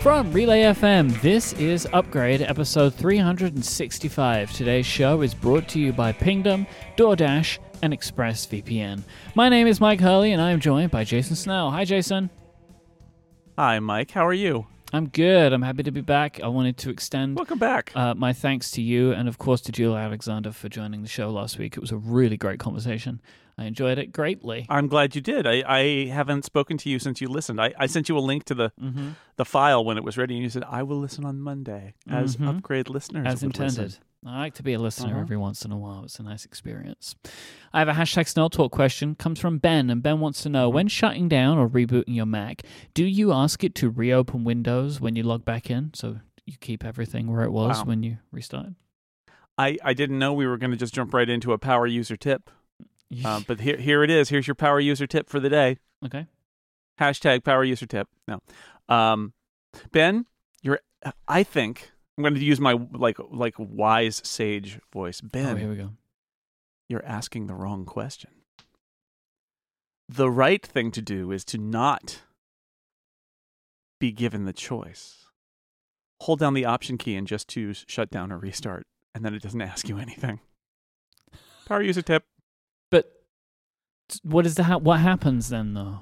From 0.00 0.32
Relay 0.32 0.62
FM, 0.62 1.20
this 1.20 1.52
is 1.54 1.86
Upgrade 1.92 2.40
episode 2.40 2.94
365. 2.94 4.50
Today's 4.50 4.86
show 4.86 5.20
is 5.20 5.34
brought 5.34 5.68
to 5.68 5.78
you 5.78 5.92
by 5.92 6.10
Pingdom, 6.10 6.66
DoorDash, 6.96 7.58
and 7.82 7.92
ExpressVPN. 7.92 9.02
My 9.34 9.50
name 9.50 9.66
is 9.66 9.78
Mike 9.78 10.00
Hurley, 10.00 10.32
and 10.32 10.40
I 10.40 10.52
am 10.52 10.60
joined 10.60 10.90
by 10.90 11.04
Jason 11.04 11.36
Snell. 11.36 11.70
Hi, 11.70 11.84
Jason. 11.84 12.30
Hi, 13.58 13.78
Mike. 13.78 14.10
How 14.12 14.26
are 14.26 14.32
you? 14.32 14.66
I'm 14.90 15.06
good. 15.08 15.52
I'm 15.52 15.62
happy 15.62 15.82
to 15.82 15.90
be 15.90 16.00
back. 16.00 16.40
I 16.42 16.48
wanted 16.48 16.78
to 16.78 16.90
extend 16.90 17.36
Welcome 17.36 17.58
back. 17.58 17.92
uh, 17.94 18.14
my 18.14 18.32
thanks 18.32 18.70
to 18.72 18.82
you 18.82 19.12
and, 19.12 19.28
of 19.28 19.36
course, 19.36 19.60
to 19.62 19.72
Julia 19.72 19.98
Alexander 19.98 20.50
for 20.50 20.70
joining 20.70 21.02
the 21.02 21.08
show 21.08 21.28
last 21.30 21.58
week. 21.58 21.76
It 21.76 21.80
was 21.80 21.92
a 21.92 21.98
really 21.98 22.38
great 22.38 22.58
conversation. 22.58 23.20
I 23.60 23.64
enjoyed 23.66 23.98
it 23.98 24.12
greatly. 24.12 24.66
I'm 24.68 24.88
glad 24.88 25.14
you 25.14 25.20
did. 25.20 25.46
I, 25.46 25.62
I 25.66 26.06
haven't 26.06 26.44
spoken 26.44 26.78
to 26.78 26.88
you 26.88 26.98
since 26.98 27.20
you 27.20 27.28
listened. 27.28 27.60
I, 27.60 27.72
I 27.78 27.86
sent 27.86 28.08
you 28.08 28.16
a 28.16 28.20
link 28.20 28.44
to 28.44 28.54
the 28.54 28.72
hmm 28.78 29.10
the 29.36 29.44
file 29.46 29.82
when 29.84 29.96
it 29.96 30.04
was 30.04 30.18
ready, 30.18 30.34
and 30.34 30.42
you 30.42 30.50
said 30.50 30.64
I 30.68 30.82
will 30.82 30.98
listen 30.98 31.24
on 31.24 31.40
Monday 31.40 31.94
as 32.08 32.36
Mhm. 32.36 32.48
upgrade 32.48 32.88
listeners 32.90 33.26
As 33.26 33.42
intended. 33.42 33.78
listen." 33.84 34.02
I 34.26 34.38
like 34.40 34.54
to 34.54 34.62
be 34.62 34.74
a 34.74 34.78
listener 34.78 35.12
Uh-huh. 35.12 35.20
every 35.22 35.38
once 35.38 35.64
in 35.64 35.72
a 35.72 35.78
while. 35.78 36.04
It's 36.04 36.18
a 36.18 36.22
nice 36.22 36.44
experience. 36.44 37.14
I 37.72 37.78
have 37.78 37.88
a 37.88 37.94
hashtag 37.94 38.28
Snell 38.28 38.50
Talk 38.50 38.70
question. 38.70 39.14
Comes 39.14 39.40
from 39.40 39.56
Ben, 39.56 39.88
and 39.88 40.02
Ben 40.02 40.20
wants 40.20 40.42
to 40.42 40.50
know 40.50 40.68
Mm-hmm. 40.68 40.74
when 40.74 40.88
shutting 40.88 41.26
down 41.28 41.56
or 41.56 41.66
rebooting 41.68 42.14
your 42.16 42.26
Mac, 42.26 42.62
do 42.92 43.04
you 43.04 43.32
ask 43.32 43.64
it 43.64 43.74
to 43.76 43.88
reopen 43.88 44.44
Windows 44.44 45.00
when 45.00 45.16
you 45.16 45.22
log 45.22 45.44
back 45.46 45.70
in, 45.70 45.92
so 45.94 46.18
you 46.44 46.56
keep 46.60 46.84
everything 46.84 47.28
where 47.32 47.44
it 47.44 47.50
was 47.52 47.78
Wow. 47.78 47.84
when 47.84 48.02
you 48.02 48.18
restarted? 48.30 48.74
I, 49.56 49.78
I 49.82 49.94
didn't 49.94 50.18
know 50.18 50.32
we 50.34 50.46
were 50.46 50.58
going 50.58 50.70
to 50.72 50.76
just 50.76 50.92
jump 50.94 51.14
right 51.14 51.28
into 51.28 51.52
a 51.54 51.58
power 51.58 51.86
user 51.86 52.16
tip, 52.16 52.50
uh, 53.24 53.40
but 53.46 53.60
here 53.60 53.76
here 53.76 54.02
it 54.02 54.10
is. 54.10 54.28
Here's 54.28 54.46
your 54.46 54.54
power 54.54 54.80
user 54.80 55.06
tip 55.06 55.28
for 55.28 55.40
the 55.40 55.48
day. 55.48 55.78
okay. 56.04 56.26
Hashtag 57.00 57.44
power 57.44 57.64
user 57.64 57.86
tip. 57.86 58.08
No, 58.28 58.40
um, 58.88 59.32
Ben, 59.92 60.26
you're. 60.62 60.80
I 61.26 61.42
think 61.42 61.90
I'm 62.18 62.22
going 62.22 62.34
to 62.34 62.44
use 62.44 62.60
my 62.60 62.78
like 62.92 63.16
like 63.30 63.54
wise 63.58 64.20
sage 64.24 64.78
voice. 64.92 65.20
Ben, 65.22 65.46
Oh, 65.46 65.56
here 65.56 65.70
we 65.70 65.76
go. 65.76 65.90
you're 66.88 67.04
asking 67.04 67.46
the 67.46 67.54
wrong 67.54 67.84
question. 67.86 68.30
The 70.08 70.30
right 70.30 70.64
thing 70.66 70.90
to 70.90 71.00
do 71.00 71.30
is 71.32 71.44
to 71.46 71.58
not 71.58 72.20
be 73.98 74.12
given 74.12 74.44
the 74.44 74.52
choice. 74.52 75.26
Hold 76.22 76.38
down 76.40 76.52
the 76.54 76.64
option 76.66 76.98
key 76.98 77.16
and 77.16 77.26
just 77.26 77.48
choose 77.48 77.84
shut 77.88 78.10
down 78.10 78.30
or 78.30 78.38
restart, 78.38 78.86
and 79.14 79.24
then 79.24 79.34
it 79.34 79.40
doesn't 79.42 79.62
ask 79.62 79.88
you 79.88 79.98
anything. 79.98 80.40
Power 81.66 81.80
user 81.82 82.02
tip. 82.02 82.24
What 84.22 84.46
is 84.46 84.54
the 84.56 84.64
ha- 84.64 84.78
what 84.78 85.00
happens 85.00 85.48
then 85.48 85.74
though? 85.74 86.00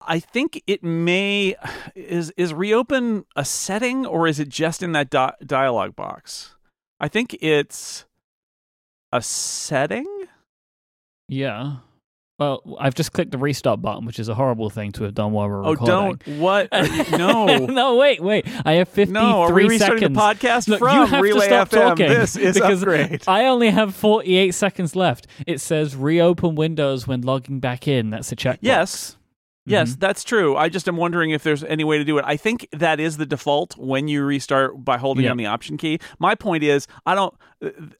I 0.00 0.18
think 0.18 0.62
it 0.66 0.82
may 0.82 1.56
is 1.94 2.30
is 2.36 2.54
reopen 2.54 3.24
a 3.36 3.44
setting 3.44 4.06
or 4.06 4.26
is 4.26 4.40
it 4.40 4.48
just 4.48 4.82
in 4.82 4.92
that 4.92 5.10
di- 5.10 5.34
dialog 5.44 5.94
box? 5.94 6.54
I 6.98 7.08
think 7.08 7.34
it's 7.40 8.06
a 9.12 9.20
setting. 9.22 10.06
Yeah. 11.28 11.76
Well, 12.40 12.62
I've 12.80 12.94
just 12.94 13.12
clicked 13.12 13.32
the 13.32 13.38
restart 13.38 13.82
button, 13.82 14.06
which 14.06 14.18
is 14.18 14.30
a 14.30 14.34
horrible 14.34 14.70
thing 14.70 14.92
to 14.92 15.04
have 15.04 15.12
done 15.14 15.32
while 15.32 15.46
we're 15.46 15.62
Oh, 15.62 15.72
recording. 15.72 15.94
Oh, 15.94 16.12
don't 16.16 16.38
what? 16.38 16.68
You- 16.72 17.18
no, 17.18 17.56
no, 17.66 17.96
wait, 17.96 18.22
wait. 18.22 18.46
I 18.64 18.72
have 18.74 18.88
53 18.88 19.12
no. 19.12 19.42
Are 19.42 19.52
we 19.52 19.78
seconds. 19.78 20.00
the 20.00 20.08
podcast 20.20 20.66
Look, 20.66 20.78
from 20.78 20.96
you 21.00 21.04
have 21.06 21.22
Relay 21.22 21.40
to 21.40 21.44
stop 21.44 21.68
FM? 21.68 21.72
talking 21.88 22.08
This 22.08 22.36
is 22.36 22.54
because 22.54 22.82
upgrade. 22.82 23.22
I 23.28 23.44
only 23.44 23.68
have 23.70 23.94
48 23.94 24.52
seconds 24.54 24.96
left. 24.96 25.26
It 25.46 25.60
says 25.60 25.94
reopen 25.94 26.54
Windows 26.54 27.06
when 27.06 27.20
logging 27.20 27.60
back 27.60 27.86
in. 27.86 28.08
That's 28.08 28.32
a 28.32 28.36
check. 28.36 28.58
Yes. 28.62 29.18
Yes, 29.70 29.92
Mhm. 29.94 30.00
that's 30.00 30.24
true. 30.24 30.56
I 30.56 30.68
just 30.68 30.88
am 30.88 30.96
wondering 30.96 31.30
if 31.30 31.42
there's 31.42 31.64
any 31.64 31.84
way 31.84 31.98
to 31.98 32.04
do 32.04 32.18
it. 32.18 32.24
I 32.26 32.36
think 32.36 32.68
that 32.72 33.00
is 33.00 33.16
the 33.16 33.26
default 33.26 33.76
when 33.78 34.08
you 34.08 34.24
restart 34.24 34.84
by 34.84 34.98
holding 34.98 35.24
Yeah. 35.24 35.30
down 35.30 35.36
the 35.38 35.46
option 35.46 35.76
key. 35.76 35.98
My 36.18 36.34
point 36.34 36.62
is, 36.62 36.86
I 37.06 37.14
don't, 37.14 37.34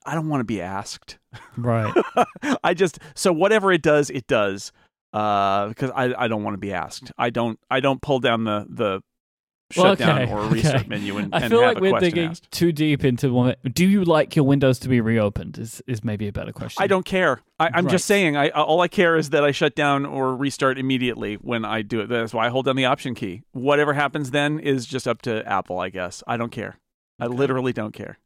I 0.06 0.14
don't 0.14 0.28
want 0.28 0.40
to 0.40 0.44
be 0.44 0.60
asked. 0.60 1.18
Right. 1.56 1.92
I 2.64 2.74
just 2.74 2.98
so 3.14 3.32
whatever 3.32 3.72
it 3.72 3.82
does, 3.82 4.10
it 4.10 4.26
does. 4.26 4.72
Uh, 5.12 5.68
because 5.68 5.90
I, 5.90 6.14
I 6.16 6.28
don't 6.28 6.44
want 6.44 6.54
to 6.54 6.58
be 6.58 6.72
asked. 6.72 7.10
I 7.18 7.30
don't, 7.30 7.58
I 7.70 7.80
don't 7.80 8.00
pull 8.00 8.20
down 8.20 8.44
the 8.44 8.66
the 8.68 9.00
Well, 9.76 9.86
shutdown 9.96 10.22
okay, 10.22 10.32
or 10.32 10.40
okay. 10.44 10.54
restart 10.54 10.88
menu 10.88 11.16
and, 11.18 11.34
I 11.34 11.40
and 11.40 11.50
feel 11.50 11.60
have 11.60 11.68
like 11.70 11.78
a 11.78 11.80
we're 11.80 11.90
question 11.90 12.10
digging 12.10 12.30
asked. 12.30 12.50
too 12.50 12.72
deep 12.72 13.04
into 13.04 13.32
one. 13.32 13.54
Do 13.72 13.86
you 13.86 14.04
like 14.04 14.34
your 14.34 14.44
Windows 14.44 14.78
to 14.80 14.88
be 14.88 15.00
reopened? 15.00 15.58
Is 15.58 15.82
is 15.86 16.02
maybe 16.02 16.26
a 16.28 16.32
better 16.32 16.52
question. 16.52 16.82
I 16.82 16.86
don't 16.86 17.04
care. 17.04 17.40
I, 17.58 17.68
I'm 17.74 17.84
Right. 17.84 17.92
just 17.92 18.06
saying. 18.06 18.36
I 18.36 18.48
all 18.50 18.80
I 18.80 18.88
care 18.88 19.16
is 19.16 19.30
that 19.30 19.44
I 19.44 19.50
shut 19.52 19.74
down 19.74 20.04
or 20.06 20.34
restart 20.36 20.78
immediately 20.78 21.34
when 21.36 21.64
I 21.64 21.82
do 21.82 22.00
it. 22.00 22.08
That's 22.08 22.34
why 22.34 22.46
I 22.46 22.48
hold 22.48 22.66
down 22.66 22.76
the 22.76 22.86
option 22.86 23.14
key. 23.14 23.42
Whatever 23.52 23.92
happens 23.94 24.30
then 24.32 24.58
is 24.58 24.86
just 24.86 25.06
up 25.06 25.22
to 25.22 25.46
Apple, 25.48 25.78
I 25.78 25.88
guess. 25.90 26.22
I 26.26 26.36
don't 26.36 26.50
care. 26.52 26.78
I 27.18 27.26
literally 27.26 27.72
don't 27.72 27.92
care. 27.92 28.18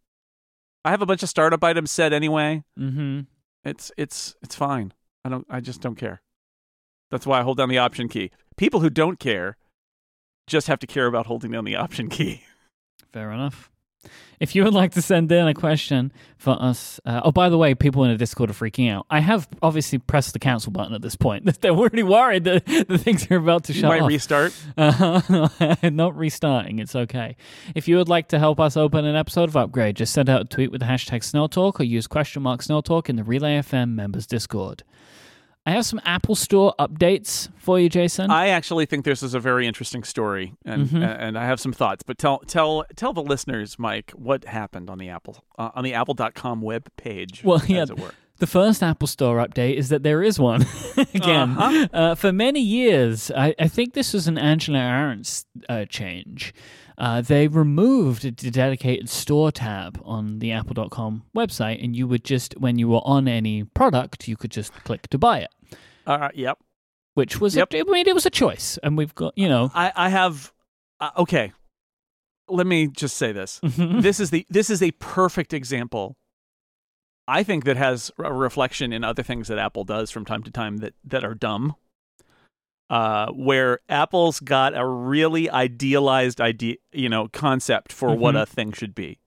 I 0.85 0.91
have 0.91 1.03
a 1.03 1.07
bunch 1.07 1.23
of 1.23 1.29
startup 1.29 1.65
items 1.65 1.91
set 1.91 2.13
anyway. 2.13 2.63
Mm-hmm. 2.79 3.21
It's 3.65 3.91
it's 3.97 4.37
it's 4.43 4.55
fine. 4.55 4.93
I 5.25 5.29
don't. 5.31 5.47
I 5.51 5.61
just 5.61 5.81
don't 5.81 5.97
care. 5.97 6.23
That's 7.11 7.27
why 7.27 7.41
I 7.41 7.43
hold 7.43 7.57
down 7.59 7.69
the 7.69 7.79
option 7.79 8.09
key. 8.09 8.31
People 8.57 8.81
who 8.81 8.91
don't 8.91 9.19
care 9.19 9.57
just 10.47 10.67
have 10.69 10.79
to 10.81 10.87
care 10.87 11.07
about 11.07 11.27
holding 11.27 11.51
down 11.51 11.65
the 11.65 11.77
option 11.77 12.09
key. 12.09 12.43
Fair 13.13 13.31
enough. 13.33 13.71
If 14.41 14.55
you 14.55 14.65
would 14.65 14.75
like 14.75 14.93
to 14.93 15.01
send 15.01 15.31
in 15.33 15.47
a 15.47 15.55
question 15.55 16.13
for 16.37 16.61
us, 16.61 17.01
uh, 17.07 17.23
oh, 17.25 17.31
by 17.33 17.49
the 17.49 17.57
way, 17.57 17.75
people 17.75 18.05
in 18.05 18.11
the 18.11 18.19
Discord 18.19 18.51
are 18.51 18.53
freaking 18.53 18.91
out. 18.93 19.07
I 19.09 19.21
have 19.21 19.49
obviously 19.63 19.99
pressed 19.99 20.33
the 20.35 20.39
cancel 20.41 20.73
button 20.73 20.93
at 20.93 21.01
this 21.01 21.15
point. 21.17 21.45
They're 21.63 21.71
already 21.71 22.03
worried 22.03 22.45
that 22.45 22.67
the 22.89 22.99
things 22.99 23.31
are 23.31 23.37
about 23.37 23.65
to 23.65 23.73
You 23.73 23.81
shut 23.81 23.89
might 23.89 24.03
off. 24.03 24.09
restart. 24.09 24.53
Uh, 24.77 25.79
not 25.85 26.17
restarting. 26.19 26.81
It's 26.81 26.95
okay. 26.97 27.37
If 27.75 27.87
you 27.89 27.97
would 27.97 28.09
like 28.09 28.29
to 28.29 28.39
help 28.39 28.61
us 28.61 28.77
open 28.77 29.07
an 29.07 29.17
episode 29.17 29.49
of 29.49 29.57
Upgrade, 29.57 29.97
just 29.97 30.13
send 30.13 30.29
out 30.29 30.43
a 30.43 30.45
tweet 30.45 30.71
with 30.73 30.81
the 30.81 30.87
hashtag 30.87 31.21
SnellTalk 31.21 31.81
or 31.81 31.85
use 31.85 32.07
question 32.07 32.43
mark 32.43 32.61
SnellTalk 32.61 33.09
in 33.09 33.17
the 33.17 33.25
Relay 33.25 33.61
FM 33.61 33.95
members 33.95 34.27
Discord. 34.27 34.83
I 35.67 35.71
have 35.71 35.87
some 35.87 36.01
Apple 36.05 36.35
Store 36.35 36.75
updates 36.79 37.49
for 37.57 37.81
you, 37.81 37.89
Jason. 37.89 38.31
I 38.31 38.49
actually 38.49 38.85
think 38.85 39.05
this 39.07 39.23
is 39.23 39.33
a 39.33 39.41
very 39.41 39.67
interesting 39.67 40.05
story, 40.05 40.53
and 40.65 40.89
Mhm. 40.89 41.17
and 41.19 41.39
I 41.39 41.47
have 41.47 41.59
some 41.59 41.73
thoughts. 41.73 42.03
But 42.03 42.19
tell 42.19 42.41
tell 42.41 42.85
tell 42.97 43.13
the 43.15 43.23
listeners, 43.23 43.79
Mike, 43.79 44.11
what 44.13 44.45
happened 44.45 44.91
on 44.91 44.99
the 44.99 45.09
Apple 45.09 45.43
uh, 45.59 45.71
on 45.75 45.83
the 45.85 45.95
Apple.com 45.95 46.61
web 46.61 46.89
page. 46.97 47.43
Well, 47.45 47.63
yeah, 47.67 47.85
it 47.85 47.99
were. 47.99 48.13
The 48.39 48.47
first 48.49 48.83
Apple 48.83 49.07
Store 49.07 49.39
update 49.39 49.77
is 49.77 49.89
that 49.91 50.03
there 50.03 50.21
is 50.23 50.39
one. 50.41 50.67
Again, 51.15 51.51
Uh-huh. 51.57 51.87
uh, 51.93 52.15
for 52.17 52.33
many 52.33 52.61
years, 52.61 53.31
I, 53.31 53.55
I 53.59 53.69
think 53.69 53.95
this 53.95 54.13
was 54.13 54.27
an 54.27 54.37
Angela 54.37 54.79
Ahrendts 54.81 55.45
uh, 55.69 55.85
change. 55.87 56.53
Uh, 56.97 57.21
they 57.21 57.49
removed 57.49 58.23
the 58.23 58.51
dedicated 58.51 59.09
store 59.09 59.51
tab 59.51 60.01
on 60.05 60.39
the 60.39 60.53
Apple.com 60.53 61.25
website, 61.37 61.83
and 61.83 61.97
you 61.97 62.07
would 62.07 62.25
just, 62.25 62.55
when 62.59 62.79
you 62.79 62.89
were 62.89 63.01
on 63.05 63.27
any 63.27 63.65
product, 63.65 64.29
you 64.29 64.37
could 64.37 64.51
just 64.53 64.73
click 64.85 65.09
to 65.09 65.19
buy 65.19 65.41
it, 65.41 65.51
Uh, 66.07 66.29
yep. 66.35 66.59
which 67.15 67.41
was, 67.41 67.57
Yep. 67.57 67.75
a, 67.75 67.81
I 67.81 67.83
mean, 67.85 68.07
it 68.07 68.15
was 68.15 68.27
a 68.27 68.31
choice, 68.31 68.79
and 68.83 68.97
we've 68.97 69.15
got, 69.15 69.37
you 69.37 69.49
know, 69.49 69.71
I 69.75 69.93
I 69.97 70.09
have. 70.11 70.53
Uh, 71.01 71.11
okay. 71.19 71.53
Let 72.49 72.67
me 72.67 72.87
just 72.89 73.17
say 73.17 73.33
this. 73.33 73.59
this 73.63 74.21
is 74.21 74.31
the 74.31 74.47
this 74.51 74.71
is 74.71 74.83
a 74.83 74.91
perfect 74.93 75.53
example. 75.53 76.17
I 77.27 77.43
think 77.43 77.65
that 77.65 77.79
has 77.79 78.11
a 78.19 78.33
reflection 78.33 78.93
in 78.93 79.03
other 79.03 79.23
things 79.23 79.49
that 79.49 79.59
Apple 79.59 79.85
does 79.85 80.11
from 80.11 80.25
time 80.27 80.43
to 80.43 80.51
time 80.51 80.77
that 80.79 80.95
that 81.05 81.25
are 81.25 81.35
dumb. 81.35 81.75
Uh, 82.91 83.29
where 83.33 83.79
Apple's 83.89 84.41
got 84.41 84.77
a 84.77 84.87
really 84.87 85.49
idealized 85.49 86.39
idea, 86.41 86.77
you 86.93 87.09
know, 87.09 87.29
concept 87.29 87.91
for 87.93 88.15
what 88.15 88.35
Mhm. 88.35 88.43
a 88.43 88.47
thing 88.47 88.73
should 88.73 88.95
be, 88.95 89.19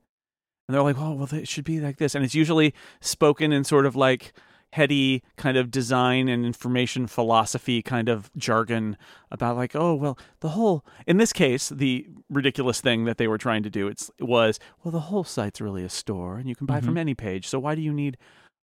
and 0.67 0.75
they're 0.75 0.83
like, 0.83 0.97
"Oh, 0.99 1.13
well, 1.13 1.27
it 1.33 1.47
should 1.47 1.65
be 1.65 1.79
like 1.79 1.97
this," 1.97 2.13
and 2.13 2.23
it's 2.23 2.35
usually 2.35 2.73
spoken 3.01 3.51
in 3.51 3.63
sort 3.63 3.87
of 3.87 3.95
like 3.95 4.31
heady 4.73 5.23
kind 5.37 5.57
of 5.57 5.71
design 5.71 6.27
and 6.27 6.45
information 6.45 7.07
philosophy 7.07 7.81
kind 7.81 8.09
of 8.09 8.29
jargon 8.35 8.97
about 9.31 9.55
like 9.55 9.73
oh 9.77 9.95
well 9.95 10.19
the 10.41 10.49
whole 10.49 10.85
in 11.07 11.15
this 11.15 11.31
case 11.31 11.69
the 11.69 12.05
ridiculous 12.29 12.81
thing 12.81 13.05
that 13.05 13.17
they 13.17 13.29
were 13.29 13.37
trying 13.37 13.63
to 13.63 13.69
do 13.69 13.87
it's, 13.87 14.11
it 14.19 14.25
was 14.25 14.59
well 14.83 14.91
the 14.91 14.99
whole 15.07 15.23
site's 15.23 15.61
really 15.61 15.85
a 15.85 15.89
store 15.89 16.37
and 16.37 16.49
you 16.49 16.55
can 16.55 16.67
buy 16.67 16.81
from 16.81 16.97
any 16.97 17.15
page 17.15 17.47
so 17.47 17.57
why 17.57 17.75
do 17.75 17.81
you 17.81 17.93
need 17.93 18.17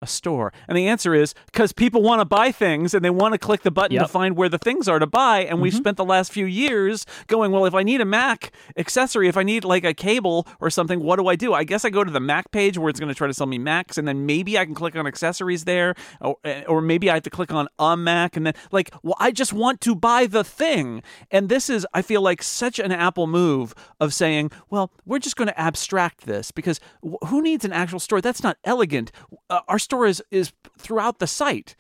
a 0.05 0.07
store. 0.07 0.53
And 0.69 0.77
the 0.79 0.87
answer 0.87 1.15
is 1.15 1.35
because 1.47 1.73
people 1.73 2.03
want 2.03 2.21
to 2.21 2.25
buy 2.25 2.53
things 2.53 2.95
and 2.95 3.05
they 3.05 3.11
want 3.11 3.33
to 3.33 3.39
click 3.39 3.63
the 3.63 3.71
button 3.71 3.95
Yep. 3.95 4.03
to 4.03 4.09
find 4.09 4.37
where 4.37 4.49
the 4.49 4.59
things 4.59 4.89
are 4.89 4.99
to 4.99 5.07
buy. 5.07 5.41
And 5.41 5.61
we've 5.61 5.75
spent 5.75 5.97
the 5.97 6.05
last 6.05 6.31
few 6.33 6.47
years 6.47 7.05
going 7.27 7.51
well 7.53 7.65
if 7.65 7.75
i 7.75 7.83
need 7.83 8.01
a 8.01 8.05
mac 8.05 8.53
accessory 8.77 9.29
if 9.29 9.37
i 9.37 9.43
need 9.43 9.65
like 9.65 9.85
a 9.85 9.95
cable 9.95 10.47
or 10.61 10.69
something 10.71 11.01
what 11.01 11.17
do 11.17 11.27
i 11.29 11.37
do? 11.37 11.53
I 11.55 11.65
guess 11.65 11.85
i 11.85 11.91
go 11.91 12.03
to 12.05 12.11
the 12.11 12.21
mac 12.21 12.51
page 12.51 12.77
where 12.79 12.89
it's 12.91 13.01
going 13.01 13.09
to 13.09 13.15
try 13.15 13.27
to 13.27 13.35
sell 13.35 13.47
me 13.47 13.59
macs 13.59 13.97
and 13.99 14.07
then 14.09 14.27
maybe 14.27 14.59
i 14.59 14.65
can 14.65 14.75
click 14.75 14.95
on 14.97 15.07
accessories 15.07 15.65
there 15.65 15.95
or, 16.21 16.37
or 16.69 16.81
maybe 16.81 17.11
i 17.11 17.15
have 17.15 17.23
to 17.25 17.31
click 17.31 17.53
on 17.53 17.69
a 17.79 17.97
mac 17.97 18.37
and 18.37 18.47
then 18.47 18.55
like 18.73 18.91
well 19.03 19.17
i 19.19 19.31
just 19.31 19.53
want 19.53 19.81
to 19.81 19.95
buy 19.95 20.27
the 20.27 20.45
thing. 20.45 21.03
And 21.31 21.49
this 21.49 21.71
is 21.71 21.87
i 21.95 22.03
feel 22.03 22.21
like 22.23 22.43
such 22.43 22.79
an 22.79 22.93
apple 22.93 23.27
move 23.27 23.75
of 24.01 24.13
saying 24.13 24.51
well 24.71 24.91
we're 25.07 25.19
just 25.21 25.37
going 25.37 25.49
to 25.49 25.59
abstract 25.61 26.27
this 26.27 26.51
because 26.51 26.81
wh- 27.03 27.25
who 27.29 27.41
needs 27.43 27.65
an 27.65 27.73
actual 27.73 28.01
store? 28.01 28.21
That's 28.21 28.43
not 28.43 28.57
elegant. 28.65 29.13
Uh, 29.51 29.61
our 29.69 29.79
store 29.79 29.94
is 30.03 30.23
is 30.31 30.53
throughout 30.79 31.19
the 31.21 31.27
site 31.27 31.77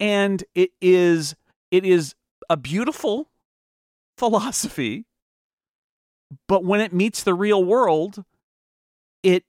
and 0.00 0.44
it 0.54 0.70
is 0.80 1.34
it 1.70 1.84
is 1.84 2.14
a 2.48 2.56
beautiful 2.56 3.28
philosophy 4.16 5.04
but 6.46 6.64
when 6.64 6.80
it 6.80 6.92
meets 6.92 7.22
the 7.22 7.34
real 7.34 7.64
world, 7.64 8.24
it 9.22 9.44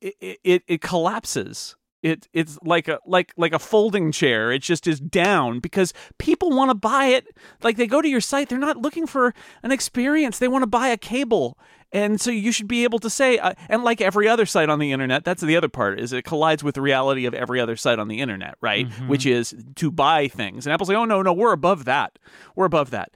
it 0.00 0.38
it, 0.44 0.62
it 0.66 0.80
collapses. 0.80 1.76
It 2.02 2.28
it's 2.32 2.58
like 2.62 2.88
a 2.88 3.00
like 3.06 3.32
like 3.36 3.52
a 3.52 3.58
folding 3.58 4.12
chair. 4.12 4.52
It 4.52 4.62
just 4.62 4.86
is 4.86 5.00
down 5.00 5.60
because 5.60 5.92
people 6.18 6.50
want 6.50 6.70
to 6.70 6.74
buy 6.74 7.06
it. 7.06 7.26
Like 7.62 7.76
they 7.76 7.86
go 7.86 8.02
to 8.02 8.08
your 8.08 8.20
site, 8.20 8.48
they're 8.48 8.58
not 8.58 8.76
looking 8.76 9.06
for 9.06 9.34
an 9.62 9.72
experience. 9.72 10.38
They 10.38 10.48
want 10.48 10.62
to 10.62 10.68
buy 10.68 10.88
a 10.88 10.96
cable. 10.96 11.58
And 11.92 12.20
so 12.20 12.30
you 12.30 12.52
should 12.52 12.68
be 12.68 12.84
able 12.84 12.98
to 12.98 13.08
say, 13.08 13.38
uh, 13.38 13.54
and 13.68 13.84
like 13.84 14.00
every 14.00 14.28
other 14.28 14.44
site 14.44 14.68
on 14.68 14.80
the 14.80 14.92
internet, 14.92 15.24
that's 15.24 15.40
the 15.40 15.56
other 15.56 15.68
part 15.68 16.00
is 16.00 16.12
it 16.12 16.24
collides 16.24 16.62
with 16.62 16.74
the 16.74 16.80
reality 16.80 17.26
of 17.26 17.32
every 17.32 17.60
other 17.60 17.76
site 17.76 17.98
on 17.98 18.08
the 18.08 18.20
internet, 18.20 18.56
right? 18.60 18.88
Mm-hmm. 18.88 19.08
Which 19.08 19.24
is 19.24 19.54
to 19.76 19.90
buy 19.90 20.28
things. 20.28 20.66
And 20.66 20.72
Apple's 20.74 20.88
like, 20.88 20.98
oh 20.98 21.04
no, 21.04 21.22
no, 21.22 21.32
we're 21.32 21.52
above 21.52 21.84
that. 21.84 22.18
We're 22.54 22.66
above 22.66 22.90
that 22.90 23.12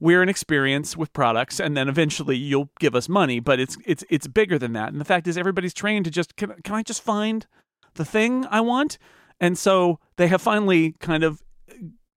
we're 0.00 0.22
an 0.22 0.28
experience 0.28 0.96
with 0.96 1.12
products 1.12 1.60
and 1.60 1.76
then 1.76 1.88
eventually 1.88 2.36
you'll 2.36 2.68
give 2.80 2.94
us 2.94 3.08
money 3.08 3.40
but 3.40 3.60
it's 3.60 3.76
it's 3.84 4.04
it's 4.10 4.26
bigger 4.26 4.58
than 4.58 4.72
that 4.72 4.90
and 4.90 5.00
the 5.00 5.04
fact 5.04 5.26
is 5.26 5.38
everybody's 5.38 5.74
trained 5.74 6.04
to 6.04 6.10
just 6.10 6.36
can, 6.36 6.52
can 6.62 6.74
i 6.74 6.82
just 6.82 7.02
find 7.02 7.46
the 7.94 8.04
thing 8.04 8.46
i 8.50 8.60
want. 8.60 8.98
And 9.40 9.58
so 9.58 9.98
they 10.16 10.28
have 10.28 10.40
finally 10.40 10.92
kind 11.00 11.24
of 11.24 11.42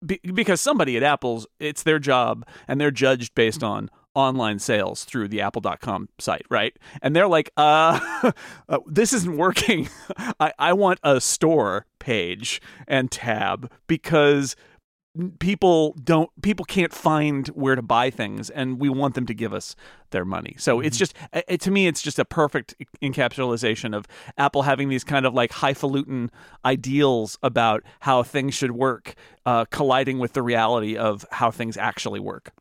be, 0.06 0.20
because 0.34 0.62
somebody 0.62 0.96
at 0.96 1.04
apple's 1.04 1.48
it's 1.60 1.84
their 1.84 2.00
job 2.00 2.46
and 2.68 2.80
they're 2.80 2.92
judged 2.92 3.34
based 3.36 3.64
on 3.64 3.90
online 4.14 4.60
sales 4.60 5.04
through 5.04 5.28
the 5.28 5.42
apple.com 5.42 6.10
site 6.20 6.46
right? 6.50 6.78
And 7.02 7.16
they're 7.16 7.28
like 7.28 7.52
uh, 7.58 8.32
uh 8.70 8.80
this 8.88 9.14
isn't 9.14 9.38
working. 9.38 9.90
I, 10.40 10.54
I 10.58 10.74
want 10.74 11.00
a 11.04 11.20
store 11.20 11.86
page 12.00 12.62
and 12.88 13.12
tab 13.12 13.72
because 13.88 14.56
people 15.40 15.96
don't 16.04 16.30
people 16.42 16.66
can't 16.66 16.94
find 16.94 17.48
where 17.50 17.76
to 17.76 17.82
buy 17.82 18.10
things 18.10 18.50
and 18.50 18.80
we 18.80 18.90
want 18.90 19.16
them 19.16 19.26
to 19.26 19.34
give 19.34 19.54
us 19.54 19.76
their 20.12 20.26
money. 20.26 20.56
So 20.58 20.80
it's 20.80 20.98
just 20.98 21.14
it, 21.34 21.62
to 21.62 21.72
me 21.72 21.88
it's 21.88 22.02
just 22.02 22.20
a 22.20 22.26
perfect 22.26 22.76
encapsulation 23.02 23.96
of 23.96 24.08
apple 24.38 24.64
having 24.64 24.90
these 24.90 25.04
kind 25.04 25.26
of 25.26 25.34
like 25.34 25.52
highfalutin 25.52 26.32
ideals 26.66 27.38
about 27.44 27.84
how 28.02 28.24
things 28.24 28.54
should 28.54 28.72
work 28.72 29.16
uh, 29.46 29.66
colliding 29.66 30.20
with 30.20 30.34
the 30.34 30.42
reality 30.42 30.98
of 30.98 31.26
how 31.32 31.52
things 31.52 31.78
actually 31.78 32.20
work. 32.20 32.52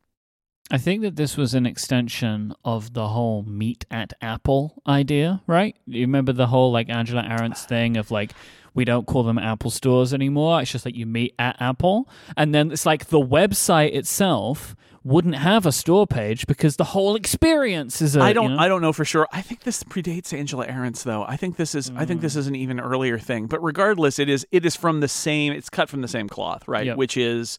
I 0.70 0.78
think 0.78 1.02
that 1.02 1.14
this 1.14 1.36
was 1.36 1.54
an 1.54 1.64
extension 1.64 2.52
of 2.64 2.92
the 2.92 3.08
whole 3.08 3.44
meet 3.44 3.84
at 3.90 4.12
Apple 4.20 4.82
idea, 4.86 5.40
right? 5.46 5.76
You 5.86 6.00
remember 6.00 6.32
the 6.32 6.48
whole 6.48 6.72
like 6.72 6.88
Angela 6.88 7.22
Ahrendts 7.22 7.64
thing 7.66 7.96
of 7.96 8.10
like 8.10 8.32
we 8.76 8.84
don't 8.84 9.06
call 9.06 9.22
them 9.24 9.38
Apple 9.38 9.70
stores 9.70 10.14
anymore. 10.14 10.60
It's 10.60 10.70
just 10.70 10.84
that 10.84 10.94
you 10.94 11.06
meet 11.06 11.34
at 11.38 11.60
Apple. 11.60 12.08
And 12.36 12.54
then 12.54 12.70
it's 12.70 12.86
like 12.86 13.06
the 13.06 13.20
website 13.20 13.94
itself 13.94 14.76
wouldn't 15.02 15.36
have 15.36 15.66
a 15.66 15.72
store 15.72 16.06
page 16.06 16.48
because 16.48 16.76
the 16.76 16.84
whole 16.84 17.14
experience 17.14 18.02
is 18.02 18.16
a 18.16 18.20
I 18.20 18.32
don't 18.32 18.50
you 18.50 18.56
know? 18.56 18.62
I 18.62 18.68
don't 18.68 18.82
know 18.82 18.92
for 18.92 19.04
sure. 19.04 19.28
I 19.32 19.40
think 19.40 19.62
this 19.62 19.82
predates 19.84 20.36
Angela 20.36 20.66
Ahrendts 20.66 21.04
though. 21.04 21.24
I 21.24 21.36
think 21.36 21.56
this 21.56 21.74
is 21.76 21.92
I 21.94 22.04
think 22.04 22.20
this 22.20 22.34
is 22.34 22.48
an 22.48 22.56
even 22.56 22.80
earlier 22.80 23.18
thing. 23.18 23.46
But 23.46 23.62
regardless, 23.62 24.18
it 24.18 24.28
is 24.28 24.46
it 24.50 24.66
is 24.66 24.74
from 24.76 25.00
the 25.00 25.08
same 25.08 25.52
it's 25.52 25.70
cut 25.70 25.88
from 25.88 26.02
the 26.02 26.08
same 26.08 26.28
cloth, 26.28 26.66
right? 26.66 26.86
Yep. 26.86 26.96
Which 26.96 27.16
is 27.16 27.58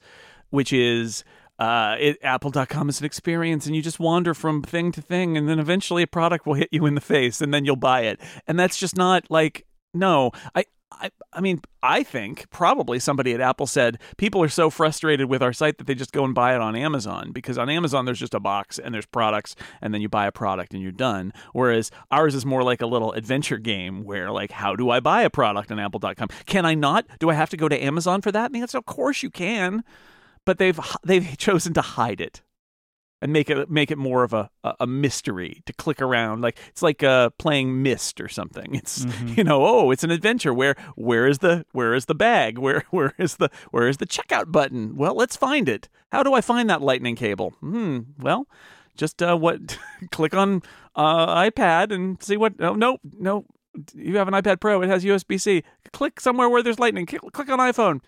which 0.49 0.73
is 0.73 1.23
uh, 1.59 1.95
it, 1.99 2.17
apple.com 2.21 2.89
is 2.89 2.99
an 2.99 3.05
experience 3.05 3.65
and 3.65 3.75
you 3.75 3.81
just 3.81 3.99
wander 3.99 4.33
from 4.33 4.61
thing 4.61 4.91
to 4.91 5.01
thing 5.01 5.37
and 5.37 5.49
then 5.49 5.57
eventually 5.57 6.03
a 6.03 6.07
product 6.07 6.45
will 6.45 6.53
hit 6.53 6.69
you 6.71 6.85
in 6.85 6.93
the 6.93 7.01
face 7.01 7.41
and 7.41 7.51
then 7.53 7.65
you'll 7.65 7.75
buy 7.75 8.01
it 8.01 8.19
and 8.45 8.59
that's 8.59 8.77
just 8.77 8.95
not 8.95 9.25
like 9.31 9.65
no 9.91 10.29
i 10.53 10.63
I, 10.99 11.11
I 11.33 11.41
mean, 11.41 11.61
I 11.83 12.03
think 12.03 12.49
probably 12.49 12.99
somebody 12.99 13.33
at 13.33 13.41
Apple 13.41 13.67
said 13.67 13.99
people 14.17 14.41
are 14.41 14.49
so 14.49 14.69
frustrated 14.69 15.29
with 15.29 15.41
our 15.41 15.53
site 15.53 15.77
that 15.77 15.87
they 15.87 15.95
just 15.95 16.11
go 16.11 16.25
and 16.25 16.33
buy 16.33 16.55
it 16.55 16.61
on 16.61 16.75
Amazon 16.75 17.31
because 17.31 17.57
on 17.57 17.69
Amazon 17.69 18.05
there's 18.05 18.19
just 18.19 18.33
a 18.33 18.39
box 18.39 18.79
and 18.79 18.93
there's 18.93 19.05
products 19.05 19.55
and 19.81 19.93
then 19.93 20.01
you 20.01 20.09
buy 20.09 20.25
a 20.27 20.31
product 20.31 20.73
and 20.73 20.81
you're 20.81 20.91
done. 20.91 21.33
Whereas 21.53 21.91
ours 22.11 22.35
is 22.35 22.45
more 22.45 22.63
like 22.63 22.81
a 22.81 22.87
little 22.87 23.13
adventure 23.13 23.57
game 23.57 24.03
where 24.03 24.31
like, 24.31 24.51
how 24.51 24.75
do 24.75 24.89
I 24.89 24.99
buy 24.99 25.21
a 25.21 25.29
product 25.29 25.71
on 25.71 25.79
Apple.com? 25.79 26.29
Can 26.45 26.65
I 26.65 26.73
not? 26.73 27.05
Do 27.19 27.29
I 27.29 27.33
have 27.33 27.49
to 27.51 27.57
go 27.57 27.67
to 27.67 27.83
Amazon 27.83 28.21
for 28.21 28.31
that? 28.31 28.47
And 28.47 28.55
the 28.55 28.61
answer, 28.61 28.77
of 28.77 28.85
course 28.85 29.23
you 29.23 29.29
can, 29.29 29.83
but 30.45 30.57
they've 30.57 30.79
they've 31.03 31.37
chosen 31.37 31.73
to 31.73 31.81
hide 31.81 32.21
it 32.21 32.41
and 33.21 33.33
make 33.33 33.49
it 33.49 33.69
make 33.69 33.89
it 33.91 33.97
more 33.97 34.23
of 34.23 34.33
a, 34.33 34.49
a 34.79 34.85
mystery 34.87 35.61
to 35.65 35.73
click 35.73 36.01
around. 36.01 36.41
Like 36.41 36.57
it's 36.69 36.81
like 36.83 37.03
uh 37.03 37.31
playing 37.37 37.81
Myst 37.81 38.21
or 38.21 38.27
something. 38.29 38.75
It's 38.75 39.05
Mm-hmm. 39.05 39.33
you 39.37 39.43
know 39.43 39.65
oh 39.65 39.91
it's 39.91 40.03
an 40.03 40.11
adventure. 40.11 40.53
Where 40.53 40.75
where 40.95 41.27
is 41.27 41.39
the 41.39 41.65
where 41.71 41.93
is 41.93 42.05
the 42.05 42.15
bag? 42.15 42.57
Where 42.57 42.83
where 42.91 43.13
is 43.17 43.37
the 43.37 43.49
where 43.71 43.87
is 43.87 43.97
the 43.97 44.05
checkout 44.07 44.51
button? 44.51 44.95
Well 44.95 45.15
let's 45.15 45.35
find 45.35 45.67
it. 45.69 45.89
How 46.11 46.23
do 46.23 46.33
i 46.33 46.41
find 46.41 46.69
that 46.69 46.81
lightning 46.81 47.15
cable? 47.15 47.51
Hmm 47.59 47.99
well 48.19 48.47
just 48.95 49.21
uh 49.21 49.35
what 49.35 49.77
click 50.11 50.33
on 50.33 50.61
uh 50.95 51.35
ipad 51.43 51.91
and 51.91 52.21
see 52.21 52.37
what 52.37 52.53
oh 52.59 52.73
no 52.75 52.97
no 53.19 53.45
you 53.93 54.17
have 54.17 54.27
an 54.27 54.33
ipad 54.33 54.59
pro. 54.59 54.81
It 54.81 54.89
has 54.89 55.03
usb-c 55.05 55.63
click 55.93 56.19
somewhere 56.19 56.49
where 56.49 56.63
there's 56.63 56.79
lightning. 56.79 57.05
Click 57.05 57.21
click 57.31 57.49
on 57.49 57.59
iphone 57.59 58.01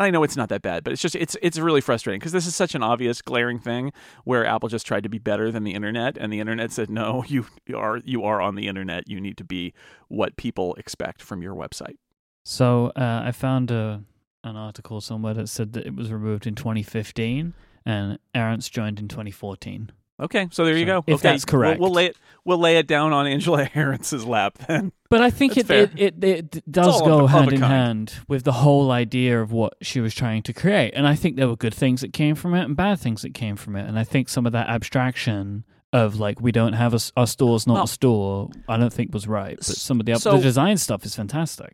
and 0.00 0.06
I 0.06 0.10
know 0.10 0.22
it's 0.22 0.36
not 0.36 0.48
that 0.48 0.62
bad, 0.62 0.82
but 0.82 0.94
it's 0.94 1.02
just 1.02 1.14
it's 1.14 1.36
it's 1.42 1.58
really 1.58 1.82
frustrating 1.82 2.20
because 2.20 2.32
this 2.32 2.46
is 2.46 2.56
such 2.56 2.74
an 2.74 2.82
obvious 2.82 3.20
glaring 3.20 3.58
thing 3.58 3.92
where 4.24 4.46
Apple 4.46 4.70
just 4.70 4.86
tried 4.86 5.02
to 5.02 5.10
be 5.10 5.18
better 5.18 5.52
than 5.52 5.62
the 5.62 5.74
internet 5.74 6.16
and 6.16 6.32
the 6.32 6.40
internet 6.40 6.72
said 6.72 6.88
no, 6.88 7.22
you 7.28 7.44
are 7.76 7.98
you 7.98 8.24
are 8.24 8.40
on 8.40 8.54
the 8.54 8.66
internet. 8.66 9.08
You 9.08 9.20
need 9.20 9.36
to 9.36 9.44
be 9.44 9.74
what 10.08 10.36
people 10.36 10.74
expect 10.76 11.20
from 11.20 11.42
your 11.42 11.54
website. 11.54 11.98
So 12.44 12.92
uh, 12.96 13.22
I 13.24 13.32
found 13.32 13.70
a 13.70 14.02
an 14.42 14.56
article 14.56 15.02
somewhere 15.02 15.34
that 15.34 15.50
said 15.50 15.74
that 15.74 15.86
it 15.86 15.94
was 15.94 16.10
removed 16.10 16.46
in 16.46 16.54
2015 16.54 17.52
and 17.84 18.18
Ahrendts 18.34 18.70
joined 18.70 18.98
in 18.98 19.06
2014. 19.06 19.92
Okay, 20.20 20.48
so 20.52 20.64
there 20.64 20.76
you 20.76 20.84
go. 20.86 21.02
if 21.06 21.14
okay, 21.16 21.30
that's 21.30 21.44
correct. 21.44 21.80
we'll, 21.80 21.88
we'll 21.90 21.94
lay 21.96 22.06
it 22.06 22.16
we'll 22.44 22.58
lay 22.58 22.76
it 22.78 22.86
down 22.86 23.12
on 23.12 23.26
Angela 23.26 23.66
Ahrendts' 23.74 24.26
lap 24.26 24.58
then. 24.66 24.92
But 25.08 25.20
I 25.22 25.30
think 25.30 25.56
it, 25.56 25.68
it, 25.70 25.90
it 25.98 26.24
it 26.24 26.70
does 26.70 27.00
go 27.02 27.26
hand 27.26 27.52
in 27.52 27.60
kind. 27.60 27.72
hand 27.72 28.12
with 28.28 28.44
the 28.44 28.52
whole 28.52 28.90
idea 28.90 29.40
of 29.40 29.50
what 29.52 29.74
she 29.82 30.00
was 30.00 30.14
trying 30.14 30.42
to 30.44 30.52
create. 30.52 30.92
And 30.94 31.06
I 31.06 31.14
think 31.14 31.36
there 31.36 31.48
were 31.48 31.56
good 31.56 31.74
things 31.74 32.00
that 32.02 32.12
came 32.12 32.34
from 32.34 32.54
it 32.54 32.64
and 32.64 32.76
bad 32.76 33.00
things 33.00 33.22
that 33.22 33.34
came 33.34 33.56
from 33.56 33.76
it. 33.76 33.88
And 33.88 33.98
I 33.98 34.04
think 34.04 34.28
some 34.28 34.46
of 34.46 34.52
that 34.52 34.68
abstraction 34.68 35.64
of 35.92 36.20
like 36.20 36.40
we 36.40 36.52
don't 36.52 36.74
have 36.74 36.94
a, 36.94 37.00
our 37.16 37.26
store's 37.26 37.66
not 37.66 37.74
Well- 37.74 37.84
a 37.84 37.88
store, 37.88 38.50
I 38.68 38.76
don't 38.76 38.92
think 38.92 39.12
was 39.12 39.26
right. 39.26 39.56
But 39.56 39.66
some 39.66 39.98
of 40.00 40.06
the, 40.06 40.14
So- 40.16 40.36
the 40.36 40.42
design 40.42 40.76
stuff 40.76 41.04
is 41.04 41.16
fantastic. 41.16 41.72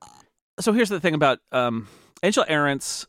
so 0.61 0.73
here's 0.73 0.89
the 0.89 1.01
thing 1.01 1.15
about 1.15 1.39
um, 1.53 1.89
Angela 2.23 2.47
Ahrendts 2.47 3.07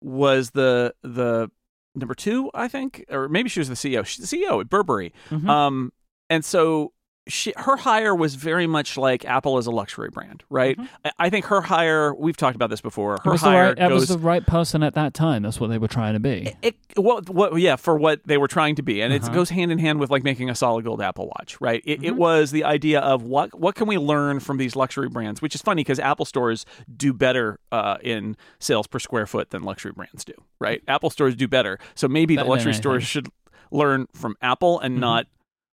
was 0.00 0.50
the 0.50 0.94
the 1.02 1.50
number 1.98 2.14
two, 2.14 2.50
I 2.54 2.68
think, 2.68 3.04
or 3.10 3.28
maybe 3.28 3.48
she 3.48 3.60
was 3.60 3.68
the 3.68 3.74
CEO. 3.74 4.04
She's 4.04 4.28
the 4.28 4.36
CEO 4.36 4.60
at 4.60 4.68
Burberry. 4.68 5.12
Mhm. 5.30 5.48
Um, 5.48 5.92
and 6.30 6.44
so 6.44 6.92
she, 7.28 7.52
her 7.56 7.76
hire 7.76 8.14
was 8.14 8.34
very 8.34 8.66
much 8.66 8.96
like 8.96 9.24
Apple 9.24 9.58
as 9.58 9.66
a 9.66 9.70
luxury 9.70 10.08
brand, 10.10 10.42
right? 10.50 10.78
I, 11.04 11.10
I 11.18 11.30
think 11.30 11.44
her 11.46 11.60
hire. 11.60 12.14
We've 12.14 12.36
talked 12.36 12.56
about 12.56 12.70
this 12.70 12.80
before. 12.80 13.16
It 13.16 13.20
Her 13.24 13.32
the 13.32 13.36
hire 13.38 13.64
right, 13.68 13.76
goes. 13.78 13.92
was 14.00 14.08
the 14.08 14.18
right 14.18 14.44
person 14.46 14.82
at 14.82 14.94
that 14.94 15.14
time. 15.14 15.42
That's 15.42 15.60
what 15.60 15.68
they 15.68 15.78
were 15.78 15.88
trying 15.88 16.14
to 16.14 16.20
be. 16.20 16.54
it, 16.62 16.74
what, 16.96 17.28
what, 17.28 17.56
yeah, 17.60 17.76
for 17.76 17.96
what 17.96 18.20
they 18.26 18.38
were 18.38 18.48
trying 18.48 18.74
to 18.76 18.82
be, 18.82 19.00
and 19.02 19.12
it 19.12 19.22
Uh-huh. 19.22 19.34
goes 19.34 19.50
hand 19.50 19.70
in 19.70 19.78
hand 19.78 20.00
with 20.00 20.10
like 20.10 20.24
making 20.24 20.48
a 20.50 20.54
solid 20.54 20.84
gold 20.84 21.00
Apple 21.02 21.26
Watch, 21.38 21.60
right? 21.60 21.82
It, 21.84 21.98
Mm-hmm. 21.98 22.04
it 22.06 22.16
was 22.16 22.50
the 22.50 22.64
idea 22.64 23.00
of 23.00 23.22
what 23.22 23.58
what 23.58 23.74
can 23.74 23.86
we 23.88 23.98
learn 23.98 24.40
from 24.40 24.56
these 24.56 24.74
luxury 24.74 25.08
brands, 25.08 25.42
which 25.42 25.54
is 25.54 25.60
funny 25.62 25.80
because 25.80 25.98
Apple 25.98 26.24
stores 26.24 26.64
do 26.96 27.12
better 27.12 27.58
uh, 27.72 27.96
in 28.02 28.36
sales 28.58 28.86
per 28.86 28.98
square 28.98 29.26
foot 29.26 29.50
than 29.50 29.62
luxury 29.62 29.92
brands 29.92 30.24
do, 30.24 30.32
right? 30.60 30.82
Apple 30.88 31.10
stores 31.10 31.34
do 31.36 31.46
better, 31.48 31.78
so 31.94 32.08
maybe 32.08 32.36
Better 32.36 32.44
the 32.44 32.50
luxury 32.50 32.74
stores 32.74 33.04
should 33.04 33.28
learn 33.70 34.06
from 34.14 34.34
Apple 34.40 34.80
and 34.80 34.96
Mhm. 34.96 35.00
not 35.00 35.26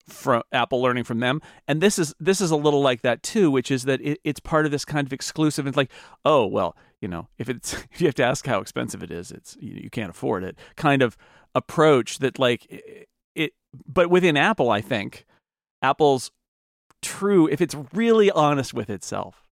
from 0.07 0.43
Apple 0.51 0.81
learning 0.81 1.03
from 1.03 1.19
them. 1.19 1.41
And 1.67 1.81
this 1.81 1.97
is 1.97 2.13
this 2.19 2.41
is 2.41 2.51
a 2.51 2.55
little 2.55 2.81
like 2.81 3.01
that 3.01 3.23
too, 3.23 3.49
which 3.49 3.71
is 3.71 3.83
that 3.83 4.01
it, 4.01 4.19
it's 4.23 4.39
part 4.39 4.65
of 4.65 4.71
this 4.71 4.85
kind 4.85 5.07
of 5.07 5.13
exclusive. 5.13 5.67
It's 5.67 5.77
like, 5.77 5.91
oh 6.25 6.45
well, 6.45 6.75
you 7.01 7.07
know, 7.07 7.27
if 7.37 7.49
it's 7.49 7.73
if 7.91 8.01
you 8.01 8.07
have 8.07 8.15
to 8.15 8.23
ask 8.23 8.45
how 8.45 8.59
expensive 8.59 9.03
it 9.03 9.11
is, 9.11 9.31
it's 9.31 9.57
you, 9.59 9.81
you 9.83 9.89
can't 9.89 10.09
afford 10.09 10.43
it. 10.43 10.57
Kind 10.75 11.01
of 11.01 11.17
approach 11.55 12.19
that 12.19 12.39
like 12.39 12.65
it, 12.69 13.07
it. 13.35 13.53
But 13.87 14.09
within 14.09 14.37
Apple, 14.37 14.69
I 14.69 14.81
think 14.81 15.25
Apple's 15.81 16.31
true. 17.01 17.47
If 17.47 17.61
it's 17.61 17.75
really 17.93 18.29
honest 18.31 18.73
with 18.73 18.89
itself, 18.89 19.47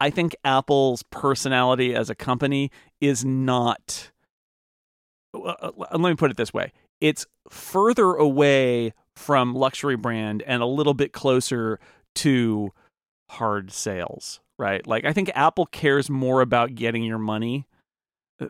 I 0.00 0.10
think 0.10 0.34
Apple's 0.44 1.02
personality 1.04 1.94
as 1.94 2.10
a 2.10 2.14
company 2.14 2.70
is 3.00 3.24
not. 3.24 4.10
uh, 5.34 5.70
Let 5.76 6.00
me 6.00 6.14
put 6.14 6.30
it 6.30 6.36
this 6.36 6.52
way: 6.52 6.72
it's 7.00 7.26
further 7.48 8.14
away 8.14 8.92
from 9.16 9.54
luxury 9.54 9.96
brand 9.96 10.42
and 10.46 10.62
a 10.62 10.66
little 10.66 10.94
bit 10.94 11.12
closer 11.12 11.80
to 12.14 12.72
hard 13.30 13.72
sales, 13.72 14.40
right? 14.58 14.86
Like 14.86 15.04
I 15.04 15.12
think 15.12 15.30
Apple 15.34 15.66
cares 15.66 16.08
more 16.08 16.40
about 16.40 16.74
getting 16.74 17.02
your 17.02 17.18
money 17.18 17.66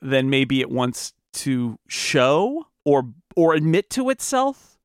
than 0.03 0.29
maybe 0.29 0.61
it 0.61 0.71
wants 0.71 1.13
to 1.35 1.79
show 1.89 2.67
or 2.85 3.05
or 3.37 3.55
admit 3.55 3.91
to 3.91 4.11
itself. 4.11 4.79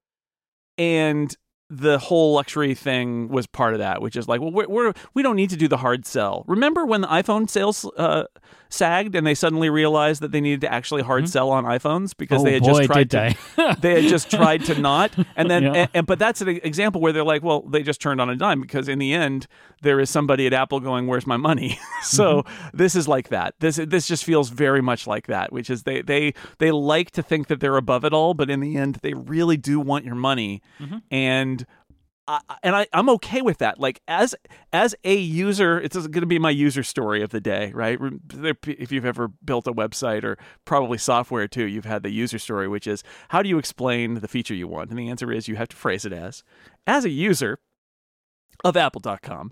And 0.78 1.36
the 1.72 1.98
whole 1.98 2.34
luxury 2.34 2.76
thing 2.76 3.30
was 3.30 3.48
part 3.48 3.74
of 3.74 3.80
that, 3.80 4.02
which 4.02 4.18
is 4.18 4.28
like, 4.28 4.42
well, 4.42 4.52
we're, 4.52 4.68
we're 4.68 4.94
we 5.14 5.24
don't 5.24 5.38
need 5.38 5.50
to 5.52 5.56
do 5.56 5.70
the 5.70 5.78
hard 5.78 6.06
sell. 6.06 6.44
Remember 6.46 6.86
when 6.86 7.00
the 7.00 7.08
iPhone 7.08 7.50
sales 7.50 7.90
uh, 7.98 8.26
sagged 8.68 9.16
and 9.16 9.26
they 9.26 9.34
suddenly 9.34 9.70
realized 9.70 10.22
that 10.22 10.32
they 10.34 10.42
needed 10.42 10.62
to 10.62 10.72
actually 10.72 11.02
hard 11.02 11.24
mm-hmm. 11.24 11.30
sell 11.30 11.50
on 11.50 11.64
iPhones 11.64 12.16
because 12.16 12.42
Oh, 12.42 12.44
they 12.44 12.54
had 12.54 12.64
boy, 12.64 12.80
just 12.80 12.84
tried 12.84 13.10
to 13.12 13.78
they 13.80 14.02
had 14.02 14.10
just 14.10 14.30
tried 14.30 14.66
to 14.66 14.80
not, 14.80 15.12
and 15.38 15.50
then 15.50 15.64
Yeah. 15.64 15.74
and, 15.74 15.90
and- 15.94 16.08
but 16.08 16.20
that's 16.20 16.42
an 16.42 16.50
example 16.50 17.00
where 17.00 17.14
they're 17.14 17.24
like, 17.24 17.42
well, 17.42 17.62
they 17.62 17.84
just 17.84 18.02
turned 18.02 18.20
on 18.20 18.30
a 18.30 18.36
dime 18.36 18.60
because 18.60 18.90
in 18.90 19.00
the 19.00 19.14
end 19.14 19.48
there 19.82 20.00
is 20.02 20.10
somebody 20.10 20.46
at 20.46 20.54
Apple 20.54 20.80
going, 20.80 21.08
"Where's 21.08 21.26
my 21.26 21.38
money?" 21.38 21.80
so 22.04 22.42
mm-hmm. 22.42 22.78
this 22.78 22.96
is 22.96 23.08
like 23.08 23.30
that. 23.30 23.56
This 23.60 23.78
this 23.78 24.08
just 24.08 24.26
feels 24.26 24.50
very 24.50 24.82
much 24.82 25.08
like 25.08 25.28
that, 25.28 25.54
which 25.54 25.70
is 25.70 25.84
they 25.84 26.02
they 26.02 26.34
they 26.60 26.72
like 26.72 27.12
to 27.12 27.24
think 27.24 27.48
that 27.48 27.62
they're 27.62 27.78
above 27.78 28.04
it 28.04 28.14
all, 28.14 28.34
but 28.34 28.50
in 28.50 28.60
the 28.60 28.76
end 28.76 29.00
they 29.02 29.14
really 29.14 29.58
do 29.58 29.80
want 29.80 30.04
your 30.04 30.16
money, 30.16 30.62
mm-hmm. 30.80 30.98
and. 31.10 31.61
I, 32.32 32.56
and 32.64 32.76
I, 32.76 32.88
I'm 32.94 33.10
okay 33.10 33.42
with 33.42 33.58
that. 33.58 33.80
Like 33.80 34.02
as 34.08 34.34
as 34.72 34.96
a 35.04 35.16
user, 35.16 35.80
it's 35.80 35.96
going 35.96 36.22
to 36.22 36.26
be 36.26 36.40
my 36.40 36.50
user 36.50 36.84
story 36.84 37.22
of 37.22 37.32
the 37.32 37.42
day, 37.42 37.72
right? 37.74 38.00
If 38.66 38.92
you've 38.92 39.06
ever 39.06 39.28
built 39.44 39.68
a 39.68 39.74
website 39.74 40.24
or 40.24 40.38
probably 40.64 40.98
software 40.98 41.48
too, 41.48 41.66
you've 41.66 41.86
had 41.86 42.04
the 42.04 42.12
user 42.12 42.40
story, 42.40 42.68
which 42.68 42.88
is 42.88 43.04
how 43.30 43.42
do 43.42 43.50
you 43.50 43.58
explain 43.58 44.16
the 44.16 44.28
feature 44.28 44.54
you 44.54 44.68
want? 44.68 44.90
And 44.90 45.00
the 45.00 45.10
answer 45.10 45.32
is 45.32 45.48
you 45.48 45.58
have 45.58 45.70
to 45.70 45.76
phrase 45.76 46.06
it 46.06 46.14
as, 46.14 46.44
as 46.88 47.04
a 47.04 47.10
user 47.10 47.60
of 48.64 48.78
Apple.com, 48.78 49.52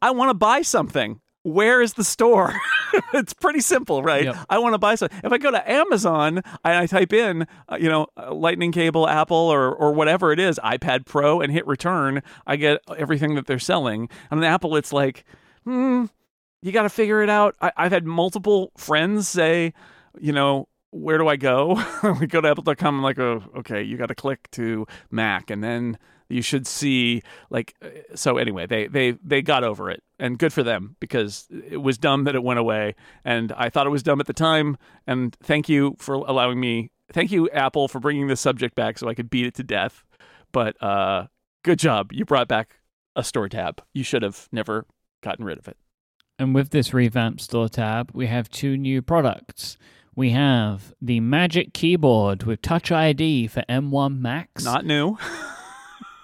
I 0.00 0.10
want 0.12 0.30
to 0.30 0.34
buy 0.34 0.62
something. 0.62 1.20
Where 1.46 1.80
is 1.80 1.94
the 1.94 2.02
store? 2.02 2.60
it's 3.14 3.32
pretty 3.32 3.60
simple, 3.60 4.02
right? 4.02 4.24
Yep. 4.24 4.36
I 4.50 4.58
want 4.58 4.74
to 4.74 4.78
buy 4.78 4.96
something. 4.96 5.20
If 5.22 5.30
I 5.32 5.38
go 5.38 5.52
to 5.52 5.70
Amazon 5.70 6.38
and 6.38 6.44
I 6.64 6.86
type 6.86 7.12
in, 7.12 7.46
uh, 7.70 7.76
you 7.76 7.88
know, 7.88 8.08
uh, 8.16 8.34
Lightning 8.34 8.72
cable, 8.72 9.08
Apple, 9.08 9.36
or 9.36 9.72
or 9.72 9.92
whatever 9.92 10.32
it 10.32 10.40
is, 10.40 10.58
iPad 10.64 11.06
Pro, 11.06 11.40
and 11.40 11.52
hit 11.52 11.64
return, 11.64 12.24
I 12.48 12.56
get 12.56 12.80
everything 12.98 13.36
that 13.36 13.46
they're 13.46 13.60
selling. 13.60 14.08
On 14.32 14.42
Apple, 14.42 14.74
it's 14.74 14.92
like, 14.92 15.24
hmm, 15.62 16.06
you 16.62 16.72
got 16.72 16.82
to 16.82 16.88
figure 16.88 17.22
it 17.22 17.30
out. 17.30 17.54
I, 17.60 17.70
I've 17.76 17.92
had 17.92 18.06
multiple 18.06 18.72
friends 18.76 19.28
say, 19.28 19.72
you 20.18 20.32
know, 20.32 20.66
where 20.90 21.16
do 21.16 21.28
I 21.28 21.36
go? 21.36 21.80
we 22.20 22.26
go 22.26 22.40
to 22.40 22.48
apple.com. 22.48 22.96
I'm 22.96 23.02
like, 23.04 23.20
oh, 23.20 23.44
okay, 23.58 23.84
you 23.84 23.96
got 23.96 24.06
to 24.06 24.16
click 24.16 24.50
to 24.52 24.84
Mac, 25.12 25.50
and 25.50 25.62
then 25.62 25.96
you 26.28 26.42
should 26.42 26.66
see 26.66 27.22
like. 27.50 27.74
uh, 27.82 27.88
So 28.14 28.38
anyway, 28.38 28.66
they 28.66 28.86
they 28.86 29.12
they 29.24 29.42
got 29.42 29.64
over 29.64 29.90
it, 29.90 30.02
and 30.18 30.38
good 30.38 30.52
for 30.52 30.62
them 30.62 30.96
because 31.00 31.46
it 31.70 31.78
was 31.82 31.98
dumb 31.98 32.24
that 32.24 32.34
it 32.34 32.42
went 32.42 32.58
away, 32.58 32.94
and 33.24 33.52
I 33.52 33.68
thought 33.70 33.86
it 33.86 33.90
was 33.90 34.02
dumb 34.02 34.20
at 34.20 34.26
the 34.26 34.32
time. 34.32 34.76
And 35.06 35.34
thank 35.42 35.68
you 35.68 35.96
for 35.98 36.14
allowing 36.14 36.58
me. 36.60 36.90
Thank 37.12 37.30
you, 37.30 37.48
Apple, 37.50 37.86
for 37.88 38.00
bringing 38.00 38.26
this 38.26 38.40
subject 38.40 38.74
back 38.74 38.98
so 38.98 39.08
I 39.08 39.14
could 39.14 39.30
beat 39.30 39.46
it 39.46 39.54
to 39.54 39.62
death. 39.62 40.04
But 40.52 40.80
uh, 40.82 41.26
good 41.62 41.78
job, 41.78 42.12
you 42.12 42.24
brought 42.24 42.48
back 42.48 42.80
a 43.14 43.22
store 43.22 43.48
tab. 43.48 43.80
You 43.94 44.02
should 44.02 44.22
have 44.22 44.48
never 44.50 44.86
gotten 45.22 45.44
rid 45.44 45.58
of 45.58 45.68
it. 45.68 45.76
And 46.38 46.54
with 46.54 46.70
this 46.70 46.92
revamped 46.92 47.40
store 47.40 47.68
tab, 47.68 48.10
we 48.12 48.26
have 48.26 48.50
two 48.50 48.76
new 48.76 49.00
products. 49.02 49.78
We 50.14 50.30
have 50.30 50.92
the 51.00 51.20
Magic 51.20 51.72
Keyboard 51.74 52.42
with 52.42 52.60
Touch 52.60 52.90
ID 52.90 53.46
for 53.48 53.62
M1 53.68 54.18
Macs. 54.18 54.64
Not 54.64 54.84
new. 54.84 55.16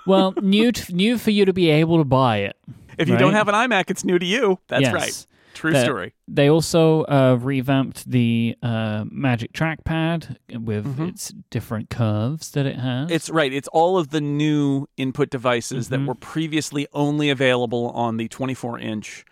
well, 0.07 0.35
new 0.43 0.73
t- 0.73 0.93
new 0.93 1.19
for 1.19 1.31
you 1.31 1.45
to 1.45 1.53
be 1.53 1.71
able 1.71 1.99
to 1.99 2.05
buy 2.05 2.39
it. 2.39 2.57
If 2.99 3.09
you 3.09 3.17
don't 3.17 3.33
have 3.35 3.49
an 3.49 3.55
iMac, 3.55 3.91
it's 3.91 4.05
new 4.05 4.19
to 4.19 4.27
you. 4.27 4.59
That's 4.69 4.83
Yes. 4.83 4.93
right. 4.95 5.27
True 5.55 5.73
That- 5.73 5.85
story. 5.85 6.15
They 6.29 6.49
also 6.49 7.03
uh, 7.05 7.39
revamped 7.41 8.11
the 8.11 8.57
uh, 8.63 9.05
Magic 9.11 9.53
Trackpad 9.53 10.37
with 10.61 10.97
Mhm. 10.99 11.09
its 11.11 11.33
different 11.51 11.91
curves 11.91 12.51
that 12.53 12.65
it 12.67 12.77
has. 12.77 13.11
It's 13.11 13.29
right. 13.31 13.53
It's 13.53 13.69
all 13.69 13.99
of 13.99 14.09
the 14.11 14.21
new 14.21 14.87
input 14.97 15.29
devices 15.31 15.89
that 15.91 16.01
Mhm. 16.01 16.07
were 16.07 16.15
previously 16.15 16.87
only 16.93 17.29
available 17.29 17.91
on 17.91 18.17
the 18.17 18.29
24 18.29 18.79
inch 18.79 19.25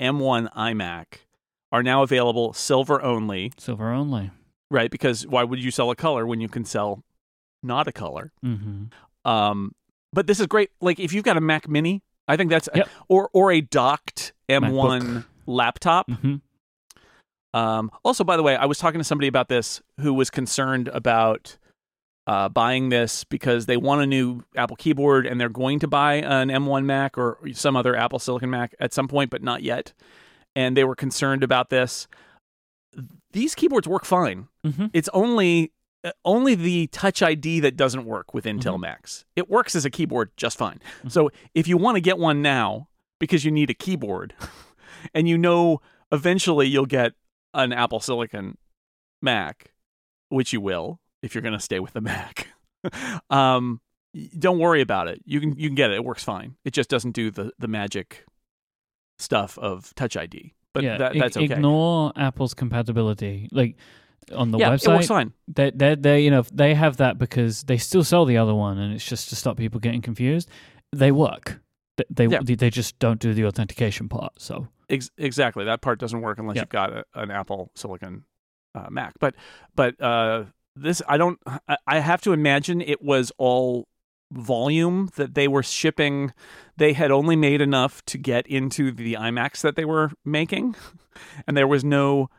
M1 0.00 0.48
iMac 0.56 1.04
are 1.70 1.82
now 1.82 2.02
available 2.02 2.52
silver 2.52 3.00
only, 3.02 3.52
silver 3.58 3.90
only. 3.92 4.30
right? 4.70 4.90
Because 4.90 5.26
why 5.26 5.44
would 5.44 5.62
you 5.62 5.70
sell 5.70 5.90
a 5.90 5.96
color 5.96 6.26
when 6.26 6.40
you 6.40 6.48
can 6.48 6.64
sell 6.64 7.02
not 7.62 7.86
a 7.88 7.92
color? 7.92 8.32
hmm 8.42 8.84
Um, 9.24 9.72
but 10.12 10.26
this 10.26 10.40
is 10.40 10.46
great. 10.46 10.70
Like 10.80 10.98
if 11.00 11.12
you've 11.12 11.24
got 11.24 11.36
a 11.36 11.40
Mac 11.40 11.68
Mini, 11.68 12.02
I 12.26 12.36
think 12.36 12.50
that's 12.50 12.68
Yep. 12.74 12.88
or 13.08 13.30
or 13.32 13.52
a 13.52 13.60
docked 13.60 14.32
M1 14.48 15.00
MacBook. 15.02 15.24
laptop. 15.46 16.10
hmm 16.10 16.36
Um, 17.54 17.90
also, 18.04 18.24
by 18.24 18.36
the 18.36 18.42
way, 18.42 18.56
I 18.56 18.66
was 18.66 18.78
talking 18.78 19.00
to 19.00 19.04
somebody 19.04 19.28
about 19.28 19.48
this 19.48 19.80
who 20.00 20.12
was 20.14 20.30
concerned 20.30 20.88
about 20.88 21.56
uh, 22.26 22.48
buying 22.50 22.90
this 22.90 23.24
because 23.24 23.64
they 23.66 23.78
want 23.78 24.02
a 24.02 24.06
new 24.06 24.44
Apple 24.54 24.76
keyboard 24.76 25.26
and 25.26 25.40
they're 25.40 25.48
going 25.48 25.78
to 25.78 25.88
buy 25.88 26.14
an 26.16 26.48
M1 26.48 26.84
Mac 26.84 27.16
or 27.16 27.38
some 27.54 27.74
other 27.74 27.96
Apple 27.96 28.18
Silicon 28.18 28.50
Mac 28.50 28.74
at 28.78 28.92
some 28.92 29.08
point, 29.08 29.30
but 29.30 29.42
not 29.42 29.62
yet. 29.62 29.94
And 30.54 30.76
they 30.76 30.84
were 30.84 30.94
concerned 30.94 31.42
about 31.42 31.70
this. 31.70 32.06
These 33.32 33.54
keyboards 33.54 33.88
work 33.88 34.04
fine. 34.04 34.48
hmm 34.64 34.86
It's 34.92 35.08
only 35.14 35.72
only 36.24 36.54
the 36.54 36.86
Touch 36.88 37.22
ID 37.22 37.60
that 37.60 37.76
doesn't 37.76 38.04
work 38.04 38.32
with 38.32 38.44
Intel 38.44 38.76
Mhm. 38.76 38.80
Macs. 38.80 39.24
It 39.36 39.48
works 39.50 39.74
as 39.74 39.84
a 39.84 39.90
keyboard 39.90 40.30
just 40.36 40.56
fine. 40.56 40.80
Mhm. 41.02 41.10
So 41.12 41.30
if 41.54 41.66
you 41.66 41.76
want 41.76 41.96
to 41.96 42.00
get 42.00 42.18
one 42.18 42.40
now 42.42 42.88
because 43.18 43.44
you 43.44 43.50
need 43.50 43.68
a 43.70 43.74
keyboard, 43.74 44.34
and 45.14 45.28
you 45.28 45.36
know 45.36 45.80
eventually 46.12 46.66
you'll 46.68 46.86
get 46.86 47.14
an 47.54 47.72
Apple 47.72 48.00
Silicon 48.00 48.56
Mac, 49.20 49.72
which 50.28 50.52
you 50.52 50.60
will 50.60 51.00
if 51.22 51.34
you're 51.34 51.42
going 51.42 51.52
to 51.58 51.60
stay 51.60 51.80
with 51.80 51.92
the 51.94 52.00
Mac. 52.00 52.48
um, 53.30 53.80
don't 54.38 54.58
worry 54.58 54.80
about 54.80 55.08
it. 55.08 55.20
You 55.24 55.40
can 55.40 55.56
you 55.58 55.68
can 55.68 55.74
get 55.74 55.90
it. 55.90 55.94
It 55.96 56.04
works 56.04 56.22
fine. 56.24 56.56
It 56.64 56.72
just 56.72 56.88
doesn't 56.88 57.12
do 57.12 57.30
the 57.30 57.52
the 57.58 57.68
magic 57.68 58.24
stuff 59.18 59.58
of 59.58 59.94
Touch 59.94 60.16
ID. 60.16 60.54
But 60.72 60.84
yeah, 60.84 60.96
that, 60.98 61.14
that's 61.18 61.36
okay. 61.36 61.46
Ignore 61.46 62.12
Apple's 62.14 62.54
compatibility. 62.54 63.48
Like 63.50 63.76
on 64.32 64.50
the 64.50 64.58
yeah, 64.58 64.70
website, 64.70 64.84
it 64.88 64.94
works 64.96 65.06
fine. 65.08 65.32
they 65.48 65.70
they 65.70 65.94
they 65.94 66.20
you 66.20 66.30
know 66.30 66.42
they 66.52 66.74
have 66.74 66.96
that 66.98 67.18
because 67.18 67.62
they 67.64 67.76
still 67.78 68.04
sell 68.04 68.24
the 68.24 68.36
other 68.36 68.54
one, 68.54 68.78
and 68.78 68.94
it's 68.94 69.04
just 69.04 69.28
to 69.30 69.36
stop 69.36 69.56
people 69.56 69.80
getting 69.80 70.02
confused. 70.02 70.48
They 70.94 71.12
work. 71.12 71.60
They 71.96 72.04
they, 72.10 72.26
Yeah. 72.26 72.40
they 72.42 72.70
just 72.70 72.98
don't 72.98 73.20
do 73.20 73.34
the 73.34 73.44
authentication 73.46 74.08
part. 74.08 74.32
So 74.40 74.68
Ex- 74.90 75.10
exactly. 75.18 75.64
That 75.64 75.80
part 75.82 75.98
doesn't 75.98 76.20
work 76.22 76.38
unless 76.38 76.56
Yeah. 76.56 76.62
you've 76.62 76.68
got 76.70 76.92
a, 76.92 77.04
an 77.14 77.30
Apple 77.30 77.70
Silicon 77.74 78.24
uh, 78.74 78.86
Mac. 78.90 79.14
But 79.18 79.34
but 79.74 80.00
uh, 80.00 80.44
this 80.76 81.02
I 81.08 81.16
don't. 81.16 81.38
I, 81.68 81.76
I 81.86 81.98
have 82.00 82.20
to 82.22 82.32
imagine 82.32 82.80
it 82.80 83.02
was 83.02 83.32
all 83.38 83.86
volume 84.30 85.08
that 85.16 85.34
they 85.34 85.48
were 85.48 85.62
shipping. 85.62 86.32
They 86.76 86.92
had 86.92 87.10
only 87.10 87.34
made 87.36 87.60
enough 87.60 88.04
to 88.06 88.18
get 88.18 88.46
into 88.46 88.92
the 88.92 89.14
iMacs 89.14 89.60
that 89.62 89.74
they 89.76 89.84
were 89.84 90.12
making, 90.24 90.74
and 91.46 91.56
there 91.56 91.66
was 91.66 91.84
no 91.84 92.30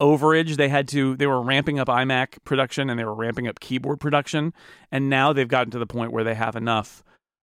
overage. 0.00 0.56
They 0.56 0.68
had 0.68 0.88
to. 0.88 1.16
They 1.16 1.26
were 1.26 1.42
ramping 1.42 1.78
up 1.78 1.88
iMac 1.88 2.44
production 2.44 2.90
and 2.90 2.98
they 2.98 3.04
were 3.04 3.14
ramping 3.14 3.48
up 3.48 3.60
keyboard 3.60 4.00
production, 4.00 4.52
and 4.90 5.08
now 5.08 5.32
they've 5.32 5.48
gotten 5.48 5.70
to 5.72 5.78
the 5.78 5.86
point 5.86 6.12
where 6.12 6.24
they 6.24 6.34
have 6.34 6.56
enough 6.56 7.02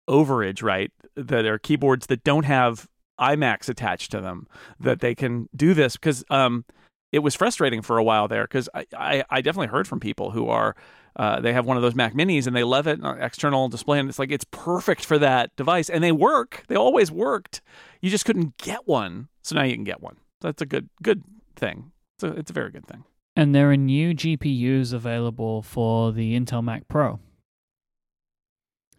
overage, 0.10 0.62
right? 0.62 0.92
That 1.16 1.46
are 1.46 1.58
keyboards 1.58 2.08
that 2.08 2.24
don't 2.24 2.46
have 2.46 2.88
iMacs 3.20 3.70
attached 3.70 4.12
to 4.12 4.22
them 4.22 4.48
that 4.80 5.00
they 5.00 5.16
can 5.16 5.50
do 5.56 5.74
this. 5.74 5.96
Because 5.96 6.24
um, 6.30 6.66
it 7.12 7.20
was 7.20 7.36
frustrating 7.36 7.82
for 7.82 7.98
a 7.98 8.04
while 8.04 8.28
there 8.28 8.44
because 8.44 8.70
I, 8.74 8.86
I, 8.96 9.24
I 9.30 9.42
definitely 9.42 9.68
heard 9.68 9.88
from 9.88 10.00
people 10.00 10.32
who 10.32 10.50
are 10.50 10.76
uh, 11.16 11.40
they 11.40 11.54
have 11.54 11.66
one 11.66 11.78
of 11.78 11.84
those 11.84 11.96
Mac 11.96 12.14
Minis 12.14 12.46
and 12.46 12.54
they 12.54 12.66
love 12.66 12.88
it 12.88 13.04
uh, 13.04 13.16
external 13.20 13.70
display. 13.70 14.00
And 14.00 14.10
it's 14.10 14.20
like 14.20 14.32
it's 14.32 14.46
perfect 14.52 15.06
for 15.06 15.18
that 15.20 15.56
device. 15.56 15.90
And 15.90 16.04
they 16.04 16.12
work. 16.12 16.64
They 16.68 16.76
always 16.76 17.12
worked. 17.12 17.62
You 18.02 18.10
just 18.10 18.26
couldn't 18.26 18.58
get 18.58 18.86
one. 18.86 19.30
So 19.42 19.56
now 19.56 19.64
you 19.64 19.76
can 19.76 19.86
get 19.86 20.02
one. 20.02 20.18
That's 20.42 20.62
a 20.62 20.66
good 20.66 20.90
good 21.02 21.24
thing 21.56 21.94
it's 22.16 22.24
a, 22.24 22.28
it's 22.40 22.50
a 22.52 22.54
very 22.54 22.72
good 22.72 22.86
thing 22.88 23.04
and 23.36 23.54
there 23.54 23.70
are 23.72 23.78
new 23.78 24.14
GPUs 24.14 24.94
available 24.94 25.62
for 25.62 26.12
the 26.14 26.40
Intel 26.40 26.64
Mac 26.64 26.88
Pro. 26.88 27.20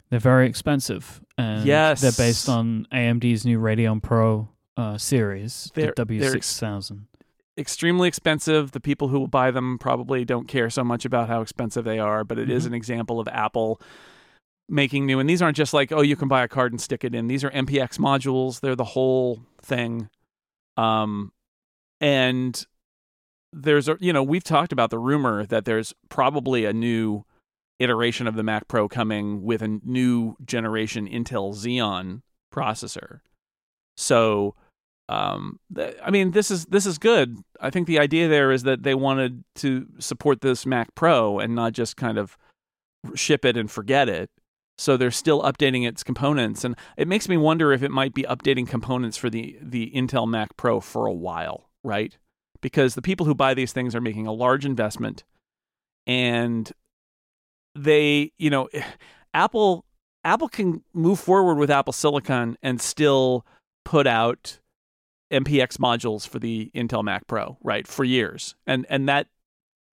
They're 0.09 0.19
very 0.19 0.47
expensive, 0.47 1.21
and 1.37 1.65
Yes. 1.65 2.01
they're 2.01 2.11
based 2.11 2.47
on 2.47 2.87
AMD's 2.93 3.45
new 3.45 3.59
Radeon 3.59 4.01
Pro 4.01 4.49
uh, 4.77 4.97
series, 4.97 5.71
They're- 5.73 5.91
the 5.95 6.05
W6000. 6.05 7.07
extremely 7.57 8.07
expensive. 8.07 8.71
The 8.71 8.79
people 8.79 9.07
who 9.07 9.19
will 9.19 9.27
buy 9.27 9.49
them 9.51 9.79
probably 9.79 10.23
don't 10.23 10.47
care 10.47 10.69
so 10.69 10.83
much 10.83 11.03
about 11.03 11.27
how 11.29 11.41
expensive 11.41 11.83
they 11.83 11.97
are, 11.97 12.23
but 12.23 12.37
it 12.37 12.49
is 12.51 12.63
Mhm. 12.63 12.67
an 12.67 12.73
example 12.75 13.19
of 13.19 13.27
Apple 13.29 13.81
making 14.69 15.07
new. 15.07 15.19
And 15.19 15.27
these 15.27 15.41
aren't 15.41 15.57
just 15.57 15.73
like, 15.73 15.91
oh, 15.91 16.01
you 16.01 16.15
can 16.15 16.27
buy 16.27 16.43
a 16.43 16.47
card 16.47 16.71
and 16.71 16.79
stick 16.79 17.03
it 17.03 17.15
in. 17.15 17.25
These 17.27 17.43
are 17.43 17.49
MPX 17.49 17.97
modules. 17.97 18.59
They're 18.59 18.75
the 18.75 18.83
whole 18.83 19.39
thing. 19.63 20.09
Um, 20.77 21.31
and 21.99 22.63
there's 23.63 23.87
a, 23.87 23.97
you 23.99 24.13
know, 24.13 24.23
we've 24.23 24.43
talked 24.43 24.71
about 24.71 24.89
the 24.89 24.99
rumor 24.99 25.45
that 25.45 25.65
there's 25.65 25.93
probably 26.09 26.65
a 26.65 26.73
new 26.73 27.25
iteration 27.79 28.27
of 28.27 28.35
the 28.35 28.43
Mac 28.43 28.67
Pro 28.67 28.87
coming 28.87 29.43
with 29.43 29.61
a 29.61 29.79
new 29.83 30.35
generation 30.45 31.07
Intel 31.07 31.53
Xeon 31.53 32.21
processor. 32.53 33.19
So, 33.95 34.55
um, 35.09 35.59
th- 35.75 35.95
I 36.03 36.11
mean, 36.11 36.31
this 36.31 36.51
is 36.51 36.65
this 36.65 36.85
is 36.85 36.97
good. 36.97 37.37
I 37.61 37.69
think 37.69 37.87
the 37.87 37.99
idea 37.99 38.27
there 38.27 38.51
is 38.51 38.63
that 38.63 38.83
they 38.83 38.95
wanted 38.95 39.43
to 39.55 39.87
support 39.99 40.41
this 40.41 40.65
Mac 40.65 40.93
Pro 40.95 41.39
and 41.39 41.55
not 41.55 41.73
just 41.73 41.97
kind 41.97 42.17
of 42.17 42.37
ship 43.15 43.45
it 43.45 43.57
and 43.57 43.69
forget 43.69 44.09
it. 44.09 44.29
So 44.79 44.95
they're 44.95 45.09
still 45.09 45.41
updating 45.41 45.87
its 45.87 46.03
components, 46.03 46.63
and 46.63 46.75
it 46.97 47.07
makes 47.07 47.27
me 47.27 47.35
wonder 47.35 47.73
if 47.73 47.81
it 47.81 47.89
might 47.89 48.13
be 48.13 48.23
updating 48.23 48.67
components 48.67 49.17
for 49.17 49.29
the 49.29 49.57
the 49.61 49.91
Intel 49.95 50.27
Mac 50.27 50.55
Pro 50.57 50.79
for 50.79 51.07
a 51.07 51.13
while, 51.13 51.69
right? 51.83 52.15
Because 52.61 52.95
the 52.95 53.01
people 53.01 53.25
who 53.25 53.35
buy 53.35 53.53
these 53.53 53.73
things 53.73 53.95
are 53.95 54.01
making 54.01 54.27
a 54.27 54.33
large 54.33 54.65
investment, 54.65 55.23
and 56.05 56.71
they, 57.75 58.31
you 58.37 58.49
know, 58.49 58.69
Apple 59.33 59.85
Apple 60.23 60.49
can 60.49 60.83
move 60.93 61.19
forward 61.19 61.55
with 61.55 61.69
Apple 61.69 61.93
Silicon 61.93 62.57
and 62.61 62.81
still 62.81 63.45
put 63.85 64.07
out 64.07 64.59
MPX 65.31 65.77
modules 65.77 66.27
for 66.27 66.39
the 66.39 66.71
Intel 66.73 67.03
Mac 67.03 67.27
Pro, 67.27 67.57
right, 67.61 67.87
for 67.87 68.03
years. 68.03 68.55
And 68.65 68.85
and 68.89 69.07
that 69.07 69.27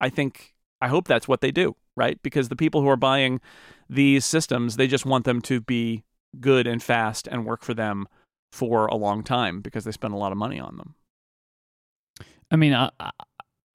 I 0.01 0.09
think 0.09 0.55
I 0.81 0.87
hope 0.87 1.07
that's 1.07 1.27
what 1.27 1.41
they 1.41 1.51
do, 1.51 1.75
right? 1.95 2.21
Because 2.21 2.49
the 2.49 2.55
people 2.55 2.81
who 2.81 2.89
are 2.89 2.97
buying 2.97 3.39
these 3.89 4.25
systems, 4.25 4.75
they 4.75 4.87
just 4.87 5.05
want 5.05 5.25
them 5.25 5.41
to 5.43 5.61
be 5.61 6.03
good 6.39 6.67
and 6.67 6.81
fast 6.81 7.27
and 7.27 7.45
work 7.45 7.63
for 7.63 7.73
them 7.73 8.07
for 8.51 8.87
a 8.87 8.95
long 8.95 9.23
time 9.23 9.61
because 9.61 9.83
they 9.83 9.91
spend 9.91 10.13
a 10.13 10.17
lot 10.17 10.31
of 10.31 10.37
money 10.37 10.59
on 10.59 10.77
them. 10.77 10.95
I 12.51 12.55
mean, 12.55 12.73
I, 12.73 12.89
I, 12.99 13.11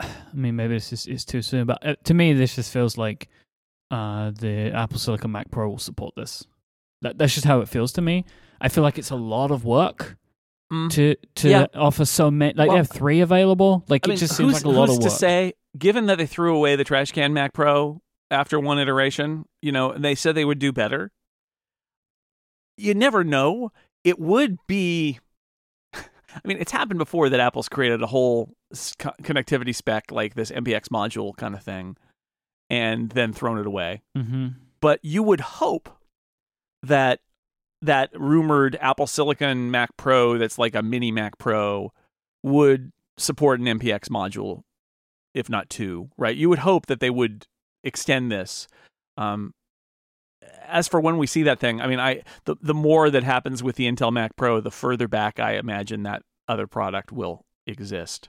I 0.00 0.08
mean, 0.32 0.56
maybe 0.56 0.74
this 0.74 0.92
is, 0.92 1.06
is 1.06 1.24
too 1.24 1.42
soon, 1.42 1.66
but 1.66 1.84
uh, 1.86 1.94
to 2.04 2.14
me, 2.14 2.32
this 2.32 2.54
just 2.56 2.72
feels 2.72 2.96
like 2.96 3.28
uh, 3.90 4.30
the 4.30 4.70
Apple 4.74 4.98
Silicon 4.98 5.32
Mac 5.32 5.50
Pro 5.50 5.68
will 5.68 5.78
support 5.78 6.14
this. 6.16 6.46
That, 7.02 7.18
that's 7.18 7.34
just 7.34 7.46
how 7.46 7.60
it 7.60 7.68
feels 7.68 7.92
to 7.92 8.00
me. 8.02 8.24
I 8.60 8.68
feel 8.68 8.82
like 8.84 8.98
it's 8.98 9.10
a 9.10 9.16
lot 9.16 9.50
of 9.50 9.64
work 9.64 10.16
Mm. 10.72 10.88
to 10.92 11.16
to 11.34 11.48
Yeah. 11.48 11.66
offer 11.74 12.04
so 12.04 12.30
many. 12.30 12.54
Like 12.54 12.68
Well, 12.68 12.76
they 12.76 12.78
have 12.78 12.88
three 12.90 13.22
available. 13.22 13.84
Like 13.88 14.06
I 14.06 14.10
mean, 14.10 14.16
it 14.16 14.20
just 14.20 14.36
seems 14.36 14.52
like 14.52 14.62
a 14.62 14.68
lot 14.68 14.88
of 14.88 15.00
to 15.00 15.10
say, 15.10 15.54
given 15.76 16.06
that 16.06 16.18
they 16.18 16.26
threw 16.26 16.54
away 16.54 16.76
the 16.76 16.84
trash 16.84 17.10
can 17.10 17.32
Mac 17.32 17.52
Pro 17.52 18.00
after 18.30 18.60
one 18.60 18.78
iteration, 18.78 19.46
you 19.60 19.72
know, 19.72 19.90
and 19.90 20.04
they 20.04 20.14
said 20.14 20.36
they 20.36 20.44
would 20.44 20.60
do 20.60 20.70
better. 20.72 21.10
You 22.76 22.94
never 22.94 23.24
know. 23.24 23.72
It 24.04 24.20
would 24.20 24.58
be. 24.68 25.18
I 26.34 26.46
mean, 26.46 26.58
it's 26.58 26.72
happened 26.72 26.98
before 26.98 27.28
that 27.28 27.40
Apple's 27.40 27.68
created 27.68 28.02
a 28.02 28.06
whole 28.06 28.54
co- 28.98 29.12
connectivity 29.22 29.74
spec 29.74 30.10
like 30.10 30.34
this 30.34 30.50
MPX 30.50 30.88
module 30.88 31.36
kind 31.36 31.54
of 31.54 31.62
thing, 31.62 31.96
and 32.68 33.10
then 33.10 33.32
thrown 33.32 33.58
it 33.58 33.66
away. 33.66 34.02
hmm 34.16 34.48
But 34.80 35.00
you 35.02 35.22
would 35.22 35.40
hope 35.40 35.88
that 36.82 37.20
that 37.82 38.10
rumored 38.14 38.76
Apple 38.80 39.06
Silicon 39.06 39.70
Mac 39.70 39.96
Pro 39.96 40.36
that's 40.38 40.58
like 40.58 40.74
a 40.74 40.82
mini 40.82 41.10
Mac 41.10 41.38
Pro 41.38 41.92
would 42.42 42.92
support 43.16 43.60
an 43.60 43.66
MPX 43.66 44.08
module, 44.08 44.62
if 45.34 45.48
not 45.48 45.70
two, 45.70 46.10
right? 46.16 46.36
You 46.36 46.48
would 46.48 46.60
hope 46.60 46.86
that 46.86 47.00
they 47.00 47.10
would 47.10 47.46
extend 47.84 48.30
this. 48.30 48.66
Um, 49.16 49.54
as 50.70 50.88
for 50.88 51.00
when 51.00 51.18
we 51.18 51.26
see 51.26 51.42
that 51.44 51.58
thing, 51.60 51.80
I 51.80 51.86
mean, 51.86 52.00
I 52.00 52.22
the 52.44 52.56
the 52.60 52.74
more 52.74 53.10
that 53.10 53.22
happens 53.24 53.62
with 53.62 53.76
the 53.76 53.86
Intel 53.90 54.12
Mac 54.12 54.36
Pro, 54.36 54.60
the 54.60 54.70
further 54.70 55.08
back 55.08 55.38
I 55.40 55.52
imagine 55.56 56.02
that 56.04 56.22
other 56.48 56.66
product 56.66 57.12
will 57.12 57.44
exist, 57.66 58.28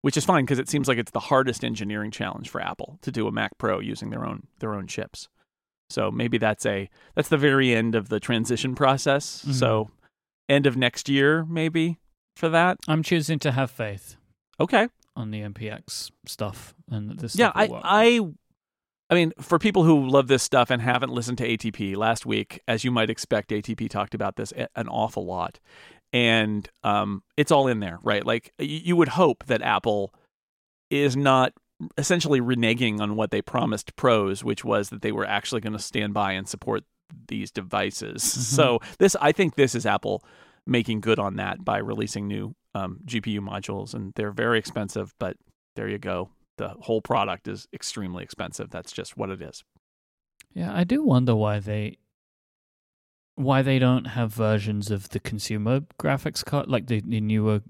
which 0.00 0.16
is 0.16 0.24
fine 0.24 0.44
because 0.44 0.58
it 0.58 0.68
seems 0.68 0.88
like 0.88 0.98
it's 0.98 1.10
the 1.10 1.20
hardest 1.20 1.64
engineering 1.64 2.10
challenge 2.10 2.48
for 2.48 2.60
Apple 2.60 2.98
to 3.02 3.10
do 3.12 3.26
a 3.26 3.32
Mac 3.32 3.58
Pro 3.58 3.78
using 3.80 4.10
their 4.10 4.24
own 4.24 4.46
their 4.60 4.74
own 4.74 4.86
chips. 4.86 5.28
So 5.90 6.10
maybe 6.10 6.38
that's 6.38 6.64
a 6.64 6.88
that's 7.14 7.28
the 7.28 7.36
very 7.38 7.74
end 7.74 7.94
of 7.94 8.08
the 8.08 8.18
transition 8.20 8.74
process. 8.74 9.44
Mhm. 9.46 9.52
So 9.54 9.90
end 10.48 10.66
of 10.66 10.76
next 10.76 11.08
year, 11.08 11.44
maybe 11.44 11.98
for 12.36 12.48
that. 12.48 12.78
I'm 12.88 13.02
choosing 13.02 13.38
to 13.40 13.52
have 13.52 13.70
faith 13.70 14.16
Okay. 14.58 14.88
on 15.14 15.30
the 15.30 15.42
MPX 15.42 16.10
stuff 16.26 16.74
and 16.90 17.18
this. 17.18 17.36
yeah, 17.36 17.52
I 17.54 17.66
work. 17.66 17.82
I 17.84 18.20
I 19.12 19.14
mean, 19.14 19.34
for 19.38 19.58
people 19.58 19.84
who 19.84 20.08
love 20.08 20.26
this 20.26 20.42
stuff 20.42 20.70
and 20.70 20.80
haven't 20.80 21.12
listened 21.12 21.36
to 21.36 21.46
ATP 21.46 21.96
last 21.96 22.24
week, 22.24 22.62
as 22.66 22.82
you 22.82 22.90
might 22.90 23.10
expect, 23.10 23.50
ATP 23.50 23.90
talked 23.90 24.14
about 24.14 24.36
this 24.36 24.54
an 24.74 24.88
awful 24.88 25.26
lot, 25.26 25.60
and 26.14 26.66
um, 26.82 27.22
it's 27.36 27.52
all 27.52 27.68
in 27.68 27.80
there, 27.80 27.98
right? 28.02 28.24
Like 28.24 28.54
you 28.58 28.96
would 28.96 29.08
hope 29.08 29.44
that 29.48 29.60
Apple 29.60 30.14
is 30.88 31.14
not 31.14 31.52
essentially 31.98 32.40
reneging 32.40 33.00
on 33.00 33.14
what 33.14 33.32
they 33.32 33.42
promised 33.42 33.94
pros, 33.96 34.42
which 34.42 34.64
was 34.64 34.88
that 34.88 35.02
they 35.02 35.12
were 35.12 35.26
actually 35.26 35.60
going 35.60 35.74
to 35.74 35.78
stand 35.78 36.14
by 36.14 36.32
and 36.32 36.48
support 36.48 36.82
these 37.28 37.50
devices. 37.50 38.22
So 38.56 38.78
this, 38.98 39.14
I 39.20 39.32
think, 39.32 39.56
this 39.56 39.74
is 39.74 39.84
Apple 39.84 40.24
making 40.66 41.02
good 41.02 41.18
on 41.18 41.36
that 41.36 41.62
by 41.62 41.76
releasing 41.76 42.28
new 42.28 42.54
um, 42.74 43.00
GPU 43.04 43.40
modules, 43.40 43.92
and 43.92 44.14
they're 44.16 44.32
very 44.32 44.58
expensive, 44.58 45.12
but 45.18 45.36
there 45.76 45.88
you 45.88 45.98
go. 45.98 46.30
The 46.62 46.76
whole 46.80 47.02
product 47.02 47.48
is 47.48 47.66
extremely 47.72 48.22
expensive. 48.22 48.70
That's 48.70 48.92
just 48.92 49.16
what 49.16 49.30
it 49.30 49.42
is. 49.42 49.64
Yeah, 50.54 50.72
I 50.72 50.84
do 50.84 51.02
wonder 51.02 51.34
why 51.34 51.58
they 51.58 51.98
why 53.34 53.62
they 53.62 53.80
don't 53.80 54.04
have 54.04 54.32
versions 54.32 54.90
of 54.90 55.08
the 55.08 55.18
consumer 55.18 55.80
graphics 55.98 56.44
card 56.44 56.68
like 56.68 56.86
the, 56.86 57.00
the 57.00 57.20
newer 57.20 57.62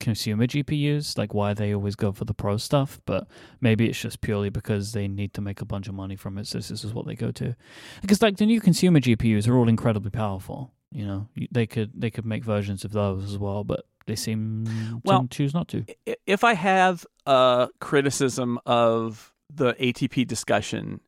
consumer 0.00 0.46
GPUs, 0.46 1.16
like 1.16 1.34
why 1.34 1.54
they 1.54 1.72
always 1.72 1.94
go 1.94 2.10
for 2.10 2.24
the 2.24 2.34
pro 2.34 2.56
stuff, 2.56 3.00
but 3.06 3.28
maybe 3.60 3.88
it's 3.88 4.00
just 4.00 4.20
purely 4.20 4.50
because 4.50 4.90
they 4.92 5.06
need 5.06 5.34
to 5.34 5.40
make 5.40 5.60
a 5.60 5.64
bunch 5.64 5.86
of 5.86 5.94
money 5.94 6.16
from 6.16 6.36
it, 6.36 6.48
so 6.48 6.58
this 6.58 6.70
is 6.70 6.92
what 6.92 7.06
they 7.06 7.14
go 7.14 7.30
to. 7.30 7.54
Because 8.00 8.20
like 8.22 8.38
the 8.38 8.46
new 8.46 8.60
consumer 8.60 8.98
GPUs 8.98 9.46
are 9.46 9.56
all 9.56 9.68
incredibly 9.68 10.10
powerful, 10.10 10.72
you 10.90 11.06
know. 11.06 11.28
They 11.52 11.66
could 11.66 11.92
they 11.94 12.10
could 12.10 12.26
make 12.26 12.42
versions 12.42 12.84
of 12.84 12.90
those 12.90 13.22
as 13.22 13.38
well, 13.38 13.62
but 13.62 13.84
they 14.06 14.16
seem 14.16 15.00
Well, 15.04 15.22
to 15.22 15.28
choose 15.28 15.54
not 15.54 15.68
to. 15.68 15.84
If 16.26 16.44
I 16.44 16.54
have 16.54 17.06
a 17.26 17.68
criticism 17.80 18.58
of 18.66 19.32
the 19.54 19.74
ATP 19.74 20.26
discussion, 20.26 21.00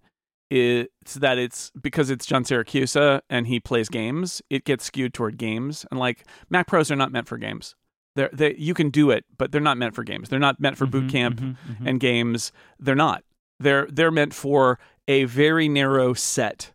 it's 0.50 1.14
that 1.14 1.38
it's 1.38 1.70
because 1.80 2.10
it's 2.10 2.26
John 2.26 2.44
Siracusa 2.44 3.22
and 3.30 3.46
he 3.46 3.58
plays 3.60 3.88
games, 3.88 4.42
it 4.50 4.64
gets 4.64 4.84
skewed 4.84 5.14
toward 5.14 5.36
games. 5.38 5.84
And 5.90 5.98
like 5.98 6.26
Mac 6.50 6.66
Pros 6.66 6.90
are 6.90 6.96
not 6.96 7.10
meant 7.12 7.26
for 7.28 7.38
games. 7.38 7.74
They're, 8.16 8.30
they 8.32 8.54
you 8.56 8.74
can 8.74 8.90
do 8.90 9.10
it, 9.10 9.24
but 9.36 9.50
they're 9.50 9.60
not 9.60 9.76
meant 9.78 9.94
for 9.94 10.04
games. 10.04 10.28
They're 10.28 10.38
not 10.38 10.60
meant 10.60 10.76
for 10.78 10.86
boot 10.86 11.04
Mhm, 11.06 11.10
camp 11.10 11.40
mhm, 11.40 11.56
mhm. 11.68 11.88
and 11.88 11.98
games. 11.98 12.52
They're 12.78 12.94
not. 12.94 13.24
They're 13.58 13.86
they're 13.90 14.12
meant 14.12 14.34
for 14.34 14.78
a 15.08 15.24
very 15.24 15.68
narrow 15.68 16.14
set 16.14 16.72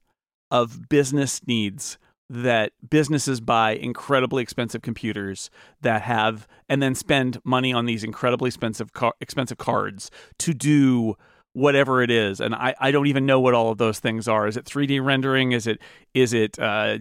of 0.51 0.89
business 0.89 1.45
needs 1.47 1.97
that 2.30 2.74
businesses 2.88 3.42
buy 3.42 3.72
incredibly 3.72 4.44
expensive 4.44 4.82
computers 4.82 5.50
that 5.82 6.04
have 6.04 6.48
and 6.68 6.82
then 6.82 6.94
spend 6.94 7.39
money 7.44 7.74
on 7.74 7.86
these 7.86 8.04
incredibly 8.04 8.50
expensive 8.50 8.94
car, 8.94 9.13
expensive 9.20 9.58
cards 9.58 10.12
to 10.38 10.54
do 10.54 11.15
whatever 11.54 12.02
it 12.04 12.12
is. 12.12 12.39
And 12.39 12.54
I, 12.54 12.76
I 12.80 12.92
don't 12.92 13.08
even 13.08 13.26
know 13.26 13.39
what 13.39 13.54
all 13.56 13.72
of 13.72 13.80
those 13.80 14.00
things 14.00 14.28
are. 14.28 14.48
Is 14.48 14.58
it 14.58 14.65
3d 14.65 15.04
rendering? 15.04 15.52
Is 15.52 15.65
it 15.65 15.80
is 16.13 16.34
it 16.34 16.60
uh, 16.60 17.00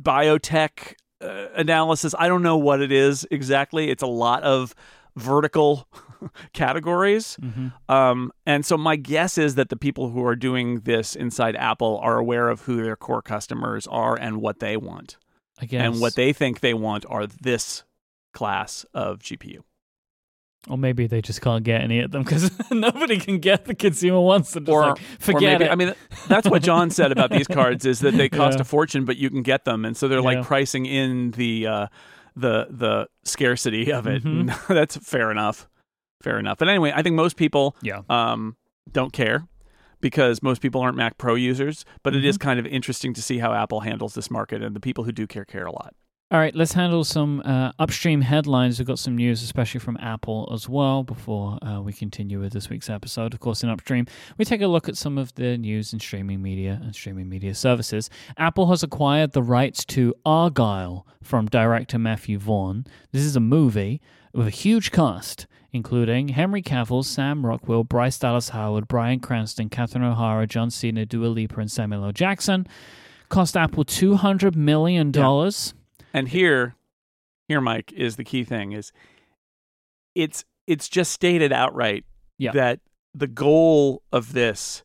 biotech 0.00 0.94
uh, 1.20 1.48
analysis? 1.54 2.14
I 2.18 2.28
don't 2.28 2.42
know 2.42 2.56
what 2.56 2.80
it 2.80 2.90
is 2.90 3.26
exactly. 3.30 3.90
It's 3.90 4.02
a 4.02 4.06
lot 4.06 4.42
of 4.42 4.74
vertical 5.16 5.86
categories 6.52 7.36
Mhm. 7.40 7.72
um, 7.88 8.32
and 8.46 8.64
so 8.64 8.76
my 8.78 8.96
guess 8.96 9.36
is 9.38 9.54
that 9.56 9.68
the 9.68 9.76
people 9.76 10.10
who 10.10 10.24
are 10.24 10.36
doing 10.36 10.80
this 10.80 11.14
inside 11.16 11.56
Apple 11.56 11.98
are 12.02 12.18
aware 12.18 12.48
of 12.48 12.62
who 12.62 12.82
their 12.82 12.96
core 12.96 13.22
customers 13.22 13.86
are 13.88 14.16
and 14.16 14.40
what 14.40 14.60
they 14.60 14.76
want. 14.76 15.16
I 15.60 15.66
guess. 15.66 15.82
And 15.84 16.00
what 16.00 16.14
they 16.16 16.32
think 16.32 16.60
they 16.60 16.74
want 16.74 17.04
are 17.08 17.26
this 17.26 17.84
class 18.32 18.84
of 18.94 19.18
GPU. 19.20 19.58
Or 20.68 20.78
maybe 20.78 21.06
they 21.08 21.20
just 21.20 21.40
can't 21.40 21.64
get 21.64 21.80
any 21.82 22.00
of 22.00 22.10
them 22.12 22.22
because 22.22 22.50
nobody 22.70 23.18
can 23.18 23.38
get 23.38 23.64
the 23.66 23.74
consumer 23.74 24.20
ones. 24.20 24.48
So 24.48 24.60
just 24.60 24.70
Or- 24.70 24.90
like, 24.90 24.98
forget 25.18 25.42
or 25.54 25.58
maybe, 25.58 25.64
it. 25.64 25.70
I 25.72 25.74
mean, 25.74 25.94
that's 26.28 26.48
what 26.48 26.62
John 26.62 26.90
said 26.90 27.12
about 27.12 27.30
these 27.30 27.46
cards 27.58 27.84
is 27.84 28.00
that 28.00 28.14
they 28.14 28.28
cost 28.28 28.58
Yeah. 28.58 28.62
a 28.62 28.64
fortune, 28.64 29.04
but 29.04 29.16
you 29.16 29.28
can 29.28 29.42
get 29.42 29.64
them, 29.64 29.84
and 29.84 29.96
so 29.96 30.06
they're 30.08 30.20
Yeah. 30.20 30.24
like 30.24 30.42
pricing 30.46 30.86
in 30.86 31.32
the 31.32 31.66
uh, 31.66 31.86
the 32.36 32.66
the 32.70 33.08
scarcity 33.24 33.92
of 33.92 34.06
it. 34.06 34.24
Mhm. 34.24 34.66
that's 34.68 34.96
fair 34.96 35.30
enough, 35.30 35.68
fair 36.22 36.38
enough. 36.38 36.58
But 36.58 36.68
anyway, 36.68 36.92
I 36.94 37.02
think 37.02 37.16
most 37.16 37.36
people 37.36 37.76
yeah. 37.82 38.02
um, 38.08 38.56
don't 38.90 39.12
care 39.12 39.46
because 40.00 40.42
most 40.42 40.60
people 40.62 40.80
aren't 40.80 40.96
Mac 40.96 41.16
Pro 41.18 41.34
users. 41.34 41.84
But 42.02 42.14
it 42.16 42.24
is 42.24 42.36
Mm-hmm. 42.36 42.42
kind 42.48 42.60
of 42.60 42.66
interesting 42.66 43.14
to 43.14 43.22
see 43.22 43.38
how 43.38 43.52
Apple 43.52 43.80
handles 43.80 44.14
this 44.14 44.30
market, 44.30 44.62
and 44.62 44.74
the 44.74 44.80
people 44.80 45.04
who 45.04 45.12
do 45.12 45.26
care 45.26 45.44
care 45.44 45.66
a 45.66 45.72
lot. 45.72 45.94
All 46.32 46.38
right, 46.38 46.54
let's 46.56 46.72
handle 46.72 47.04
some 47.04 47.42
uh, 47.44 47.72
upstream 47.78 48.22
headlines. 48.22 48.78
We've 48.78 48.88
got 48.88 48.98
some 48.98 49.16
news, 49.16 49.42
especially 49.42 49.80
from 49.80 49.98
Apple 50.00 50.50
as 50.50 50.66
well, 50.66 51.02
before 51.02 51.58
uh, 51.62 51.82
we 51.82 51.92
continue 51.92 52.40
with 52.40 52.54
this 52.54 52.70
week's 52.70 52.88
episode. 52.88 53.34
Of 53.34 53.40
course, 53.40 53.62
in 53.62 53.68
upstream, 53.68 54.06
we 54.38 54.46
take 54.46 54.62
a 54.62 54.66
look 54.66 54.88
at 54.88 54.96
some 54.96 55.18
of 55.18 55.34
the 55.34 55.58
news 55.58 55.92
in 55.92 56.00
streaming 56.00 56.40
media 56.40 56.80
and 56.82 56.94
streaming 56.94 57.28
media 57.28 57.54
services. 57.54 58.08
Apple 58.38 58.70
has 58.70 58.82
acquired 58.82 59.32
the 59.32 59.42
rights 59.42 59.84
to 59.84 60.14
Argylle 60.24 61.04
from 61.22 61.48
director 61.48 61.98
Matthew 61.98 62.38
Vaughn. 62.38 62.86
This 63.10 63.24
is 63.24 63.36
a 63.36 63.40
movie 63.40 64.00
with 64.32 64.46
a 64.46 64.50
huge 64.50 64.90
cast, 64.90 65.46
including 65.70 66.28
Henry 66.28 66.62
Cavill, 66.62 67.04
Sam 67.04 67.44
Rockwell, 67.44 67.84
Bryce 67.84 68.18
Dallas 68.18 68.48
Howard, 68.48 68.88
Bryan 68.88 69.20
Cranston, 69.20 69.68
Catherine 69.68 70.02
O'Hara, 70.02 70.46
John 70.46 70.70
Cena, 70.70 71.04
Dua 71.04 71.26
Lipa, 71.26 71.60
and 71.60 71.70
Samuel 71.70 72.06
L. 72.06 72.12
Jackson. 72.12 72.66
Cost 73.28 73.54
Apple 73.54 73.84
$200 73.84 74.56
million. 74.56 75.12
And 76.12 76.28
here, 76.28 76.74
here, 77.48 77.60
Mike, 77.60 77.92
is 77.92 78.16
the 78.16 78.24
key 78.24 78.44
thing: 78.44 78.72
is 78.72 78.92
it's 80.14 80.44
it's 80.66 80.88
just 80.88 81.12
stated 81.12 81.52
outright 81.52 82.04
Yeah. 82.38 82.52
that 82.52 82.80
the 83.14 83.26
goal 83.26 84.02
of 84.12 84.32
this 84.32 84.82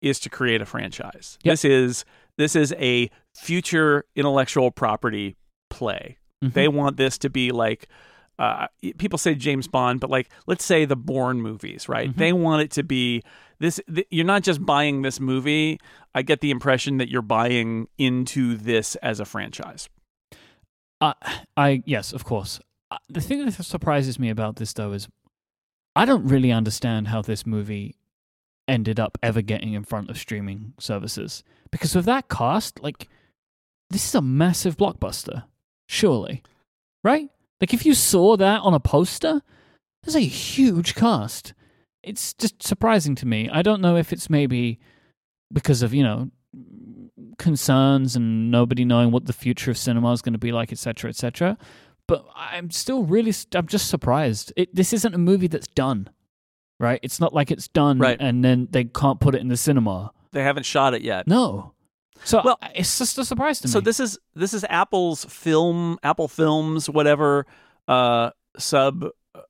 is 0.00 0.18
to 0.20 0.30
create 0.30 0.60
a 0.60 0.66
franchise. 0.66 1.38
Yep. 1.44 1.52
This 1.52 1.64
is 1.64 2.04
this 2.38 2.56
is 2.56 2.72
a 2.78 3.10
future 3.34 4.04
intellectual 4.16 4.70
property 4.70 5.36
play. 5.70 6.18
Mhm. 6.42 6.52
They 6.54 6.68
want 6.68 6.96
this 6.96 7.18
to 7.18 7.30
be 7.30 7.50
like 7.52 7.88
uh, 8.38 8.66
people 8.98 9.18
say 9.18 9.34
James 9.34 9.68
Bond, 9.68 10.00
but 10.00 10.10
like 10.10 10.28
let's 10.46 10.64
say 10.64 10.84
the 10.84 10.96
Bourne 10.96 11.40
movies, 11.40 11.88
right? 11.88 12.10
Mhm. 12.10 12.16
They 12.16 12.32
want 12.32 12.62
it 12.62 12.70
to 12.72 12.82
be 12.82 13.22
this. 13.60 13.78
Th- 13.94 14.06
you're 14.10 14.24
not 14.26 14.42
just 14.42 14.64
buying 14.64 15.02
this 15.02 15.20
movie. 15.20 15.78
I 16.14 16.22
get 16.22 16.40
the 16.40 16.50
impression 16.50 16.96
that 16.96 17.08
you're 17.08 17.22
buying 17.22 17.88
into 17.98 18.56
this 18.56 18.96
as 18.96 19.20
a 19.20 19.24
franchise. 19.24 19.88
Uh, 21.02 21.14
I 21.56 21.82
yes, 21.84 22.12
of 22.12 22.24
course. 22.24 22.60
Uh, 22.90 22.98
the 23.08 23.20
thing 23.20 23.44
that 23.44 23.52
surprises 23.64 24.20
me 24.20 24.30
about 24.30 24.56
this 24.56 24.72
though 24.72 24.92
is 24.92 25.08
I 25.96 26.04
don't 26.04 26.28
really 26.28 26.52
understand 26.52 27.08
how 27.08 27.22
this 27.22 27.44
movie 27.44 27.96
ended 28.68 29.00
up 29.00 29.18
ever 29.20 29.42
getting 29.42 29.72
in 29.72 29.82
front 29.82 30.08
of 30.08 30.16
streaming 30.16 30.74
services 30.78 31.42
because 31.72 31.96
with 31.96 32.04
that 32.04 32.28
cast, 32.28 32.80
like 32.80 33.08
this 33.90 34.06
is 34.06 34.14
a 34.14 34.22
massive 34.22 34.76
blockbuster, 34.76 35.42
surely, 35.88 36.40
right? 37.02 37.28
Like 37.60 37.74
if 37.74 37.84
you 37.84 37.94
saw 37.94 38.36
that 38.36 38.60
on 38.60 38.72
a 38.72 38.80
poster, 38.80 39.42
there's 40.04 40.14
a 40.14 40.20
huge 40.20 40.94
cast. 40.94 41.52
It's 42.04 42.32
just 42.34 42.62
surprising 42.62 43.16
to 43.16 43.26
me. 43.26 43.50
I 43.52 43.62
don't 43.62 43.82
know 43.82 43.96
if 43.96 44.12
it's 44.12 44.30
maybe 44.30 44.78
because 45.52 45.82
of 45.82 45.92
you 45.92 46.04
know 46.04 46.30
concerns 47.38 48.16
and 48.16 48.50
nobody 48.50 48.84
knowing 48.84 49.10
what 49.10 49.26
the 49.26 49.32
future 49.32 49.70
of 49.70 49.78
cinema 49.78 50.12
is 50.12 50.22
going 50.22 50.32
to 50.34 50.38
be 50.38 50.52
like, 50.52 50.72
etc., 50.72 51.08
etc. 51.10 51.56
But 52.08 52.26
I'm 52.34 52.70
still 52.70 53.04
really, 53.04 53.32
I'm 53.54 53.66
just 53.66 53.88
surprised. 53.88 54.52
It, 54.56 54.74
this 54.74 54.92
isn't 54.92 55.14
a 55.14 55.18
movie 55.18 55.46
that's 55.46 55.68
done, 55.68 56.10
right? 56.80 56.98
It's 57.02 57.20
not 57.20 57.32
like 57.32 57.50
it's 57.50 57.68
done 57.68 57.98
Right. 57.98 58.16
and 58.20 58.44
then 58.44 58.68
they 58.70 58.84
can't 58.84 59.20
put 59.20 59.34
it 59.34 59.40
in 59.40 59.48
the 59.48 59.56
cinema. 59.56 60.12
They 60.32 60.42
haven't 60.42 60.64
shot 60.66 60.94
it 60.94 61.02
yet. 61.02 61.26
No. 61.26 61.74
So 62.24 62.40
Well, 62.44 62.58
it's 62.74 62.98
just 62.98 63.18
a 63.18 63.24
surprise 63.24 63.60
to 63.60 63.68
me. 63.68 63.72
So 63.72 63.80
this 63.80 63.98
is 64.00 64.18
this 64.34 64.54
is 64.54 64.64
Apple's 64.68 65.24
film, 65.24 65.98
Apple 66.02 66.28
Films, 66.28 66.88
whatever 66.88 67.46
uh, 67.88 68.30
sub 68.58 69.04
uh, 69.34 69.40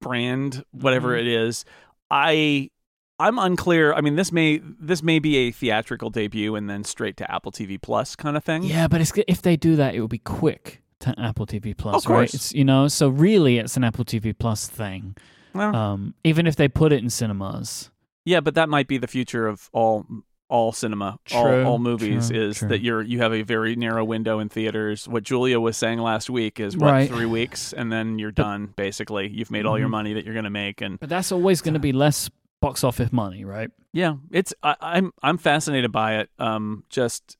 brand, 0.00 0.64
whatever 0.72 1.14
Mhm. 1.16 1.20
it 1.20 1.26
is. 1.26 1.64
I 2.10 2.70
I'm 3.18 3.38
unclear. 3.38 3.92
I 3.94 4.00
mean, 4.00 4.16
this 4.16 4.32
may 4.32 4.60
this 4.64 5.02
may 5.02 5.18
be 5.18 5.36
a 5.36 5.50
theatrical 5.52 6.10
debut 6.10 6.54
and 6.56 6.68
then 6.68 6.82
straight 6.84 7.16
to 7.18 7.30
Apple 7.30 7.52
TV 7.52 7.80
Plus 7.80 8.16
kind 8.16 8.36
of 8.36 8.44
thing. 8.44 8.62
yeah, 8.64 8.88
but 8.88 9.00
it's, 9.00 9.12
if 9.28 9.42
they 9.42 9.56
do 9.56 9.76
that, 9.76 9.94
it 9.94 10.00
will 10.00 10.08
be 10.08 10.18
quick 10.18 10.82
to 11.00 11.14
Apple 11.20 11.46
TV 11.46 11.76
Plus, 11.76 12.04
Of 12.04 12.10
right? 12.10 12.32
It's 12.32 12.52
you 12.52 12.64
know, 12.64 12.88
so 12.88 13.08
really, 13.08 13.58
it's 13.58 13.76
an 13.76 13.84
Apple 13.84 14.04
TV 14.04 14.36
Plus 14.36 14.66
thing. 14.68 15.16
Well, 15.54 15.74
Um, 15.76 16.14
even 16.24 16.46
if 16.46 16.56
they 16.56 16.68
put 16.68 16.92
it 16.92 17.02
in 17.02 17.10
cinemas. 17.10 17.90
yeah, 18.24 18.40
but 18.40 18.54
that 18.54 18.68
might 18.68 18.88
be 18.88 18.98
the 18.98 19.06
future 19.08 19.46
of 19.46 19.68
all 19.72 20.06
all 20.48 20.70
cinema, 20.70 21.18
all, 21.32 21.44
True, 21.44 21.64
all 21.64 21.78
movies 21.78 22.28
true, 22.28 22.38
is 22.48 22.58
true. 22.58 22.68
that 22.68 22.82
you're 22.82 23.00
you 23.02 23.18
have 23.20 23.32
a 23.32 23.40
very 23.42 23.74
narrow 23.74 24.04
window 24.04 24.38
in 24.38 24.48
theaters. 24.50 25.08
What 25.08 25.22
Julia 25.22 25.58
was 25.60 25.76
saying 25.78 25.98
last 25.98 26.28
week 26.28 26.60
is 26.60 26.76
what 26.76 26.90
Right. 26.92 27.08
three 27.08 27.24
weeks, 27.26 27.72
and 27.72 27.90
then 27.90 28.18
you're 28.18 28.32
done. 28.32 28.74
Basically, 28.76 29.28
you've 29.28 29.50
made 29.50 29.64
all 29.64 29.78
your 29.78 29.88
money 29.88 30.12
that 30.14 30.24
you're 30.24 30.34
going 30.34 30.44
to 30.44 30.50
make, 30.50 30.80
and 30.82 31.00
But 31.00 31.08
that's 31.08 31.32
always 31.32 31.62
going 31.62 31.74
to 31.74 31.80
be 31.80 31.92
less 31.92 32.28
box 32.62 32.82
office 32.82 33.12
money, 33.12 33.44
right? 33.44 33.70
Yeah, 33.92 34.14
it's 34.30 34.54
I, 34.62 34.74
I'm 34.80 35.12
I'm 35.22 35.36
fascinated 35.36 35.92
by 35.92 36.16
it. 36.20 36.30
Um, 36.38 36.84
just 36.88 37.36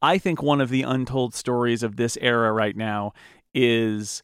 I 0.00 0.18
think 0.18 0.40
one 0.42 0.60
of 0.60 0.68
the 0.68 0.82
untold 0.82 1.34
stories 1.34 1.82
of 1.82 1.96
this 1.96 2.16
era 2.20 2.52
right 2.52 2.76
now 2.76 3.12
is 3.52 4.22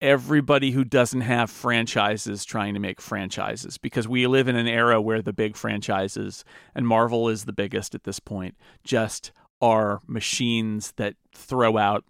everybody 0.00 0.72
who 0.72 0.82
doesn't 0.82 1.20
have 1.20 1.48
franchises 1.48 2.44
trying 2.44 2.74
to 2.74 2.80
make 2.80 3.00
franchises 3.00 3.78
because 3.78 4.08
we 4.08 4.26
live 4.26 4.48
in 4.48 4.56
an 4.56 4.66
era 4.66 5.00
where 5.00 5.22
the 5.22 5.32
big 5.32 5.56
franchises 5.56 6.44
and 6.74 6.88
Marvel 6.88 7.28
is 7.28 7.44
the 7.44 7.52
biggest 7.52 7.94
at 7.94 8.02
this 8.02 8.18
point 8.18 8.56
just 8.82 9.30
are 9.60 10.00
machines 10.08 10.92
that 10.96 11.14
throw 11.32 11.78
out 11.78 12.04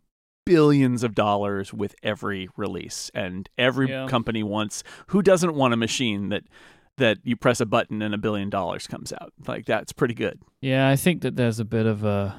billions 0.46 1.02
of 1.02 1.14
dollars 1.14 1.74
with 1.74 1.94
every 2.02 2.48
release 2.56 3.10
and 3.14 3.50
every 3.58 3.90
Yeah. 3.90 4.06
company 4.08 4.42
wants 4.42 4.82
who 5.08 5.20
doesn't 5.20 5.54
want 5.54 5.74
a 5.74 5.76
machine 5.76 6.30
that 6.30 6.44
that 6.98 7.18
you 7.24 7.36
press 7.36 7.60
a 7.60 7.66
button 7.66 8.02
and 8.02 8.14
a 8.14 8.18
billion 8.18 8.50
dollars 8.50 8.86
comes 8.86 9.12
out 9.12 9.32
like 9.46 9.64
that's 9.66 9.92
pretty 9.92 10.14
good 10.14 10.38
Yeah, 10.60 10.88
I 10.88 10.96
think 10.96 11.22
that 11.22 11.36
there's 11.36 11.58
a 11.58 11.64
bit 11.64 11.86
of 11.86 12.04
a 12.04 12.34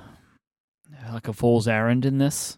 like 1.11 1.27
a 1.27 1.33
fool's 1.33 1.67
errand 1.67 2.05
in 2.05 2.17
this. 2.19 2.57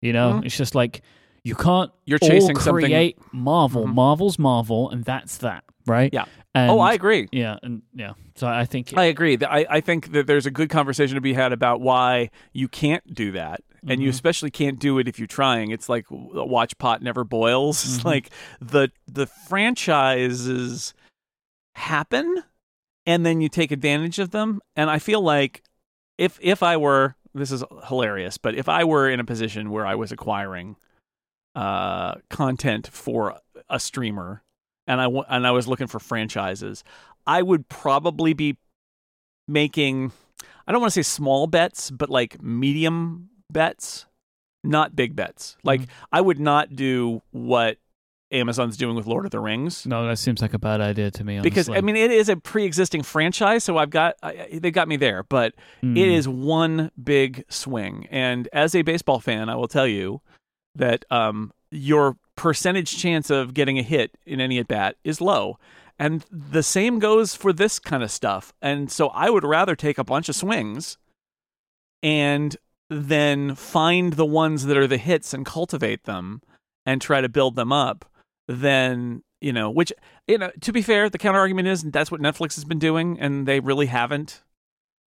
You 0.00 0.12
know, 0.14 0.34
Mhm. 0.34 0.46
it's 0.46 0.56
just 0.56 0.74
like 0.74 1.02
you 1.44 1.54
can't 1.54 1.90
you're 2.06 2.18
chasing 2.18 2.56
all 2.56 2.62
something 2.62 2.84
create 2.86 3.18
Marvel. 3.32 3.86
Mhm. 3.86 3.94
Marvel's 3.94 4.38
Marvel, 4.38 4.88
and 4.90 5.04
that's 5.04 5.38
that, 5.38 5.64
right? 5.86 6.10
Yeah. 6.12 6.24
And, 6.54 6.70
oh 6.70 6.80
i 6.80 6.94
agree 6.94 7.28
yeah, 7.32 7.58
and 7.62 7.82
yeah. 7.94 8.14
So 8.34 8.46
I 8.48 8.64
think 8.64 8.96
I 8.96 9.04
agree. 9.04 9.36
That- 9.36 9.52
I, 9.52 9.66
I 9.68 9.80
think 9.80 10.12
that 10.12 10.26
there's 10.26 10.46
a 10.46 10.50
good 10.50 10.70
conversation 10.70 11.14
to 11.16 11.20
be 11.20 11.34
had 11.34 11.52
about 11.52 11.80
why 11.80 12.30
you 12.52 12.66
can't 12.68 13.14
do 13.14 13.32
that. 13.32 13.60
And 13.86 14.02
you 14.02 14.08
Mhm. 14.08 14.12
especially 14.12 14.50
can't 14.50 14.78
do 14.78 14.98
it 14.98 15.08
if 15.08 15.18
you're 15.18 15.26
trying. 15.26 15.70
It's 15.70 15.88
like 15.88 16.06
watch 16.10 16.76
pot 16.78 17.02
never 17.02 17.24
boils. 17.24 17.84
It's 17.84 17.98
Mhm. 18.02 18.04
like 18.04 18.30
the 18.60 18.90
the 19.06 19.26
franchises 19.26 20.94
happen 21.74 22.42
and 23.06 23.24
then 23.24 23.40
you 23.40 23.48
take 23.48 23.72
advantage 23.72 24.18
of 24.18 24.30
them. 24.30 24.60
And 24.76 24.90
I 24.90 24.98
feel 24.98 25.20
like 25.20 25.62
if 26.18 26.38
if 26.42 26.62
I 26.62 26.76
were 26.76 27.16
this 27.34 27.52
is 27.52 27.64
hilarious, 27.86 28.38
but 28.38 28.54
if 28.54 28.68
I 28.68 28.84
were 28.84 29.08
in 29.08 29.20
a 29.20 29.24
position 29.24 29.70
where 29.70 29.86
I 29.86 29.94
was 29.94 30.12
acquiring 30.12 30.76
uh 31.54 32.14
content 32.28 32.88
for 32.92 33.36
a 33.68 33.80
streamer 33.80 34.42
and 34.86 35.00
I 35.00 35.08
wa- 35.08 35.24
and 35.28 35.46
I 35.46 35.50
was 35.50 35.66
looking 35.66 35.86
for 35.86 35.98
franchises, 35.98 36.84
I 37.26 37.42
would 37.42 37.68
probably 37.68 38.32
be 38.32 38.56
making 39.48 40.12
I 40.66 40.72
don't 40.72 40.80
want 40.80 40.92
to 40.92 41.02
say 41.02 41.08
small 41.08 41.46
bets, 41.46 41.90
but 41.90 42.10
like 42.10 42.40
medium 42.42 43.30
bets, 43.50 44.06
not 44.62 44.94
big 44.94 45.16
bets. 45.16 45.56
Like 45.64 45.82
I 46.12 46.20
would 46.20 46.38
not 46.38 46.76
do 46.76 47.22
what 47.30 47.78
Amazon's 48.32 48.76
doing 48.76 48.94
with 48.96 49.06
Lord 49.06 49.24
of 49.24 49.30
the 49.30 49.40
Rings. 49.40 49.86
no, 49.86 50.06
that 50.06 50.18
seems 50.18 50.40
like 50.40 50.54
a 50.54 50.58
bad 50.58 50.80
idea 50.80 51.10
to 51.10 51.24
me. 51.24 51.40
Because 51.40 51.68
I 51.68 51.80
mean, 51.80 51.96
it 51.96 52.10
is 52.10 52.28
a 52.28 52.36
pre-existing 52.36 53.02
franchise, 53.02 53.64
so 53.64 53.76
I've 53.76 53.90
got 53.90 54.14
I, 54.22 54.48
they 54.52 54.70
got 54.70 54.88
me 54.88 54.96
there. 54.96 55.22
But 55.24 55.54
Mm. 55.82 55.96
it 55.98 56.08
is 56.08 56.28
one 56.28 56.90
big 57.02 57.44
swing, 57.48 58.06
and 58.10 58.48
as 58.52 58.74
a 58.74 58.82
baseball 58.82 59.18
fan, 59.20 59.48
I 59.48 59.56
will 59.56 59.68
tell 59.68 59.86
you 59.86 60.20
that 60.74 61.04
um, 61.10 61.52
your 61.70 62.16
percentage 62.36 62.96
chance 62.96 63.30
of 63.30 63.52
getting 63.54 63.78
a 63.78 63.82
hit 63.82 64.16
in 64.24 64.40
any 64.40 64.58
at 64.58 64.68
bat 64.68 64.96
is 65.04 65.20
low. 65.20 65.58
And 65.98 66.24
the 66.30 66.62
same 66.62 66.98
goes 66.98 67.34
for 67.34 67.52
this 67.52 67.78
kind 67.78 68.02
of 68.02 68.10
stuff. 68.10 68.54
And 68.62 68.90
so 68.90 69.08
I 69.08 69.28
would 69.28 69.44
rather 69.44 69.76
take 69.76 69.98
a 69.98 70.04
bunch 70.04 70.30
of 70.30 70.34
swings 70.36 70.96
and 72.02 72.56
then 72.88 73.54
find 73.54 74.14
the 74.14 74.24
ones 74.24 74.64
that 74.66 74.76
are 74.76 74.86
the 74.86 74.96
hits 74.96 75.34
and 75.34 75.44
cultivate 75.44 76.04
them 76.04 76.40
and 76.86 77.02
try 77.02 77.20
to 77.20 77.28
build 77.28 77.56
them 77.56 77.72
up 77.72 78.06
than, 78.50 79.22
you 79.40 79.52
know, 79.52 79.70
which, 79.70 79.92
you 80.26 80.38
know, 80.38 80.50
to 80.60 80.72
be 80.72 80.82
fair, 80.82 81.08
the 81.08 81.18
counter 81.18 81.38
argument 81.38 81.68
is 81.68 81.82
that's 81.82 82.10
what 82.10 82.20
Netflix 82.20 82.54
has 82.56 82.64
been 82.64 82.78
doing 82.78 83.18
and 83.20 83.46
they 83.46 83.60
really 83.60 83.86
haven't. 83.86 84.42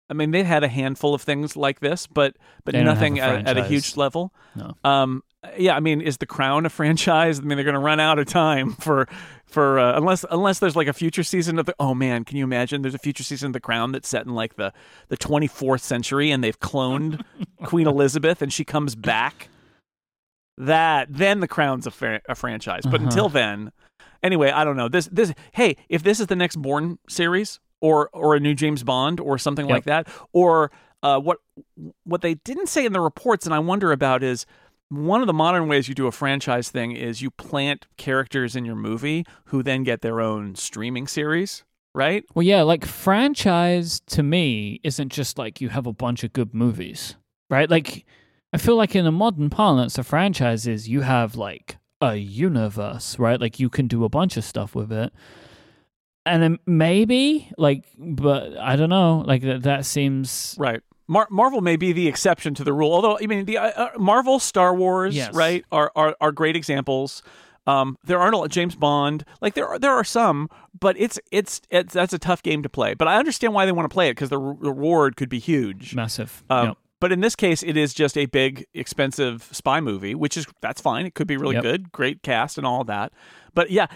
I 0.09 0.13
mean, 0.13 0.31
they've 0.31 0.45
had 0.45 0.63
a 0.63 0.67
handful 0.67 1.13
of 1.13 1.21
things 1.21 1.55
like 1.55 1.79
this, 1.79 2.07
but 2.07 2.35
but 2.65 2.73
They 2.73 2.83
nothing 2.83 3.19
a 3.19 3.23
at, 3.23 3.47
at 3.47 3.57
a 3.57 3.63
huge 3.63 3.95
level. 3.97 4.33
No. 4.55 4.73
Um, 4.83 5.23
yeah, 5.57 5.75
I 5.75 5.79
mean, 5.79 6.01
is 6.01 6.17
the 6.17 6.25
Crown 6.25 6.65
a 6.65 6.69
franchise? 6.69 7.39
I 7.39 7.43
mean, 7.43 7.57
they're 7.57 7.65
going 7.65 7.73
to 7.73 7.79
run 7.79 7.99
out 7.99 8.19
of 8.19 8.27
time 8.27 8.73
for 8.79 9.07
for 9.45 9.79
uh, 9.79 9.97
unless 9.97 10.25
unless 10.29 10.59
there's 10.59 10.75
like 10.75 10.87
a 10.87 10.93
future 10.93 11.23
season 11.23 11.57
of 11.57 11.65
the. 11.65 11.75
Oh 11.79 11.93
man, 11.93 12.25
can 12.25 12.37
you 12.37 12.43
imagine? 12.43 12.81
There's 12.81 12.95
a 12.95 12.99
future 12.99 13.23
season 13.23 13.47
of 13.47 13.53
the 13.53 13.59
Crown 13.59 13.91
that's 13.91 14.07
set 14.07 14.25
in 14.25 14.33
like 14.33 14.55
the 14.55 14.73
the 15.07 15.17
24th 15.17 15.81
century, 15.81 16.31
and 16.31 16.43
they've 16.43 16.59
cloned 16.59 17.23
Queen 17.63 17.87
Elizabeth, 17.87 18.41
and 18.41 18.51
she 18.51 18.63
comes 18.65 18.95
back. 18.95 19.49
That 20.57 21.07
then 21.09 21.39
the 21.39 21.47
Crown's 21.47 21.87
a, 21.87 22.21
a 22.29 22.35
franchise, 22.35 22.83
but 22.83 22.95
Uh-huh. 22.95 23.05
until 23.05 23.29
then, 23.29 23.71
anyway, 24.21 24.51
I 24.51 24.63
don't 24.63 24.77
know. 24.77 24.87
This 24.89 25.07
this 25.11 25.33
hey, 25.53 25.75
if 25.89 26.03
this 26.03 26.19
is 26.19 26.27
the 26.27 26.35
next 26.35 26.57
Bourne 26.57 26.99
series 27.09 27.59
or 27.81 28.09
or 28.13 28.35
a 28.35 28.39
new 28.39 28.53
James 28.53 28.83
Bond 28.83 29.19
or 29.19 29.37
something 29.37 29.65
Yep. 29.67 29.73
like 29.73 29.83
that, 29.85 30.07
or 30.31 30.71
uh, 31.01 31.19
what 31.19 31.39
what 32.03 32.21
they 32.21 32.35
didn't 32.35 32.67
say 32.69 32.85
in 32.85 32.93
the 32.93 33.01
reports, 33.01 33.45
and 33.45 33.53
I 33.53 33.59
wonder 33.59 33.91
about 33.91 34.23
is 34.23 34.45
one 34.89 35.21
of 35.21 35.27
the 35.27 35.33
modern 35.33 35.67
ways 35.67 35.87
you 35.89 35.95
do 35.95 36.05
a 36.05 36.11
franchise 36.11 36.69
thing 36.69 36.91
is 36.91 37.21
you 37.21 37.31
plant 37.31 37.87
characters 37.97 38.55
in 38.55 38.63
your 38.63 38.75
movie 38.75 39.25
who 39.45 39.63
then 39.63 39.83
get 39.83 40.01
their 40.01 40.21
own 40.21 40.53
streaming 40.53 41.07
series, 41.07 41.63
right? 41.95 42.23
Well, 42.35 42.43
yeah, 42.43 42.61
like 42.61 42.85
franchise 42.85 44.01
to 44.07 44.21
me 44.21 44.79
isn't 44.83 45.09
just 45.09 45.39
like 45.39 45.59
you 45.61 45.69
have 45.69 45.87
a 45.87 45.93
bunch 45.93 46.23
of 46.23 46.31
good 46.31 46.53
movies, 46.53 47.15
right? 47.49 47.69
Like, 47.69 48.05
I 48.53 48.57
feel 48.57 48.75
like 48.75 48.95
in 48.95 49.05
a 49.07 49.11
modern 49.11 49.49
parlance, 49.49 49.97
a 49.97 50.03
franchise 50.03 50.67
is 50.67 50.87
you 50.87 51.01
have 51.01 51.35
like 51.35 51.77
a 52.01 52.15
universe, 52.15 53.17
right? 53.17 53.39
Like 53.41 53.59
you 53.59 53.69
can 53.69 53.87
do 53.87 54.03
a 54.03 54.09
bunch 54.09 54.37
of 54.37 54.43
stuff 54.43 54.75
with 54.75 54.91
it. 54.91 55.11
And 56.25 56.41
then 56.41 56.59
maybe, 56.65 57.51
like, 57.57 57.83
but 57.97 58.55
I 58.57 58.75
don't 58.77 58.89
know, 58.89 59.23
like 59.27 59.41
that, 59.41 59.63
that 59.63 59.85
seems. 59.85 60.55
Right. 60.57 60.81
Mar- 61.07 61.27
Marvel 61.29 61.59
may 61.59 61.75
be 61.75 61.91
the 61.91 62.07
exception 62.07 62.53
to 62.55 62.63
the 62.63 62.71
rule, 62.71 62.93
although 62.93 63.17
I 63.21 63.25
mean 63.27 63.43
the 63.45 63.57
uh, 63.57 63.71
uh, 63.75 63.89
Marvel, 63.99 64.39
Star 64.39 64.73
Wars, 64.73 65.15
Yes. 65.15 65.33
right, 65.33 65.65
are, 65.71 65.91
are 65.97 66.15
are 66.21 66.31
great 66.31 66.55
examples. 66.55 67.21
Um, 67.67 67.97
there 68.05 68.19
aren't 68.19 68.35
a 68.35 68.37
lot. 68.37 68.49
James 68.51 68.75
Bond, 68.75 69.25
like 69.41 69.53
there 69.53 69.67
are 69.67 69.77
there 69.77 69.91
are 69.91 70.05
some, 70.05 70.49
but 70.79 70.95
it's 70.97 71.19
it's 71.31 71.59
it's 71.69 71.93
that's 71.93 72.13
a 72.13 72.19
tough 72.19 72.41
game 72.41 72.63
to 72.63 72.69
play. 72.69 72.93
But 72.93 73.09
I 73.09 73.17
understand 73.17 73.53
why 73.53 73.65
they 73.65 73.73
want 73.73 73.89
to 73.89 73.93
play 73.93 74.07
it 74.07 74.11
because 74.11 74.29
the 74.29 74.37
re- 74.37 74.55
reward 74.59 75.17
could 75.17 75.29
be 75.29 75.39
huge. 75.39 75.93
Massive. 75.93 76.41
Um, 76.49 76.67
Yep. 76.69 76.77
But 77.03 77.11
in 77.11 77.19
this 77.19 77.35
case, 77.35 77.63
it 77.63 77.75
is 77.75 77.93
just 77.93 78.17
a 78.17 78.27
big, 78.27 78.65
expensive 78.73 79.49
spy 79.51 79.81
movie, 79.81 80.15
which 80.15 80.37
is 80.37 80.47
that's 80.61 80.79
fine. 80.79 81.05
It 81.05 81.15
could 81.15 81.27
be 81.27 81.35
really 81.35 81.55
Yep. 81.55 81.61
good, 81.63 81.91
great 81.91 82.23
cast 82.23 82.57
and 82.57 82.65
all 82.65 82.85
that. 82.85 83.11
But 83.53 83.71
yeah, 83.71 83.87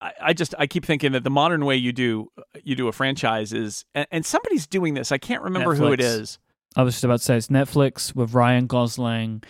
I, 0.00 0.12
I 0.20 0.32
just 0.32 0.56
I 0.58 0.66
keep 0.66 0.84
thinking 0.84 1.12
that 1.12 1.22
the 1.22 1.30
modern 1.30 1.64
way 1.64 1.76
you 1.76 1.92
do 1.92 2.26
uh, 2.36 2.42
you 2.64 2.74
do 2.74 2.88
a 2.88 2.92
franchise 2.92 3.52
is, 3.52 3.84
and, 3.94 4.04
and 4.10 4.26
somebody's 4.26 4.66
doing 4.66 4.94
this. 4.94 5.12
I 5.12 5.18
can't 5.18 5.44
remember 5.44 5.76
who 5.76 5.92
it 5.92 6.00
is. 6.00 6.40
I 6.74 6.82
was 6.82 6.94
just 6.94 7.04
about 7.04 7.18
to 7.18 7.24
say 7.24 7.36
it's 7.36 7.46
Netflix 7.46 8.16
with 8.16 8.34
Ryan 8.34 8.66
Gosling 8.66 9.44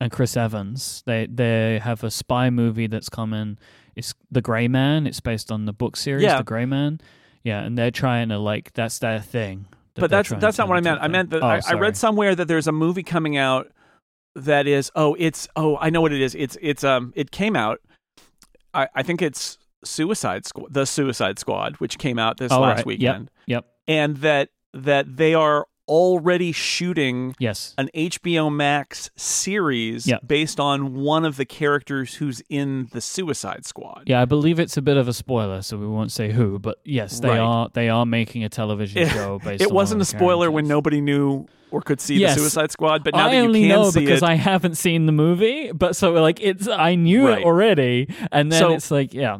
and 0.00 0.10
Chris 0.10 0.34
Evans. 0.34 1.02
They 1.04 1.26
they 1.26 1.78
have 1.82 2.04
a 2.04 2.10
spy 2.10 2.48
movie 2.48 2.86
that's 2.86 3.10
coming. 3.10 3.58
It's 3.94 4.14
The 4.30 4.40
Grey 4.40 4.66
Man. 4.66 5.06
It's 5.06 5.20
based 5.20 5.52
on 5.52 5.66
the 5.66 5.74
book 5.74 5.94
series 5.94 6.22
Yeah. 6.22 6.38
The 6.38 6.44
Grey 6.44 6.64
Man. 6.64 7.02
Yeah, 7.44 7.60
and 7.64 7.76
they're 7.76 7.90
trying 7.90 8.30
to 8.30 8.38
like 8.38 8.72
that's 8.72 8.98
their 8.98 9.20
thing. 9.20 9.66
That 9.96 10.00
but 10.02 10.10
that's 10.10 10.28
that's 10.30 10.58
not 10.58 10.68
what 10.68 10.76
I 10.76 10.80
meant. 10.80 11.00
I 11.02 11.08
meant 11.08 11.30
that 11.30 11.40
thing. 11.40 11.48
I, 11.48 11.58
Oh, 11.58 11.62
I 11.68 11.74
read 11.74 11.96
somewhere 11.96 12.34
that 12.34 12.46
there's 12.48 12.66
a 12.68 12.72
movie 12.72 13.02
coming 13.02 13.36
out 13.36 13.70
that 14.34 14.66
is 14.66 14.90
oh 14.94 15.16
it's 15.18 15.48
oh 15.56 15.76
I 15.78 15.90
know 15.90 16.00
what 16.00 16.12
it 16.12 16.20
is. 16.20 16.34
It's 16.34 16.56
it's 16.62 16.84
um 16.84 17.12
it 17.16 17.30
came 17.30 17.56
out. 17.56 17.80
I 18.72 18.88
I 18.94 19.02
think 19.02 19.20
it's 19.22 19.58
Suicide 19.84 20.46
Squad, 20.46 20.72
the 20.72 20.84
Suicide 20.86 21.38
Squad, 21.38 21.76
which 21.76 21.98
came 21.98 22.18
out 22.18 22.38
this 22.38 22.52
Oh, 22.52 22.60
last 22.60 22.78
right. 22.78 22.86
weekend, 22.86 23.30
Yep. 23.46 23.66
and 23.88 24.16
that 24.18 24.50
that 24.74 25.16
they 25.16 25.34
are 25.34 25.66
already 25.88 26.52
shooting 26.52 27.34
Yes. 27.38 27.74
an 27.78 27.88
HBO 27.94 28.50
Max 28.50 29.10
series 29.16 30.06
Yeah. 30.06 30.18
based 30.26 30.58
on 30.60 30.94
one 30.94 31.24
of 31.24 31.36
the 31.36 31.44
characters 31.44 32.14
who's 32.14 32.42
in 32.48 32.88
the 32.92 33.00
Suicide 33.00 33.64
Squad. 33.64 34.04
Yeah, 34.06 34.20
I 34.20 34.24
believe 34.24 34.58
it's 34.58 34.76
a 34.76 34.82
bit 34.82 34.96
of 34.96 35.08
a 35.08 35.12
spoiler, 35.12 35.62
so 35.62 35.76
we 35.78 35.86
won't 35.86 36.12
say 36.12 36.32
who. 36.32 36.58
But 36.58 36.78
yes, 36.84 37.20
they 37.20 37.28
Right. 37.28 37.38
are 37.38 37.68
they 37.72 37.88
are 37.88 38.06
making 38.06 38.44
a 38.44 38.48
television 38.48 39.08
show 39.08 39.38
based. 39.44 39.62
It 39.62 39.70
wasn't 39.72 40.02
a 40.02 40.04
spoiler 40.06 40.50
when 40.50 40.66
nobody 40.66 41.00
knew 41.00 41.46
or 41.70 41.80
could 41.80 42.00
see 42.00 42.16
Yes. 42.16 42.34
the 42.34 42.40
Suicide 42.40 42.70
Squad, 42.70 43.02
but 43.04 43.14
now 43.14 43.26
I 43.26 43.30
that 43.30 43.36
you 43.36 43.42
only 43.42 43.60
can 43.60 43.68
know 43.70 43.90
see 43.90 44.00
because 44.00 44.22
it, 44.22 44.26
I 44.28 44.34
haven't 44.34 44.76
seen 44.76 45.06
the 45.06 45.12
movie, 45.12 45.72
but 45.72 45.96
so 45.96 46.12
like 46.12 46.40
it's 46.40 46.68
I 46.68 46.94
knew 46.94 47.26
Right. 47.28 47.38
it 47.40 47.44
already, 47.44 48.08
and 48.32 48.50
then 48.52 48.58
So- 48.60 48.72
it's 48.74 48.90
like 48.90 49.12
yeah. 49.12 49.38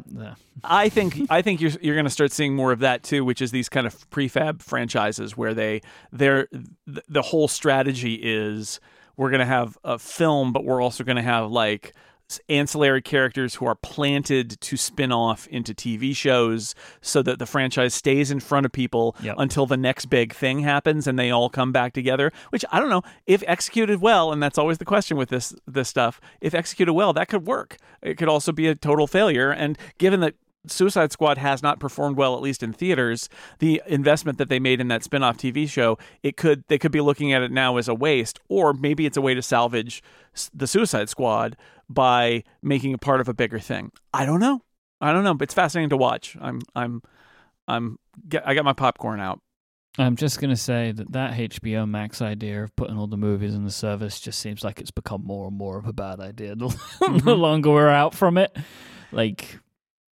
I 0.63 0.89
think 0.89 1.21
I 1.29 1.41
think 1.41 1.61
you're 1.61 1.71
you're 1.81 1.95
going 1.95 2.05
to 2.05 2.11
start 2.11 2.31
seeing 2.31 2.55
more 2.55 2.71
of 2.71 2.79
that 2.79 3.03
too, 3.03 3.23
which 3.23 3.41
is 3.41 3.51
these 3.51 3.69
kind 3.69 3.85
of 3.87 4.09
prefab 4.09 4.61
franchises 4.61 5.37
where 5.37 5.53
they 5.53 5.81
they're 6.11 6.47
the 6.85 7.21
whole 7.21 7.47
strategy 7.47 8.15
is 8.15 8.79
we're 9.15 9.29
going 9.29 9.39
to 9.39 9.45
have 9.45 9.77
a 9.83 9.97
film, 9.99 10.53
but 10.53 10.63
we're 10.65 10.81
also 10.81 11.03
going 11.03 11.15
to 11.15 11.21
have 11.21 11.49
like 11.51 11.93
ancillary 12.49 13.01
characters 13.01 13.55
who 13.55 13.65
are 13.65 13.75
planted 13.75 14.59
to 14.61 14.75
spin 14.77 15.11
off 15.11 15.47
into 15.47 15.73
TV 15.73 16.15
shows 16.15 16.75
so 17.01 17.21
that 17.21 17.39
the 17.39 17.45
franchise 17.45 17.93
stays 17.93 18.31
in 18.31 18.39
front 18.39 18.65
of 18.65 18.71
people 18.71 19.15
Yep. 19.21 19.35
until 19.39 19.65
the 19.65 19.77
next 19.77 20.07
big 20.07 20.33
thing 20.33 20.59
happens 20.59 21.07
and 21.07 21.17
they 21.17 21.31
all 21.31 21.49
come 21.49 21.71
back 21.71 21.93
together 21.93 22.31
which 22.49 22.65
I 22.71 22.79
don't 22.79 22.89
know 22.89 23.01
if 23.25 23.43
executed 23.47 24.01
well 24.01 24.31
and 24.31 24.43
that's 24.43 24.57
always 24.57 24.77
the 24.77 24.85
question 24.85 25.15
with 25.17 25.29
this 25.29 25.55
this 25.65 25.87
stuff 25.89 26.19
if 26.41 26.53
executed 26.53 26.93
well 26.93 27.13
that 27.13 27.29
could 27.29 27.45
work 27.47 27.77
it 28.01 28.15
could 28.17 28.27
also 28.27 28.51
be 28.51 28.67
a 28.67 28.75
total 28.75 29.07
failure 29.07 29.51
and 29.51 29.77
given 29.97 30.19
that 30.19 30.35
Suicide 30.71 31.11
Squad 31.11 31.37
has 31.37 31.61
not 31.63 31.79
performed 31.79 32.17
well, 32.17 32.35
at 32.35 32.41
least 32.41 32.63
in 32.63 32.73
theaters. 32.73 33.29
The 33.59 33.81
investment 33.87 34.37
that 34.37 34.49
they 34.49 34.59
made 34.59 34.79
in 34.81 34.87
that 34.89 35.03
spin-off 35.03 35.37
TV 35.37 35.67
show, 35.69 35.97
it 36.23 36.37
could 36.37 36.63
they 36.67 36.77
could 36.77 36.91
be 36.91 37.01
looking 37.01 37.33
at 37.33 37.41
it 37.41 37.51
now 37.51 37.77
as 37.77 37.87
a 37.87 37.93
waste, 37.95 38.39
or 38.49 38.73
maybe 38.73 39.05
it's 39.05 39.17
a 39.17 39.21
way 39.21 39.33
to 39.33 39.41
salvage 39.41 40.01
the 40.53 40.67
Suicide 40.67 41.09
Squad 41.09 41.55
by 41.89 42.43
making 42.61 42.91
it 42.91 43.01
part 43.01 43.21
of 43.21 43.27
a 43.29 43.33
bigger 43.33 43.59
thing. 43.59 43.91
I 44.13 44.25
don't 44.25 44.39
know. 44.39 44.61
I 44.99 45.13
don't 45.13 45.23
know, 45.23 45.33
but 45.33 45.43
it's 45.43 45.53
fascinating 45.53 45.89
to 45.89 45.97
watch. 45.97 46.35
I'm 46.41 46.61
I'm 46.75 47.01
I'm 47.67 47.97
I 48.45 48.53
got 48.53 48.65
my 48.65 48.73
popcorn 48.73 49.19
out. 49.19 49.39
I'm 49.99 50.15
just 50.15 50.39
gonna 50.39 50.55
say 50.55 50.91
that 50.91 51.11
that 51.13 51.33
HBO 51.33 51.89
Max 51.89 52.21
idea 52.21 52.63
of 52.63 52.75
putting 52.75 52.97
all 52.97 53.07
the 53.07 53.17
movies 53.17 53.55
in 53.55 53.63
the 53.63 53.71
service 53.71 54.19
just 54.19 54.37
seems 54.39 54.63
like 54.63 54.79
it's 54.79 54.91
become 54.91 55.23
more 55.25 55.47
and 55.47 55.57
more 55.57 55.79
of 55.79 55.87
a 55.87 55.93
bad 55.93 56.19
idea 56.19 56.55
the, 56.55 56.67
the 56.99 57.07
Mhm. 57.07 57.39
longer 57.39 57.71
we're 57.71 57.89
out 57.89 58.13
from 58.13 58.37
it. 58.37 58.55
Like, 59.11 59.59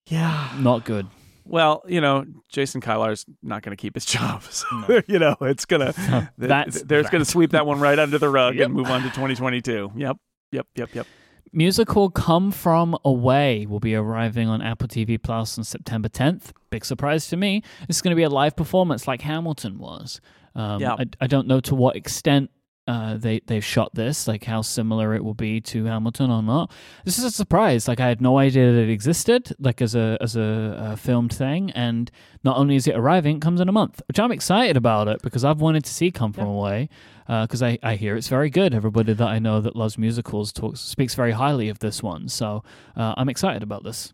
Yeah. 0.08 0.50
not 0.60 0.86
good. 0.86 1.08
Well, 1.48 1.84
you 1.88 2.02
know, 2.02 2.26
Jason 2.50 2.82
Kilar's 2.82 3.26
not 3.44 3.62
going 3.62 3.76
to 3.76 3.80
keep 3.82 3.94
his 3.96 4.06
job. 4.06 4.42
So, 4.50 4.66
No. 4.88 5.02
you 5.08 5.20
know, 5.20 5.36
it's 5.42 5.66
going 5.66 5.86
to 5.86 5.94
So 5.94 6.02
Th- 6.20 6.30
that's 6.38 6.76
th- 6.78 6.88
there's 6.88 7.10
going 7.10 7.24
to 7.24 7.30
sweep 7.30 7.52
that 7.52 7.66
one 7.68 7.80
right 7.80 7.98
under 8.00 8.18
the 8.18 8.30
rug 8.30 8.56
Yep. 8.56 8.66
and 8.66 8.74
move 8.74 8.88
on 8.90 9.02
to 9.04 9.10
2022. 9.10 9.92
Yep, 9.96 10.18
yep, 10.52 10.68
yep, 10.76 10.96
yep. 10.96 11.08
musical 11.54 12.10
Come 12.10 12.52
From 12.52 12.98
Away 13.06 13.66
will 13.68 13.80
be 13.80 13.94
arriving 13.96 14.48
on 14.48 14.62
Apple 14.62 14.88
TV 14.88 15.22
Plus 15.22 15.58
on 15.60 15.64
September 15.64 16.10
10th. 16.10 16.52
Big 16.72 16.84
surprise 16.84 17.28
to 17.28 17.38
me. 17.38 17.62
This 17.88 17.98
is 17.98 18.02
going 18.02 18.12
to 18.12 18.16
be 18.16 18.24
a 18.24 18.30
live 18.30 18.56
performance 18.56 19.08
like 19.08 19.22
Hamilton 19.22 19.78
was. 19.78 20.20
Um, 20.56 20.82
Yeah. 20.82 20.94
I, 20.94 21.06
I 21.22 21.28
don't 21.28 21.48
know 21.48 21.60
to 21.62 21.76
what 21.76 21.96
extent 21.96 22.50
uh, 22.88 23.18
they 23.18 23.42
they've 23.48 23.64
shot 23.64 23.94
this, 23.96 24.28
like 24.28 24.44
how 24.44 24.62
similar 24.62 25.16
it 25.16 25.24
will 25.24 25.34
be 25.34 25.60
to 25.62 25.86
Hamilton 25.86 26.30
or 26.30 26.44
not. 26.44 26.72
This 27.04 27.18
is 27.18 27.24
a 27.24 27.32
surprise. 27.32 27.88
Like 27.88 28.00
I 28.00 28.08
had 28.08 28.22
no 28.22 28.38
idea 28.38 28.72
that 28.72 28.82
it 28.82 28.90
existed, 28.90 29.54
like 29.60 29.82
as 29.82 29.96
a 29.96 30.18
as 30.22 30.36
a, 30.36 30.78
uh 30.80 30.96
filmed 30.96 31.34
thing. 31.34 31.72
And 31.72 32.12
not 32.44 32.58
only 32.58 32.76
is 32.76 32.88
it 32.88 32.96
arriving, 32.96 33.38
it 33.38 33.42
comes 33.42 33.60
in 33.60 33.70
a 33.70 33.72
month, 33.72 34.02
which 34.08 34.20
I'm 34.20 34.32
excited 34.32 34.78
about 34.78 35.08
it 35.08 35.22
because 35.24 35.44
I've 35.44 35.62
wanted 35.62 35.84
to 35.86 35.94
see 35.94 36.12
Come 36.12 36.32
From 36.32 36.48
Away 36.48 36.90
because 37.28 37.64
I, 37.64 37.80
I 37.82 37.96
hear 37.96 38.16
it's 38.16 38.28
very 38.28 38.52
good. 38.52 38.74
Everybody 38.74 39.14
that 39.14 39.28
I 39.28 39.40
know 39.40 39.62
that 39.62 39.76
loves 39.76 39.98
musicals 39.98 40.54
talks 40.54 40.80
speaks 40.80 41.16
very 41.16 41.32
highly 41.32 41.70
of 41.70 41.80
this 41.80 42.04
one, 42.04 42.30
so 42.30 42.64
uh, 42.96 43.16
I'm 43.18 43.30
excited 43.30 43.64
about 43.64 43.84
this. 43.84 44.14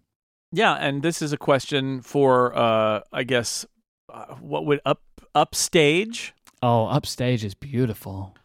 Yeah, 0.53 0.75
and 0.75 1.01
this 1.01 1.21
is 1.21 1.31
a 1.33 1.37
question 1.37 2.01
for, 2.01 2.57
uh, 2.57 3.01
I 3.13 3.23
guess, 3.23 3.65
uh, 4.13 4.35
what 4.35 4.65
would 4.65 4.81
up 4.85 5.01
upstage, 5.33 6.33
Oh, 6.63 6.85
Upstage 6.85 7.43
is 7.43 7.55
beautiful. 7.55 8.35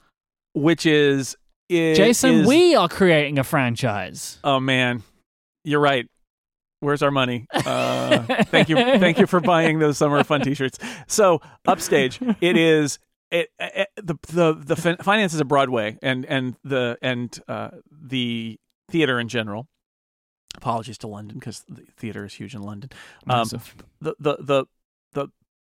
Which 0.56 0.86
is, 0.86 1.36
i- 1.70 1.94
Jason, 1.94 2.34
is- 2.40 2.46
we 2.48 2.74
are 2.74 2.88
creating 2.88 3.38
a 3.38 3.44
franchise. 3.44 4.38
Oh 4.42 4.58
man, 4.58 5.02
you're 5.64 5.80
right. 5.80 6.06
Where's 6.80 7.02
our 7.02 7.10
money? 7.10 7.46
Uh, 7.54 8.22
thank 8.44 8.68
you, 8.68 8.76
thank 8.76 9.18
you 9.18 9.26
for 9.26 9.40
buying 9.40 9.78
those 9.80 9.98
summer 9.98 10.22
fun 10.24 10.40
T-shirts. 10.40 10.78
So 11.08 11.40
upstage, 11.66 12.20
it 12.40 12.56
is. 12.56 12.98
It, 13.30 13.48
it 13.58 13.88
the 13.96 14.14
the 14.28 14.54
the 14.54 14.76
fin- 14.76 14.98
finances 14.98 15.40
of 15.40 15.48
Broadway 15.48 15.98
and 16.02 16.24
and 16.26 16.54
the 16.62 16.96
and 17.02 17.36
uh, 17.48 17.70
the 17.90 18.56
theater 18.88 19.18
in 19.18 19.26
general. 19.28 19.66
Apologies 20.56 20.96
to 20.98 21.06
London 21.08 21.38
because 21.38 21.64
the 21.68 21.82
theater 21.96 22.24
is 22.24 22.34
huge 22.34 22.54
in 22.54 22.62
London. 22.62 22.90
Um, 23.28 23.48
the 23.48 23.60
the 24.00 24.14
the 24.20 24.36
the 24.40 24.64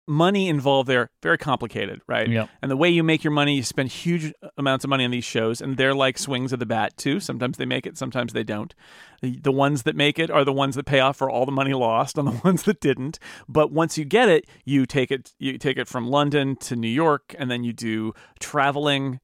money 0.07 0.49
involved 0.49 0.89
there 0.89 1.11
very 1.23 1.39
complicated, 1.39 2.01
right? 2.09 2.29
Yep. 2.29 2.49
And 2.61 2.71
the 2.71 2.77
way 2.77 2.91
you 2.91 3.03
make 3.03 3.23
your 3.25 3.33
money, 3.33 3.57
you 3.57 3.63
spend 3.63 3.91
huge 3.91 4.33
amounts 4.57 4.85
of 4.85 4.91
money 4.91 5.05
on 5.05 5.11
these 5.11 5.25
shows, 5.25 5.61
and 5.61 5.77
they're 5.77 5.95
like 5.95 6.19
swings 6.19 6.53
of 6.53 6.59
the 6.59 6.67
bat 6.67 6.97
too. 6.97 7.21
Sometimes 7.21 7.57
they 7.57 7.67
make 7.67 7.87
it, 7.87 7.97
sometimes 7.97 8.33
they 8.33 8.45
don't. 8.45 8.75
The, 9.21 9.39
the 9.39 9.53
ones 9.53 9.85
that 9.85 9.95
make 9.97 10.19
it 10.19 10.31
are 10.31 10.45
the 10.45 10.53
ones 10.53 10.75
that 10.75 10.85
pay 10.85 11.01
off 11.01 11.17
for 11.17 11.31
all 11.31 11.47
the 11.47 11.53
money 11.53 11.73
lost 11.73 12.19
on 12.19 12.25
the 12.25 12.31
ones 12.45 12.65
that 12.65 12.81
didn't. 12.81 13.19
But 13.49 13.73
once 13.73 13.97
you 13.97 14.05
get 14.05 14.29
it, 14.29 14.47
you 14.65 14.87
take 14.87 15.11
it 15.11 15.33
you 15.39 15.59
take 15.59 15.77
it 15.77 15.89
from 15.89 16.09
London 16.09 16.57
to 16.57 16.77
New 16.77 16.89
York, 16.89 17.35
and 17.39 17.51
then 17.51 17.65
you 17.65 17.73
do 17.73 18.13
traveling 18.41 19.21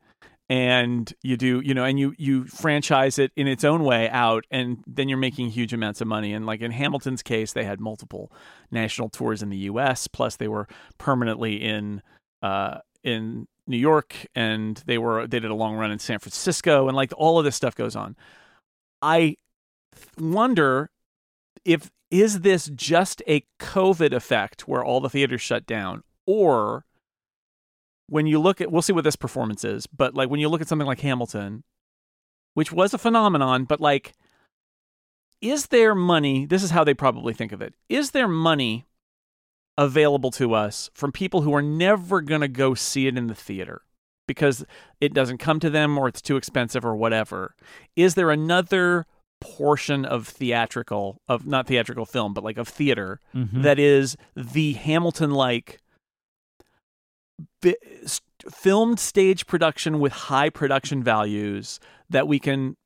and 0.48 1.12
you 1.22 1.36
do 1.36 1.60
you 1.60 1.74
know 1.74 1.84
and 1.84 1.98
you 1.98 2.14
you 2.16 2.44
franchise 2.44 3.18
it 3.18 3.32
in 3.36 3.46
its 3.46 3.64
own 3.64 3.84
way 3.84 4.08
out 4.08 4.46
and 4.50 4.82
then 4.86 5.08
you're 5.08 5.18
making 5.18 5.50
huge 5.50 5.72
amounts 5.72 6.00
of 6.00 6.08
money. 6.08 6.32
And 6.32 6.46
like 6.46 6.60
in 6.60 6.70
Hamilton's 6.70 7.22
case 7.22 7.52
they 7.52 7.64
had 7.64 7.80
multiple 7.80 8.32
national 8.70 9.10
tours 9.10 9.42
in 9.42 9.50
the 9.50 9.58
US 9.58 10.06
plus 10.06 10.36
they 10.36 10.48
were 10.48 10.66
permanently 10.96 11.56
in 11.56 12.02
uh 12.42 12.78
in 13.02 13.46
New 13.66 13.76
York 13.76 14.26
and 14.34 14.82
they 14.86 14.96
were 14.96 15.26
they 15.26 15.38
did 15.38 15.50
a 15.50 15.54
long 15.54 15.74
run 15.76 15.90
in 15.90 15.98
San 15.98 16.18
Francisco 16.18 16.88
and 16.88 16.96
like 16.96 17.12
all 17.16 17.38
of 17.38 17.44
this 17.44 17.56
stuff 17.56 17.74
goes 17.74 17.94
on. 17.94 18.16
I 19.02 19.36
wonder 20.18 20.90
if 21.64 21.90
is 22.10 22.40
this 22.40 22.70
just 22.74 23.22
a 23.26 23.44
covid 23.60 24.12
effect 24.14 24.66
where 24.66 24.82
all 24.82 25.00
the 25.00 25.10
theaters 25.10 25.42
shut 25.42 25.66
down 25.66 26.02
or 26.24 26.86
when 28.08 28.26
you 28.26 28.38
look 28.38 28.60
at 28.60 28.70
we'll 28.72 28.82
see 28.82 28.92
what 28.92 29.04
this 29.04 29.16
performance 29.16 29.64
is 29.64 29.86
but 29.86 30.14
like 30.14 30.28
when 30.30 30.40
you 30.40 30.48
look 30.48 30.60
at 30.60 30.68
something 30.68 30.86
like 30.86 31.00
hamilton 31.00 31.62
which 32.54 32.72
was 32.72 32.92
a 32.94 32.98
phenomenon 32.98 33.64
but 33.64 33.80
like 33.80 34.12
is 35.40 35.66
there 35.66 35.94
money 35.94 36.46
this 36.46 36.62
is 36.62 36.70
how 36.70 36.82
they 36.84 36.94
probably 36.94 37.32
think 37.32 37.52
of 37.52 37.62
it 37.62 37.74
is 37.88 38.10
there 38.12 38.28
money 38.28 38.86
available 39.76 40.30
to 40.32 40.54
us 40.54 40.90
from 40.94 41.12
people 41.12 41.42
who 41.42 41.54
are 41.54 41.62
never 41.62 42.20
going 42.20 42.40
to 42.40 42.48
go 42.48 42.74
see 42.74 43.06
it 43.06 43.16
in 43.16 43.28
the 43.28 43.34
theater 43.34 43.82
because 44.26 44.64
it 45.00 45.14
doesn't 45.14 45.38
come 45.38 45.60
to 45.60 45.70
them 45.70 45.96
or 45.96 46.08
it's 46.08 46.20
too 46.20 46.36
expensive 46.36 46.84
or 46.84 46.96
whatever 46.96 47.54
is 47.94 48.14
there 48.14 48.30
another 48.30 49.06
portion 49.40 50.04
of 50.04 50.26
theatrical 50.26 51.20
of 51.28 51.46
not 51.46 51.68
theatrical 51.68 52.04
film 52.04 52.34
but 52.34 52.42
like 52.42 52.58
of 52.58 52.66
theater 52.66 53.20
Mhm. 53.34 53.62
that 53.62 53.78
is 53.78 54.16
the 54.34 54.72
Hamilton 54.72 55.30
like 55.30 55.78
filmed 58.50 58.98
stage 58.98 59.46
production 59.46 59.98
with 59.98 60.12
high 60.12 60.50
production 60.50 61.02
values 61.02 61.80
that 62.10 62.28
we 62.28 62.38
can 62.38 62.76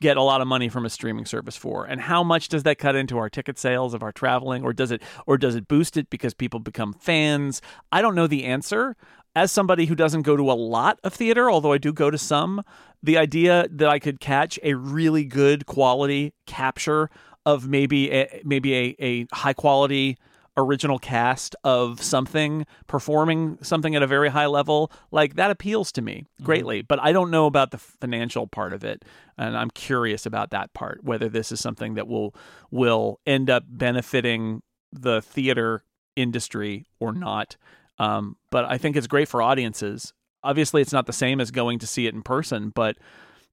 get 0.00 0.16
a 0.16 0.22
lot 0.22 0.40
of 0.40 0.46
money 0.46 0.68
from 0.68 0.86
a 0.86 0.90
streaming 0.90 1.26
service 1.26 1.56
for. 1.56 1.84
And 1.84 2.00
how 2.00 2.22
much 2.22 2.48
does 2.48 2.62
that 2.62 2.78
cut 2.78 2.94
into 2.94 3.18
our 3.18 3.28
ticket 3.28 3.58
sales 3.58 3.94
of 3.94 4.02
our 4.02 4.12
traveling? 4.12 4.62
Or 4.62 4.72
does 4.72 4.90
it 4.90 5.02
or 5.26 5.36
does 5.36 5.54
it 5.54 5.66
boost 5.66 5.96
it 5.96 6.08
because 6.10 6.34
people 6.34 6.60
become 6.60 6.92
fans? 6.92 7.60
I 7.90 8.00
don't 8.02 8.14
know 8.14 8.26
the 8.26 8.44
answer. 8.44 8.96
As 9.34 9.52
somebody 9.52 9.86
who 9.86 9.94
doesn't 9.94 10.22
go 10.22 10.36
to 10.36 10.50
a 10.50 10.54
lot 10.54 10.98
of 11.04 11.14
theater 11.14 11.48
although 11.48 11.70
i 11.70 11.78
do 11.78 11.92
go 11.92 12.10
to 12.10 12.18
some 12.18 12.60
the 13.04 13.16
idea 13.16 13.68
that 13.70 13.88
i 13.88 14.00
could 14.00 14.18
catch 14.18 14.58
a 14.64 14.74
really 14.74 15.24
good 15.24 15.64
quality 15.64 16.34
capture 16.46 17.08
of 17.46 17.68
maybe 17.68 18.10
a, 18.10 18.42
maybe 18.44 18.74
a, 18.74 18.96
a 18.98 19.26
high 19.32 19.52
quality 19.52 20.18
original 20.58 20.98
cast 20.98 21.54
of 21.62 22.02
something 22.02 22.66
performing 22.88 23.56
something 23.62 23.94
at 23.94 24.02
a 24.02 24.06
very 24.06 24.28
high 24.28 24.46
level 24.46 24.90
like 25.12 25.36
that 25.36 25.50
appeals 25.50 25.92
to 25.92 26.02
me 26.02 26.26
greatly. 26.42 26.82
But 26.82 27.00
i 27.00 27.12
don't 27.12 27.30
know 27.30 27.46
about 27.46 27.70
the 27.70 27.78
financial 27.78 28.46
part 28.46 28.72
of 28.72 28.84
it 28.84 29.04
and 29.38 29.56
i'm 29.56 29.70
curious 29.70 30.26
about 30.26 30.50
that 30.50 30.74
part 30.74 31.02
whether 31.04 31.28
this 31.28 31.52
is 31.52 31.60
something 31.60 31.94
that 31.94 32.08
will 32.08 32.34
will 32.70 33.20
end 33.24 33.48
up 33.48 33.62
benefiting 33.68 34.62
the 34.92 35.22
theater 35.22 35.84
industry 36.16 36.86
or 36.98 37.12
not. 37.12 37.56
Um, 37.98 38.36
but 38.50 38.64
i 38.64 38.76
think 38.76 38.96
it's 38.96 39.06
great 39.06 39.28
for 39.28 39.40
audiences. 39.40 40.12
Obviously 40.42 40.82
it's 40.82 40.92
not 40.92 41.06
the 41.06 41.12
same 41.12 41.40
as 41.40 41.50
going 41.50 41.78
to 41.78 41.86
see 41.86 42.06
it 42.06 42.14
in 42.14 42.22
person 42.22 42.70
but 42.74 42.96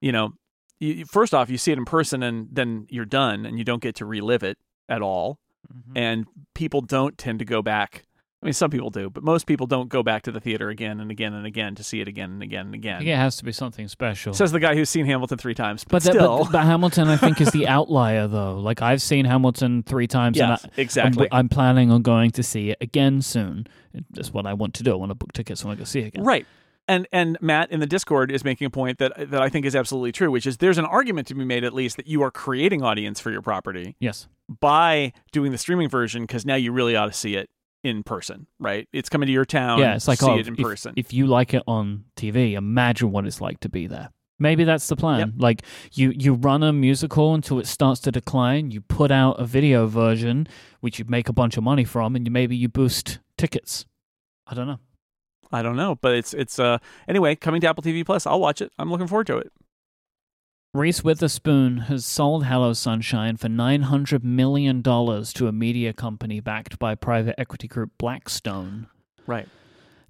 you 0.00 0.10
know 0.12 0.32
you, 0.80 1.04
first 1.04 1.32
off 1.32 1.48
you 1.48 1.58
see 1.58 1.72
it 1.72 1.78
in 1.78 1.84
person 1.84 2.22
and 2.22 2.48
then 2.50 2.86
you're 2.90 3.04
done 3.04 3.46
and 3.46 3.58
you 3.58 3.64
don't 3.64 3.82
get 3.82 3.94
to 3.96 4.04
relive 4.04 4.42
it 4.42 4.58
at 4.88 5.02
all 5.02 5.38
Mm-hmm. 5.72 5.96
and 5.96 6.26
people 6.54 6.80
don't 6.80 7.16
tend 7.18 7.38
to 7.40 7.44
go 7.44 7.62
back. 7.62 8.04
I 8.42 8.46
mean, 8.46 8.52
some 8.52 8.70
people 8.70 8.90
do, 8.90 9.08
but 9.08 9.24
most 9.24 9.46
people 9.46 9.66
don't 9.66 9.88
go 9.88 10.02
back 10.02 10.22
to 10.24 10.30
the 10.30 10.40
theater 10.40 10.68
again 10.68 11.00
and 11.00 11.10
again 11.10 11.32
and 11.32 11.46
again 11.46 11.74
to 11.76 11.82
see 11.82 12.00
it 12.00 12.06
again 12.06 12.32
and 12.32 12.42
again 12.42 12.66
and 12.66 12.74
I 12.74 12.78
again. 12.78 12.98
think 12.98 13.08
it 13.08 13.16
has 13.16 13.38
to 13.38 13.44
be 13.44 13.50
something 13.50 13.88
special. 13.88 14.34
Says 14.34 14.52
the 14.52 14.60
guy 14.60 14.74
who's 14.74 14.90
seen 14.90 15.06
Hamilton 15.06 15.38
three 15.38 15.54
times, 15.54 15.84
but, 15.84 15.90
but, 15.92 16.02
that- 16.04 16.12
still, 16.12 16.38
but, 16.44 16.52
but 16.52 16.64
Hamilton, 16.64 17.08
I 17.08 17.16
think, 17.16 17.40
is 17.40 17.50
the 17.50 17.66
outlier, 17.76 18.28
though. 18.28 18.58
Like 18.60 18.82
I've 18.82 19.00
seen 19.00 19.24
Hamilton 19.24 19.82
three 19.82 20.06
times, 20.06 20.36
yes, 20.36 20.62
and 20.64 20.72
I, 20.76 20.80
exactly. 20.80 21.28
I'm, 21.32 21.38
I'm 21.38 21.48
planning 21.48 21.90
on 21.90 22.02
going 22.02 22.30
to 22.32 22.42
see 22.42 22.70
it 22.70 22.78
again 22.80 23.22
soon. 23.22 23.66
That's 24.10 24.32
what 24.32 24.46
I 24.46 24.52
want 24.52 24.74
to 24.74 24.82
do. 24.82 24.92
I 24.92 24.96
want 24.96 25.10
to 25.10 25.14
book 25.16 25.32
tickets 25.32 25.64
when 25.64 25.74
I 25.74 25.78
go 25.78 25.84
see 25.84 26.00
it 26.00 26.08
again. 26.08 26.22
Right. 26.22 26.46
And 26.88 27.08
and 27.12 27.36
Matt 27.40 27.70
in 27.72 27.80
the 27.80 27.86
Discord 27.86 28.30
is 28.30 28.44
making 28.44 28.66
a 28.66 28.70
point 28.70 28.98
that 28.98 29.30
that 29.30 29.42
I 29.42 29.48
think 29.48 29.66
is 29.66 29.74
absolutely 29.74 30.12
true, 30.12 30.30
which 30.30 30.46
is 30.46 30.58
there's 30.58 30.78
an 30.78 30.84
argument 30.84 31.26
to 31.28 31.34
be 31.34 31.44
made 31.44 31.64
at 31.64 31.74
least 31.74 31.96
that 31.96 32.06
you 32.06 32.22
are 32.22 32.30
creating 32.30 32.82
audience 32.82 33.18
for 33.20 33.30
your 33.30 33.42
property 33.42 33.96
Yes. 33.98 34.28
by 34.60 35.12
doing 35.32 35.50
the 35.52 35.58
streaming 35.58 35.88
version 35.88 36.22
because 36.22 36.46
now 36.46 36.54
you 36.54 36.70
really 36.72 36.94
ought 36.94 37.06
to 37.06 37.12
see 37.12 37.34
it 37.34 37.50
in 37.82 38.02
person, 38.02 38.46
right? 38.60 38.88
It's 38.92 39.08
coming 39.08 39.26
to 39.26 39.32
your 39.32 39.44
town. 39.44 39.78
yeah, 39.80 39.94
it's 39.94 40.06
like 40.08 40.18
see 40.20 40.26
oh, 40.26 40.38
it 40.38 40.46
in 40.46 40.54
if, 40.54 40.60
person. 40.60 40.94
if 40.96 41.12
you 41.12 41.26
like 41.26 41.54
it 41.54 41.62
on 41.66 42.04
TV, 42.16 42.52
imagine 42.52 43.10
what 43.12 43.26
it's 43.26 43.40
like 43.40 43.60
to 43.60 43.68
be 43.68 43.86
there. 43.86 44.10
Maybe 44.38 44.64
that's 44.64 44.86
the 44.88 44.96
plan. 44.96 45.32
Like 45.38 45.62
you, 45.92 46.12
you 46.14 46.34
run 46.34 46.62
a 46.62 46.72
musical 46.72 47.32
until 47.32 47.58
it 47.58 47.66
starts 47.66 48.00
to 48.02 48.12
decline. 48.12 48.70
You 48.70 48.82
put 48.82 49.10
out 49.10 49.40
a 49.40 49.44
video 49.44 49.86
version, 49.86 50.46
which 50.80 50.98
you 50.98 51.06
make 51.08 51.28
a 51.28 51.32
bunch 51.32 51.56
of 51.56 51.64
money 51.64 51.84
from, 51.84 52.14
and 52.14 52.26
you, 52.26 52.30
maybe 52.30 52.54
you 52.54 52.68
boost 52.68 53.18
tickets. 53.38 53.86
I 54.46 54.54
don't 54.54 54.66
know. 54.66 54.78
I 55.52 55.62
don't 55.62 55.76
know, 55.76 55.96
but 56.00 56.14
it's 56.14 56.34
it's 56.34 56.58
uh 56.58 56.78
anyway 57.08 57.36
coming 57.36 57.60
to 57.60 57.68
Apple 57.68 57.82
TV 57.82 58.04
Plus. 58.04 58.26
I'll 58.26 58.40
watch 58.40 58.60
it. 58.60 58.72
I'm 58.78 58.90
looking 58.90 59.06
forward 59.06 59.26
to 59.28 59.38
it. 59.38 59.52
Reese 60.74 61.02
Witherspoon 61.02 61.78
has 61.88 62.04
sold 62.04 62.44
Hello 62.44 62.74
Sunshine 62.74 63.38
for 63.38 63.48
$900 63.48 64.22
million 64.22 64.82
to 64.82 65.48
a 65.48 65.52
media 65.52 65.94
company 65.94 66.38
backed 66.40 66.78
by 66.78 66.94
private 66.94 67.40
equity 67.40 67.66
group 67.66 67.92
Blackstone. 67.96 68.86
Right. 69.26 69.48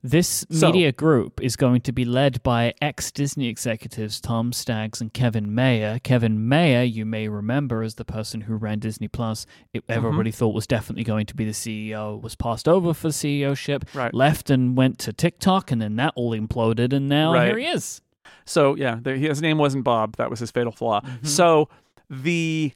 This 0.09 0.47
So- 0.51 0.69
media 0.69 0.93
group 0.93 1.41
is 1.43 1.57
going 1.57 1.81
to 1.83 1.93
be 1.93 2.05
led 2.05 2.43
by 2.43 2.75
ex 2.81 3.11
Disney 3.11 3.49
executives 3.49 4.21
Tom 4.21 4.53
Staggs 4.53 5.01
and 5.01 5.13
Kevin 5.13 5.53
Mayer. 5.55 5.99
Kevin 6.03 6.49
Mayer, 6.49 6.83
you 6.85 7.05
may 7.05 7.27
remember, 7.29 7.83
as 7.83 7.97
the 7.97 8.05
person 8.05 8.43
who 8.43 8.55
ran 8.55 8.79
Disney 8.79 9.09
Plus, 9.09 9.47
it, 9.73 9.83
everybody 9.89 10.31
thought 10.31 10.55
was 10.55 10.67
definitely 10.67 11.03
going 11.05 11.27
to 11.27 11.35
be 11.35 11.45
the 11.45 11.51
CEO, 11.53 12.21
was 12.23 12.37
passed 12.37 12.69
over 12.69 12.95
for 12.95 13.09
CEOship, 13.09 13.93
Right. 13.95 14.15
left 14.15 14.49
and 14.49 14.77
went 14.77 14.99
to 15.01 15.13
TikTok, 15.13 15.73
and 15.73 15.83
then 15.83 15.97
that 15.97 16.13
all 16.15 16.31
imploded, 16.33 16.93
and 16.93 17.09
now 17.09 17.33
Right. 17.33 17.49
here 17.49 17.59
he 17.59 17.67
is. 17.67 18.01
So 18.45 18.77
yeah, 18.77 18.99
there, 19.03 19.17
his 19.17 19.43
name 19.43 19.59
wasn't 19.59 19.83
Bob. 19.85 20.17
That 20.19 20.31
was 20.31 20.39
his 20.39 20.51
fatal 20.53 20.73
flaw. 20.73 21.01
Mhm. 21.01 21.27
So 21.27 21.69
the 22.09 22.73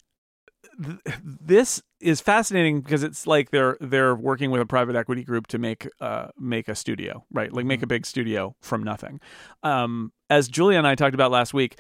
th- 0.83 0.99
this 1.23 1.83
is 2.01 2.21
fascinating 2.21 2.81
because 2.81 3.03
it's 3.03 3.27
like 3.27 3.51
they're 3.51 3.77
they're 3.81 4.15
working 4.15 4.51
with 4.51 4.61
a 4.61 4.67
private 4.67 4.97
equity 4.97 5.23
group 5.25 5.47
to 5.49 5.59
make 5.59 5.89
uh 6.01 6.29
make 6.39 6.69
a 6.69 6.75
studio, 6.75 7.25
right? 7.33 7.53
Like 7.53 7.67
make 7.67 7.83
a 7.83 7.87
big 7.87 8.07
studio 8.07 8.55
from 8.61 8.83
nothing. 8.83 9.21
Um, 9.63 10.13
as 10.29 10.49
Julia 10.49 10.79
and 10.79 10.87
I 10.87 10.95
talked 10.95 11.15
about 11.15 11.31
last 11.31 11.55
week. 11.55 11.79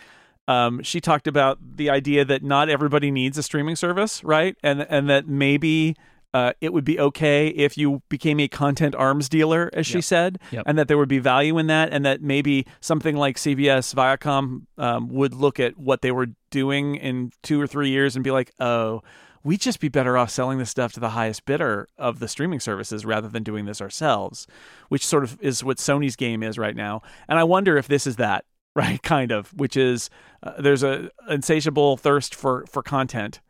Um, 0.48 0.82
she 0.82 1.00
talked 1.00 1.28
about 1.28 1.58
the 1.76 1.90
idea 1.90 2.24
that 2.24 2.42
not 2.42 2.68
everybody 2.68 3.12
needs 3.12 3.38
a 3.38 3.42
streaming 3.42 3.76
service, 3.76 4.24
right? 4.24 4.56
And 4.64 4.80
and 4.90 5.08
that 5.08 5.28
maybe 5.28 5.94
uh, 6.34 6.54
it 6.60 6.72
would 6.72 6.84
be 6.84 6.98
okay 6.98 7.48
if 7.48 7.78
you 7.78 8.02
became 8.08 8.40
a 8.40 8.48
content 8.48 8.94
arms 8.96 9.28
dealer, 9.28 9.70
as 9.72 9.86
she 9.86 9.98
Yep. 9.98 10.04
said, 10.04 10.38
Yep. 10.50 10.62
and 10.66 10.78
that 10.78 10.88
there 10.88 10.98
would 10.98 11.08
be 11.08 11.18
value 11.20 11.56
in 11.58 11.68
that, 11.68 11.92
and 11.92 12.04
that 12.04 12.20
maybe 12.22 12.66
something 12.80 13.16
like 13.16 13.36
CBS, 13.36 13.94
Viacom 13.94 14.62
um, 14.78 15.08
would 15.08 15.34
look 15.34 15.60
at 15.60 15.76
what 15.76 16.02
they 16.02 16.10
were 16.10 16.28
doing 16.50 16.96
in 16.96 17.30
two 17.44 17.60
or 17.60 17.66
three 17.68 17.90
years 17.90 18.16
and 18.16 18.24
be 18.24 18.30
like, 18.32 18.50
oh, 18.58 19.02
we'd 19.42 19.60
just 19.60 19.80
be 19.80 19.88
better 19.88 20.16
off 20.18 20.30
selling 20.30 20.58
this 20.58 20.70
stuff 20.70 20.92
to 20.92 21.00
the 21.00 21.10
highest 21.10 21.44
bidder 21.44 21.88
of 21.98 22.18
the 22.18 22.28
streaming 22.28 22.60
services 22.60 23.04
rather 23.04 23.28
than 23.28 23.42
doing 23.42 23.64
this 23.64 23.80
ourselves, 23.80 24.46
which 24.88 25.06
sort 25.06 25.24
of 25.24 25.38
is 25.40 25.64
what 25.64 25.78
Sony's 25.78 26.16
game 26.16 26.42
is 26.42 26.58
right 26.58 26.76
now. 26.76 27.02
And 27.28 27.38
I 27.38 27.44
wonder 27.44 27.76
if 27.76 27.88
this 27.88 28.06
is 28.06 28.16
that, 28.16 28.44
right? 28.74 29.02
Kind 29.02 29.32
of, 29.32 29.52
which 29.54 29.76
is 29.76 30.10
uh, 30.42 30.60
there's 30.60 30.82
a 30.82 31.10
insatiable 31.28 31.96
thirst 31.96 32.34
for 32.34 32.64
for 32.66 32.82
content 32.82 33.40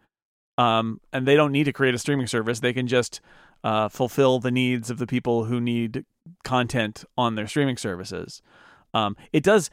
um, 0.61 1.01
and 1.11 1.27
they 1.27 1.37
don't 1.37 1.53
need 1.53 1.65
to 1.65 1.73
create 1.73 1.95
a 1.95 1.99
streaming 1.99 2.27
service. 2.27 2.61
They 2.61 2.75
can 2.75 2.87
just 2.87 3.23
uh, 3.65 3.89
fulfill 3.89 4.41
the 4.41 4.51
needs 4.51 4.91
of 4.91 4.99
the 4.99 5.07
people 5.07 5.45
who 5.45 5.59
need 5.59 6.05
content 6.45 7.03
on 7.17 7.35
their 7.35 7.47
streaming 7.47 7.79
services. 7.79 8.43
Um, 8.93 9.17
it 9.33 9.43
does. 9.43 9.71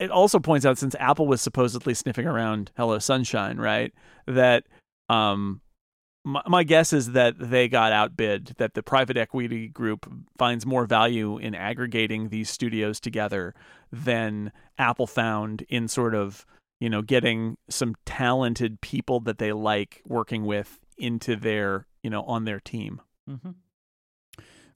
It 0.00 0.10
also 0.10 0.40
points 0.40 0.66
out 0.66 0.78
since 0.78 0.96
Apple 0.98 1.28
was 1.28 1.40
supposedly 1.40 1.94
sniffing 1.94 2.26
around 2.26 2.72
Hello 2.76 2.98
Sunshine, 2.98 3.58
right? 3.58 3.94
That 4.26 4.64
um, 5.08 5.60
my, 6.24 6.42
my 6.46 6.64
guess 6.64 6.92
is 6.92 7.12
that 7.12 7.34
they 7.38 7.68
got 7.68 7.92
outbid. 7.92 8.54
That 8.58 8.74
the 8.74 8.82
private 8.82 9.16
equity 9.16 9.68
group 9.68 10.10
finds 10.38 10.66
more 10.66 10.86
value 10.86 11.38
in 11.38 11.54
aggregating 11.54 12.28
these 12.28 12.50
studios 12.50 13.00
together 13.00 13.54
than 13.92 14.52
Apple 14.78 15.06
found 15.06 15.62
in 15.68 15.88
sort 15.88 16.14
of 16.14 16.44
you 16.80 16.90
know, 16.90 17.02
getting 17.02 17.56
some 17.68 17.94
talented 18.04 18.80
people 18.80 19.20
that 19.20 19.38
they 19.38 19.52
like 19.52 20.02
working 20.06 20.44
with 20.44 20.78
into 20.98 21.36
their, 21.36 21.86
you 22.02 22.10
know, 22.10 22.22
on 22.22 22.44
their 22.44 22.60
team. 22.60 23.00
Mm-hmm. 23.28 23.50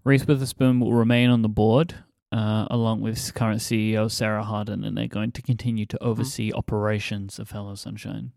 Reese 0.05 0.27
Witherspoon 0.27 0.81
will 0.81 0.95
remain 0.95 1.29
on 1.29 1.43
the 1.43 1.49
board 1.49 1.95
uh, 2.33 2.67
along 2.71 3.03
with 3.03 3.35
current 3.35 3.61
CEO 3.61 4.11
Sarah 4.11 4.45
Harden, 4.45 4.83
and 4.83 4.97
they're 4.97 5.09
going 5.09 5.33
to 5.33 5.43
continue 5.43 5.85
to 5.87 6.03
oversee 6.03 6.53
operations 6.53 7.39
of 7.39 7.51
Hello 7.51 7.75
Sunshine. 7.75 8.33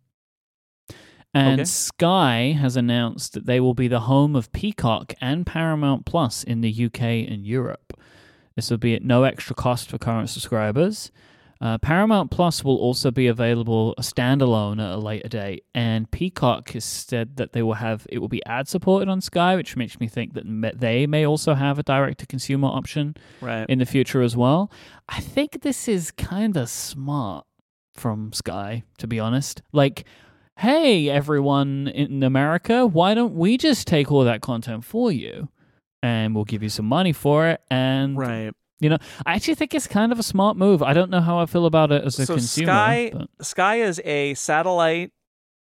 And 1.33 1.59
Okay. 1.61 1.65
Sky 1.65 2.55
has 2.59 2.77
announced 2.77 3.33
that 3.33 3.45
they 3.45 3.59
will 3.59 3.73
be 3.73 3.87
the 3.87 4.01
home 4.01 4.35
of 4.35 4.51
Peacock 4.51 5.13
and 5.19 5.45
Paramount 5.45 6.05
Plus 6.05 6.43
in 6.43 6.61
the 6.61 6.85
UK 6.85 7.01
and 7.27 7.45
Europe. 7.45 7.99
This 8.55 8.69
will 8.69 8.77
be 8.77 8.93
at 8.93 9.03
no 9.03 9.23
extra 9.23 9.55
cost 9.55 9.89
for 9.89 9.97
current 9.97 10.29
subscribers. 10.29 11.11
Uh, 11.59 11.77
Paramount 11.77 12.29
Plus 12.29 12.61
will 12.63 12.75
also 12.75 13.09
be 13.09 13.25
available 13.27 13.95
standalone 14.01 14.83
at 14.83 14.95
a 14.95 14.97
later 14.97 15.29
date, 15.29 15.63
and 15.73 16.11
Peacock 16.11 16.69
has 16.71 16.83
said 16.83 17.37
that 17.37 17.53
they 17.53 17.63
will 17.63 17.75
have 17.75 18.05
it 18.09 18.19
will 18.19 18.27
be 18.27 18.45
ad 18.45 18.67
supported 18.67 19.07
on 19.09 19.21
Sky, 19.21 19.55
which 19.55 19.77
makes 19.77 19.97
me 19.99 20.07
think 20.09 20.33
that 20.33 20.43
they 20.79 21.07
may 21.07 21.25
also 21.25 21.53
have 21.53 21.79
a 21.79 21.83
direct 21.83 22.19
to 22.19 22.27
consumer 22.27 22.67
option 22.67 23.15
Right. 23.39 23.65
in 23.69 23.79
the 23.79 23.85
future 23.85 24.21
as 24.21 24.35
well. 24.35 24.69
I 25.07 25.21
think 25.21 25.61
this 25.61 25.87
is 25.87 26.11
kind 26.11 26.57
of 26.57 26.67
smart 26.69 27.45
from 27.93 28.33
Sky, 28.33 28.83
to 28.97 29.07
be 29.07 29.19
honest. 29.19 29.61
Like, 29.71 30.03
hey, 30.57 31.09
everyone 31.09 31.87
in 31.87 32.23
America, 32.23 32.85
why 32.85 33.13
don't 33.13 33.35
we 33.35 33.57
just 33.57 33.87
take 33.87 34.11
all 34.11 34.23
that 34.23 34.41
content 34.41 34.85
for 34.85 35.11
you? 35.11 35.49
And 36.01 36.35
we'll 36.35 36.43
give 36.45 36.61
you 36.63 36.69
some 36.69 36.85
money 36.85 37.13
for 37.13 37.47
it. 37.47 37.61
And 37.71 38.17
right. 38.17 38.51
You 38.79 38.89
know, 38.89 38.97
I 39.25 39.35
actually 39.35 39.55
think 39.55 39.73
it's 39.73 39.87
kind 39.87 40.11
of 40.11 40.19
a 40.19 40.23
smart 40.23 40.57
move. 40.57 40.83
I 40.83 40.91
don't 40.91 41.09
know 41.09 41.21
how 41.21 41.39
I 41.39 41.45
feel 41.45 41.65
about 41.65 41.93
it 41.93 42.03
as 42.03 42.19
a 42.19 42.25
So 42.25 42.33
consumer. 42.35 42.65
Sky- 42.67 43.11
but- 43.13 43.45
Sky 43.45 43.75
is 43.81 44.01
a 44.03 44.33
satellite 44.33 45.11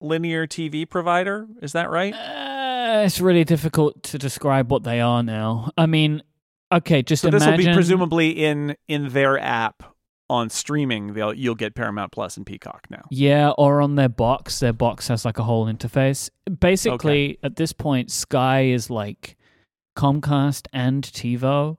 linear 0.02 0.46
TV 0.46 0.86
provider. 0.86 1.46
Is 1.62 1.72
that 1.72 1.88
right? 1.88 2.12
Uh, 2.12 3.04
it's 3.06 3.18
really 3.18 3.44
difficult 3.44 4.02
to 4.02 4.18
describe 4.18 4.70
what 4.70 4.82
they 4.84 5.00
are 5.00 5.22
now. 5.22 5.70
I 5.78 5.86
mean, 5.86 6.22
okay, 6.70 7.02
just 7.02 7.22
So 7.22 7.30
this 7.30 7.46
will 7.46 7.56
be 7.56 7.72
presumably 7.72 8.30
in 8.44 8.76
in 8.86 9.08
their 9.08 9.38
app 9.38 9.82
on 10.28 10.50
streaming. 10.50 11.14
They'll 11.14 11.32
you'll 11.34 11.54
get 11.54 11.74
Paramount 11.74 12.12
Plus 12.12 12.36
and 12.36 12.44
Peacock 12.44 12.86
now. 12.90 13.02
Yeah, 13.10 13.50
or 13.50 13.80
on 13.80 13.94
their 13.94 14.08
box. 14.08 14.60
Their 14.60 14.72
box 14.72 15.08
has 15.08 15.24
like 15.24 15.38
a 15.38 15.42
whole 15.44 15.66
interface. 15.66 16.30
Basically, 16.60 17.38
at 17.42 17.56
this 17.56 17.72
point, 17.72 18.10
Sky 18.10 18.62
is 18.64 18.90
like 18.90 19.36
Comcast 19.96 20.66
and 20.72 21.02
TiVo 21.04 21.76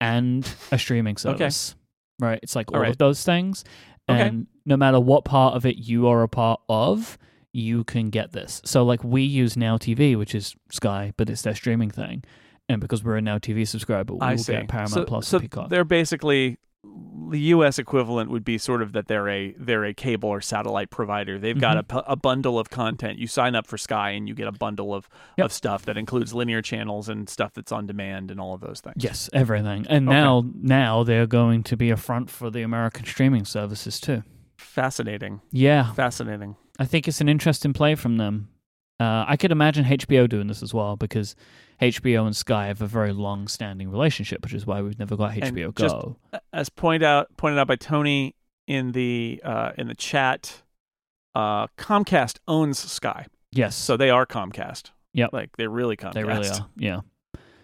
and 0.00 0.50
a 0.72 0.78
streaming 0.78 1.16
service. 1.18 1.74
Okay. 2.20 2.26
Right? 2.26 2.40
It's 2.42 2.56
like 2.56 2.72
all 2.72 2.80
All 2.82 2.90
of 2.90 2.98
those 2.98 3.22
things. 3.24 3.64
Okay. 4.08 4.20
and 4.20 4.46
no 4.66 4.76
matter 4.76 4.98
what 4.98 5.24
part 5.24 5.54
of 5.54 5.64
it 5.64 5.76
you 5.76 6.08
are 6.08 6.22
a 6.22 6.28
part 6.28 6.60
of, 6.68 7.16
you 7.52 7.84
can 7.84 8.10
get 8.10 8.32
this. 8.32 8.60
So 8.64 8.84
like 8.84 9.04
we 9.04 9.22
use 9.22 9.56
Now 9.56 9.78
TV, 9.78 10.16
which 10.18 10.34
is 10.34 10.56
Sky, 10.70 11.12
but 11.16 11.30
it's 11.30 11.42
their 11.42 11.54
streaming 11.54 11.90
thing, 11.90 12.24
and 12.68 12.80
because 12.80 13.04
we're 13.04 13.16
a 13.16 13.22
Now 13.22 13.38
TV 13.38 13.66
subscriber, 13.66 14.14
we 14.14 14.20
I 14.20 14.32
will 14.32 14.38
see. 14.38 14.52
get 14.52 14.68
Paramount 14.68 14.90
so, 14.92 15.04
Plus 15.04 15.28
so 15.28 15.36
and 15.38 15.42
Peacock. 15.44 15.68
they're 15.70 15.84
basically 15.84 16.58
the 16.82 17.38
U.S. 17.40 17.78
equivalent 17.78 18.30
would 18.30 18.44
be 18.44 18.56
sort 18.58 18.80
of 18.82 18.92
that 18.92 19.06
they're 19.06 19.28
a 19.28 19.54
they're 19.58 19.84
a 19.84 19.92
cable 19.94 20.28
or 20.30 20.40
satellite 20.40 20.90
provider. 20.90 21.38
They've 21.38 21.58
got 21.60 21.76
Mm-hmm. 21.86 21.98
a, 21.98 22.04
a 22.12 22.16
bundle 22.16 22.58
of 22.58 22.70
content. 22.70 23.18
You 23.18 23.26
sign 23.26 23.54
up 23.54 23.66
for 23.66 23.76
Sky 23.78 24.10
and 24.10 24.26
you 24.28 24.34
get 24.34 24.48
a 24.48 24.52
bundle 24.52 24.94
of, 24.94 25.08
Yep. 25.36 25.44
of 25.46 25.52
stuff 25.52 25.84
that 25.84 25.96
includes 25.96 26.32
linear 26.34 26.62
channels 26.62 27.08
and 27.08 27.28
stuff 27.28 27.52
that's 27.54 27.70
on 27.70 27.86
demand 27.86 28.30
and 28.30 28.40
all 28.40 28.54
of 28.54 28.60
those 28.62 28.80
things. 28.80 28.96
Yes, 28.98 29.28
everything. 29.32 29.86
And 29.88 30.08
Okay. 30.08 30.16
now 30.16 30.44
now 30.54 31.02
they're 31.04 31.26
going 31.26 31.62
to 31.64 31.76
be 31.76 31.90
a 31.90 31.96
front 31.96 32.30
for 32.30 32.50
the 32.50 32.62
American 32.62 33.04
streaming 33.04 33.44
services 33.44 34.00
too. 34.00 34.22
Fascinating. 34.58 35.40
Yeah, 35.52 35.92
Fascinating. 35.92 36.56
I 36.78 36.86
think 36.86 37.06
it's 37.08 37.20
an 37.20 37.28
interesting 37.28 37.72
play 37.74 37.94
from 37.94 38.16
them. 38.16 38.48
Uh, 38.98 39.24
I 39.28 39.36
could 39.36 39.52
imagine 39.52 39.84
HBO 39.84 40.28
doing 40.28 40.46
this 40.46 40.62
as 40.62 40.72
well 40.74 40.96
because 40.96 41.34
HBO 41.80 42.26
and 42.26 42.36
Sky 42.36 42.66
have 42.66 42.82
a 42.82 42.86
very 42.86 43.12
long-standing 43.12 43.90
relationship, 43.90 44.42
which 44.42 44.52
is 44.52 44.66
why 44.66 44.82
we've 44.82 44.98
never 44.98 45.16
got 45.16 45.34
And 45.36 45.56
HBO 45.56 45.74
just- 45.74 45.94
Go. 45.94 46.16
As 46.52 46.68
point 46.68 47.02
out 47.02 47.28
pointed 47.36 47.58
out 47.58 47.66
by 47.68 47.76
Tony 47.76 48.34
in 48.66 48.92
the 48.92 49.40
uh, 49.44 49.72
in 49.78 49.86
the 49.88 49.94
chat, 49.94 50.62
uh, 51.34 51.66
Comcast 51.78 52.38
owns 52.46 52.78
Sky, 52.78 53.26
yes, 53.52 53.74
so 53.76 53.96
they 53.96 54.10
are 54.10 54.26
Comcast. 54.26 54.90
Yeah, 55.12 55.26
like 55.32 55.56
they're 55.56 55.70
really 55.70 55.96
Comcast. 55.96 56.12
they 56.14 56.24
really 56.24 56.48
are. 56.48 56.66
Yeah, 56.76 57.00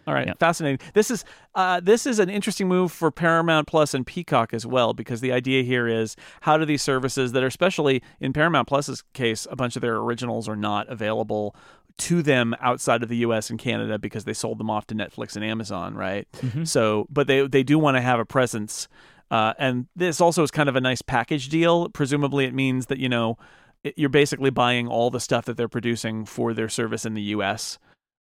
All 0.06 0.14
right, 0.14 0.26
Yeah. 0.26 0.34
fascinating. 0.38 0.78
This 0.94 1.10
is 1.10 1.24
uh, 1.54 1.80
this 1.80 2.06
is 2.06 2.18
an 2.18 2.28
interesting 2.30 2.66
move 2.68 2.90
for 2.92 3.10
Paramount 3.10 3.66
Plus 3.68 3.92
and 3.94 4.06
Peacock 4.06 4.52
as 4.54 4.64
well, 4.66 4.94
because 4.94 5.20
the 5.20 5.32
idea 5.32 5.62
here 5.62 5.86
is 5.86 6.16
how 6.40 6.56
do 6.56 6.64
these 6.64 6.82
services 6.82 7.32
that 7.32 7.42
are 7.42 7.46
especially 7.48 8.02
in 8.20 8.32
Paramount 8.32 8.66
Plus's 8.66 9.02
case, 9.14 9.46
a 9.50 9.56
bunch 9.56 9.76
of 9.76 9.82
their 9.82 9.96
originals 9.96 10.48
are 10.48 10.56
not 10.56 10.88
available 10.88 11.54
to 11.98 12.22
them 12.22 12.54
outside 12.60 13.02
of 13.02 13.08
the 13.08 13.16
U.S. 13.18 13.50
and 13.50 13.58
Canada 13.58 13.98
because 13.98 14.24
they 14.24 14.32
sold 14.34 14.58
them 14.58 14.68
off 14.70 14.86
to 14.88 14.94
Netflix 14.94 15.36
and 15.36 15.44
Amazon, 15.44 15.94
right? 15.94 16.28
Mhm. 16.36 16.66
So, 16.66 17.06
but 17.10 17.26
they 17.26 17.46
they 17.46 17.62
do 17.62 17.78
want 17.78 17.96
to 17.96 18.00
have 18.00 18.20
a 18.20 18.24
presence, 18.24 18.88
uh, 19.30 19.54
and 19.58 19.86
this 19.96 20.20
also 20.20 20.42
is 20.42 20.50
kind 20.50 20.68
of 20.68 20.76
a 20.76 20.80
nice 20.80 21.02
package 21.02 21.48
deal. 21.48 21.88
Presumably, 21.88 22.44
it 22.44 22.54
means 22.54 22.86
that 22.86 22.98
you 22.98 23.08
know 23.08 23.38
it, 23.82 23.94
you're 23.96 24.08
basically 24.08 24.50
buying 24.50 24.86
all 24.88 25.10
the 25.10 25.20
stuff 25.20 25.44
that 25.46 25.56
they're 25.56 25.68
producing 25.68 26.24
for 26.26 26.52
their 26.52 26.68
service 26.68 27.04
in 27.06 27.14
the 27.14 27.22
U.S. 27.22 27.78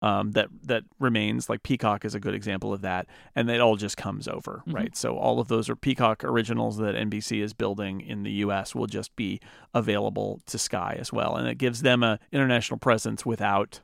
Um, 0.02 0.30
that 0.32 0.48
that 0.62 0.84
remains. 0.98 1.50
Like 1.50 1.62
Peacock 1.62 2.06
is 2.06 2.14
a 2.14 2.20
good 2.20 2.34
example 2.34 2.72
of 2.72 2.80
that, 2.80 3.06
and 3.36 3.50
it 3.50 3.60
all 3.60 3.76
just 3.76 3.98
comes 3.98 4.26
over, 4.26 4.62
Mhm. 4.66 4.72
right? 4.74 4.96
So 4.96 5.18
all 5.18 5.40
of 5.40 5.48
those 5.48 5.68
are 5.68 5.76
Peacock 5.76 6.24
originals 6.24 6.78
that 6.78 6.94
NBC 6.94 7.42
is 7.42 7.52
building 7.52 8.00
in 8.00 8.22
the 8.22 8.30
U.S. 8.44 8.74
will 8.74 8.86
just 8.86 9.14
be 9.14 9.40
available 9.74 10.40
to 10.46 10.58
Sky 10.58 10.96
as 10.98 11.12
well, 11.12 11.36
and 11.36 11.46
it 11.46 11.56
gives 11.58 11.82
them 11.82 12.02
a 12.02 12.18
international 12.32 12.78
presence 12.78 13.26
without, 13.26 13.80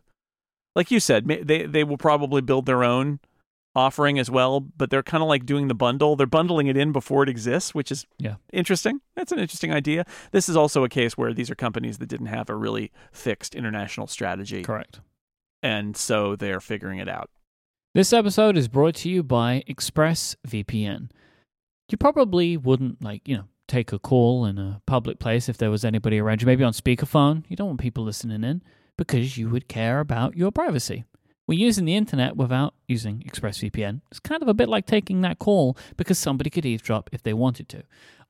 like 0.74 0.90
you 0.90 1.00
said, 1.00 1.26
they 1.26 1.66
they 1.66 1.84
will 1.84 1.98
probably 1.98 2.40
build 2.40 2.64
their 2.64 2.82
own 2.82 3.20
offering 3.74 4.18
as 4.18 4.30
well, 4.30 4.58
but 4.60 4.88
they're 4.88 5.02
kind 5.02 5.22
of 5.22 5.28
like 5.28 5.44
doing 5.44 5.68
the 5.68 5.74
bundle. 5.74 6.16
They're 6.16 6.26
bundling 6.26 6.66
it 6.66 6.78
in 6.78 6.92
before 6.92 7.22
it 7.24 7.28
exists, 7.28 7.74
which 7.74 7.92
is 7.92 8.06
Yeah. 8.18 8.36
interesting. 8.50 9.02
That's 9.16 9.32
an 9.32 9.38
interesting 9.38 9.70
idea. 9.70 10.06
This 10.30 10.48
is 10.48 10.56
also 10.56 10.82
a 10.82 10.88
case 10.88 11.18
where 11.18 11.34
these 11.34 11.50
are 11.50 11.54
companies 11.54 11.98
that 11.98 12.06
didn't 12.06 12.28
have 12.28 12.48
a 12.48 12.54
really 12.56 12.90
fixed 13.12 13.54
international 13.54 14.06
strategy, 14.06 14.62
correct. 14.62 15.00
And 15.66 15.96
so 15.96 16.36
they're 16.36 16.60
figuring 16.60 17.00
it 17.00 17.08
out. 17.08 17.28
This 17.92 18.12
episode 18.12 18.56
is 18.56 18.68
brought 18.68 18.94
to 18.96 19.08
you 19.08 19.24
by 19.24 19.64
ExpressVPN. 19.68 21.10
You 21.90 21.98
probably 21.98 22.56
wouldn't 22.56 23.02
like, 23.02 23.26
you 23.26 23.36
know, 23.36 23.44
take 23.66 23.92
a 23.92 23.98
call 23.98 24.44
in 24.44 24.58
a 24.58 24.80
public 24.86 25.18
place 25.18 25.48
if 25.48 25.58
there 25.58 25.70
was 25.70 25.84
anybody 25.84 26.20
around 26.20 26.40
you, 26.40 26.46
maybe 26.46 26.62
on 26.62 26.72
speakerphone. 26.72 27.44
You 27.48 27.56
don't 27.56 27.66
want 27.66 27.80
people 27.80 28.04
listening 28.04 28.44
in 28.44 28.62
because 28.96 29.36
you 29.36 29.48
would 29.48 29.66
care 29.66 29.98
about 29.98 30.36
your 30.36 30.52
privacy. 30.52 31.04
We're 31.48 31.58
using 31.58 31.84
the 31.84 31.96
internet 31.96 32.36
without 32.36 32.74
using 32.86 33.24
ExpressVPN. 33.26 34.02
It's 34.10 34.20
kind 34.20 34.42
of 34.42 34.48
a 34.48 34.54
bit 34.54 34.68
like 34.68 34.86
taking 34.86 35.22
that 35.22 35.40
call 35.40 35.76
because 35.96 36.18
somebody 36.18 36.50
could 36.50 36.66
eavesdrop 36.66 37.10
if 37.12 37.22
they 37.24 37.34
wanted 37.34 37.68
to. 37.70 37.82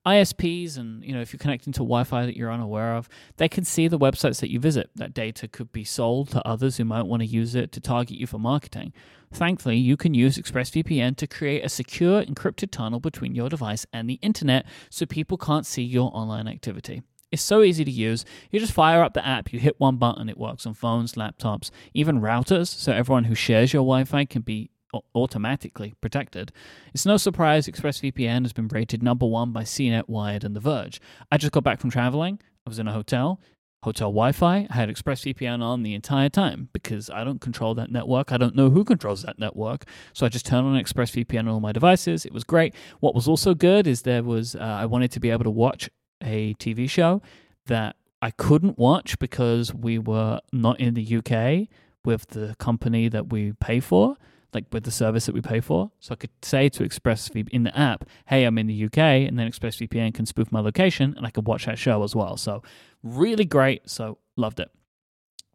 ISPs 0.07 0.79
and 0.79 1.05
you 1.05 1.13
know 1.13 1.21
if 1.21 1.33
you're 1.33 1.39
connecting 1.39 1.73
to 1.73 1.79
Wi-Fi 1.79 2.27
that 2.27 2.37
you're 2.37 2.53
unaware 2.53 2.95
of, 2.95 3.09
they 3.37 3.49
can 3.49 3.65
see 3.65 3.89
the 3.89 3.99
websites 3.99 4.41
that 4.41 4.51
you 4.51 4.61
visit. 4.61 4.91
That 4.95 5.13
data 5.13 5.49
could 5.49 5.73
be 5.73 5.85
sold 5.85 6.31
to 6.31 6.47
others 6.47 6.77
who 6.77 6.85
might 6.85 7.07
want 7.07 7.23
to 7.23 7.27
use 7.27 7.55
it 7.55 7.73
to 7.73 7.81
target 7.81 8.17
you 8.17 8.27
for 8.27 8.39
marketing. 8.39 8.93
Thankfully, 9.33 9.77
you 9.77 9.97
can 9.97 10.15
use 10.15 10.39
ExpressVPN 10.39 11.17
to 11.17 11.27
create 11.27 11.65
a 11.65 11.69
secure 11.69 12.23
encrypted 12.23 12.71
tunnel 12.71 13.01
between 13.01 13.35
your 13.35 13.49
device 13.49 13.85
and 13.93 14.09
the 14.09 14.21
internet 14.23 14.65
so 14.89 15.05
people 15.05 15.37
can't 15.37 15.67
see 15.67 15.83
your 15.83 16.11
online 16.15 16.47
activity. 16.47 17.03
It's 17.33 17.43
so 17.43 17.63
easy 17.63 17.85
to 17.85 17.91
use. 17.91 18.25
You 18.53 18.61
just 18.61 18.73
fire 18.73 19.03
up 19.03 19.15
the 19.15 19.27
app, 19.27 19.53
you 19.53 19.59
hit 19.59 19.81
one 19.81 19.97
button, 19.97 20.29
it 20.29 20.39
works 20.39 20.65
on 20.65 20.75
phones, 20.75 21.15
laptops, 21.15 21.71
even 21.93 22.21
routers, 22.21 22.69
so 22.69 22.93
everyone 22.93 23.25
who 23.25 23.35
shares 23.35 23.73
your 23.73 23.81
Wi 23.81 24.05
Fi 24.05 24.25
can 24.25 24.43
be 24.43 24.71
automatically 25.15 25.95
protected. 26.01 26.53
It's 26.95 27.07
no 27.07 27.17
surprise 27.17 27.67
ExpressVPN 27.67 28.43
has 28.43 28.53
been 28.53 28.69
rated 28.69 29.03
number 29.03 29.27
one 29.27 29.53
by 29.53 29.63
CNET, 29.63 30.09
Wired, 30.09 30.45
and 30.45 30.55
The 30.55 30.61
Verge. 30.61 31.01
I 31.31 31.39
just 31.39 31.53
got 31.53 31.65
back 31.65 31.81
from 31.81 31.91
traveling. 31.91 32.41
I 32.67 32.71
was 32.71 32.79
in 32.79 32.89
a 32.89 32.93
hotel, 32.93 33.41
hotel 33.83 34.09
Wi 34.09 34.33
Fi. 34.33 34.67
I 34.69 34.75
had 34.75 34.89
ExpressVPN 34.89 35.63
on 35.63 35.83
the 35.83 35.95
entire 35.95 36.29
time 36.29 36.69
because 36.73 37.09
I 37.11 37.25
don't 37.25 37.41
control 37.41 37.75
that 37.75 37.91
network. 37.91 38.33
I 38.33 38.37
don't 38.37 38.57
know 38.57 38.71
who 38.71 38.85
controls 38.85 39.23
that 39.23 39.39
network. 39.39 39.85
So 40.13 40.27
I 40.27 40.29
just 40.29 40.47
turned 40.47 40.67
on 40.67 40.83
ExpressVPN 40.83 41.41
on 41.41 41.49
all 41.49 41.61
my 41.61 41.73
devices. 41.73 42.25
It 42.25 42.33
was 42.33 42.45
great. 42.45 42.75
What 43.01 43.15
was 43.15 43.29
also 43.29 43.55
good 43.55 43.87
is 43.87 44.03
there 44.03 44.23
was, 44.23 44.57
uh, 44.57 44.61
I 44.61 44.87
wanted 44.87 45.13
to 45.13 45.21
be 45.21 45.31
able 45.31 45.45
to 45.45 45.51
watch 45.51 45.89
a 46.23 46.55
TV 46.55 46.89
show 46.89 47.23
that 47.67 47.97
I 48.23 48.31
couldn't 48.31 48.79
watch 48.79 49.19
because 49.19 49.75
we 49.75 49.99
were 49.99 50.41
not 50.53 50.81
in 50.81 50.95
the 50.95 51.17
UK 51.17 51.69
with 52.05 52.29
the 52.29 52.55
company 52.59 53.09
that 53.09 53.31
we 53.31 53.53
pay 53.53 53.81
for, 53.81 54.17
like 54.53 54.65
with 54.73 54.85
the 54.85 54.91
service 54.91 55.27
that 55.27 55.35
we 55.35 55.41
pay 55.41 55.61
for. 55.61 55.91
So 56.01 56.13
I 56.13 56.17
could 56.17 56.31
say 56.43 56.69
to 56.71 56.85
ExpressVPN 56.85 57.49
in 57.51 57.65
the 57.65 57.79
app, 57.79 58.05
hey, 58.27 58.45
I'm 58.45 58.59
in 58.59 58.67
the 58.67 58.85
UK, 58.85 58.99
and 58.99 59.39
then 59.39 59.51
ExpressVPN 59.51 60.15
can 60.15 60.27
spoof 60.27 60.51
my 60.51 60.61
location 60.61 61.15
and 61.17 61.27
I 61.27 61.31
could 61.31 61.47
watch 61.47 61.67
that 61.67 61.79
show 61.79 62.03
as 62.03 62.15
well. 62.15 62.37
So 62.37 62.63
really 63.03 63.45
great. 63.45 63.89
So 63.89 64.19
loved 64.37 64.61
it. 64.61 64.71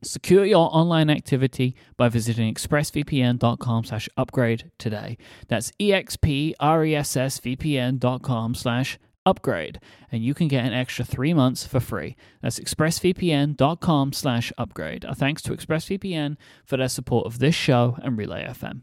Secure 0.03 0.45
your 0.45 0.75
online 0.75 1.11
activity 1.11 1.75
by 1.95 2.09
visiting 2.09 2.51
expressvpn.com 2.51 3.83
slash 3.83 4.09
upgrade 4.17 4.71
today. 4.79 5.15
That's 5.47 5.71
expressvpn.com 5.79 8.55
slash 8.55 8.97
upgrade 9.25 9.79
and 10.11 10.23
you 10.23 10.33
can 10.33 10.47
get 10.47 10.65
an 10.65 10.73
extra 10.73 11.05
three 11.05 11.33
months 11.33 11.65
for 11.65 11.79
free. 11.79 12.15
That's 12.41 12.59
expressvpn.com 12.59 14.13
slash 14.13 14.51
upgrade. 14.57 15.05
Our 15.05 15.15
thanks 15.15 15.41
to 15.43 15.51
ExpressVPN 15.51 16.37
for 16.65 16.77
their 16.77 16.89
support 16.89 17.25
of 17.25 17.39
this 17.39 17.55
show 17.55 17.97
and 18.01 18.17
Relay 18.17 18.45
FM. 18.45 18.81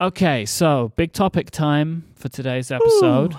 Okay, 0.00 0.46
so 0.46 0.92
big 0.96 1.12
topic 1.12 1.50
time 1.50 2.04
for 2.14 2.28
today's 2.28 2.70
episode. 2.70 3.36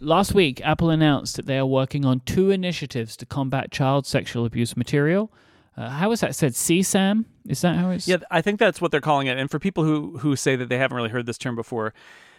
Last 0.00 0.34
week, 0.34 0.60
Apple 0.64 0.90
announced 0.90 1.36
that 1.36 1.46
they 1.46 1.58
are 1.58 1.66
working 1.66 2.04
on 2.04 2.20
two 2.20 2.50
initiatives 2.50 3.16
to 3.16 3.26
combat 3.26 3.70
child 3.70 4.06
sexual 4.06 4.44
abuse 4.44 4.76
material. 4.76 5.32
Uh, 5.76 5.90
how 5.90 6.12
is 6.12 6.20
that 6.20 6.36
said? 6.36 6.52
CSAM? 6.52 7.24
Is 7.48 7.62
that 7.62 7.76
how 7.76 7.90
it's? 7.90 8.06
Yeah, 8.06 8.18
I 8.30 8.40
think 8.40 8.60
that's 8.60 8.80
what 8.80 8.92
they're 8.92 9.00
calling 9.00 9.26
it. 9.26 9.36
And 9.36 9.50
for 9.50 9.58
people 9.58 9.82
who 9.82 10.18
who 10.18 10.36
say 10.36 10.54
that 10.56 10.68
they 10.68 10.78
haven't 10.78 10.96
really 10.96 11.10
heard 11.10 11.26
this 11.26 11.38
term 11.38 11.56
before, 11.56 11.92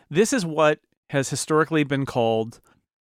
this 0.09 0.31
is 0.31 0.45
what 0.45 0.79
has 1.09 1.29
historically 1.29 1.83
been 1.83 2.05
called 2.05 2.59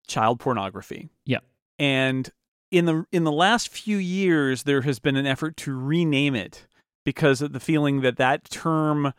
child 0.08 0.40
pornography. 0.40 1.10
Yeah. 1.26 1.40
And 1.80 2.30
in 2.72 2.86
the 2.86 3.06
in 3.12 3.24
the 3.24 3.32
last 3.32 3.70
few 3.70 3.98
years 3.98 4.64
there 4.64 4.82
has 4.82 5.00
been 5.00 5.16
an 5.16 5.28
effort 5.28 5.58
to 5.58 5.78
rename 5.78 6.36
it 6.36 6.66
because 7.06 7.42
of 7.42 7.54
the 7.54 7.60
feeling 7.60 8.02
that 8.02 8.18
that 8.18 8.50
term 8.50 9.14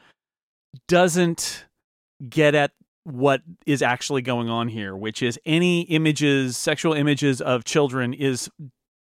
doesn't 0.88 1.66
get 2.28 2.54
at 2.54 2.72
what 3.04 3.42
is 3.66 3.82
actually 3.82 4.22
going 4.22 4.48
on 4.48 4.68
here, 4.68 4.96
which 4.96 5.22
is 5.22 5.38
any 5.44 5.82
images, 5.82 6.56
sexual 6.56 6.94
images 6.94 7.40
of 7.40 7.64
children 7.64 8.14
is 8.14 8.48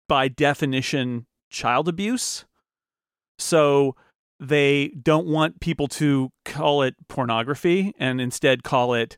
by 0.09 0.27
definition 0.27 1.27
child 1.49 1.87
abuse. 1.87 2.45
So 3.37 3.95
they 4.39 4.89
don't 5.01 5.27
want 5.27 5.59
people 5.59 5.87
to 5.87 6.31
call 6.45 6.81
it 6.81 6.95
pornography 7.07 7.93
and 7.99 8.19
instead 8.19 8.63
call 8.63 8.95
it 8.95 9.17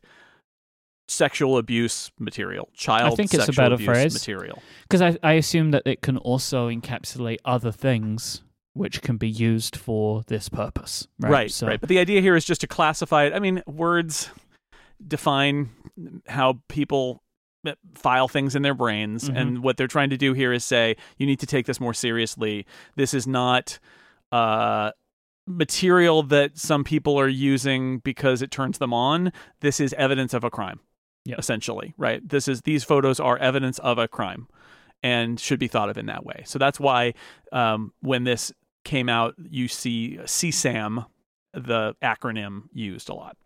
sexual 1.08 1.58
abuse 1.58 2.10
material, 2.18 2.68
child 2.74 3.16
think 3.16 3.32
it's 3.34 3.42
a 3.42 3.46
sexual 3.46 3.62
better 3.64 3.74
abuse 3.74 3.86
phrase. 3.86 4.14
material. 4.14 4.62
Because 4.82 5.02
I, 5.02 5.16
I 5.22 5.32
assume 5.34 5.70
that 5.72 5.82
it 5.86 6.00
can 6.02 6.16
also 6.18 6.68
encapsulate 6.70 7.38
other 7.44 7.70
things 7.72 8.42
which 8.72 9.02
can 9.02 9.16
be 9.16 9.28
used 9.28 9.76
for 9.76 10.22
this 10.26 10.48
purpose. 10.48 11.06
Right. 11.20 11.30
Right, 11.30 11.50
So, 11.50 11.66
right. 11.68 11.78
But 11.80 11.88
the 11.88 11.98
idea 11.98 12.20
here 12.20 12.34
is 12.34 12.44
just 12.44 12.60
to 12.62 12.66
classify 12.66 13.24
it. 13.24 13.32
I 13.32 13.38
mean, 13.38 13.62
words 13.66 14.30
define 15.06 15.70
how 16.26 16.60
people 16.68 17.22
uh, 17.66 17.74
file 17.94 18.26
things 18.28 18.54
in 18.56 18.62
their 18.62 18.74
brains 18.74 19.28
Mhm. 19.28 19.36
and 19.36 19.62
what 19.62 19.76
they're 19.76 19.86
trying 19.86 20.10
to 20.10 20.16
do 20.16 20.32
here 20.32 20.52
is 20.52 20.64
say 20.64 20.96
you 21.18 21.26
need 21.26 21.40
to 21.40 21.46
take 21.46 21.66
this 21.66 21.80
more 21.80 21.94
seriously 21.94 22.66
this 22.96 23.14
is 23.14 23.26
not 23.26 23.78
uh 24.32 24.90
material 25.46 26.22
that 26.22 26.58
some 26.58 26.84
people 26.84 27.18
are 27.18 27.28
using 27.28 27.98
because 27.98 28.40
it 28.42 28.50
turns 28.50 28.78
them 28.78 28.92
on 28.92 29.32
this 29.60 29.78
is 29.80 29.92
evidence 29.94 30.32
of 30.34 30.44
a 30.44 30.50
crime 30.50 30.80
Essentially, 31.26 31.94
right? 31.96 32.26
This 32.28 32.48
is 32.48 32.62
these 32.62 32.84
photos 32.84 33.18
are 33.18 33.38
evidence 33.38 33.78
of 33.78 33.98
a 33.98 34.06
crime 34.06 34.46
and 35.02 35.38
should 35.38 35.58
be 35.58 35.68
thought 35.68 35.88
of 35.88 35.98
in 35.98 36.06
that 36.06 36.24
way. 36.24 36.42
So 36.46 36.58
that's 36.58 36.80
why 36.80 37.14
um, 37.52 37.92
when 38.00 38.24
this 38.24 38.52
came 38.84 39.08
out, 39.08 39.34
you 39.38 39.68
see 39.68 40.18
CSAM, 40.22 41.06
the 41.52 41.94
acronym, 42.02 42.64
used 42.72 43.08
a 43.08 43.14
lot. 43.14 43.36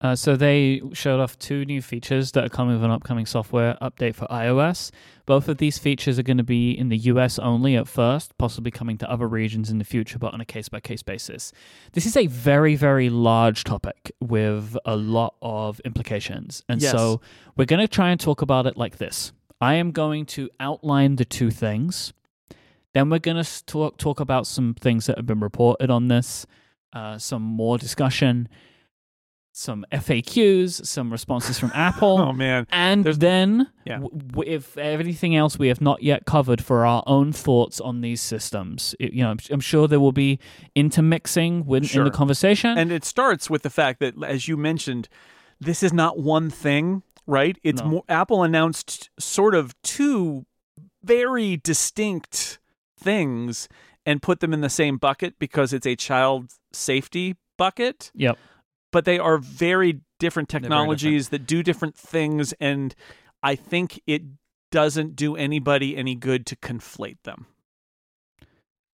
Uh, 0.00 0.14
so 0.14 0.36
they 0.36 0.80
showed 0.92 1.18
off 1.18 1.36
two 1.40 1.64
new 1.64 1.82
features 1.82 2.30
that 2.32 2.44
are 2.44 2.48
coming 2.48 2.74
with 2.76 2.84
an 2.84 2.90
upcoming 2.90 3.26
software 3.26 3.76
update 3.82 4.14
for 4.14 4.26
iOS. 4.28 4.92
Both 5.26 5.48
of 5.48 5.58
these 5.58 5.78
features 5.78 6.20
are 6.20 6.22
going 6.22 6.36
to 6.36 6.44
be 6.44 6.70
in 6.70 6.88
the 6.88 6.96
US 6.98 7.36
only 7.40 7.74
at 7.74 7.88
first, 7.88 8.38
possibly 8.38 8.70
coming 8.70 8.96
to 8.98 9.10
other 9.10 9.26
regions 9.26 9.70
in 9.70 9.78
the 9.78 9.84
future, 9.84 10.18
but 10.18 10.32
on 10.32 10.40
a 10.40 10.44
case 10.44 10.68
by 10.68 10.78
case 10.78 11.02
basis. 11.02 11.52
This 11.92 12.06
is 12.06 12.16
a 12.16 12.28
very, 12.28 12.76
very 12.76 13.10
large 13.10 13.64
topic 13.64 14.12
with 14.20 14.76
a 14.84 14.94
lot 14.96 15.34
of 15.42 15.80
implications. 15.80 16.62
And 16.68 16.80
Yes. 16.80 16.92
so 16.92 17.20
we're 17.56 17.64
going 17.64 17.80
to 17.80 17.88
try 17.88 18.10
and 18.10 18.20
talk 18.20 18.40
about 18.40 18.66
it 18.66 18.76
like 18.76 18.98
this 18.98 19.32
I 19.60 19.74
am 19.74 19.90
going 19.90 20.26
to 20.26 20.48
outline 20.60 21.16
the 21.16 21.24
two 21.24 21.50
things. 21.50 22.12
Then 22.94 23.10
we're 23.10 23.18
going 23.18 23.42
to 23.42 23.64
talk, 23.66 23.98
talk 23.98 24.20
about 24.20 24.46
some 24.46 24.74
things 24.74 25.06
that 25.06 25.16
have 25.16 25.26
been 25.26 25.40
reported 25.40 25.90
on 25.90 26.06
this, 26.06 26.46
uh, 26.92 27.18
some 27.18 27.42
more 27.42 27.78
discussion 27.78 28.48
some 29.58 29.84
FAQs, 29.90 30.86
some 30.86 31.10
responses 31.10 31.58
from 31.58 31.72
Apple, 31.74 32.18
Oh 32.18 32.32
man, 32.32 32.66
and 32.70 33.04
there's- 33.04 33.18
then, 33.18 33.66
Yeah. 33.84 33.98
w- 33.98 34.44
if 34.46 34.78
everything 34.78 35.34
else 35.34 35.58
we 35.58 35.66
have 35.68 35.80
not 35.80 36.02
yet 36.02 36.24
covered 36.26 36.62
for 36.62 36.86
our 36.86 37.02
own 37.06 37.32
thoughts 37.32 37.80
on 37.80 38.00
these 38.00 38.20
systems, 38.20 38.94
It- 39.00 39.12
you 39.14 39.22
know, 39.24 39.30
I'm, 39.30 39.38
I'm 39.50 39.60
sure 39.60 39.88
there 39.88 39.98
will 40.00 40.12
be 40.12 40.38
intermixing 40.76 41.66
with, 41.66 41.94
in 41.94 42.04
the 42.04 42.10
conversation. 42.10 42.78
and 42.78 42.92
it 42.92 43.04
starts 43.04 43.50
with 43.50 43.62
the 43.62 43.70
fact 43.70 43.98
that, 44.00 44.14
as 44.22 44.46
you 44.48 44.56
mentioned, 44.56 45.08
this 45.60 45.82
is 45.82 45.92
not 45.92 46.18
one 46.20 46.50
thing, 46.50 47.02
right? 47.26 47.58
It's 47.64 47.82
No. 47.82 47.88
more. 47.88 48.04
Apple 48.08 48.44
announced 48.44 49.10
sort 49.18 49.54
of 49.56 49.74
two 49.82 50.46
very 51.02 51.56
distinct 51.56 52.58
things 52.98 53.68
and 54.06 54.22
put 54.22 54.38
them 54.40 54.52
in 54.52 54.60
the 54.60 54.70
same 54.70 54.98
bucket 54.98 55.38
because 55.38 55.72
it's 55.72 55.86
a 55.86 55.96
child 55.96 56.52
safety 56.72 57.34
bucket. 57.56 58.10
yep. 58.14 58.38
But 58.92 59.04
they 59.04 59.18
are 59.18 59.38
very 59.38 60.00
different 60.18 60.50
very 60.50 60.62
technologies 60.62 61.28
that 61.30 61.46
do 61.46 61.62
different 61.62 61.96
things 61.96 62.52
and 62.60 62.94
i 63.42 63.54
think 63.54 64.00
it 64.06 64.22
doesn't 64.70 65.16
do 65.16 65.36
anybody 65.36 65.96
any 65.96 66.14
good 66.14 66.44
to 66.46 66.56
conflate 66.56 67.18
them 67.24 67.46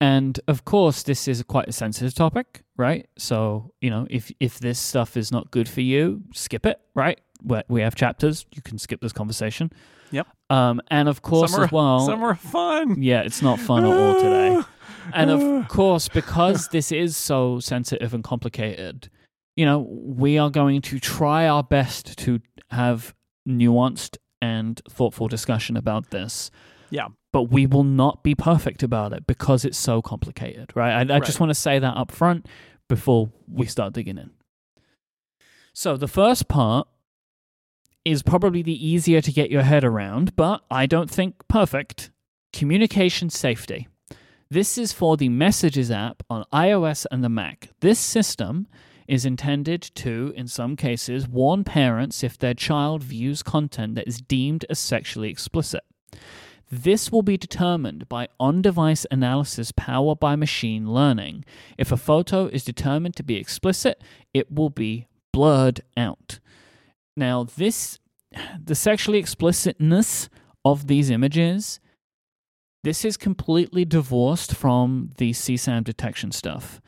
And 0.01 0.38
of 0.49 0.64
course, 0.64 1.03
this 1.05 1.28
is 1.28 1.42
quite 1.45 1.68
a 1.68 1.72
sensitive 1.72 2.14
topic, 2.14 2.62
right? 2.76 3.07
So, 3.16 3.72
you 3.80 3.90
know, 3.90 4.07
if 4.11 4.30
if 4.38 4.59
this 4.59 4.78
stuff 4.78 5.16
is 5.16 5.30
not 5.32 5.51
good 5.51 5.68
for 5.68 5.80
you, 5.80 6.22
skip 6.34 6.66
it, 6.66 6.78
right? 6.95 7.20
We 7.42 7.62
we 7.68 7.80
have 7.80 7.95
chapters. 7.95 8.45
You 8.55 8.61
can 8.61 8.76
skip 8.78 9.01
this 9.01 9.12
conversation. 9.12 9.70
Yep. 10.11 10.26
Um, 10.51 10.80
and 10.90 11.09
of 11.09 11.22
course, 11.22 11.53
some 11.53 11.61
are, 11.61 11.64
as 11.64 11.72
well, 11.72 12.01
some 12.01 12.22
are 12.22 12.34
fun 12.34 13.03
yeah, 13.03 13.22
it's 13.22 13.40
not 13.40 13.59
fun 13.59 13.84
at 13.84 13.97
all 13.97 14.14
today. 14.20 14.61
And 15.12 15.30
of 15.30 15.68
course, 15.78 16.09
because 16.09 16.68
this 16.68 16.90
is 16.90 17.16
so 17.16 17.61
sensitive 17.61 18.14
and 18.14 18.24
complicated, 18.24 19.11
you 19.57 19.64
know, 19.64 19.86
we 19.88 20.38
are 20.38 20.50
going 20.50 20.82
to 20.82 20.98
try 20.98 21.46
our 21.46 21.62
best 21.62 22.18
to 22.18 22.40
have 22.70 23.14
nuanced 23.48 24.16
and 24.42 24.80
thoughtful 24.88 25.28
discussion 25.28 25.76
about 25.76 26.11
this. 26.11 26.50
Yeah. 26.90 27.09
But 27.32 27.44
we 27.44 27.66
will 27.66 27.84
not 27.84 28.22
be 28.22 28.34
perfect 28.34 28.82
about 28.82 29.12
it 29.12 29.26
because 29.26 29.64
it's 29.64 29.78
so 29.78 30.02
complicated, 30.02 30.72
right? 30.74 31.11
I, 31.11 31.16
I 31.16 31.20
just 31.20 31.40
want 31.40 31.50
to 31.50 31.55
say 31.55 31.78
that 31.78 31.96
up 31.96 32.12
front 32.12 32.46
before 32.88 33.30
we 33.48 33.66
start 33.66 33.92
digging 33.92 34.18
in. 34.18 34.30
So 35.72 35.96
the 35.96 36.09
first 36.09 36.46
part 36.46 36.86
is 38.05 38.22
probably 38.22 38.62
the 38.62 38.86
easier 38.86 39.20
to 39.20 39.32
get 39.32 39.50
your 39.50 39.62
head 39.62 39.82
around, 39.82 40.36
but 40.36 40.62
I 40.70 40.86
don't 40.86 41.11
think 41.11 41.36
perfect. 41.48 42.11
Communication 42.52 43.30
safety. 43.30 43.88
This 44.50 44.78
is 44.78 44.92
for 44.92 45.16
the 45.16 45.28
Messages 45.28 45.90
app 45.90 46.22
on 46.30 46.44
iOS 46.52 47.07
and 47.11 47.24
the 47.24 47.28
Mac. 47.28 47.70
This 47.80 47.98
system 47.98 48.68
is 49.07 49.24
intended 49.24 49.82
to, 49.94 50.32
in 50.36 50.46
some 50.46 50.76
cases, 50.76 51.28
warn 51.28 51.64
parents 51.64 52.22
if 52.22 52.38
their 52.38 52.55
child 52.55 53.02
views 53.02 53.42
content 53.42 53.94
that 53.94 54.09
is 54.09 54.20
deemed 54.20 54.64
as 54.70 54.78
sexually 54.78 55.30
explicit. 55.30 55.82
This 56.70 57.12
will 57.12 57.22
be 57.22 57.36
determined 57.36 58.09
by 58.09 58.28
on 58.40 58.62
device 58.62 59.07
analysis 59.11 59.72
powered 59.76 60.18
by 60.18 60.34
machine 60.34 60.92
learning. 60.92 61.44
If 61.78 61.92
a 61.92 61.96
photo 61.96 62.46
is 62.46 62.64
determined 62.64 63.16
to 63.16 63.22
be 63.22 63.36
explicit, 63.36 64.02
it 64.32 64.50
will 64.50 64.70
be 64.70 65.07
blurred 65.32 65.82
out. 65.96 66.40
Now, 67.16 67.44
this, 67.44 67.98
the 68.62 68.74
sexually 68.74 69.18
explicitness 69.18 70.28
of 70.64 70.86
these 70.86 71.11
images, 71.11 71.80
this 72.82 73.05
is 73.05 73.16
completely 73.16 73.84
divorced 73.84 74.55
from 74.55 75.11
the 75.18 75.32
CSAM 75.32 75.84
detection 75.84 76.32
stuff. 76.32 76.80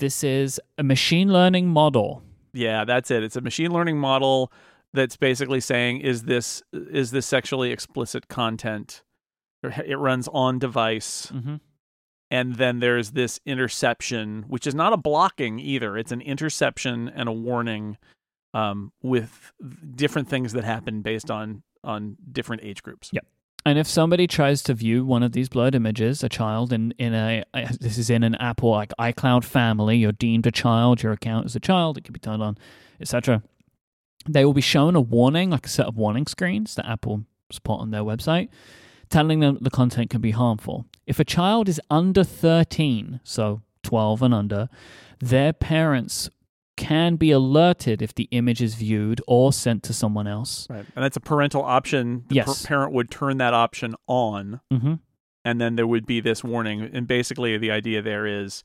This 0.00 0.24
is 0.24 0.60
a 0.76 0.82
machine 0.82 1.32
learning 1.32 1.68
model. 1.68 2.22
yeah 2.52 2.84
that's 2.84 3.10
it 3.12 3.22
it's 3.22 3.36
a 3.36 3.40
machine 3.40 3.70
learning 3.72 3.98
model 3.98 4.50
that's 4.92 5.16
basically 5.16 5.60
saying 5.60 6.00
is 6.00 6.24
this 6.24 6.62
is 6.72 7.12
this 7.12 7.24
sexually 7.26 7.70
explicit 7.70 8.26
content 8.28 9.02
it 9.86 9.98
runs 9.98 10.26
on 10.32 10.58
device 10.58 11.30
Mm-hmm. 11.32 11.56
and 12.30 12.56
then 12.56 12.80
there's 12.80 13.12
this 13.12 13.38
interception 13.46 14.44
which 14.48 14.66
is 14.66 14.74
not 14.74 14.92
a 14.92 14.96
blocking 14.96 15.60
either 15.60 15.96
it's 15.96 16.10
an 16.12 16.20
interception 16.22 17.08
and 17.08 17.28
a 17.28 17.32
warning 17.32 17.96
um, 18.52 18.90
with 19.02 19.52
different 19.94 20.28
things 20.28 20.52
that 20.54 20.64
happen 20.64 21.02
based 21.02 21.30
on 21.30 21.62
on 21.84 22.16
different 22.32 22.62
age 22.64 22.82
groups 22.82 23.10
Yep. 23.12 23.26
And 23.66 23.78
if 23.78 23.86
somebody 23.86 24.26
tries 24.26 24.62
to 24.64 24.74
view 24.74 25.04
one 25.04 25.22
of 25.22 25.32
these 25.32 25.48
blurred 25.48 25.74
images, 25.74 26.24
a 26.24 26.28
child 26.28 26.72
in, 26.72 26.92
in 26.92 27.14
a 27.14 27.44
this 27.80 27.98
is 27.98 28.08
in 28.08 28.22
an 28.22 28.34
Apple 28.36 28.70
like 28.70 28.92
iCloud 28.98 29.44
family, 29.44 29.98
you're 29.98 30.12
deemed 30.12 30.46
a 30.46 30.50
child, 30.50 31.02
your 31.02 31.12
account 31.12 31.46
is 31.46 31.56
a 31.56 31.60
child, 31.60 31.98
it 31.98 32.04
can 32.04 32.12
be 32.12 32.20
turned 32.20 32.42
on, 32.42 32.56
etc. 33.00 33.42
They 34.28 34.44
will 34.44 34.54
be 34.54 34.60
shown 34.60 34.96
a 34.96 35.00
warning, 35.00 35.50
like 35.50 35.66
a 35.66 35.68
set 35.70 35.86
of 35.86 35.96
warning 35.96 36.26
screens 36.26 36.74
that 36.74 36.88
Apple 36.88 37.24
put 37.62 37.80
on 37.80 37.90
their 37.90 38.02
website, 38.02 38.48
telling 39.10 39.40
them 39.40 39.58
the 39.60 39.70
content 39.70 40.08
can 40.08 40.20
be 40.20 40.30
harmful. 40.30 40.86
If 41.06 41.18
a 41.18 41.24
child 41.24 41.68
is 41.68 41.80
under 41.90 42.24
13, 42.24 43.20
so 43.24 43.62
12 43.82 44.22
and 44.22 44.34
under, 44.34 44.68
their 45.18 45.52
parents 45.52 46.30
can 46.80 47.16
be 47.16 47.30
alerted 47.30 48.00
if 48.02 48.14
the 48.14 48.26
image 48.30 48.62
is 48.62 48.74
viewed 48.74 49.20
or 49.26 49.52
sent 49.52 49.82
to 49.84 49.92
someone 49.92 50.26
else. 50.26 50.66
Right. 50.70 50.86
And 50.96 51.04
that's 51.04 51.16
a 51.16 51.20
parental 51.20 51.62
option. 51.62 52.24
The 52.28 52.36
Yes. 52.36 52.64
parent 52.66 52.92
would 52.92 53.10
turn 53.10 53.36
that 53.38 53.54
option 53.54 53.94
on 54.06 54.60
hmm 54.70 54.94
and 55.42 55.58
then 55.58 55.76
there 55.76 55.86
would 55.86 56.04
be 56.04 56.20
this 56.20 56.44
warning. 56.44 56.82
And 56.82 57.06
basically 57.06 57.56
the 57.56 57.70
idea 57.70 58.02
there 58.02 58.26
is 58.26 58.62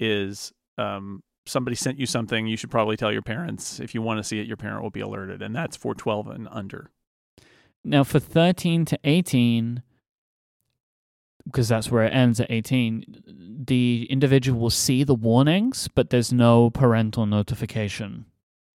is 0.00 0.52
um 0.78 1.22
somebody 1.46 1.76
sent 1.76 1.98
you 1.98 2.06
something, 2.06 2.46
you 2.46 2.56
should 2.56 2.70
probably 2.70 2.96
tell 2.96 3.12
your 3.12 3.22
parents. 3.22 3.78
If 3.80 3.94
you 3.94 4.00
want 4.02 4.18
to 4.18 4.24
see 4.24 4.40
it, 4.40 4.46
your 4.46 4.56
parent 4.56 4.82
will 4.82 4.90
be 4.90 5.00
alerted. 5.00 5.42
And 5.42 5.54
that's 5.54 5.76
for 5.76 5.94
twelve 5.94 6.26
and 6.28 6.48
under. 6.50 6.90
Now, 7.86 8.02
for 8.02 8.18
13 8.18 8.86
to 8.86 8.98
18, 9.04 9.82
because 11.46 11.68
that's 11.68 11.90
where 11.90 12.04
it 12.04 12.10
ends 12.10 12.40
at 12.40 12.50
18, 12.50 13.62
the 13.66 14.06
individual 14.10 14.60
will 14.60 14.70
see 14.70 15.04
the 15.04 15.14
warnings, 15.14 15.88
but 15.88 16.10
there's 16.10 16.32
no 16.32 16.70
parental 16.70 17.26
notification 17.26 18.26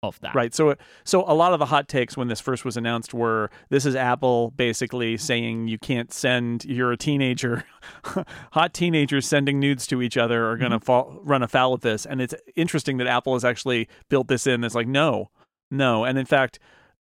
of 0.02 0.20
that. 0.20 0.34
Right. 0.34 0.54
So 0.54 0.76
so 1.04 1.24
a 1.26 1.34
lot 1.34 1.52
of 1.52 1.58
the 1.58 1.66
hot 1.66 1.88
takes 1.88 2.16
when 2.16 2.28
this 2.28 2.40
first 2.40 2.64
was 2.64 2.76
announced 2.76 3.14
were 3.14 3.50
this 3.70 3.86
is 3.86 3.96
Apple 3.96 4.50
basically 4.52 5.16
saying 5.16 5.68
you 5.68 5.78
can't 5.78 6.12
send 6.12 6.64
you're 6.64 6.92
a 6.92 6.96
teenager 6.96 7.64
hot 8.52 8.74
teenagers 8.74 9.26
sending 9.26 9.58
nudes 9.58 9.86
to 9.88 10.02
each 10.02 10.16
other 10.16 10.50
are 10.50 10.56
going 10.56 10.70
to 10.70 10.78
mm-hmm. 10.78 10.84
fall 10.84 11.20
run 11.22 11.42
afoul 11.42 11.74
of 11.74 11.80
this 11.80 12.06
and 12.06 12.20
it's 12.20 12.34
interesting 12.54 12.98
that 12.98 13.06
Apple 13.06 13.34
has 13.34 13.44
actually 13.44 13.88
built 14.08 14.28
this 14.28 14.46
in 14.46 14.64
it's 14.64 14.74
like 14.74 14.88
no. 14.88 15.30
No. 15.70 16.04
And 16.04 16.18
in 16.18 16.26
fact 16.26 16.58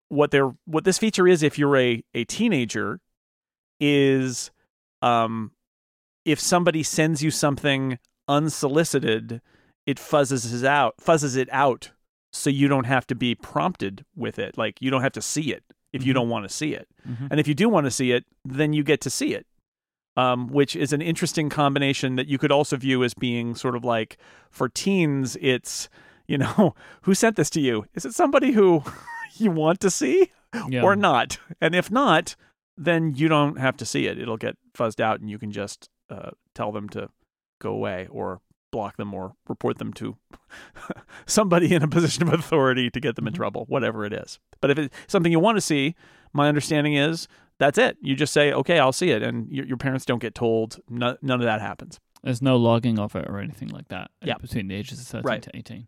what 0.08 0.30
they're 0.30 0.52
what 0.66 0.84
this 0.84 0.98
feature 0.98 1.26
is 1.26 1.42
if 1.42 1.58
you're 1.58 1.76
a 1.76 2.04
a 2.14 2.24
teenager 2.24 3.00
is 3.80 4.50
um 5.02 5.50
if 6.24 6.38
somebody 6.40 6.82
sends 6.82 7.22
you 7.22 7.30
something 7.30 7.98
unsolicited 8.28 9.40
it 9.86 9.96
fuzzes 9.98 10.62
it 10.62 10.64
out 10.66 10.94
fuzzes 10.98 11.36
it 11.36 11.48
out 11.52 11.90
so 12.32 12.48
you 12.48 12.68
don't 12.68 12.84
have 12.86 13.06
to 13.06 13.14
be 13.14 13.34
prompted 13.34 14.06
with 14.16 14.38
it. 14.38 14.56
Like 14.56 14.80
you 14.80 14.90
don't 14.90 15.02
have 15.02 15.12
to 15.12 15.20
see 15.20 15.52
it 15.52 15.62
if 15.92 16.02
you 16.06 16.12
Mhm. 16.12 16.14
don't 16.14 16.28
want 16.30 16.48
to 16.48 16.54
see 16.54 16.72
it. 16.72 16.88
Mhm. 17.06 17.28
And 17.30 17.38
if 17.38 17.46
you 17.46 17.52
do 17.54 17.68
want 17.68 17.84
to 17.84 17.90
see 17.90 18.12
it, 18.12 18.24
then 18.42 18.72
you 18.72 18.82
get 18.82 19.02
to 19.02 19.10
see 19.10 19.34
it. 19.34 19.46
Um, 20.16 20.46
which 20.48 20.74
is 20.74 20.94
an 20.94 21.02
interesting 21.02 21.50
combination 21.50 22.16
that 22.16 22.28
you 22.28 22.38
could 22.38 22.50
also 22.52 22.76
view 22.78 23.04
as 23.04 23.12
being 23.12 23.54
sort 23.54 23.76
of 23.76 23.84
like 23.84 24.16
for 24.50 24.68
teens, 24.70 25.36
it's, 25.42 25.90
you 26.26 26.38
know, 26.38 26.74
who 27.02 27.14
sent 27.14 27.36
this 27.36 27.50
to 27.50 27.60
you? 27.60 27.84
Is 27.94 28.06
it 28.06 28.14
somebody 28.14 28.52
who 28.52 28.82
you 29.36 29.50
want 29.50 29.80
to 29.80 29.90
see 29.90 30.30
Yeah. 30.70 30.82
or 30.82 30.96
not? 30.96 31.38
And 31.60 31.74
if 31.74 31.90
not, 31.90 32.34
then 32.84 33.14
you 33.14 33.28
don't 33.28 33.58
have 33.58 33.76
to 33.78 33.84
see 33.84 34.06
it. 34.06 34.18
It'll 34.18 34.36
get 34.36 34.56
fuzzed 34.74 35.00
out 35.00 35.20
and 35.20 35.30
you 35.30 35.38
can 35.38 35.50
just 35.52 35.88
uh, 36.10 36.30
tell 36.54 36.72
them 36.72 36.88
to 36.90 37.08
go 37.60 37.70
away 37.72 38.08
or 38.10 38.40
block 38.70 38.96
them 38.96 39.12
or 39.12 39.34
report 39.48 39.78
them 39.78 39.92
to 39.92 40.16
somebody 41.26 41.74
in 41.74 41.82
a 41.82 41.88
position 41.88 42.22
of 42.22 42.32
authority 42.32 42.90
to 42.90 43.00
get 43.00 43.16
them 43.16 43.26
in 43.26 43.32
trouble, 43.32 43.64
whatever 43.68 44.04
it 44.04 44.12
is. 44.12 44.38
But 44.60 44.70
if 44.70 44.78
it's 44.78 44.94
something 45.06 45.30
you 45.32 45.40
want 45.40 45.56
to 45.56 45.60
see, 45.62 45.94
my 46.32 46.48
understanding 46.48 46.94
is 46.94 47.28
that's 47.58 47.78
it. 47.78 47.96
You 48.00 48.16
just 48.16 48.32
say, 48.32 48.52
okay, 48.52 48.78
I'll 48.78 48.92
see 48.92 49.10
it. 49.10 49.22
And 49.22 49.48
your, 49.50 49.66
your 49.66 49.76
parents 49.76 50.04
don't 50.04 50.20
get 50.20 50.34
told. 50.34 50.80
No, 50.88 51.16
none 51.22 51.40
of 51.40 51.44
that 51.44 51.60
happens. 51.60 52.00
There's 52.22 52.42
no 52.42 52.56
logging 52.56 52.98
of 52.98 53.14
it 53.14 53.28
or 53.28 53.38
anything 53.38 53.68
like 53.68 53.88
that 53.88 54.10
Yeah. 54.22 54.38
between 54.38 54.68
the 54.68 54.74
ages 54.74 55.00
of 55.00 55.06
13 55.06 55.24
Right. 55.28 55.42
to 55.42 55.50
18. 55.56 55.86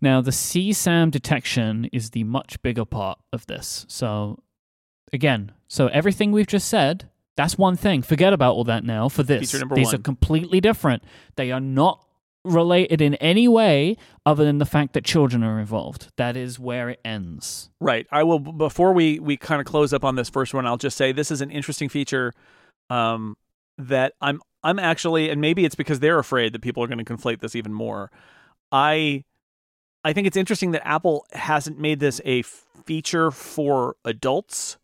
Now, 0.00 0.20
the 0.20 0.30
CSAM 0.32 1.10
detection 1.10 1.86
is 1.92 2.10
the 2.10 2.24
much 2.24 2.60
bigger 2.62 2.84
part 2.84 3.18
of 3.32 3.46
this. 3.46 3.84
So, 3.88 4.42
again, 5.12 5.52
so 5.68 5.88
everything 5.88 6.32
we've 6.32 6.46
just 6.46 6.68
said, 6.68 7.08
that's 7.36 7.56
one 7.56 7.76
thing. 7.76 8.02
Forget 8.02 8.32
about 8.32 8.54
all 8.54 8.64
that 8.64 8.84
now 8.84 9.08
for 9.08 9.22
this. 9.22 9.50
Feature 9.50 9.60
number 9.60 9.74
These 9.74 9.94
are 9.94 9.98
completely 9.98 10.60
different. 10.60 11.02
They 11.36 11.50
are 11.50 11.60
not 11.60 12.04
related 12.44 13.00
in 13.00 13.14
any 13.16 13.46
way 13.46 13.96
other 14.26 14.44
than 14.44 14.58
the 14.58 14.66
fact 14.66 14.94
that 14.94 15.04
children 15.04 15.42
are 15.44 15.60
involved. 15.60 16.08
That 16.16 16.36
is 16.36 16.58
where 16.58 16.90
it 16.90 17.00
ends. 17.04 17.70
Right. 17.80 18.06
I 18.10 18.24
will 18.24 18.38
before 18.38 18.92
we 18.92 19.18
we 19.18 19.36
kind 19.36 19.60
of 19.60 19.66
close 19.66 19.92
up 19.92 20.04
on 20.04 20.16
this 20.16 20.28
first 20.28 20.52
one. 20.52 20.66
I'll 20.66 20.76
just 20.76 20.96
say 20.96 21.12
this 21.12 21.30
is 21.30 21.40
an 21.40 21.50
interesting 21.50 21.88
feature 21.88 22.32
um, 22.90 23.36
that 23.78 24.14
I'm 24.20 24.40
I'm 24.64 24.78
actually, 24.78 25.30
and 25.30 25.40
maybe 25.40 25.64
it's 25.64 25.74
because 25.74 26.00
they're 26.00 26.18
afraid 26.18 26.52
that 26.52 26.62
people 26.62 26.82
are 26.82 26.86
going 26.86 27.02
to 27.02 27.04
conflate 27.04 27.40
this 27.40 27.56
even 27.56 27.72
more. 27.72 28.10
I 28.70 29.24
I 30.04 30.12
think 30.12 30.26
it's 30.26 30.36
interesting 30.36 30.72
that 30.72 30.86
Apple 30.86 31.26
hasn't 31.32 31.78
made 31.78 32.00
this 32.00 32.20
a 32.24 32.42
feature 32.42 33.30
for 33.30 33.96
adults 34.04 34.78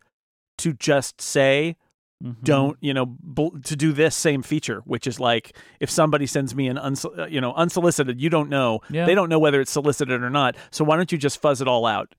to 0.59 0.73
just 0.73 1.19
say 1.21 1.75
Mhm. 2.23 2.43
don't 2.43 2.77
you 2.81 2.93
know 2.93 3.05
bl- 3.05 3.57
to 3.63 3.75
do 3.77 3.93
this 3.93 4.13
same 4.13 4.41
feature 4.41 4.81
which 4.83 5.07
is 5.07 5.21
like 5.21 5.55
if 5.79 5.89
somebody 5.89 6.25
sends 6.25 6.53
me 6.53 6.67
an 6.67 6.77
uns- 6.77 7.05
you 7.29 7.39
know 7.39 7.53
unsolicited 7.53 8.19
you 8.19 8.29
don't 8.29 8.49
know 8.49 8.81
Yeah. 8.89 9.05
they 9.05 9.15
don't 9.15 9.29
know 9.29 9.39
whether 9.39 9.61
it's 9.61 9.71
solicited 9.71 10.21
or 10.21 10.29
not 10.29 10.57
so 10.69 10.83
why 10.83 10.97
don't 10.97 11.13
you 11.13 11.17
just 11.17 11.41
fuzz 11.41 11.61
it 11.61 11.67
all 11.69 11.85
out 11.85 12.13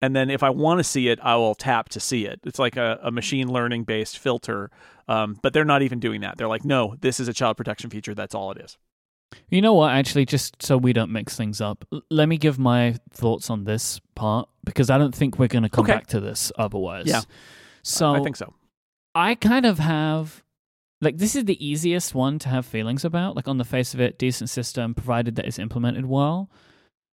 and 0.00 0.14
then 0.14 0.30
if 0.30 0.44
i 0.44 0.50
want 0.50 0.78
to 0.78 0.84
see 0.84 1.08
it 1.08 1.18
i 1.20 1.34
will 1.34 1.56
tap 1.56 1.88
to 1.88 1.98
see 1.98 2.26
it 2.26 2.38
it's 2.44 2.60
like 2.60 2.76
a, 2.76 3.00
a 3.02 3.10
machine 3.10 3.48
learning 3.52 3.82
based 3.82 4.18
filter 4.20 4.70
um, 5.08 5.36
but 5.42 5.52
they're 5.52 5.64
not 5.64 5.82
even 5.82 5.98
doing 5.98 6.20
that 6.20 6.38
they're 6.38 6.46
like 6.46 6.64
no 6.64 6.94
this 7.00 7.18
is 7.18 7.26
a 7.26 7.32
child 7.32 7.56
protection 7.56 7.90
feature 7.90 8.14
that's 8.14 8.36
all 8.36 8.52
it 8.52 8.58
is 8.58 8.78
You 9.48 9.62
know 9.62 9.74
what? 9.74 9.92
Actually, 9.92 10.26
just 10.26 10.60
so 10.62 10.76
we 10.76 10.92
don't 10.92 11.10
mix 11.12 11.36
things 11.36 11.60
up, 11.60 11.84
l- 11.92 12.02
let 12.10 12.28
me 12.28 12.36
give 12.36 12.58
my 12.58 12.96
thoughts 13.12 13.48
on 13.50 13.62
this 13.64 14.00
part 14.16 14.48
because 14.64 14.90
I 14.90 14.98
don't 14.98 15.14
think 15.14 15.38
we're 15.38 15.46
going 15.46 15.62
to 15.62 15.68
come 15.68 15.84
Okay. 15.84 15.92
back 15.92 16.06
to 16.08 16.18
this 16.20 16.50
otherwise. 16.58 17.06
Yeah. 17.06 17.20
So 17.82 18.14
i 18.14 18.20
think 18.20 18.36
so 18.36 18.54
I 19.14 19.34
kind 19.34 19.66
of 19.66 19.78
have 19.80 20.44
like 21.00 21.16
this 21.18 21.34
is 21.34 21.44
the 21.46 21.64
easiest 21.64 22.14
one 22.14 22.38
to 22.40 22.48
have 22.48 22.64
feelings 22.64 23.04
about. 23.04 23.34
Like 23.34 23.48
on 23.48 23.58
the 23.58 23.64
face 23.64 23.94
of 23.94 24.00
it, 24.00 24.18
decent 24.18 24.50
system 24.50 24.94
provided 24.94 25.34
that 25.36 25.46
it's 25.46 25.58
implemented 25.58 26.06
well. 26.06 26.48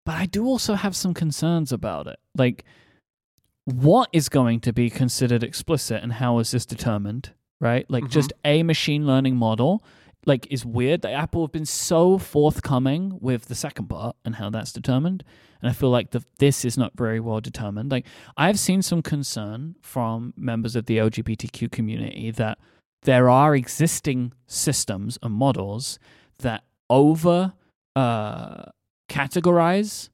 But 0.05 0.15
I 0.15 0.25
do 0.27 0.45
also 0.45 0.75
have 0.75 0.95
some 0.95 1.13
concerns 1.13 1.71
about 1.71 2.05
it. 2.07 2.19
Like 2.35 2.65
what 3.65 4.09
is 4.13 4.29
going 4.29 4.59
to 4.61 4.71
be 4.73 4.89
considered 4.89 5.43
explicit 5.43 6.01
and 6.03 6.13
how 6.13 6.39
is 6.39 6.51
this 6.51 6.65
determined? 6.65 7.31
Right? 7.59 7.89
Like 7.89 8.05
Mhm. 8.05 8.11
just 8.11 8.33
a 8.45 8.61
machine 8.63 9.07
learning 9.07 9.35
model 9.35 9.83
like 10.27 10.45
is 10.51 10.65
weird 10.65 11.01
that 11.01 11.13
Apple 11.13 11.43
have 11.43 11.51
been 11.51 11.65
so 11.65 12.17
forthcoming 12.17 13.17
with 13.21 13.45
the 13.45 13.55
second 13.55 13.87
part 13.87 14.15
and 14.25 14.35
how 14.35 14.49
that's 14.49 14.71
determined. 14.71 15.23
And 15.61 15.69
I 15.69 15.73
feel 15.73 15.89
like 15.89 16.11
the, 16.11 16.23
this 16.37 16.63
is 16.63 16.77
not 16.77 16.91
very 16.95 17.19
well 17.19 17.39
determined. 17.41 17.89
Like 17.89 18.05
I've 18.35 18.59
seen 18.59 18.81
some 18.81 19.01
concern 19.01 19.75
from 19.81 20.33
members 20.37 20.75
of 20.75 20.85
the 20.85 20.97
LGBTQ 20.97 21.71
community 21.71 22.29
that 22.31 22.59
there 23.03 23.29
are 23.29 23.55
existing 23.55 24.33
systems 24.45 25.17
and 25.23 25.33
models 25.33 25.97
that 26.39 26.63
over 26.89 27.53
uh, 27.95 28.65
categorize 29.09 30.09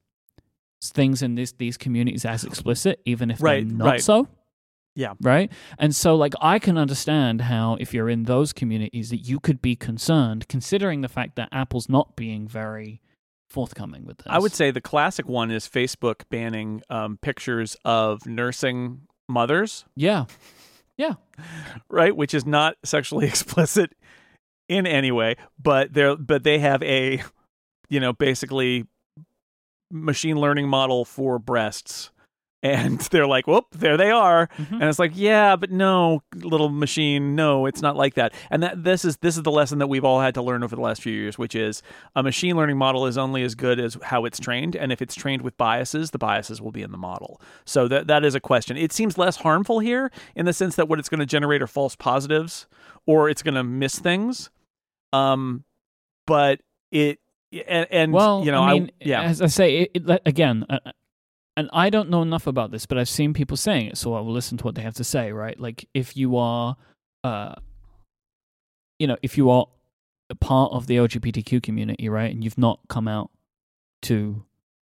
things 0.82 1.22
in 1.22 1.36
this 1.36 1.54
these 1.54 1.78
communities 1.78 2.26
as 2.26 2.44
explicit, 2.44 3.02
even 3.06 3.32
if 3.32 3.42
Right, 3.42 3.68
they're 3.68 3.78
not 3.78 3.86
right. 3.86 4.02
so. 4.02 4.28
Yeah. 4.96 5.14
Right. 5.22 5.52
And 5.80 5.96
so, 5.96 6.16
like, 6.16 6.34
I 6.42 6.60
can 6.60 6.78
understand 6.78 7.42
how 7.42 7.78
if 7.80 7.94
you're 7.94 8.10
in 8.10 8.24
those 8.24 8.54
communities 8.54 9.10
that 9.10 9.18
you 9.18 9.40
could 9.40 9.62
be 9.62 9.76
concerned, 9.76 10.48
considering 10.48 11.02
the 11.02 11.08
fact 11.10 11.36
that 11.36 11.50
Apple's 11.52 11.90
not 11.90 12.16
being 12.16 12.48
very 12.48 13.02
forthcoming 13.50 14.04
with 14.04 14.18
this. 14.18 14.26
i 14.28 14.40
would 14.40 14.52
say 14.52 14.72
the 14.72 14.82
classic 14.82 15.28
one 15.28 15.52
is 15.52 15.68
facebook 15.68 16.24
banning 16.32 16.82
um, 16.90 17.20
pictures 17.22 17.78
of 17.86 18.26
nursing 18.26 19.02
mothers 19.30 19.86
yeah, 19.96 20.26
Yeah. 20.98 21.14
right? 21.90 22.16
Which 22.16 22.34
is 22.34 22.48
not 22.48 22.78
sexually 22.84 23.28
explicit 23.34 23.94
in 24.68 24.88
any 24.88 25.12
way, 25.12 25.36
but 25.62 25.94
they're 25.94 26.16
but 26.16 26.44
they 26.44 26.58
have 26.60 26.82
a 26.82 27.22
you 27.90 28.00
know 28.00 28.12
basically 28.14 28.86
machine 29.92 30.38
learning 30.38 30.68
model 30.68 31.06
for 31.06 31.38
breasts. 31.38 32.10
And 32.64 33.00
they're 33.12 33.28
like, 33.28 33.46
whoop, 33.46 33.68
there 33.72 33.98
they 33.98 34.10
are. 34.10 34.48
Mhm. 34.58 34.74
And 34.74 34.84
it's 34.84 34.98
like, 34.98 35.12
yeah, 35.14 35.56
but 35.56 35.70
no, 35.70 36.24
little 36.36 36.70
machine, 36.70 37.36
no, 37.36 37.66
it's 37.66 37.82
not 37.82 37.96
like 37.96 38.16
that. 38.16 38.34
And 38.50 38.64
that 38.64 38.84
this 38.84 39.04
is 39.06 39.18
this 39.18 39.38
is 39.38 39.44
the 39.44 39.52
lesson 39.52 39.80
that 39.80 39.88
we've 39.88 40.06
all 40.06 40.22
had 40.22 40.34
to 40.36 40.42
learn 40.42 40.64
over 40.64 40.76
the 40.76 40.82
last 40.82 41.02
few 41.02 41.14
years, 41.14 41.38
which 41.38 41.54
is 41.54 41.84
a 42.16 42.24
machine 42.24 42.56
learning 42.56 42.78
model 42.78 43.06
is 43.06 43.18
only 43.18 43.44
as 43.44 43.54
good 43.54 43.80
as 43.80 43.98
how 44.02 44.26
it's 44.26 44.40
trained. 44.40 44.76
And 44.76 44.92
if 44.92 45.02
it's 45.02 45.14
trained 45.14 45.42
with 45.42 45.58
biases, 45.58 46.12
the 46.12 46.18
biases 46.18 46.62
will 46.62 46.72
be 46.72 46.82
in 46.82 46.92
the 46.92 46.98
model. 46.98 47.42
So 47.66 47.88
that 47.90 48.08
that 48.08 48.24
is 48.24 48.34
a 48.34 48.40
question. 48.40 48.78
It 48.78 48.94
seems 48.94 49.18
less 49.18 49.36
harmful 49.38 49.80
here 49.80 50.10
in 50.36 50.46
the 50.46 50.54
sense 50.54 50.76
that 50.78 50.88
what 50.88 51.00
it's 51.00 51.10
going 51.10 51.20
to 51.20 51.26
generate 51.26 51.62
are 51.62 51.68
false 51.68 51.96
positives 51.96 52.66
or 53.06 53.30
it's 53.30 53.44
going 53.44 53.56
to 53.56 53.64
miss 53.64 54.00
things. 54.00 54.50
Um, 55.12 55.66
but 56.26 56.62
it 56.92 57.20
and, 57.68 57.88
and 57.92 58.14
well, 58.14 58.44
you 58.44 58.52
know, 58.52 58.64
I 58.64 58.74
mean, 58.74 58.92
yeah, 59.00 59.22
as 59.24 59.42
I 59.42 59.48
say, 59.48 59.82
it, 59.94 60.10
it, 60.10 60.22
again, 60.26 60.66
uh, 60.70 60.80
and 61.56 61.70
I 61.72 61.90
don't 61.90 62.10
know 62.10 62.22
enough 62.22 62.48
about 62.48 62.72
this, 62.72 62.86
but 62.86 62.98
I've 62.98 63.10
seen 63.10 63.34
people 63.34 63.58
saying 63.58 63.88
it, 63.88 63.98
so 63.98 64.14
I 64.16 64.22
will 64.22 64.34
listen 64.34 64.58
to 64.58 64.64
what 64.64 64.76
they 64.76 64.82
have 64.82 64.96
to 64.96 65.04
say. 65.04 65.32
Right? 65.32 65.60
Like, 65.60 65.88
if 65.94 66.18
you 66.18 66.38
are, 66.38 66.76
uh, 67.24 67.56
you 69.00 69.08
know, 69.08 69.18
if 69.22 69.38
you 69.38 69.50
are 69.50 69.68
a 70.30 70.36
part 70.36 70.72
of 70.72 70.88
the 70.88 70.98
LGBTQ 70.98 71.62
community, 71.62 72.10
right, 72.10 72.32
and 72.32 72.44
you've 72.44 72.58
not 72.58 72.80
come 72.90 73.08
out 73.08 73.30
to 74.04 74.44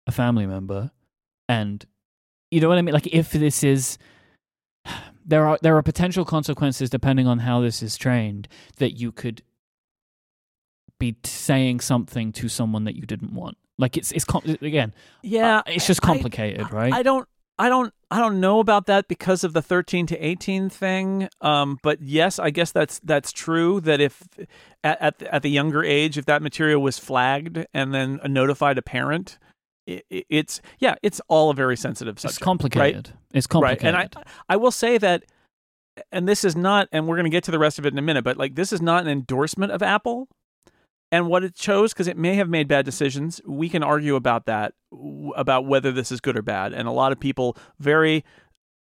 a 0.07 0.11
family 0.11 0.45
member, 0.45 0.91
and 1.49 1.85
you 2.49 2.61
know 2.61 2.69
what 2.69 2.77
I 2.77 2.81
mean, 2.81 2.93
like, 2.93 3.07
if 3.07 3.31
this 3.31 3.63
is. 3.63 3.97
There 5.25 5.45
are 5.45 5.57
there 5.61 5.77
are 5.77 5.81
potential 5.81 6.25
consequences 6.25 6.89
depending 6.89 7.27
on 7.27 7.39
how 7.39 7.61
this 7.61 7.81
is 7.81 7.95
trained 7.95 8.49
that 8.75 8.99
you 8.99 9.13
could 9.13 9.41
be 10.99 11.15
saying 11.23 11.79
something 11.79 12.33
to 12.33 12.49
someone 12.49 12.83
that 12.83 12.97
you 12.97 13.03
didn't 13.03 13.33
want. 13.33 13.57
Like 13.77 13.97
it's 13.97 14.11
it's 14.11 14.25
com- 14.25 14.43
again, 14.61 14.93
yeah, 15.21 15.59
uh, 15.59 15.63
it's 15.67 15.87
just 15.87 16.03
I- 16.03 16.07
complicated, 16.07 16.71
right? 16.71 16.93
I 16.93 17.03
don't 17.03 17.27
I 17.57 17.69
don't 17.69 17.93
I 18.11 18.19
don't 18.19 18.39
know 18.39 18.59
about 18.59 18.85
that 18.87 19.07
because 19.07 19.43
of 19.43 19.53
the 19.53 19.61
13 19.61 20.05
to 20.07 20.17
18 20.17 20.69
thing. 20.69 21.29
Um, 21.41 21.79
but 21.81 22.01
yes, 22.01 22.39
I 22.39 22.49
guess 22.49 22.71
that's 22.71 22.99
that's 22.99 23.31
true 23.31 23.81
that 23.81 23.99
if 23.99 24.23
at 24.83 25.01
at 25.01 25.19
the, 25.19 25.33
at 25.33 25.41
the 25.41 25.49
younger 25.49 25.83
age 25.83 26.17
if 26.17 26.25
that 26.25 26.41
material 26.41 26.81
was 26.81 26.99
flagged 26.99 27.65
and 27.73 27.93
then 27.93 28.19
notified 28.27 28.77
a 28.77 28.81
parent, 28.81 29.39
it, 29.87 30.05
it's 30.09 30.61
yeah, 30.79 30.95
it's 31.01 31.21
all 31.27 31.49
a 31.49 31.53
very 31.53 31.77
sensitive 31.77 32.19
subject. 32.19 32.37
it's 32.37 32.43
complicated. 32.43 33.13
It's 33.33 33.47
complicated. 33.47 33.93
Right. 33.93 34.15
And 34.15 34.25
I 34.49 34.53
I 34.53 34.55
will 34.57 34.71
say 34.71 34.97
that 34.99 35.23
and 36.11 36.27
this 36.27 36.43
is 36.43 36.55
not 36.55 36.87
and 36.91 37.07
we're 37.07 37.15
going 37.15 37.25
to 37.25 37.29
get 37.29 37.43
to 37.45 37.51
the 37.51 37.59
rest 37.59 37.77
of 37.79 37.85
it 37.85 37.93
in 37.93 37.99
a 37.99 38.03
minute, 38.03 38.23
but 38.23 38.37
like 38.37 38.55
this 38.55 38.73
is 38.73 38.81
not 38.81 39.03
an 39.03 39.09
endorsement 39.09 39.71
of 39.71 39.81
Apple 39.81 40.27
and 41.13 41.27
what 41.27 41.43
it 41.43 41.53
chose 41.53 41.93
because 41.93 42.07
it 42.07 42.17
may 42.17 42.33
have 42.33 42.49
made 42.49 42.67
bad 42.67 42.85
decisions. 42.85 43.39
We 43.45 43.69
can 43.69 43.83
argue 43.83 44.15
about 44.15 44.47
that 44.47 44.73
w- 44.91 45.31
about 45.33 45.67
whether 45.67 45.91
this 45.91 46.11
is 46.11 46.19
good 46.19 46.35
or 46.35 46.41
bad. 46.41 46.73
And 46.73 46.87
a 46.87 46.91
lot 46.91 47.11
of 47.11 47.19
people 47.19 47.55
very 47.79 48.25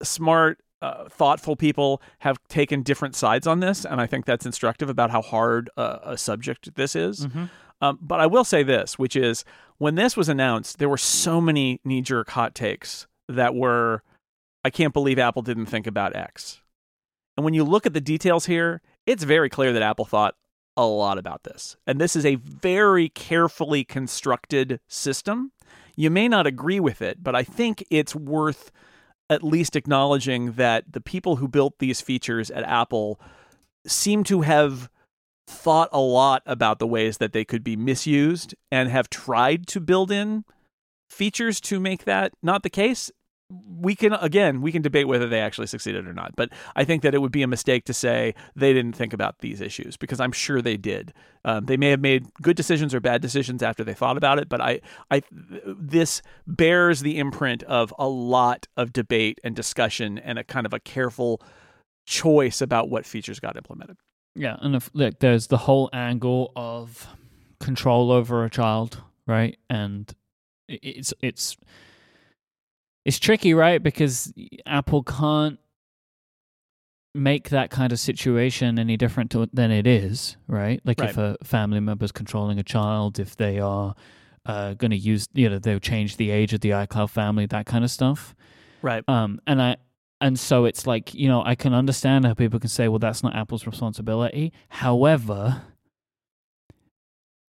smart 0.02 0.60
uh, 0.82 1.10
thoughtful 1.10 1.58
people 1.58 2.02
have 2.20 2.40
taken 2.48 2.84
different 2.84 3.16
sides 3.16 3.46
on 3.46 3.60
this, 3.60 3.86
and 3.86 4.00
I 4.02 4.08
think 4.08 4.26
that's 4.26 4.46
instructive 4.46 4.90
about 4.90 5.12
how 5.12 5.22
hard 5.22 5.70
uh, 5.78 6.00
a 6.04 6.18
subject 6.18 6.74
this 6.76 6.96
is. 6.96 7.28
Mhm. 7.28 7.50
Um, 7.82 8.00
but 8.02 8.20
I 8.20 8.28
will 8.28 8.46
say 8.46 8.64
this, 8.64 8.98
which 8.98 9.16
is 9.16 9.44
when 9.78 9.96
this 9.96 10.16
was 10.16 10.30
announced, 10.30 10.80
there 10.80 10.90
were 10.90 10.98
so 10.98 11.42
many 11.42 11.82
knee 11.84 12.02
jerk 12.02 12.30
hot 12.30 12.56
takes 12.56 13.08
that 13.28 13.54
were, 13.54 14.04
I 14.64 14.70
can't 14.70 14.94
believe 14.94 15.20
Apple 15.20 15.42
didn't 15.42 15.66
think 15.68 15.86
about 15.86 16.16
X. 16.16 16.62
And 17.36 17.44
when 17.44 17.54
you 17.54 17.64
look 17.64 17.86
at 17.86 17.94
the 17.94 18.02
details 18.02 18.46
here, 18.46 18.82
it's 19.06 19.24
very 19.24 19.50
clear 19.50 19.74
that 19.74 19.82
Apple 19.82 20.06
thought 20.06 20.36
a 20.78 20.86
lot 20.86 21.18
about 21.18 21.44
this. 21.44 21.76
And 21.86 22.00
this 22.00 22.16
is 22.16 22.26
a 22.26 22.36
very 22.36 23.10
carefully 23.10 23.84
constructed 23.84 24.80
system. 24.88 25.52
You 25.96 26.10
may 26.10 26.28
not 26.28 26.48
agree 26.48 26.80
with 26.80 27.02
it, 27.02 27.24
but 27.24 27.36
I 27.36 27.44
think 27.44 27.84
it's 27.90 28.16
worth 28.16 28.72
at 29.30 29.44
least 29.44 29.76
acknowledging 29.76 30.54
that 30.54 30.92
the 30.92 31.02
people 31.02 31.38
who 31.38 31.48
built 31.48 31.80
these 31.80 32.02
features 32.02 32.52
at 32.52 32.64
Apple 32.64 33.20
seem 33.86 34.24
to 34.26 34.42
have 34.42 34.90
thought 35.48 35.90
a 35.92 36.00
lot 36.00 36.44
about 36.46 36.80
the 36.80 36.88
ways 36.88 37.18
that 37.18 37.34
they 37.34 37.44
could 37.44 37.64
be 37.64 37.76
misused 37.76 38.56
and 38.72 38.90
have 38.90 39.10
tried 39.10 39.68
to 39.68 39.80
build 39.80 40.12
in 40.12 40.44
features 41.10 41.60
to 41.60 41.80
make 41.80 42.06
that 42.06 42.32
not 42.42 42.64
the 42.64 42.70
case. 42.70 43.12
We 43.68 43.96
can 43.96 44.14
again 44.14 44.62
we 44.62 44.72
can 44.72 44.82
debate 44.82 45.08
whether 45.08 45.28
they 45.28 45.40
actually 45.40 45.68
succeeded 45.68 46.08
or 46.08 46.14
not 46.14 46.36
but 46.36 46.50
i 46.76 46.84
think 46.84 47.02
that 47.02 47.14
it 47.14 47.20
would 47.20 47.32
be 47.32 47.42
a 47.42 47.48
mistake 47.48 47.84
to 47.86 47.94
say 47.94 48.34
they 48.56 48.74
didn't 48.74 48.94
think 48.94 49.14
about 49.14 49.40
these 49.40 49.62
issues 49.62 49.98
because 49.98 50.20
i'm 50.20 50.32
sure 50.32 50.62
they 50.62 50.78
did 50.78 51.14
um, 51.44 51.66
they 51.66 51.78
may 51.78 51.90
have 51.90 52.00
made 52.00 52.26
good 52.42 52.56
decisions 52.56 52.94
or 52.94 53.00
bad 53.00 53.22
decisions 53.22 53.64
after 53.64 53.84
they 53.84 53.94
thought 53.94 54.18
about 54.18 54.40
it 54.40 54.48
but 54.50 54.62
i 54.62 54.80
i 55.10 55.22
this 55.66 56.22
bears 56.48 57.02
the 57.02 57.18
imprint 57.18 57.64
of 57.64 57.94
a 58.00 58.08
lot 58.08 58.68
of 58.78 58.94
debate 58.94 59.40
and 59.44 59.56
discussion 59.56 60.18
and 60.18 60.40
a 60.40 60.44
kind 60.44 60.66
of 60.66 60.74
a 60.74 60.80
careful 60.80 61.42
choice 62.06 62.62
about 62.62 62.90
what 62.90 63.06
features 63.06 63.40
got 63.40 63.56
implemented 63.56 63.98
Yeah, 64.36 64.58
and 64.62 64.76
if, 64.76 64.90
look, 64.94 65.20
there's 65.20 65.48
the 65.48 65.58
whole 65.58 65.90
angle 65.92 66.52
of 66.56 67.08
control 67.60 68.12
over 68.12 68.44
a 68.44 68.50
child, 68.50 69.02
right? 69.28 69.58
And 69.70 70.14
it's 70.68 71.14
it's 71.22 71.58
it's 73.06 73.20
tricky, 73.20 73.54
right? 73.54 73.82
Because 73.82 74.34
Apple 74.66 75.04
can't 75.04 75.60
make 77.14 77.50
that 77.50 77.70
kind 77.70 77.92
of 77.92 78.00
situation 78.00 78.80
any 78.80 78.96
different 78.96 79.32
to, 79.32 79.50
than 79.52 79.72
it 79.72 79.86
is, 79.86 80.38
right? 80.48 80.82
Like 80.86 81.00
if 81.00 81.18
a 81.18 81.38
family 81.44 81.80
member 81.80 82.06
is 82.06 82.12
controlling 82.12 82.60
a 82.60 82.64
child, 82.64 83.20
if 83.20 83.36
they 83.36 83.60
are 83.60 83.96
uh, 84.46 84.74
going 84.76 84.92
to 84.92 84.98
use, 84.98 85.28
you 85.34 85.50
know, 85.50 85.60
they'll 85.60 85.80
change 85.80 86.18
the 86.18 86.32
age 86.32 86.54
of 86.54 86.62
the 86.62 86.70
iCloud 86.70 87.10
family, 87.10 87.46
that 87.48 87.66
kind 87.66 87.84
of 87.84 87.92
stuff. 87.92 88.36
right 88.82 89.04
Um, 89.08 89.40
and 89.46 89.62
I 89.62 89.78
and 90.22 90.40
so 90.40 90.66
it's 90.66 90.86
like 90.86 91.14
you 91.14 91.28
know 91.28 91.44
I 91.44 91.56
can 91.56 91.74
understand 91.74 92.26
how 92.26 92.34
people 92.34 92.60
can 92.60 92.70
say, 92.70 92.88
well, 92.88 93.00
that's 93.00 93.24
not 93.24 93.36
Apple's 93.36 93.66
responsibility. 93.66 94.54
However, 94.70 95.64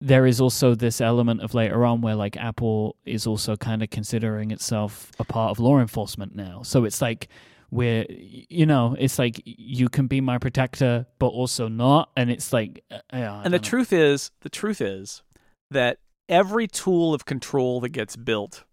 there 0.01 0.25
is 0.25 0.41
also 0.41 0.73
this 0.73 0.99
element 0.99 1.41
of 1.41 1.53
later 1.53 1.85
on 1.85 2.01
where 2.01 2.15
like 2.15 2.35
Apple 2.35 2.95
is 3.05 3.27
also 3.27 3.55
kind 3.55 3.83
of 3.83 3.91
considering 3.91 4.49
itself 4.49 5.11
a 5.19 5.23
part 5.23 5.51
of 5.51 5.59
law 5.59 5.79
enforcement 5.79 6.35
now. 6.35 6.63
So 6.63 6.83
it's 6.85 7.01
like 7.01 7.29
we're 7.69 8.05
you 8.09 8.65
know 8.65 8.97
it's 8.99 9.17
like 9.17 9.41
you 9.45 9.87
can 9.87 10.07
be 10.07 10.19
my 10.19 10.37
protector 10.37 11.05
but 11.19 11.27
also 11.27 11.69
not 11.69 12.09
and 12.17 12.29
it's 12.29 12.51
like 12.51 12.83
uh, 12.91 12.97
yeah, 13.13 13.41
and 13.45 13.53
the 13.53 13.59
know. 13.59 13.63
truth 13.63 13.93
is 13.93 14.31
the 14.41 14.49
truth 14.49 14.81
is 14.81 15.23
that 15.69 15.99
every 16.27 16.67
tool 16.67 17.13
of 17.13 17.25
control 17.25 17.79
that 17.79 17.89
gets 17.89 18.17
built 18.17 18.65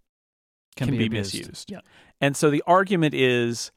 can, 0.77 0.91
be, 0.91 1.07
abused. 1.07 1.35
misused. 1.35 1.71
Yeah. 1.71 1.81
And 2.21 2.37
so 2.37 2.51
the 2.51 2.63
argument 2.67 3.15
is 3.15 3.71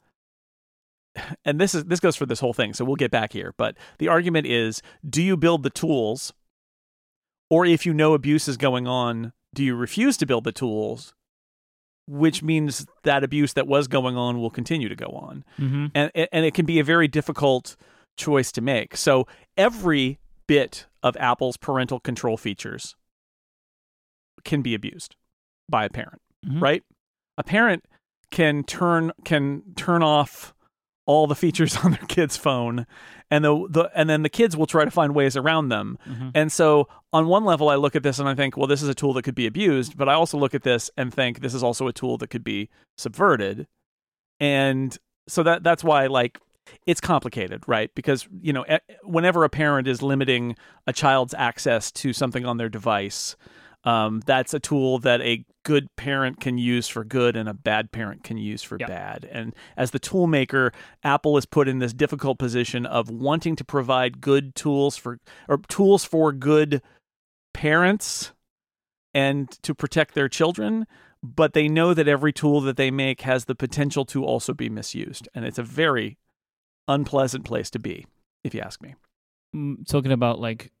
and 1.44 1.60
this 1.60 1.74
is 1.74 1.84
this 1.84 2.00
goes 2.00 2.16
for 2.16 2.24
this 2.24 2.40
whole 2.40 2.54
thing, 2.54 2.72
so 2.72 2.84
we'll 2.84 2.96
get 2.96 3.10
back 3.10 3.32
here, 3.32 3.52
but 3.58 3.76
the 3.98 4.08
argument 4.08 4.46
is 4.46 4.80
do 5.08 5.22
you 5.22 5.36
build 5.36 5.62
the 5.62 5.70
tools 5.70 6.32
or 7.52 7.66
if 7.66 7.84
you 7.84 7.92
know 7.92 8.14
abuse 8.14 8.48
is 8.48 8.56
going 8.56 8.86
on, 8.86 9.34
do 9.54 9.62
you 9.62 9.74
refuse 9.76 10.16
to 10.16 10.24
build 10.24 10.44
the 10.44 10.52
tools? 10.52 11.12
Which 12.08 12.42
means 12.42 12.86
that 13.02 13.22
abuse 13.22 13.52
that 13.52 13.66
was 13.66 13.88
going 13.88 14.16
on 14.16 14.40
will 14.40 14.48
continue 14.50 14.88
to 14.88 14.96
go 14.96 15.08
on. 15.08 15.44
Mhm. 15.58 15.90
And 15.94 16.10
and 16.14 16.46
it 16.46 16.54
can 16.54 16.64
be 16.64 16.78
a 16.80 16.84
very 16.84 17.08
difficult 17.08 17.76
choice 18.16 18.50
to 18.52 18.62
make. 18.62 18.96
So 18.96 19.26
every 19.58 20.18
bit 20.48 20.86
of 21.02 21.14
Apple's 21.18 21.58
parental 21.58 22.00
control 22.00 22.38
features 22.38 22.96
can 24.44 24.62
be 24.62 24.74
abused 24.74 25.14
by 25.68 25.84
a 25.84 25.90
parent 25.90 26.22
Mhm. 26.46 26.60
right? 26.60 26.82
A 27.36 27.44
parent 27.44 27.84
can 28.30 28.64
turn 28.64 29.12
can 29.24 29.74
turn 29.76 30.02
off 30.02 30.54
all 31.06 31.26
the 31.26 31.34
features 31.34 31.76
on 31.84 31.92
their 31.92 32.06
kid's 32.08 32.36
phone 32.36 32.86
and 33.30 33.44
the, 33.44 33.66
the 33.70 33.90
and 33.94 34.08
then 34.08 34.22
the 34.22 34.28
kids 34.28 34.56
will 34.56 34.66
try 34.66 34.84
to 34.84 34.90
find 34.90 35.14
ways 35.14 35.36
around 35.36 35.68
them. 35.68 35.98
Mhm. 36.06 36.32
And 36.34 36.52
so 36.52 36.88
on 37.12 37.26
one 37.26 37.44
level 37.44 37.68
I 37.68 37.74
look 37.76 37.96
at 37.96 38.02
this 38.02 38.18
and 38.18 38.28
I 38.28 38.34
think, 38.34 38.56
well 38.56 38.66
this 38.66 38.82
is 38.82 38.88
a 38.88 38.94
tool 38.94 39.12
that 39.14 39.22
could 39.22 39.34
be 39.34 39.46
abused, 39.46 39.96
but 39.96 40.08
I 40.08 40.14
also 40.14 40.38
look 40.38 40.54
at 40.54 40.62
this 40.62 40.90
and 40.96 41.12
think 41.12 41.40
this 41.40 41.54
is 41.54 41.62
also 41.62 41.86
a 41.88 41.92
tool 41.92 42.18
that 42.18 42.28
could 42.28 42.44
be 42.44 42.68
subverted. 42.96 43.66
And 44.38 44.96
so 45.28 45.42
that 45.42 45.62
that's 45.62 45.82
why 45.84 46.06
like 46.06 46.38
it's 46.86 47.00
complicated, 47.00 47.64
right? 47.66 47.92
Because, 47.94 48.28
you 48.40 48.52
know, 48.52 48.64
whenever 49.02 49.44
a 49.44 49.48
parent 49.48 49.88
is 49.88 50.00
limiting 50.00 50.56
a 50.86 50.92
child's 50.92 51.34
access 51.34 51.90
to 51.90 52.12
something 52.12 52.46
on 52.46 52.56
their 52.56 52.68
device, 52.68 53.36
um, 53.84 54.22
that's 54.26 54.54
a 54.54 54.60
tool 54.60 54.98
that 55.00 55.20
a 55.22 55.44
good 55.64 55.88
parent 55.96 56.40
can 56.40 56.58
use 56.58 56.88
for 56.88 57.04
good 57.04 57.36
and 57.36 57.48
a 57.48 57.54
bad 57.54 57.92
parent 57.92 58.22
can 58.24 58.36
use 58.36 58.62
for 58.62 58.76
Yeah. 58.78 58.86
bad. 58.86 59.28
And 59.30 59.54
as 59.76 59.90
the 59.90 59.98
tool 59.98 60.26
maker, 60.26 60.72
Apple 61.02 61.36
is 61.36 61.46
put 61.46 61.68
in 61.68 61.78
this 61.78 61.92
difficult 61.92 62.38
position 62.38 62.86
of 62.86 63.10
wanting 63.10 63.56
to 63.56 63.64
provide 63.64 64.20
good 64.20 64.54
tools 64.54 64.96
for 64.96 65.18
or 65.48 65.58
tools 65.68 66.04
for 66.04 66.32
good 66.32 66.82
parents 67.54 68.32
and 69.14 69.50
to 69.62 69.74
protect 69.74 70.14
their 70.14 70.28
children, 70.28 70.86
but 71.22 71.52
they 71.52 71.68
know 71.68 71.92
that 71.94 72.08
every 72.08 72.32
tool 72.32 72.60
that 72.62 72.76
they 72.76 72.90
make 72.90 73.20
has 73.22 73.44
the 73.44 73.54
potential 73.54 74.04
to 74.06 74.24
also 74.24 74.54
be 74.54 74.68
misused. 74.68 75.28
And 75.34 75.44
it's 75.44 75.58
a 75.58 75.62
very 75.62 76.18
unpleasant 76.88 77.44
place 77.44 77.70
to 77.70 77.78
be, 77.78 78.06
if 78.42 78.54
you 78.54 78.60
ask 78.60 78.80
me. 78.82 78.94
mm, 79.54 79.86
talking 79.86 80.12
about 80.12 80.40
like 80.40 80.72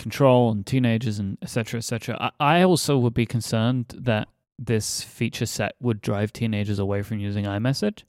control 0.00 0.50
and 0.50 0.66
teenagers 0.66 1.18
and 1.18 1.38
etc 1.42 1.78
etc 1.78 2.16
I, 2.40 2.58
I 2.58 2.62
also 2.62 2.98
would 2.98 3.14
be 3.14 3.26
concerned 3.26 3.86
that 3.96 4.28
this 4.58 5.02
feature 5.02 5.46
set 5.46 5.74
would 5.80 6.00
drive 6.00 6.32
teenagers 6.32 6.78
away 6.78 7.02
from 7.02 7.18
using 7.18 7.44
iMessage 7.44 8.02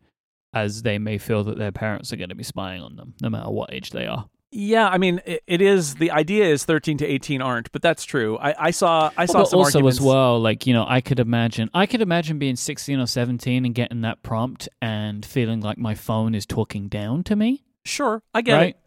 as 0.54 0.82
they 0.82 0.98
may 0.98 1.18
feel 1.18 1.44
that 1.46 1.58
their 1.58 1.72
parents 1.72 2.12
are 2.12 2.18
going 2.18 2.30
to 2.30 2.36
be 2.36 2.44
spying 2.44 2.82
on 2.82 2.96
them 2.96 3.14
no 3.22 3.30
matter 3.30 3.50
what 3.50 3.74
age 3.74 3.92
they 3.92 4.06
are 4.06 4.26
Yeah, 4.52 4.90
I 4.90 4.98
mean, 4.98 5.22
it, 5.26 5.62
is 5.62 5.96
the 5.96 6.12
idea 6.12 6.46
is 6.46 6.66
thirteen 6.66 6.98
to 6.98 7.06
eighteen 7.08 7.42
aren't, 7.42 7.72
but 7.72 7.82
that's 7.82 8.04
true. 8.04 8.38
I, 8.38 8.68
I 8.68 8.72
saw 8.72 9.10
I 9.16 9.26
saw 9.26 9.40
but 9.40 9.46
some 9.48 9.60
also 9.60 9.78
arguments. 9.80 10.00
as 10.00 10.06
well 10.06 10.42
like 10.42 10.68
you 10.68 10.74
know 10.74 10.86
i 10.88 11.00
could 11.00 11.20
imagine 11.20 11.70
i 11.74 11.86
could 11.86 12.02
imagine 12.02 12.38
being 12.38 12.58
16 12.58 13.00
or 13.00 13.08
17 13.08 13.64
and 13.66 13.74
getting 13.74 14.02
that 14.02 14.22
prompt 14.24 14.68
and 14.82 15.26
feeling 15.26 15.62
like 15.62 15.78
my 15.78 15.96
phone 15.96 16.36
is 16.36 16.46
talking 16.46 16.90
down 16.90 17.24
to 17.24 17.36
me 17.38 17.64
Sure, 17.86 18.22
I 18.34 18.42
get 18.42 18.56
right 18.56 18.76
it. 18.76 18.81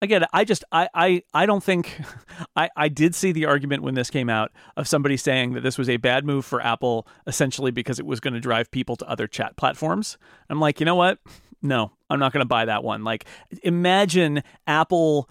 It. 0.00 0.22
I 0.32 0.44
just 0.44 0.64
I 0.70 0.88
I 0.94 1.22
I 1.34 1.46
don't 1.46 1.62
think 1.62 2.00
I 2.56 2.68
I 2.76 2.88
did 2.88 3.14
see 3.14 3.32
the 3.32 3.46
argument 3.46 3.82
when 3.82 3.94
this 3.94 4.10
came 4.10 4.30
out 4.30 4.52
of 4.76 4.86
somebody 4.86 5.16
saying 5.16 5.54
that 5.54 5.62
this 5.62 5.76
was 5.76 5.88
a 5.88 5.96
bad 5.96 6.24
move 6.24 6.44
for 6.44 6.60
Apple 6.60 7.06
essentially 7.26 7.70
because 7.70 7.98
it 7.98 8.06
was 8.06 8.20
going 8.20 8.34
to 8.34 8.40
drive 8.40 8.70
people 8.70 8.96
to 8.96 9.08
other 9.08 9.26
chat 9.26 9.56
platforms. 9.56 10.16
I'm 10.48 10.60
like, 10.60 10.80
"You 10.80 10.86
know 10.86 10.94
what? 10.94 11.18
No, 11.62 11.92
I'm 12.08 12.20
not 12.20 12.32
going 12.32 12.42
to 12.42 12.48
buy 12.48 12.64
that 12.66 12.84
one." 12.84 13.02
Like 13.02 13.24
imagine 13.62 14.42
Apple 14.66 15.28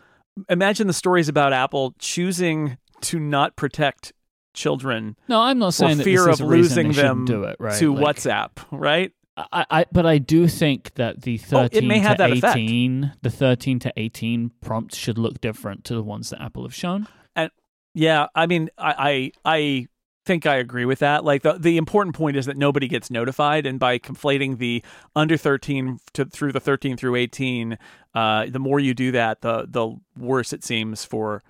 imagine 0.49 0.87
the 0.87 0.93
stories 0.93 1.29
about 1.29 1.53
Apple 1.53 1.95
choosing 1.99 2.77
to 3.01 3.19
not 3.19 3.55
protect 3.55 4.11
children 4.53 5.15
no 5.27 5.39
i'm 5.39 5.59
not 5.59 5.71
saying 5.71 5.99
fear 5.99 6.27
of 6.27 6.39
losing 6.39 6.91
them 6.91 7.25
do 7.25 7.43
it 7.43 7.55
right 7.59 7.77
to 7.77 7.93
Like- 7.93 8.17
WhatsApp, 8.17 8.49
right? 8.71 9.11
I, 9.37 9.65
I, 9.69 9.85
but 9.91 10.05
I 10.05 10.17
do 10.17 10.47
think 10.47 10.95
that 10.95 11.21
the 11.21 11.39
Oh, 11.51 11.63
it 11.63 11.73
13 11.73 11.87
may 11.87 11.99
have 11.99 12.17
to 12.17 12.23
that 12.23 12.31
effect. 12.31 12.57
18, 12.57 13.13
the 13.21 13.29
13 13.29 13.79
to 13.79 13.93
18 13.95 14.51
prompts 14.61 14.97
should 14.97 15.17
look 15.17 15.39
different 15.39 15.83
to 15.85 15.93
the 15.93 16.03
ones 16.03 16.31
that 16.31 16.41
Apple 16.41 16.63
have 16.63 16.73
shown. 16.73 17.07
And 17.35 17.51
Yeah, 17.93 18.27
I 18.33 18.47
mean, 18.47 18.69
I, 18.77 19.31
I 19.45 19.57
I 19.57 19.87
think 20.25 20.45
I 20.45 20.55
agree 20.55 20.85
with 20.85 20.99
that. 20.99 21.23
Like 21.23 21.43
the 21.43 21.53
the 21.53 21.77
important 21.77 22.15
point 22.15 22.35
is 22.35 22.47
that 22.47 22.57
nobody 22.57 22.87
gets 22.87 23.09
notified, 23.11 23.65
and 23.65 23.79
by 23.79 23.99
conflating 23.99 24.57
the 24.57 24.83
under 25.15 25.37
thirteen 25.37 25.99
to 26.13 26.25
through 26.25 26.51
the 26.51 26.59
thirteen 26.59 26.97
through 26.97 27.15
eighteen, 27.15 27.77
uh, 28.15 28.47
the 28.49 28.59
more 28.59 28.79
you 28.79 28.93
do 28.93 29.11
that, 29.11 29.41
the 29.41 29.67
the 29.69 29.95
worse 30.17 30.51
it 30.51 30.63
seems 30.63 31.05
for 31.05 31.43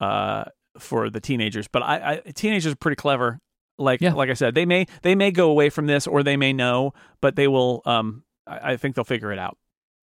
uh 0.00 0.44
for 0.78 1.10
the 1.10 1.20
teenagers. 1.20 1.68
But 1.68 1.82
I, 1.82 2.22
I 2.26 2.30
teenagers 2.32 2.72
are 2.72 2.76
pretty 2.76 2.96
clever. 2.96 3.40
Like 3.78 4.00
Yeah. 4.00 4.14
like 4.14 4.28
I 4.30 4.34
said, 4.34 4.54
they 4.54 4.66
may 4.66 4.86
they 5.02 5.14
may 5.14 5.30
go 5.30 5.50
away 5.50 5.70
from 5.70 5.86
this 5.86 6.06
or 6.06 6.22
they 6.22 6.36
may 6.36 6.52
know, 6.52 6.92
but 7.20 7.36
they 7.36 7.48
will. 7.48 7.82
Um, 7.86 8.24
I, 8.46 8.72
I 8.72 8.76
think 8.76 8.94
they'll 8.96 9.04
figure 9.04 9.32
it 9.32 9.38
out. 9.38 9.56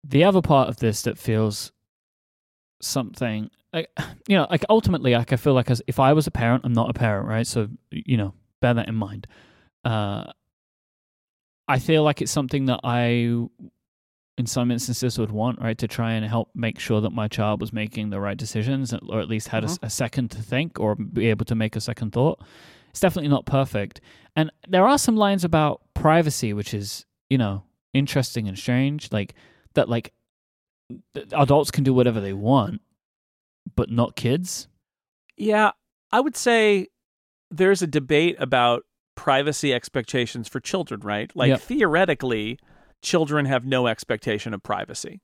The 0.04 0.24
other 0.26 0.42
part 0.42 0.68
of 0.70 0.78
this 0.78 1.04
that 1.04 1.18
feels 1.18 1.72
something 2.82 3.50
like 3.72 3.90
you 4.28 4.38
know, 4.38 4.48
like 4.50 4.66
ultimately, 4.70 5.14
like 5.14 5.34
I 5.34 5.38
feel 5.38 5.54
like 5.54 5.70
as 5.72 5.82
if 5.88 6.00
I 6.00 6.14
was 6.14 6.28
a 6.28 6.32
parent, 6.32 6.66
I'm 6.66 6.74
not 6.74 6.90
a 6.90 6.94
parent, 6.94 7.28
right? 7.28 7.48
So 7.48 7.70
you 7.92 8.18
know, 8.18 8.34
bear 8.62 8.74
that 8.74 8.88
in 8.88 8.96
mind. 8.96 9.28
Uh, 9.84 10.26
I 11.68 11.80
feel 11.80 12.04
like 12.04 12.22
it's 12.22 12.32
something 12.32 12.66
that 12.66 12.82
I, 12.84 13.08
in 14.38 14.46
some 14.46 14.70
instances, 14.72 15.18
would 15.18 15.32
want 15.32 15.62
right 15.62 15.78
to 15.78 15.88
try 15.88 16.14
and 16.14 16.26
help 16.26 16.50
make 16.54 16.78
sure 16.78 17.00
that 17.02 17.12
my 17.12 17.28
child 17.30 17.62
was 17.62 17.72
making 17.72 18.10
the 18.10 18.20
right 18.20 18.38
decisions, 18.38 18.94
or 18.94 19.20
at 19.22 19.30
least 19.30 19.48
had 19.48 19.64
a 19.82 19.90
second 19.90 20.32
to 20.32 20.42
think 20.42 20.80
or 20.80 20.96
be 20.96 21.28
able 21.30 21.46
to 21.46 21.56
make 21.56 21.76
a 21.78 21.82
second 21.82 22.12
thought. 22.12 22.42
It's 22.94 23.00
definitely 23.00 23.30
not 23.30 23.46
perfect, 23.46 24.00
and 24.36 24.52
there 24.68 24.88
are 24.88 24.98
some 24.98 25.18
lines 25.18 25.44
about 25.44 25.82
privacy, 25.96 26.54
which 26.54 26.74
is 26.74 27.06
you 27.30 27.38
know 27.38 27.64
interesting 27.94 28.48
and 28.48 28.58
strange, 28.58 29.12
like 29.12 29.34
that, 29.74 29.90
like 29.90 30.14
adults 31.32 31.72
can 31.72 31.84
do 31.84 31.94
whatever 31.94 32.22
they 32.22 32.34
want, 32.34 32.82
but 33.76 33.90
not 33.90 34.16
kids. 34.16 34.68
Yeah, 35.38 35.72
I 36.12 36.20
would 36.20 36.38
say 36.38 36.88
there's 37.50 37.82
a 37.82 37.88
debate 37.88 38.36
about 38.40 38.84
privacy 39.16 39.74
expectations 39.74 40.48
for 40.48 40.60
children, 40.60 41.00
right? 41.02 41.36
Like 41.36 41.50
Yep. 41.50 41.62
theoretically, 41.62 42.60
children 43.02 43.46
have 43.46 43.66
no 43.66 43.88
expectation 43.88 44.54
of 44.54 44.62
privacy. 44.64 45.22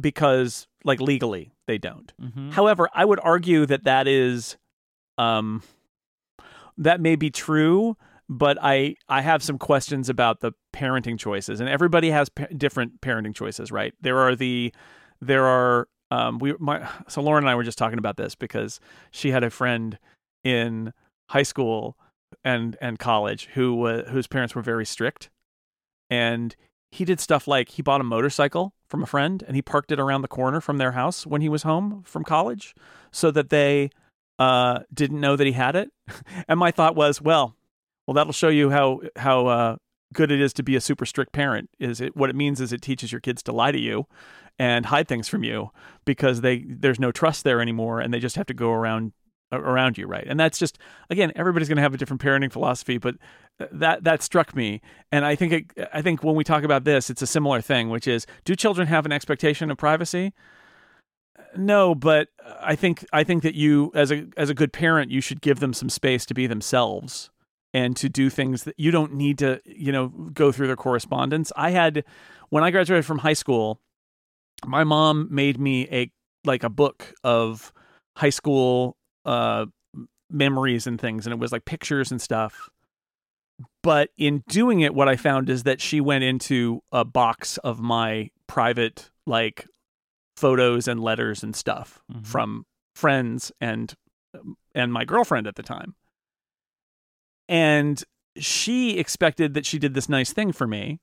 Because 0.00 0.66
like 0.84 1.00
legally 1.00 1.52
they 1.66 1.78
don't. 1.78 2.12
Mm-hmm. 2.22 2.50
However, 2.50 2.88
I 2.94 3.04
would 3.04 3.20
argue 3.22 3.66
that 3.66 3.84
that 3.84 4.06
is 4.06 4.56
um 5.18 5.62
that 6.78 7.00
may 7.00 7.16
be 7.16 7.30
true, 7.30 7.96
but 8.28 8.58
I 8.60 8.96
I 9.08 9.20
have 9.20 9.42
some 9.42 9.58
questions 9.58 10.08
about 10.08 10.40
the 10.40 10.52
parenting 10.72 11.18
choices, 11.18 11.60
and 11.60 11.68
everybody 11.68 12.10
has 12.10 12.28
pa- 12.28 12.46
different 12.56 13.00
parenting 13.00 13.34
choices, 13.34 13.70
right? 13.70 13.94
There 14.00 14.18
are 14.18 14.34
the 14.34 14.72
there 15.20 15.44
are 15.46 15.88
um 16.10 16.38
we 16.38 16.54
my 16.58 16.88
so 17.08 17.22
Lauren 17.22 17.44
and 17.44 17.50
I 17.50 17.54
were 17.54 17.64
just 17.64 17.78
talking 17.78 17.98
about 17.98 18.16
this 18.16 18.34
because 18.34 18.80
she 19.10 19.30
had 19.30 19.44
a 19.44 19.50
friend 19.50 19.98
in 20.42 20.92
high 21.30 21.42
school 21.42 21.96
and 22.42 22.76
and 22.80 22.98
college 22.98 23.48
who 23.54 23.74
was 23.74 24.08
whose 24.08 24.26
parents 24.26 24.54
were 24.54 24.62
very 24.62 24.86
strict, 24.86 25.30
and 26.10 26.56
he 26.90 27.04
did 27.04 27.20
stuff 27.20 27.48
like 27.48 27.70
he 27.70 27.82
bought 27.82 28.00
a 28.00 28.04
motorcycle 28.04 28.72
from 28.86 29.02
a 29.02 29.06
friend 29.06 29.42
and 29.46 29.56
he 29.56 29.62
parked 29.62 29.90
it 29.90 29.98
around 29.98 30.22
the 30.22 30.28
corner 30.28 30.60
from 30.60 30.78
their 30.78 30.92
house 30.92 31.26
when 31.26 31.40
he 31.40 31.48
was 31.48 31.64
home 31.64 32.02
from 32.04 32.22
college, 32.22 32.74
so 33.10 33.30
that 33.30 33.50
they 33.50 33.90
uh, 34.38 34.80
didn't 34.92 35.20
know 35.20 35.36
that 35.36 35.46
he 35.46 35.52
had 35.52 35.76
it. 35.76 35.90
and 36.48 36.58
my 36.58 36.70
thought 36.70 36.96
was, 36.96 37.20
well, 37.20 37.56
well, 38.06 38.14
that'll 38.14 38.32
show 38.32 38.48
you 38.48 38.70
how 38.70 39.00
how 39.16 39.46
uh, 39.46 39.76
good 40.12 40.30
it 40.30 40.40
is 40.40 40.52
to 40.54 40.62
be 40.62 40.76
a 40.76 40.80
super 40.80 41.06
strict 41.06 41.32
parent. 41.32 41.70
Is 41.78 42.00
it 42.00 42.16
what 42.16 42.30
it 42.30 42.36
means 42.36 42.60
is 42.60 42.72
it 42.72 42.82
teaches 42.82 43.12
your 43.12 43.20
kids 43.20 43.42
to 43.44 43.52
lie 43.52 43.72
to 43.72 43.80
you 43.80 44.06
and 44.58 44.86
hide 44.86 45.08
things 45.08 45.28
from 45.28 45.42
you 45.42 45.70
because 46.04 46.40
they 46.40 46.64
there's 46.68 47.00
no 47.00 47.12
trust 47.12 47.44
there 47.44 47.60
anymore, 47.60 48.00
and 48.00 48.12
they 48.12 48.20
just 48.20 48.36
have 48.36 48.46
to 48.46 48.54
go 48.54 48.72
around 48.72 49.12
around 49.52 49.96
you, 49.96 50.06
right? 50.06 50.26
And 50.26 50.38
that's 50.38 50.58
just 50.58 50.78
again, 51.10 51.32
everybody's 51.36 51.68
going 51.68 51.76
to 51.76 51.82
have 51.82 51.94
a 51.94 51.96
different 51.96 52.22
parenting 52.22 52.52
philosophy, 52.52 52.98
but 52.98 53.16
that 53.58 54.04
that 54.04 54.22
struck 54.22 54.54
me, 54.54 54.80
and 55.12 55.24
I 55.24 55.34
think 55.34 55.52
it, 55.52 55.88
I 55.92 56.02
think 56.02 56.22
when 56.22 56.34
we 56.34 56.44
talk 56.44 56.64
about 56.64 56.84
this, 56.84 57.10
it's 57.10 57.22
a 57.22 57.26
similar 57.26 57.60
thing, 57.60 57.88
which 57.88 58.06
is, 58.06 58.26
do 58.44 58.54
children 58.54 58.86
have 58.88 59.06
an 59.06 59.12
expectation 59.12 59.70
of 59.70 59.78
privacy? 59.78 60.32
No, 61.56 61.94
but 61.94 62.28
I 62.60 62.74
think 62.74 63.04
I 63.12 63.24
think 63.24 63.42
that 63.42 63.54
you 63.54 63.90
as 63.94 64.10
a 64.12 64.26
as 64.36 64.50
a 64.50 64.54
good 64.54 64.72
parent, 64.72 65.10
you 65.10 65.20
should 65.20 65.40
give 65.40 65.60
them 65.60 65.72
some 65.72 65.88
space 65.88 66.26
to 66.26 66.34
be 66.34 66.46
themselves 66.46 67.30
and 67.72 67.96
to 67.96 68.08
do 68.08 68.30
things 68.30 68.64
that 68.64 68.74
you 68.78 68.90
don't 68.90 69.14
need 69.14 69.38
to, 69.38 69.60
you 69.64 69.92
know, 69.92 70.08
go 70.08 70.52
through 70.52 70.68
their 70.68 70.76
correspondence. 70.76 71.52
I 71.56 71.70
had 71.70 72.04
when 72.50 72.62
I 72.64 72.70
graduated 72.70 73.04
from 73.04 73.18
high 73.18 73.32
school, 73.32 73.80
my 74.64 74.84
mom 74.84 75.28
made 75.30 75.58
me 75.58 75.88
a 75.90 76.10
like 76.44 76.62
a 76.62 76.70
book 76.70 77.12
of 77.24 77.72
high 78.16 78.30
school 78.30 78.96
uh 79.24 79.66
memories 80.30 80.86
and 80.86 81.00
things 81.00 81.26
and 81.26 81.32
it 81.32 81.38
was 81.38 81.52
like 81.52 81.64
pictures 81.64 82.10
and 82.10 82.20
stuff. 82.20 82.68
But 83.82 84.10
in 84.16 84.42
doing 84.48 84.80
it 84.80 84.94
what 84.94 85.08
I 85.08 85.16
found 85.16 85.50
is 85.50 85.64
that 85.64 85.80
she 85.80 86.00
went 86.00 86.24
into 86.24 86.82
a 86.92 87.04
box 87.04 87.58
of 87.58 87.80
my 87.80 88.30
private 88.46 89.10
like 89.26 89.66
photos 90.36 90.88
and 90.88 91.00
letters 91.00 91.42
and 91.42 91.54
stuff 91.54 92.02
mm-hmm. 92.10 92.22
from 92.22 92.66
friends 92.94 93.52
and 93.60 93.94
and 94.74 94.92
my 94.92 95.04
girlfriend 95.04 95.46
at 95.46 95.54
the 95.54 95.62
time 95.62 95.94
and 97.48 98.02
she 98.36 98.98
expected 98.98 99.54
that 99.54 99.66
she 99.66 99.78
did 99.78 99.94
this 99.94 100.08
nice 100.08 100.32
thing 100.32 100.52
for 100.52 100.66
me 100.66 101.00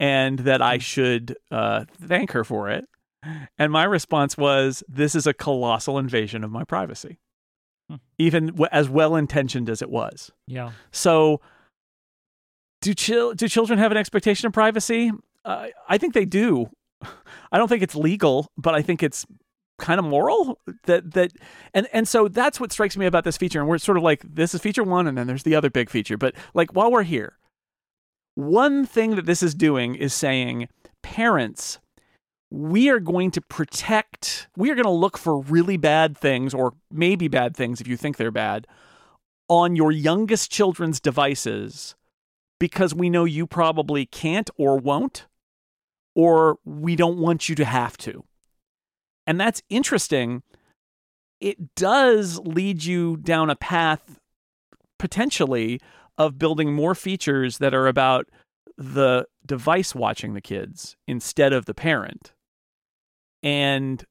and 0.00 0.40
that 0.40 0.62
I 0.62 0.78
mm. 0.78 0.82
should 0.82 1.36
uh, 1.50 1.84
thank 2.00 2.32
her 2.32 2.44
for 2.44 2.70
it. 2.70 2.84
And 3.58 3.72
my 3.72 3.84
response 3.84 4.36
was, 4.36 4.84
This 4.88 5.16
is 5.16 5.26
a 5.26 5.34
colossal 5.34 5.98
invasion 5.98 6.44
of 6.44 6.52
my 6.52 6.62
privacy, 6.62 7.18
hmm. 7.90 7.96
even 8.16 8.46
w- 8.46 8.68
as 8.70 8.88
well 8.88 9.16
intentioned 9.16 9.68
as 9.68 9.82
it 9.82 9.90
was. 9.90 10.30
Yeah. 10.46 10.70
So, 10.92 11.40
do, 12.80 12.94
chil- 12.94 13.34
do 13.34 13.48
children 13.48 13.80
have 13.80 13.90
an 13.90 13.96
expectation 13.96 14.46
of 14.46 14.52
privacy? 14.52 15.10
Uh, 15.44 15.66
I 15.88 15.98
think 15.98 16.14
they 16.14 16.26
do. 16.26 16.70
I 17.52 17.58
don't 17.58 17.68
think 17.68 17.82
it's 17.82 17.94
legal, 17.94 18.50
but 18.56 18.74
I 18.74 18.82
think 18.82 19.02
it's 19.02 19.26
kind 19.78 20.00
of 20.00 20.04
moral 20.04 20.58
that 20.84 21.12
that 21.12 21.32
and 21.72 21.86
and 21.92 22.08
so 22.08 22.26
that's 22.28 22.58
what 22.58 22.72
strikes 22.72 22.96
me 22.96 23.06
about 23.06 23.24
this 23.24 23.36
feature 23.36 23.60
and 23.60 23.68
we're 23.68 23.78
sort 23.78 23.96
of 23.96 24.02
like 24.02 24.22
this 24.22 24.52
is 24.52 24.60
feature 24.60 24.82
1 24.82 25.06
and 25.06 25.16
then 25.16 25.28
there's 25.28 25.44
the 25.44 25.54
other 25.54 25.70
big 25.70 25.88
feature 25.88 26.16
but 26.16 26.34
like 26.52 26.74
while 26.74 26.90
we're 26.90 27.04
here 27.04 27.38
one 28.34 28.84
thing 28.84 29.14
that 29.14 29.24
this 29.24 29.40
is 29.40 29.54
doing 29.54 29.94
is 29.94 30.12
saying 30.12 30.68
parents 31.02 31.78
we 32.50 32.88
are 32.88 32.98
going 32.98 33.30
to 33.30 33.40
protect 33.40 34.48
we 34.56 34.68
are 34.70 34.74
going 34.74 34.84
to 34.84 34.90
look 34.90 35.16
for 35.16 35.40
really 35.42 35.76
bad 35.76 36.18
things 36.18 36.52
or 36.52 36.74
maybe 36.90 37.28
bad 37.28 37.56
things 37.56 37.80
if 37.80 37.86
you 37.86 37.96
think 37.96 38.16
they're 38.16 38.32
bad 38.32 38.66
on 39.48 39.76
your 39.76 39.92
youngest 39.92 40.50
children's 40.50 40.98
devices 40.98 41.94
because 42.58 42.94
we 42.94 43.08
know 43.08 43.24
you 43.24 43.46
probably 43.46 44.04
can't 44.04 44.50
or 44.56 44.76
won't 44.76 45.26
or 46.18 46.58
we 46.66 46.96
don't 46.96 47.18
want 47.18 47.48
you 47.48 47.54
to 47.54 47.64
have 47.64 47.96
to 47.96 48.24
and 49.28 49.38
that's 49.38 49.62
interesting. 49.68 50.42
It 51.38 51.74
does 51.74 52.38
lead 52.38 52.82
you 52.82 53.18
down 53.18 53.50
a 53.50 53.56
path 53.56 54.18
potentially 54.98 55.82
of 56.16 56.38
building 56.38 56.72
more 56.72 56.94
features 56.94 57.58
that 57.58 57.74
are 57.74 57.86
about 57.86 58.26
the 58.78 59.26
device 59.44 59.94
watching 59.94 60.32
the 60.32 60.40
kids 60.40 60.96
instead 61.06 61.52
of 61.52 61.66
the 61.66 61.74
parent. 61.74 62.32
And 63.42 64.02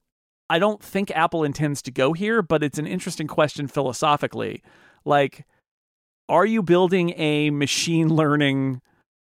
I 0.51 0.60
don't 0.60 0.84
think 0.84 1.10
Apple 1.10 1.43
intends 1.43 1.82
to 1.82 1.91
go 1.91 2.14
here, 2.14 2.43
but 2.43 2.64
it's 2.64 2.78
an 2.78 2.86
interesting 2.86 3.28
question 3.28 3.68
philosophically. 3.68 4.62
Like, 5.03 5.47
are 6.30 6.45
you 6.45 6.62
building 6.62 7.16
a 7.18 7.49
machine 7.49 8.10
learning 8.14 8.82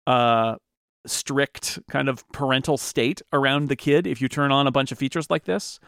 uh, 0.06 0.54
strict 1.06 1.78
kind 1.90 2.08
of 2.08 2.26
parental 2.32 2.76
state 2.76 3.22
around 3.32 3.68
the 3.68 3.76
kid 3.76 4.06
if 4.06 4.20
you 4.20 4.28
turn 4.28 4.52
on 4.52 4.66
a 4.66 4.72
bunch 4.72 4.92
of 4.92 4.98
features 4.98 5.30
like 5.30 5.44
this? 5.44 5.80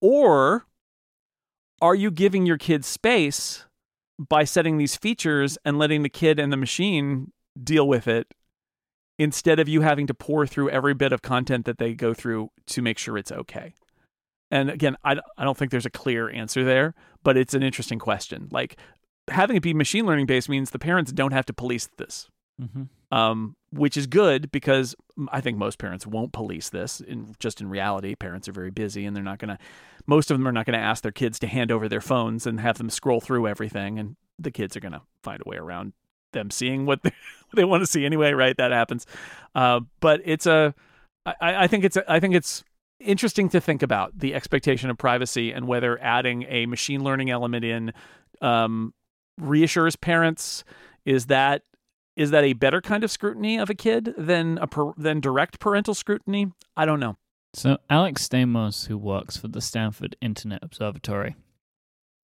Or 0.00 0.66
are 1.80 1.94
you 1.94 2.10
giving 2.10 2.46
your 2.46 2.58
kid 2.58 2.84
space 2.84 3.66
by 4.18 4.44
setting 4.44 4.76
these 4.76 4.96
features 4.96 5.56
and 5.64 5.78
letting 5.78 6.02
the 6.02 6.08
kid 6.08 6.38
and 6.38 6.52
the 6.52 6.56
machine 6.56 7.32
deal 7.62 7.88
with 7.88 8.06
it 8.06 8.34
instead 9.18 9.58
of 9.58 9.68
you 9.68 9.80
having 9.80 10.06
to 10.06 10.14
pour 10.14 10.46
through 10.46 10.70
every 10.70 10.94
bit 10.94 11.12
of 11.12 11.22
content 11.22 11.64
that 11.66 11.78
they 11.78 11.94
go 11.94 12.12
through 12.12 12.50
to 12.66 12.82
make 12.82 12.98
sure 12.98 13.16
it's 13.16 13.32
okay? 13.32 13.74
And 14.50 14.68
again, 14.68 14.96
I, 15.04 15.16
I 15.38 15.44
don't 15.44 15.56
think 15.56 15.70
there's 15.70 15.86
a 15.86 15.90
clear 15.90 16.28
answer 16.28 16.64
there, 16.64 16.94
but 17.22 17.36
it's 17.36 17.54
an 17.54 17.62
interesting 17.62 17.98
question. 17.98 18.48
Like 18.50 18.76
having 19.28 19.56
it 19.56 19.62
be 19.62 19.72
machine 19.72 20.06
learning 20.06 20.26
based 20.26 20.48
means 20.48 20.70
the 20.70 20.78
parents 20.78 21.12
don't 21.12 21.32
have 21.32 21.46
to 21.46 21.52
police 21.52 21.88
this. 21.96 22.28
Mm-hmm 22.60 22.84
um, 23.10 23.56
which 23.72 23.96
is 23.96 24.06
good 24.06 24.50
because 24.50 24.94
I 25.30 25.40
think 25.40 25.58
most 25.58 25.78
parents 25.78 26.06
won't 26.06 26.32
police 26.32 26.68
this. 26.68 27.00
In 27.00 27.34
just 27.38 27.60
in 27.60 27.68
reality, 27.68 28.14
parents 28.14 28.48
are 28.48 28.52
very 28.52 28.70
busy 28.70 29.04
and 29.04 29.14
they're 29.14 29.22
not 29.22 29.38
going 29.38 29.50
to. 29.50 29.58
Most 30.06 30.30
of 30.30 30.38
them 30.38 30.48
are 30.48 30.52
not 30.52 30.66
going 30.66 30.78
to 30.78 30.84
ask 30.84 31.02
their 31.02 31.12
kids 31.12 31.38
to 31.40 31.46
hand 31.46 31.70
over 31.70 31.88
their 31.88 32.00
phones 32.00 32.46
and 32.46 32.60
have 32.60 32.78
them 32.78 32.90
scroll 32.90 33.20
through 33.20 33.46
everything, 33.46 33.98
and 33.98 34.16
the 34.38 34.50
kids 34.50 34.76
are 34.76 34.80
going 34.80 34.92
to 34.92 35.02
find 35.22 35.42
a 35.44 35.48
way 35.48 35.56
around 35.56 35.92
them 36.32 36.50
seeing 36.50 36.86
what 36.86 37.02
they, 37.02 37.12
they 37.54 37.64
want 37.64 37.82
to 37.82 37.86
see 37.86 38.04
anyway. 38.04 38.32
Right, 38.32 38.56
that 38.56 38.72
happens. 38.72 39.06
Uh, 39.54 39.80
but 40.00 40.20
it's 40.24 40.46
a. 40.46 40.74
I, 41.26 41.64
I 41.64 41.66
think 41.66 41.84
it's. 41.84 41.96
A, 41.96 42.10
I 42.10 42.20
think 42.20 42.34
it's 42.34 42.64
interesting 42.98 43.48
to 43.48 43.60
think 43.60 43.82
about 43.82 44.18
the 44.18 44.34
expectation 44.34 44.90
of 44.90 44.98
privacy 44.98 45.52
and 45.52 45.66
whether 45.66 45.98
adding 46.02 46.44
a 46.48 46.66
machine 46.66 47.02
learning 47.02 47.30
element 47.30 47.64
in 47.64 47.92
um, 48.40 48.94
reassures 49.38 49.96
parents. 49.96 50.64
Is 51.06 51.26
that 51.26 51.62
is 52.20 52.30
that 52.32 52.44
a 52.44 52.52
better 52.52 52.82
kind 52.82 53.02
of 53.02 53.10
scrutiny 53.10 53.56
of 53.58 53.70
a 53.70 53.74
kid 53.74 54.14
than 54.18 54.58
a 54.58 54.66
per, 54.66 54.92
than 54.98 55.20
direct 55.20 55.58
parental 55.58 55.94
scrutiny? 55.94 56.52
I 56.76 56.84
don't 56.84 57.00
know. 57.00 57.16
So 57.54 57.78
Alex 57.88 58.28
Stamos, 58.28 58.88
who 58.88 58.98
works 58.98 59.38
for 59.38 59.48
the 59.48 59.62
Stanford 59.62 60.16
Internet 60.20 60.62
Observatory, 60.62 61.34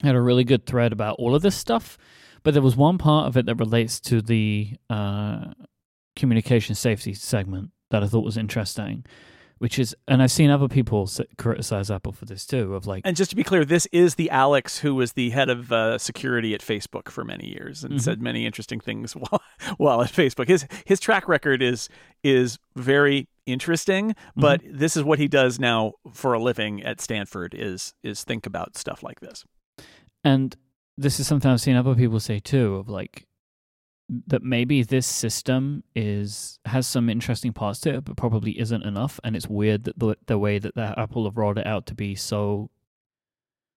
had 0.02 0.14
a 0.14 0.20
really 0.20 0.44
good 0.44 0.66
thread 0.66 0.92
about 0.92 1.16
all 1.18 1.34
of 1.34 1.40
this 1.40 1.56
stuff, 1.56 1.96
but 2.42 2.52
there 2.52 2.62
was 2.62 2.76
one 2.76 2.98
part 2.98 3.26
of 3.26 3.38
it 3.38 3.46
that 3.46 3.54
relates 3.54 3.98
to 4.00 4.20
the 4.20 4.72
uh, 4.90 5.52
communication 6.14 6.74
safety 6.74 7.14
segment 7.14 7.70
that 7.90 8.02
I 8.02 8.06
thought 8.06 8.22
was 8.22 8.36
interesting, 8.36 9.02
which 9.58 9.78
is, 9.78 9.96
and 10.06 10.22
I've 10.22 10.30
seen 10.30 10.50
other 10.50 10.68
people 10.68 11.08
criticize 11.38 11.90
Apple 11.90 12.12
for 12.12 12.24
this 12.24 12.46
too. 12.46 12.74
Of 12.74 12.86
like, 12.86 13.02
and 13.04 13.16
just 13.16 13.30
to 13.30 13.36
be 13.36 13.44
clear, 13.44 13.64
this 13.64 13.86
is 13.86 14.16
the 14.16 14.30
Alex 14.30 14.78
who 14.78 14.94
was 14.94 15.12
the 15.12 15.30
head 15.30 15.48
of 15.48 15.72
uh, 15.72 15.98
security 15.98 16.54
at 16.54 16.60
Facebook 16.60 17.08
for 17.08 17.24
many 17.24 17.48
years 17.48 17.82
and 17.82 17.94
mm-hmm. 17.94 18.00
said 18.00 18.20
many 18.20 18.46
interesting 18.46 18.80
things 18.80 19.12
while 19.16 19.42
while 19.76 20.02
at 20.02 20.12
Facebook. 20.12 20.48
His 20.48 20.66
his 20.84 21.00
track 21.00 21.28
record 21.28 21.62
is 21.62 21.88
is 22.22 22.58
very 22.74 23.28
interesting, 23.46 24.10
mm-hmm. 24.10 24.40
but 24.40 24.62
mm-hmm. 24.62 24.78
this 24.78 24.96
is 24.96 25.04
what 25.04 25.18
he 25.18 25.28
does 25.28 25.58
now 25.58 25.92
for 26.12 26.34
a 26.34 26.38
living 26.38 26.82
at 26.82 27.00
Stanford 27.00 27.54
is 27.54 27.94
is 28.02 28.24
think 28.24 28.46
about 28.46 28.76
stuff 28.76 29.02
like 29.02 29.20
this. 29.20 29.44
And 30.24 30.56
this 30.98 31.20
is 31.20 31.26
something 31.26 31.50
I've 31.50 31.60
seen 31.60 31.76
other 31.76 31.94
people 31.94 32.20
say 32.20 32.40
too 32.40 32.76
of 32.76 32.88
like 32.88 33.25
that 34.08 34.42
maybe 34.42 34.82
this 34.82 35.06
system 35.06 35.82
is 35.94 36.58
has 36.64 36.86
some 36.86 37.08
interesting 37.08 37.52
parts 37.52 37.80
to 37.80 37.94
it, 37.96 38.04
but 38.04 38.16
probably 38.16 38.58
isn't 38.58 38.84
enough. 38.84 39.18
And 39.24 39.34
it's 39.34 39.48
weird 39.48 39.84
that 39.84 39.98
the, 39.98 40.16
the 40.26 40.38
way 40.38 40.58
that 40.58 40.74
the 40.74 40.94
Apple 40.98 41.24
have 41.24 41.36
rolled 41.36 41.58
it 41.58 41.66
out 41.66 41.86
to 41.86 41.94
be 41.94 42.14
so 42.14 42.70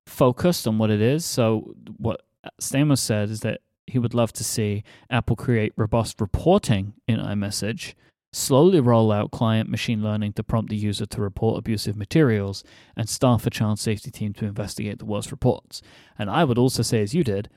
focused 0.06 0.68
on 0.68 0.78
what 0.78 0.92
it 0.92 1.02
is. 1.02 1.26
So 1.26 1.74
what 1.98 2.22
Stamos 2.62 3.00
said 3.00 3.30
is 3.30 3.42
that 3.42 3.62
he 3.88 4.00
would 4.00 4.14
love 4.14 4.32
to 4.34 4.44
see 4.44 4.84
Apple 5.10 5.36
create 5.36 5.74
robust 5.76 6.22
reporting 6.22 6.94
in 7.08 7.20
iMessage, 7.20 7.96
slowly 8.32 8.80
roll 8.80 9.12
out 9.12 9.32
client 9.32 9.70
machine 9.70 10.04
learning 10.04 10.34
to 10.34 10.44
prompt 10.44 10.70
the 10.70 10.76
user 10.76 11.08
to 11.08 11.22
report 11.22 11.58
abusive 11.58 11.96
materials, 11.96 12.64
and 12.96 13.10
staff 13.10 13.48
a 13.48 13.50
child 13.50 13.80
safety 13.80 14.12
team 14.12 14.34
to 14.34 14.46
investigate 14.46 15.00
the 15.00 15.06
worst 15.06 15.32
reports. 15.32 15.82
And 16.20 16.30
I 16.30 16.44
would 16.44 16.60
also 16.60 16.84
say, 16.84 17.02
as 17.02 17.16
you 17.16 17.24
did, 17.24 17.50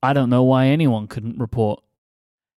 I 0.00 0.12
don't 0.12 0.30
know 0.30 0.44
why 0.44 0.66
anyone 0.66 1.08
couldn't 1.08 1.38
report 1.38 1.82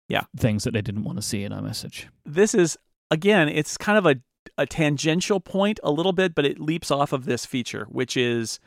Yeah. 0.08 0.22
things 0.36 0.64
that 0.64 0.72
they 0.72 0.82
didn't 0.82 1.04
want 1.04 1.18
to 1.18 1.22
see 1.22 1.42
in 1.42 1.52
iMessage. 1.52 2.04
this 2.24 2.54
is 2.54 2.76
again 3.10 3.48
it's 3.48 3.76
kind 3.76 3.98
of 3.98 4.06
a 4.06 4.16
a 4.56 4.64
tangential 4.66 5.40
point 5.40 5.80
a 5.82 5.90
little 5.90 6.12
bit 6.12 6.34
but 6.34 6.44
it 6.46 6.60
leaps 6.60 6.90
off 6.90 7.12
of 7.12 7.24
this 7.24 7.44
feature 7.44 7.86
which 7.90 8.16
is 8.16 8.60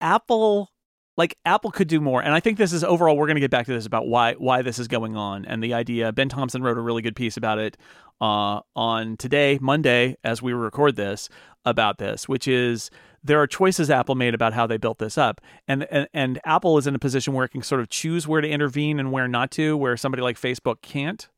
apple 0.00 0.70
like 1.16 1.36
apple 1.44 1.70
could 1.70 1.88
do 1.88 2.00
more 2.00 2.22
and 2.22 2.32
i 2.34 2.40
think 2.40 2.56
this 2.58 2.72
is 2.72 2.82
overall 2.84 3.16
we're 3.16 3.26
going 3.26 3.36
to 3.36 3.40
get 3.40 3.50
back 3.50 3.66
to 3.66 3.72
this 3.72 3.86
about 3.86 4.06
why 4.06 4.34
why 4.34 4.62
this 4.62 4.78
is 4.78 4.88
going 4.88 5.16
on 5.16 5.44
and 5.44 5.62
the 5.62 5.74
idea 5.74 6.12
ben 6.12 6.28
thompson 6.28 6.62
wrote 6.62 6.78
a 6.78 6.80
really 6.80 7.02
good 7.02 7.16
piece 7.16 7.36
about 7.36 7.58
it 7.58 7.76
uh, 8.20 8.60
on 8.76 9.16
today 9.16 9.58
monday 9.60 10.16
as 10.24 10.42
we 10.42 10.52
record 10.52 10.96
this 10.96 11.28
about 11.64 11.98
this 11.98 12.28
which 12.28 12.46
is 12.48 12.90
there 13.22 13.40
are 13.40 13.46
choices 13.46 13.90
apple 13.90 14.14
made 14.14 14.34
about 14.34 14.52
how 14.52 14.66
they 14.66 14.76
built 14.76 14.98
this 14.98 15.18
up 15.18 15.40
and, 15.68 15.84
and 15.90 16.08
and 16.14 16.40
apple 16.44 16.78
is 16.78 16.86
in 16.86 16.94
a 16.94 16.98
position 16.98 17.34
where 17.34 17.44
it 17.44 17.50
can 17.50 17.62
sort 17.62 17.80
of 17.80 17.88
choose 17.88 18.26
where 18.26 18.40
to 18.40 18.48
intervene 18.48 18.98
and 18.98 19.12
where 19.12 19.28
not 19.28 19.50
to 19.50 19.76
where 19.76 19.96
somebody 19.96 20.22
like 20.22 20.36
facebook 20.36 20.80
can't 20.82 21.28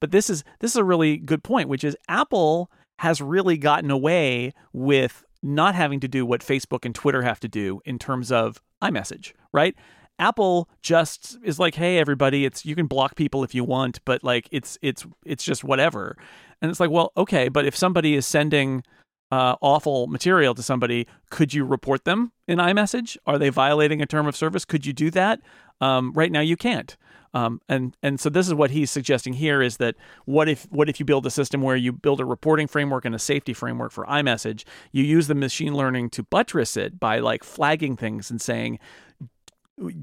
but 0.00 0.10
this 0.10 0.30
is 0.30 0.44
this 0.60 0.72
is 0.72 0.76
a 0.76 0.84
really 0.84 1.16
good 1.16 1.42
point, 1.42 1.68
which 1.68 1.84
is 1.84 1.96
Apple 2.08 2.70
has 2.98 3.20
really 3.20 3.58
gotten 3.58 3.90
away 3.90 4.52
with 4.72 5.24
not 5.42 5.74
having 5.74 6.00
to 6.00 6.08
do 6.08 6.24
what 6.24 6.40
Facebook 6.40 6.84
and 6.84 6.94
Twitter 6.94 7.22
have 7.22 7.40
to 7.40 7.48
do 7.48 7.80
in 7.84 7.98
terms 7.98 8.32
of 8.32 8.60
iMessage, 8.82 9.32
right? 9.52 9.74
Apple 10.18 10.68
just 10.82 11.38
is 11.42 11.58
like, 11.58 11.74
"Hey 11.74 11.98
everybody, 11.98 12.44
it's 12.44 12.64
you 12.64 12.74
can 12.74 12.86
block 12.86 13.16
people 13.16 13.44
if 13.44 13.54
you 13.54 13.64
want, 13.64 14.00
but 14.04 14.24
like 14.24 14.48
it's 14.50 14.78
it's 14.82 15.06
it's 15.24 15.44
just 15.44 15.62
whatever." 15.62 16.16
And 16.62 16.70
it's 16.70 16.80
like, 16.80 16.90
"Well, 16.90 17.12
okay, 17.16 17.48
but 17.48 17.66
if 17.66 17.76
somebody 17.76 18.14
is 18.14 18.26
sending 18.26 18.82
uh, 19.30 19.56
awful 19.60 20.06
material 20.06 20.54
to 20.54 20.62
somebody, 20.62 21.06
could 21.30 21.52
you 21.52 21.64
report 21.64 22.04
them 22.04 22.32
in 22.46 22.58
iMessage? 22.58 23.16
Are 23.26 23.38
they 23.38 23.48
violating 23.48 24.00
a 24.00 24.06
term 24.06 24.26
of 24.26 24.36
service? 24.36 24.64
Could 24.64 24.86
you 24.86 24.92
do 24.92 25.10
that? 25.10 25.40
Um, 25.80 26.12
right 26.12 26.30
now, 26.30 26.40
you 26.40 26.56
can't. 26.56 26.96
Um, 27.34 27.60
and 27.68 27.94
and 28.02 28.18
so 28.18 28.30
this 28.30 28.46
is 28.46 28.54
what 28.54 28.70
he's 28.70 28.90
suggesting 28.90 29.34
here 29.34 29.60
is 29.60 29.76
that 29.76 29.96
what 30.24 30.48
if 30.48 30.66
what 30.70 30.88
if 30.88 30.98
you 30.98 31.04
build 31.04 31.26
a 31.26 31.30
system 31.30 31.60
where 31.60 31.76
you 31.76 31.92
build 31.92 32.18
a 32.18 32.24
reporting 32.24 32.66
framework 32.66 33.04
and 33.04 33.14
a 33.14 33.18
safety 33.18 33.52
framework 33.52 33.92
for 33.92 34.06
iMessage, 34.06 34.64
you 34.90 35.04
use 35.04 35.26
the 35.26 35.34
machine 35.34 35.74
learning 35.74 36.08
to 36.10 36.22
buttress 36.22 36.78
it 36.78 36.98
by 36.98 37.18
like 37.18 37.44
flagging 37.44 37.94
things 37.94 38.30
and 38.30 38.40
saying 38.40 38.78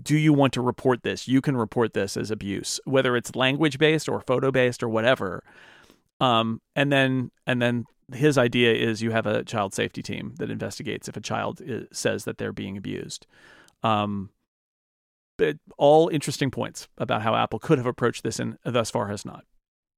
do 0.04 0.16
you 0.16 0.34
want 0.34 0.54
to 0.54 0.62
report 0.62 1.04
this? 1.04 1.28
You 1.28 1.42
can 1.42 1.58
report 1.58 1.94
this 1.94 2.16
as 2.16 2.30
abuse, 2.30 2.80
whether 2.86 3.16
it's 3.16 3.36
language 3.36 3.80
based 3.80 4.08
or 4.08 4.22
photo 4.22 4.52
based 4.52 4.84
or 4.84 4.90
whatever. 4.90 5.44
Um, 6.20 6.62
and 6.76 6.92
then 6.92 7.32
and 7.48 7.62
then 7.62 7.86
his 8.12 8.38
idea 8.38 8.74
is 8.74 9.02
you 9.02 9.12
have 9.12 9.26
a 9.26 9.44
child 9.44 9.74
safety 9.74 10.02
team 10.02 10.34
that 10.38 10.50
investigates 10.50 11.08
if 11.08 11.16
a 11.16 11.22
child 11.22 11.62
is, 11.62 11.88
says 11.92 12.26
that 12.26 12.38
they're 12.38 12.52
being 12.52 12.78
abused. 12.78 13.28
Um, 13.84 14.30
but 15.38 15.58
all 15.78 16.10
interesting 16.10 16.52
points 16.52 16.88
about 16.98 17.22
how 17.22 17.36
Apple 17.36 17.60
could 17.60 17.78
have 17.78 17.88
approached 17.88 18.24
this 18.24 18.40
and 18.40 18.58
thus 18.64 18.92
far 18.92 19.08
has 19.08 19.26
not. 19.26 19.46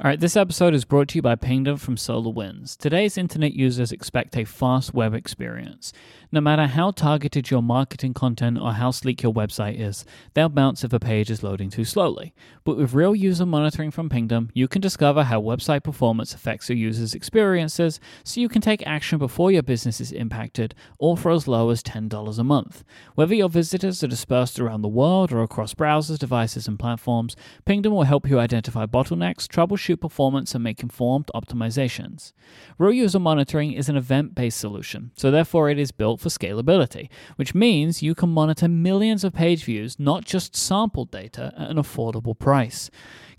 All 0.04 0.10
right, 0.10 0.20
this 0.20 0.36
episode 0.36 0.74
is 0.74 0.84
brought 0.84 1.08
to 1.08 1.18
you 1.18 1.22
by 1.22 1.36
Pingdom 1.36 1.78
from 1.78 1.96
SolarWinds. 1.96 2.76
Today's 2.76 3.18
internet 3.18 3.54
users 3.54 3.94
expect 3.94 4.36
a 4.36 4.44
fast 4.44 4.94
web 4.94 5.14
experience. 5.14 5.94
No 6.34 6.42
matter 6.42 6.68
how 6.68 6.92
targeted 6.92 7.50
your 7.50 7.64
marketing 7.64 8.14
content 8.14 8.60
or 8.60 8.74
how 8.74 8.92
sleek 8.92 9.24
your 9.24 9.32
website 9.32 9.80
is, 9.80 10.04
they'll 10.34 10.50
bounce 10.50 10.84
if 10.84 10.92
a 10.92 11.00
page 11.00 11.32
is 11.32 11.44
loading 11.44 11.70
too 11.70 11.86
slowly. 11.86 12.34
But 12.66 12.76
with 12.76 12.94
real 12.94 13.16
user 13.16 13.46
monitoring 13.46 13.90
from 13.90 14.10
Pingdom, 14.10 14.50
you 14.54 14.68
can 14.68 14.82
discover 14.82 15.24
how 15.24 15.42
website 15.42 15.86
performance 15.86 16.34
affects 16.34 16.68
your 16.68 16.78
users' 16.78 17.16
experiences 17.16 18.02
so 18.26 18.42
you 18.42 18.50
can 18.50 18.62
take 18.62 18.86
action 18.86 19.18
before 19.18 19.50
your 19.50 19.64
business 19.64 20.02
is 20.02 20.12
impacted, 20.12 20.76
all 21.00 21.16
for 21.16 21.32
as 21.32 21.48
low 21.48 21.70
as 21.70 21.82
$10 21.82 22.38
a 22.38 22.44
month. 22.44 22.84
Whether 23.14 23.34
your 23.36 23.48
visitors 23.48 24.04
are 24.04 24.08
dispersed 24.08 24.60
around 24.60 24.82
the 24.82 24.90
world 24.90 25.32
or 25.32 25.42
across 25.42 25.74
browsers, 25.74 26.20
devices, 26.20 26.68
and 26.68 26.78
platforms, 26.78 27.38
Pingdom 27.64 27.94
will 27.94 28.04
help 28.04 28.28
you 28.28 28.40
identify 28.40 28.86
bottlenecks, 28.86 29.48
troubleshoot 29.48 29.85
performance, 29.94 30.56
and 30.56 30.64
make 30.64 30.82
informed 30.82 31.30
optimizations. 31.36 32.34
Real 32.78 32.94
user 32.94 33.20
monitoring 33.20 33.74
is 33.74 33.90
an 33.90 33.96
event 33.98 34.34
based 34.34 34.60
solution, 34.60 35.12
so 35.16 35.30
therefore 35.30 35.70
it 35.70 35.78
is 35.78 35.92
built 35.92 36.20
for 36.20 36.30
scalability, 36.30 37.10
which 37.36 37.54
means 37.54 38.02
you 38.02 38.16
can 38.16 38.30
monitor 38.30 38.68
millions 38.68 39.24
of 39.24 39.34
page 39.34 39.64
views, 39.64 40.00
not 40.00 40.26
just 40.26 40.56
sample 40.56 41.06
data, 41.06 41.54
at 41.58 41.70
an 41.70 41.78
affordable 41.78 42.38
price. 42.38 42.90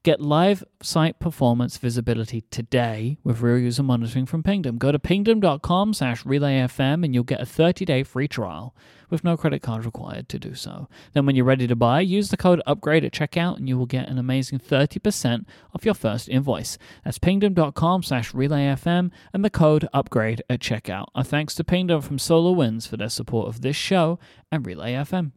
Get 0.07 0.21
live 0.21 0.63
site 0.83 1.19
performance 1.19 1.79
visibility 1.79 2.43
today 2.43 3.19
with 3.25 3.41
real 3.41 3.59
user 3.59 3.83
monitoring 3.83 4.25
from 4.25 4.45
Pingdom. 4.45 4.79
Go 4.79 4.93
to 4.93 5.01
pingdom.com 5.01 5.95
slash 5.95 6.23
relayfm 6.23 7.05
and 7.05 7.13
you'll 7.13 7.25
get 7.25 7.41
a 7.41 7.45
30-day 7.45 8.05
free 8.05 8.29
trial 8.29 8.73
with 9.11 9.25
no 9.25 9.37
credit 9.37 9.63
card 9.63 9.85
required 9.85 10.29
to 10.29 10.39
do 10.39 10.55
so. 10.55 10.89
Then 11.13 11.27
when 11.27 11.35
you're 11.35 11.45
ready 11.45 11.67
to 11.67 11.75
buy, 11.75 12.03
use 12.03 12.29
the 12.29 12.37
code 12.37 12.63
UPGRADE 12.69 13.07
at 13.07 13.13
checkout 13.15 13.57
and 13.57 13.69
you 13.69 13.77
will 13.77 13.87
get 13.87 14.09
an 14.09 14.17
amazing 14.17 14.61
30% 14.61 15.45
off 15.75 15.85
your 15.85 15.93
first 15.93 16.29
invoice. 16.29 16.79
That's 17.05 17.19
pingdom.com 17.19 18.05
slash 18.05 18.31
relayfm 18.31 19.11
and 19.35 19.45
the 19.45 19.51
code 19.51 19.89
UPGRADE 19.93 20.43
at 20.49 20.61
checkout. 20.61 21.07
Our 21.17 21.25
thanks 21.25 21.57
to 21.57 21.65
Pingdom 21.65 22.01
from 22.01 22.19
SolarWinds 22.19 22.87
for 22.87 22.97
their 22.97 23.09
support 23.09 23.49
of 23.49 23.63
this 23.63 23.75
show 23.75 24.21
and 24.53 24.65
Relay 24.65 24.93
FM. 24.93 25.33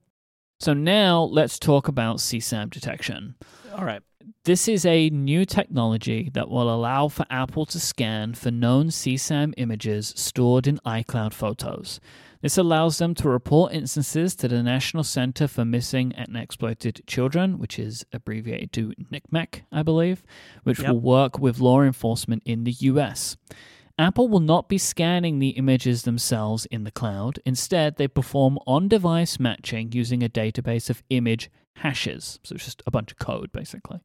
So 0.60 0.74
now 0.74 1.24
let's 1.24 1.58
talk 1.58 1.88
about 1.88 2.18
CSAM 2.18 2.70
detection. 2.70 3.36
All 3.74 3.86
right. 3.86 4.02
This 4.44 4.68
is 4.68 4.86
a 4.86 5.10
new 5.10 5.46
technology 5.46 6.30
that 6.34 6.50
will 6.50 6.70
allow 6.74 7.08
for 7.08 7.26
Apple 7.30 7.66
to 7.68 7.80
scan 7.80 8.34
for 8.34 8.52
known 8.52 8.88
CSAM 8.88 9.54
images 9.56 10.14
stored 10.18 10.68
in 10.68 10.78
iCloud 10.86 11.34
photos. 11.34 12.02
This 12.42 12.58
allows 12.58 12.98
them 12.98 13.16
to 13.16 13.30
report 13.30 13.74
instances 13.74 14.36
to 14.38 14.50
the 14.50 14.62
National 14.62 15.04
Center 15.06 15.48
for 15.48 15.64
Missing 15.64 16.14
and 16.16 16.36
Exploited 16.36 17.04
Children, 17.08 17.58
which 17.58 17.80
is 17.80 18.06
abbreviated 18.12 18.74
to 18.74 18.94
NCMEC, 19.12 19.62
I 19.72 19.82
believe, 19.84 20.24
which 20.64 20.80
Yep. 20.82 20.90
will 20.92 21.00
work 21.00 21.40
with 21.40 21.60
law 21.60 21.82
enforcement 21.82 22.44
in 22.46 22.66
the 22.66 22.72
US. 22.80 23.38
Apple 24.00 24.30
will 24.30 24.40
not 24.40 24.70
be 24.70 24.78
scanning 24.78 25.40
the 25.40 25.50
images 25.50 26.04
themselves 26.04 26.66
in 26.68 26.86
the 26.86 26.92
cloud. 26.92 27.40
Instead, 27.46 27.98
they 27.98 28.08
perform 28.08 28.58
on 28.66 28.88
device 28.88 29.42
matching 29.42 29.92
using 29.92 30.24
a 30.24 30.30
database 30.30 30.90
of 30.90 31.04
image 31.10 31.52
hashes. 31.76 32.40
So 32.46 32.56
it's 32.56 32.64
just 32.64 32.82
a 32.88 32.92
bunch 32.92 33.12
of 33.12 33.20
code, 33.20 33.52
basically. 33.52 34.00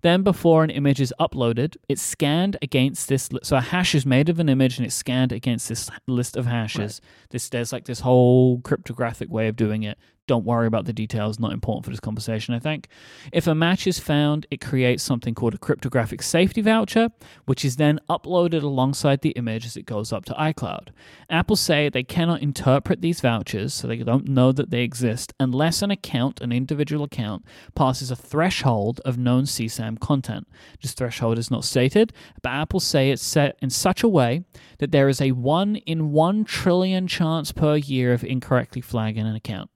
Then, 0.00 0.22
before 0.22 0.64
an 0.64 0.70
image 0.70 0.98
is 0.98 1.12
uploaded, 1.20 1.76
it's 1.90 2.00
scanned 2.00 2.56
against 2.62 3.08
this. 3.08 3.30
Li- 3.30 3.40
so 3.42 3.56
a 3.56 3.60
hash 3.60 3.94
is 3.94 4.06
made 4.06 4.30
of 4.30 4.38
an 4.38 4.48
image, 4.48 4.78
and 4.78 4.86
it's 4.86 4.94
scanned 4.94 5.32
against 5.32 5.68
this 5.68 5.90
list 6.06 6.34
of 6.34 6.46
hashes. 6.46 7.02
This 7.28 7.50
there's 7.50 7.72
like 7.72 7.84
this 7.84 8.00
whole 8.00 8.60
cryptographic 8.60 9.28
way 9.28 9.48
of 9.48 9.56
doing 9.56 9.82
it. 9.82 9.98
Don't 10.28 10.44
worry 10.44 10.68
about 10.68 10.84
the 10.84 10.92
details; 10.92 11.40
not 11.40 11.52
important 11.52 11.84
for 11.84 11.90
this 11.90 11.98
conversation. 11.98 12.54
I 12.54 12.60
think. 12.60 12.86
If 13.32 13.46
a 13.46 13.54
match 13.54 13.86
is 13.86 13.98
found, 13.98 14.46
it 14.50 14.60
creates 14.60 15.02
something 15.02 15.34
called 15.34 15.54
a 15.54 15.58
cryptographic 15.58 16.22
safety 16.22 16.60
voucher, 16.60 17.08
which 17.46 17.64
is 17.64 17.76
then 17.76 17.98
uploaded 18.08 18.62
alongside 18.62 19.22
the 19.22 19.30
image 19.30 19.66
as 19.66 19.76
it 19.76 19.86
goes 19.86 20.12
up 20.12 20.24
to 20.26 20.34
iCloud. 20.34 20.90
Apple 21.28 21.56
say 21.56 21.88
they 21.88 22.04
cannot 22.04 22.42
interpret 22.42 23.00
these 23.00 23.20
vouchers, 23.20 23.74
so 23.74 23.88
they 23.88 23.96
don't 23.96 24.28
know 24.28 24.52
that 24.52 24.70
they 24.70 24.82
exist, 24.82 25.32
unless 25.40 25.82
an 25.82 25.90
account, 25.90 26.40
an 26.40 26.52
individual 26.52 27.04
account, 27.04 27.44
passes 27.74 28.10
a 28.10 28.16
threshold 28.16 29.00
of 29.04 29.16
known 29.18 29.44
CSAM 29.44 29.98
content. 29.98 30.46
This 30.82 30.92
threshold 30.92 31.38
is 31.38 31.50
not 31.50 31.64
stated, 31.64 32.12
but 32.42 32.50
Apple 32.50 32.80
say 32.80 33.10
it's 33.10 33.22
set 33.22 33.56
in 33.62 33.70
such 33.70 34.02
a 34.02 34.08
way 34.08 34.44
that 34.78 34.92
there 34.92 35.08
is 35.08 35.22
a 35.22 35.32
1 35.32 35.76
in 35.76 36.12
1 36.12 36.44
trillion 36.44 37.06
chance 37.06 37.50
per 37.50 37.76
year 37.76 38.12
of 38.12 38.22
incorrectly 38.22 38.82
flagging 38.82 39.26
an 39.26 39.34
account. 39.34 39.70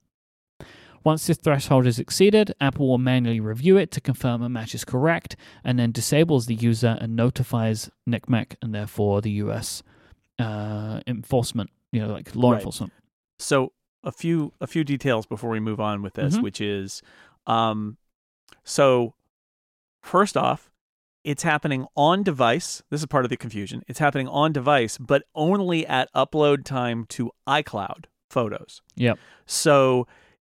Once 1.03 1.27
this 1.27 1.37
threshold 1.37 1.85
is 1.85 1.99
exceeded, 1.99 2.53
Apple 2.61 2.87
will 2.87 2.97
manually 2.97 3.39
review 3.39 3.77
it 3.77 3.91
to 3.91 3.99
confirm 3.99 4.41
a 4.41 4.49
match 4.49 4.73
is 4.73 4.85
correct 4.85 5.35
and 5.63 5.77
then 5.77 5.91
disables 5.91 6.45
the 6.45 6.55
user 6.55 6.97
and 7.01 7.15
notifies 7.15 7.89
NCMEC 8.07 8.55
and 8.61 8.73
therefore 8.73 9.21
the 9.21 9.31
US 9.31 9.83
uh, 10.39 11.01
enforcement, 11.05 11.69
you 11.91 11.99
know, 12.01 12.07
like 12.11 12.33
law 12.35 12.51
Right. 12.51 12.57
enforcement. 12.57 12.93
So 13.39 13.73
a 14.03 14.11
few 14.11 14.53
a 14.61 14.67
few 14.67 14.83
details 14.83 15.25
before 15.25 15.49
we 15.49 15.59
move 15.59 15.79
on 15.79 16.01
with 16.01 16.13
this, 16.13 16.37
Mhm. 16.37 16.43
which 16.43 16.59
is, 16.61 17.01
um, 17.47 17.97
so 18.63 19.13
first 20.01 20.35
off, 20.37 20.71
it's 21.23 21.43
happening 21.43 21.85
on 21.95 22.23
device. 22.23 22.81
This 22.89 23.01
is 23.01 23.05
part 23.05 23.25
of 23.25 23.29
the 23.29 23.37
confusion. 23.37 23.83
It's 23.87 23.99
happening 23.99 24.27
on 24.27 24.51
device, 24.51 24.97
but 24.97 25.23
only 25.35 25.85
at 25.87 26.11
upload 26.13 26.65
time 26.65 27.05
to 27.09 27.31
iCloud 27.47 28.05
photos. 28.29 28.81
Yep. 28.95 29.19
So 29.45 30.07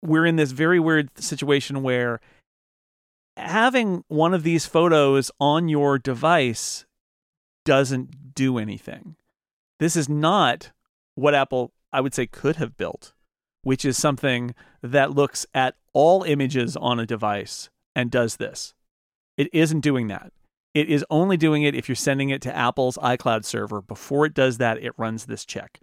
we're 0.01 0.25
in 0.25 0.35
this 0.35 0.51
very 0.51 0.79
weird 0.79 1.09
situation 1.17 1.83
where 1.83 2.19
having 3.35 4.03
one 4.07 4.33
of 4.33 4.43
these 4.43 4.65
photos 4.65 5.31
on 5.39 5.69
your 5.69 5.97
device 5.97 6.85
doesn't 7.65 8.33
do 8.33 8.57
anything. 8.57 9.15
This 9.79 9.95
is 9.95 10.09
not 10.09 10.71
what 11.15 11.35
Apple, 11.35 11.71
I 11.91 12.01
would 12.01 12.13
say, 12.13 12.27
could 12.27 12.55
have 12.57 12.77
built, 12.77 13.13
which 13.63 13.85
is 13.85 13.97
something 13.97 14.55
that 14.81 15.11
looks 15.11 15.45
at 15.53 15.75
all 15.93 16.23
images 16.23 16.75
on 16.75 16.99
a 16.99 17.05
device 17.05 17.69
and 17.95 18.09
does 18.09 18.37
this. 18.37 18.73
It 19.37 19.49
isn't 19.53 19.81
doing 19.81 20.07
that. 20.07 20.31
It 20.73 20.89
is 20.89 21.05
only 21.09 21.37
doing 21.37 21.63
it 21.63 21.75
if 21.75 21.89
you're 21.89 21.95
sending 21.95 22.29
it 22.29 22.41
to 22.43 22.55
Apple's 22.55 22.97
iCloud 22.97 23.45
server. 23.45 23.81
Before 23.81 24.25
it 24.25 24.33
does 24.33 24.59
that, 24.59 24.77
it 24.77 24.93
runs 24.97 25.25
this 25.25 25.43
check. 25.45 25.79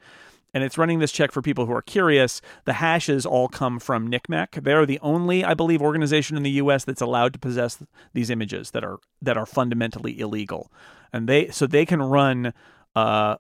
And 0.55 0.65
it's 0.65 0.79
running 0.79 1.01
this 1.01 1.13
check 1.13 1.33
for 1.33 1.43
people 1.43 1.67
who 1.67 1.73
are 1.73 1.83
curious. 1.83 2.41
The 2.65 2.75
hashes 2.75 3.27
all 3.27 3.49
come 3.49 3.79
from 3.79 4.11
NCMEC. 4.11 4.63
They're 4.63 4.87
the 4.87 5.01
only, 5.03 5.45
I 5.45 5.53
believe, 5.53 5.83
organization 5.83 6.37
in 6.37 6.45
the 6.45 6.53
U.S. 6.53 6.85
that's 6.85 7.03
allowed 7.03 7.33
to 7.35 7.39
possess 7.39 7.83
these 8.15 8.31
images 8.31 8.71
that 8.71 8.85
are 8.85 8.99
that 9.21 9.37
are 9.37 9.47
fundamentally 9.47 10.19
illegal, 10.19 10.73
and 11.13 11.29
they 11.29 11.49
so 11.49 11.67
they 11.67 11.85
can 11.85 12.01
run 12.01 12.55
uh, 12.95 13.37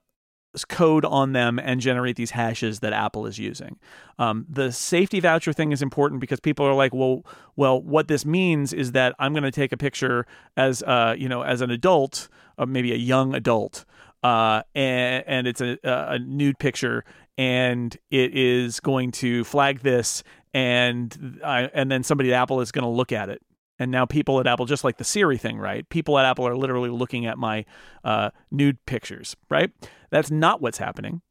code 0.68 1.04
on 1.04 1.32
them 1.32 1.58
and 1.58 1.80
generate 1.80 2.14
these 2.16 2.30
hashes 2.30 2.80
that 2.80 2.92
Apple 2.92 3.26
is 3.26 3.38
using. 3.38 3.78
Um, 4.18 4.46
the 4.48 4.70
safety 4.70 5.18
voucher 5.18 5.52
thing 5.52 5.72
is 5.72 5.82
important 5.82 6.20
because 6.20 6.38
people 6.38 6.64
are 6.64 6.74
like, 6.74 6.94
well, 6.94 7.24
well, 7.56 7.80
what 7.82 8.06
this 8.06 8.24
means 8.24 8.72
is 8.72 8.92
that 8.92 9.16
I'm 9.18 9.32
going 9.32 9.42
to 9.42 9.50
take 9.50 9.72
a 9.72 9.76
picture 9.76 10.26
as, 10.56 10.82
uh, 10.84 11.16
you 11.18 11.28
know, 11.28 11.42
as 11.42 11.60
an 11.60 11.70
adult, 11.70 12.28
or 12.56 12.66
maybe 12.66 12.92
a 12.92 12.96
young 12.96 13.34
adult, 13.34 13.84
uh, 14.24 14.62
and, 14.74 15.24
and 15.28 15.46
it's 15.46 15.60
a, 15.60 15.78
a 15.84 16.18
nude 16.18 16.58
picture, 16.58 17.04
and 17.38 17.96
it 18.10 18.36
is 18.36 18.80
going 18.80 19.12
to 19.12 19.44
flag 19.44 19.80
this, 19.80 20.24
and 20.52 21.40
I, 21.44 21.70
and 21.72 21.92
then 21.92 22.02
somebody 22.02 22.32
at 22.32 22.42
Apple 22.42 22.60
is 22.60 22.72
going 22.72 22.84
to 22.84 22.88
look 22.88 23.12
at 23.12 23.28
it 23.28 23.40
and 23.78 23.90
now 23.90 24.06
people 24.06 24.40
at 24.40 24.46
Apple, 24.46 24.66
just 24.66 24.84
like 24.84 24.98
the 24.98 25.04
Siri 25.04 25.36
thing, 25.36 25.58
right? 25.58 25.88
People 25.88 26.18
at 26.18 26.24
Apple 26.24 26.46
are 26.46 26.56
literally 26.56 26.90
looking 26.90 27.26
at 27.26 27.38
my 27.38 27.64
uh, 28.04 28.30
nude 28.50 28.78
pictures, 28.86 29.36
right? 29.50 29.70
That's 30.10 30.30
not 30.30 30.60
what's 30.60 30.78
happening 30.78 31.22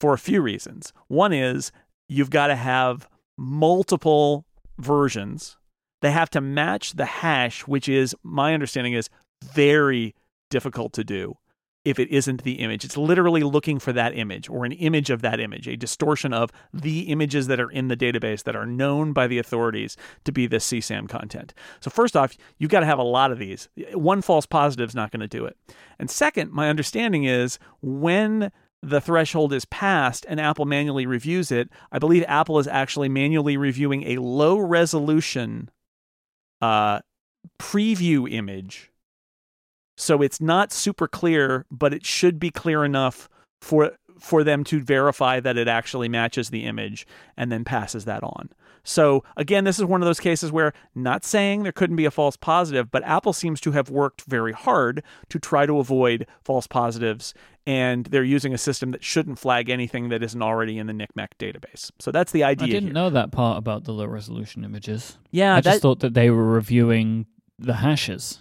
for 0.00 0.12
a 0.12 0.18
few 0.18 0.42
reasons. 0.42 0.92
One 1.08 1.32
is 1.32 1.70
you've 2.08 2.30
got 2.30 2.48
to 2.48 2.56
have 2.56 3.08
multiple 3.38 4.46
versions. 4.78 5.56
They 6.00 6.10
have 6.10 6.30
to 6.30 6.40
match 6.40 6.94
the 6.94 7.04
hash, 7.04 7.66
which 7.68 7.88
is, 7.88 8.16
my 8.24 8.52
understanding 8.52 8.94
is, 8.94 9.08
very 9.42 10.14
difficult 10.50 10.92
to 10.94 11.04
do 11.04 11.36
if 11.84 11.98
it 11.98 12.10
isn't 12.10 12.44
the 12.44 12.54
image. 12.60 12.84
It's 12.84 12.96
literally 12.96 13.42
looking 13.42 13.78
for 13.78 13.92
that 13.92 14.16
image 14.16 14.48
or 14.48 14.64
an 14.64 14.72
image 14.72 15.10
of 15.10 15.22
that 15.22 15.40
image, 15.40 15.66
a 15.66 15.76
distortion 15.76 16.32
of 16.32 16.50
the 16.72 17.02
images 17.02 17.48
that 17.48 17.60
are 17.60 17.70
in 17.70 17.88
the 17.88 17.96
database 17.96 18.44
that 18.44 18.54
are 18.54 18.66
known 18.66 19.12
by 19.12 19.26
the 19.26 19.38
authorities 19.38 19.96
to 20.24 20.32
be 20.32 20.46
this 20.46 20.66
CSAM 20.66 21.08
content. 21.08 21.54
So, 21.80 21.90
first 21.90 22.16
off, 22.16 22.36
you've 22.58 22.70
got 22.70 22.80
to 22.80 22.86
have 22.86 22.98
a 22.98 23.04
lot 23.04 23.32
of 23.32 23.38
these. 23.38 23.68
One 23.94 24.22
false 24.22 24.46
positive 24.46 24.90
is 24.90 24.94
not 24.94 25.10
going 25.10 25.20
to 25.20 25.28
do 25.28 25.44
it. 25.44 25.56
And 25.98 26.10
second, 26.10 26.52
my 26.52 26.68
understanding 26.68 27.24
is 27.24 27.58
when 27.80 28.52
the 28.82 29.00
threshold 29.00 29.52
is 29.52 29.64
passed 29.64 30.26
and 30.28 30.40
Apple 30.40 30.64
manually 30.64 31.06
reviews 31.06 31.52
it, 31.52 31.68
I 31.90 31.98
believe 31.98 32.24
Apple 32.26 32.58
is 32.58 32.66
actually 32.66 33.08
manually 33.08 33.56
reviewing 33.56 34.04
a 34.04 34.16
low 34.16 34.58
resolution 34.58 35.70
uh, 36.60 37.00
preview 37.58 38.30
image 38.30 38.91
so 39.96 40.22
it's 40.22 40.40
not 40.40 40.72
super 40.72 41.06
clear, 41.06 41.66
but 41.70 41.92
it 41.92 42.04
should 42.04 42.38
be 42.38 42.50
clear 42.50 42.84
enough 42.84 43.28
for 43.60 43.92
for 44.18 44.44
them 44.44 44.62
to 44.62 44.80
verify 44.80 45.40
that 45.40 45.56
it 45.56 45.66
actually 45.66 46.08
matches 46.08 46.50
the 46.50 46.64
image 46.64 47.06
and 47.36 47.50
then 47.50 47.64
passes 47.64 48.04
that 48.04 48.22
on. 48.22 48.48
So 48.84 49.24
again, 49.36 49.64
this 49.64 49.78
is 49.78 49.84
one 49.84 50.02
of 50.02 50.06
those 50.06 50.20
cases 50.20 50.52
where 50.52 50.72
not 50.94 51.24
saying 51.24 51.62
there 51.62 51.72
couldn't 51.72 51.96
be 51.96 52.04
a 52.04 52.10
false 52.10 52.36
positive, 52.36 52.90
but 52.90 53.02
Apple 53.04 53.32
seems 53.32 53.60
to 53.62 53.72
have 53.72 53.90
worked 53.90 54.22
very 54.22 54.52
hard 54.52 55.02
to 55.28 55.38
try 55.38 55.66
to 55.66 55.78
avoid 55.78 56.26
false 56.44 56.66
positives 56.66 57.34
and 57.64 58.06
they're 58.06 58.24
using 58.24 58.52
a 58.52 58.58
system 58.58 58.90
that 58.90 59.04
shouldn't 59.04 59.38
flag 59.38 59.70
anything 59.70 60.08
that 60.08 60.22
isn't 60.22 60.42
already 60.42 60.78
in 60.78 60.88
the 60.88 60.92
NCMEC 60.92 61.28
database. 61.38 61.90
So 62.00 62.10
that's 62.10 62.32
the 62.32 62.42
idea. 62.42 62.66
I 62.66 62.70
didn't 62.70 62.84
here. 62.88 62.92
know 62.92 63.10
that 63.10 63.30
part 63.30 63.58
about 63.58 63.84
the 63.84 63.92
low 63.92 64.06
resolution 64.06 64.64
images. 64.64 65.16
Yeah, 65.30 65.54
I 65.54 65.60
that, 65.60 65.70
just 65.74 65.82
thought 65.82 66.00
that 66.00 66.14
they 66.14 66.30
were 66.30 66.46
reviewing 66.46 67.26
the 67.58 67.74
hashes. 67.74 68.40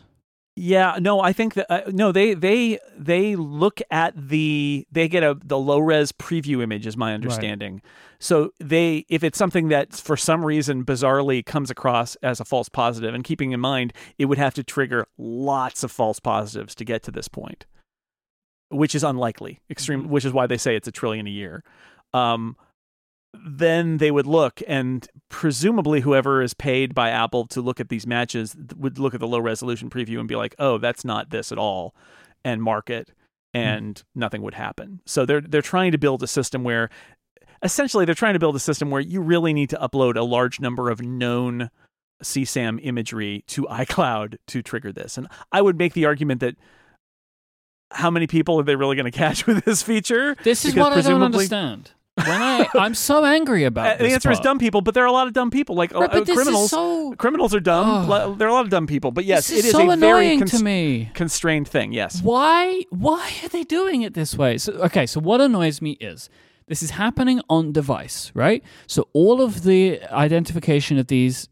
Yeah, 0.56 0.98
no, 1.00 1.22
I 1.22 1.32
think 1.32 1.54
that 1.54 1.72
uh, 1.72 1.90
no, 1.92 2.12
they 2.12 2.34
they 2.34 2.78
they 2.98 3.38
look 3.38 3.82
at 3.90 4.14
the 4.16 4.86
they 4.92 5.08
get 5.08 5.24
a 5.24 5.38
the 5.42 5.58
low 5.58 5.80
res 5.80 6.12
preview 6.12 6.62
image 6.62 6.86
is 6.86 6.98
my 6.98 7.14
understanding. 7.14 7.76
Right. 7.76 7.84
So 8.20 8.52
they 8.60 9.06
if 9.08 9.24
it's 9.24 9.38
something 9.38 9.70
that 9.70 9.94
for 9.94 10.18
some 10.18 10.44
reason 10.44 10.84
bizarrely 10.84 11.46
comes 11.46 11.72
across 11.72 12.16
as 12.16 12.42
a 12.42 12.46
false 12.46 12.68
positive, 12.68 13.14
and 13.16 13.24
keeping 13.24 13.54
in 13.54 13.62
mind 13.62 13.94
it 14.18 14.26
would 14.26 14.38
have 14.38 14.54
to 14.56 14.64
trigger 14.64 15.08
lots 15.18 15.86
of 15.86 15.92
false 15.92 16.20
positives 16.20 16.76
to 16.76 16.84
get 16.84 17.02
to 17.04 17.12
this 17.12 17.30
point, 17.30 17.66
which 18.70 18.94
is 18.94 19.06
unlikely. 19.06 19.62
Extreme, 19.70 20.02
mm-hmm. 20.02 20.10
which 20.12 20.26
is 20.26 20.34
why 20.34 20.48
they 20.48 20.58
say 20.58 20.76
it's 20.76 20.88
a 20.88 20.92
trillion 20.92 21.28
a 21.28 21.32
year. 21.32 21.64
Um, 22.14 22.58
then 23.34 23.98
they 23.98 24.12
would 24.12 24.28
look 24.28 24.62
and 24.68 25.08
presumably 25.30 26.02
whoever 26.02 26.42
is 26.42 26.54
paid 26.54 26.94
by 26.94 27.10
Apple 27.10 27.48
to 27.48 27.62
look 27.62 27.80
at 27.80 27.90
these 27.90 28.06
matches 28.06 28.56
would 28.76 29.00
look 29.00 29.14
at 29.14 29.20
the 29.20 29.28
low 29.28 29.40
resolution 29.40 29.90
preview 29.90 30.20
and 30.20 30.28
be 30.28 30.36
like, 30.36 30.56
"Oh, 30.60 30.78
that's 30.78 31.06
not 31.06 31.30
this 31.30 31.52
at 31.52 31.58
all," 31.58 31.96
and 32.44 32.62
mark 32.62 32.90
it, 32.90 33.10
hmm. 33.54 33.60
and 33.60 33.96
mm. 33.96 34.04
nothing 34.16 34.42
would 34.42 34.54
happen. 34.54 35.02
So 35.06 35.26
they're 35.26 35.42
they're 35.42 35.62
trying 35.62 35.92
to 35.94 35.98
build 35.98 36.24
a 36.24 36.28
system 36.28 36.64
where 36.64 36.90
essentially 37.64 38.06
they're 38.06 38.16
trying 38.16 38.34
to 38.34 38.40
build 38.40 38.56
a 38.56 38.60
system 38.60 38.90
where 38.90 39.02
you 39.02 39.22
really 39.22 39.54
need 39.54 39.70
to 39.70 39.78
upload 39.78 40.18
a 40.18 40.24
large 40.24 40.60
number 40.60 40.90
of 40.90 41.02
known 41.02 41.70
CSAM 42.24 42.80
imagery 42.84 43.44
to 43.48 43.64
iCloud 43.70 44.38
to 44.48 44.62
trigger 44.62 44.92
this. 44.92 45.18
And 45.18 45.28
I 45.52 45.62
would 45.62 45.78
make 45.78 45.94
the 45.94 46.06
argument 46.06 46.42
that 46.42 46.56
how 47.92 48.10
many 48.10 48.28
people 48.28 48.60
are 48.60 48.64
they 48.64 48.76
really 48.76 48.96
going 48.96 49.06
to 49.12 49.18
catch 49.18 49.48
with 49.48 49.64
this 49.64 49.82
feature? 49.82 50.36
This 50.44 50.66
is 50.66 50.74
because 50.74 50.96
what 50.96 51.06
I 51.06 51.10
don't 51.10 51.24
understand 51.24 51.92
when 52.28 52.42
I 52.42 52.68
I'm 52.76 52.94
so 52.94 53.26
angry 53.26 53.64
about 53.64 53.96
it. 53.96 54.00
the 54.00 54.14
answer 54.14 54.30
part. 54.30 54.40
is 54.40 54.40
dumb 54.40 54.60
people, 54.60 54.82
but 54.82 54.94
there 54.94 55.04
are 55.04 55.08
a 55.08 55.12
lot 55.12 55.28
of 55.28 55.34
dumb 55.34 55.52
people. 55.52 55.76
Like 55.76 55.94
right, 55.94 56.14
uh, 56.14 56.24
criminals, 56.26 56.72
so... 56.72 57.14
criminals 57.18 57.54
are 57.54 57.60
dumb. 57.60 58.10
Oh. 58.10 58.36
There 58.36 58.48
are 58.48 58.52
a 58.52 58.54
lot 58.54 58.66
of 58.66 58.70
dumb 58.70 58.88
people, 58.88 59.12
but 59.12 59.26
yes, 59.26 59.48
this 59.48 59.60
it 59.60 59.60
is, 59.60 59.66
is 59.66 59.72
so 59.72 59.90
a 59.90 59.98
very 59.98 60.38
cons- 60.38 60.52
to 60.52 60.64
me. 60.64 61.12
constrained 61.14 61.68
thing. 61.68 61.92
Yes. 61.92 62.22
Why? 62.22 62.84
Why 62.90 63.32
are 63.44 63.50
they 63.50 63.64
doing 63.64 64.02
it 64.02 64.14
this 64.14 64.38
way? 64.38 64.58
So 64.58 64.74
okay, 64.74 65.06
so 65.06 65.20
what 65.20 65.42
annoys 65.42 65.82
me 65.82 65.92
is 66.00 66.30
this 66.68 66.84
is 66.84 66.92
happening 66.92 67.42
on 67.50 67.72
device, 67.72 68.32
right? 68.34 68.64
So 68.88 69.10
all 69.14 69.42
of 69.42 69.64
the 69.64 70.02
identification 70.12 70.98
of 70.98 71.08
these 71.08 71.50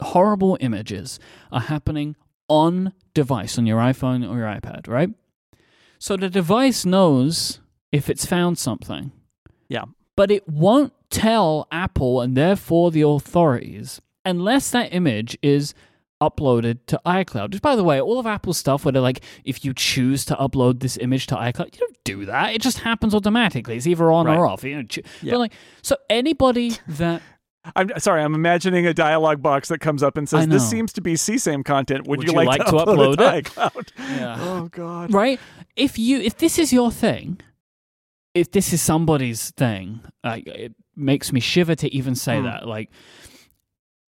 horrible 0.00 0.56
images 0.60 1.18
are 1.52 1.60
happening 1.60 2.16
on 2.48 2.92
device 3.14 3.58
on 3.58 3.66
your 3.66 3.78
iPhone 3.78 4.28
or 4.28 4.38
your 4.38 4.46
iPad, 4.46 4.88
right? 4.88 5.10
So 5.98 6.16
the 6.16 6.30
device 6.30 6.84
knows 6.84 7.60
if 7.92 8.08
it's 8.08 8.24
found 8.24 8.56
something 8.56 9.12
yeah. 9.70 9.84
But 10.20 10.30
it 10.30 10.46
won't 10.46 10.92
tell 11.08 11.66
Apple 11.72 12.20
and 12.20 12.36
therefore 12.36 12.90
the 12.90 13.00
authorities 13.00 14.02
unless 14.22 14.70
that 14.70 14.92
image 14.92 15.38
is 15.40 15.72
uploaded 16.20 16.80
to 16.88 17.00
iCloud. 17.06 17.52
Just 17.52 17.62
by 17.62 17.74
the 17.74 17.82
way, 17.82 18.02
all 18.02 18.18
of 18.18 18.26
Apple's 18.26 18.58
stuff 18.58 18.84
where 18.84 18.92
they're 18.92 19.00
like, 19.00 19.22
if 19.44 19.64
you 19.64 19.72
choose 19.72 20.26
to 20.26 20.36
upload 20.36 20.80
this 20.80 20.98
image 20.98 21.26
to 21.28 21.36
iCloud, 21.36 21.72
you 21.72 21.80
don't 21.80 22.04
do 22.04 22.26
that. 22.26 22.52
It 22.52 22.60
just 22.60 22.80
happens 22.80 23.14
automatically. 23.14 23.78
It's 23.78 23.86
either 23.86 24.12
on 24.12 24.26
right. 24.26 24.36
or 24.36 24.46
off. 24.46 24.62
You 24.62 24.82
know, 24.82 24.88
yeah. 25.22 25.30
But 25.30 25.38
like, 25.38 25.52
so 25.80 25.96
anybody 26.10 26.74
that 26.86 27.22
I'm 27.74 27.90
sorry, 27.98 28.22
I'm 28.22 28.34
imagining 28.34 28.86
a 28.86 28.92
dialog 28.92 29.40
box 29.40 29.70
that 29.70 29.78
comes 29.78 30.02
up 30.02 30.18
and 30.18 30.28
says, 30.28 30.46
"This 30.48 30.68
seems 30.68 30.92
to 30.92 31.00
be 31.00 31.14
CSAM 31.14 31.64
content. 31.64 32.06
Would, 32.06 32.18
Would 32.18 32.28
you, 32.28 32.34
like, 32.34 32.46
like 32.46 32.66
to, 32.66 32.72
to, 32.72 32.76
upload, 32.76 33.16
upload 33.16 33.38
it?" 33.38 33.44
To 33.46 33.50
iCloud? 33.52 33.90
Yeah. 34.18 34.36
Oh 34.38 34.68
God. 34.68 35.14
Right. 35.14 35.40
If 35.76 35.98
you 35.98 36.20
if 36.20 36.36
this 36.36 36.58
is 36.58 36.74
your 36.74 36.90
thing, 36.90 37.40
if 38.34 38.50
this 38.50 38.72
is 38.72 38.80
somebody's 38.80 39.50
thing, 39.50 40.00
like 40.24 40.46
it 40.46 40.74
makes 40.96 41.32
me 41.32 41.40
shiver 41.40 41.74
to 41.74 41.94
even 41.94 42.14
say 42.14 42.36
mm. 42.36 42.44
that. 42.44 42.66
Like, 42.66 42.90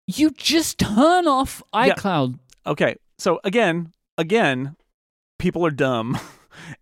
you 0.07 0.31
just 0.31 0.77
turn 0.77 1.27
off 1.27 1.63
iCloud. 1.73 2.33
Yeah. 2.65 2.71
Okay, 2.71 2.95
so 3.17 3.39
again, 3.43 3.91
again, 4.17 4.75
people 5.39 5.65
are 5.65 5.71
dumb. 5.71 6.19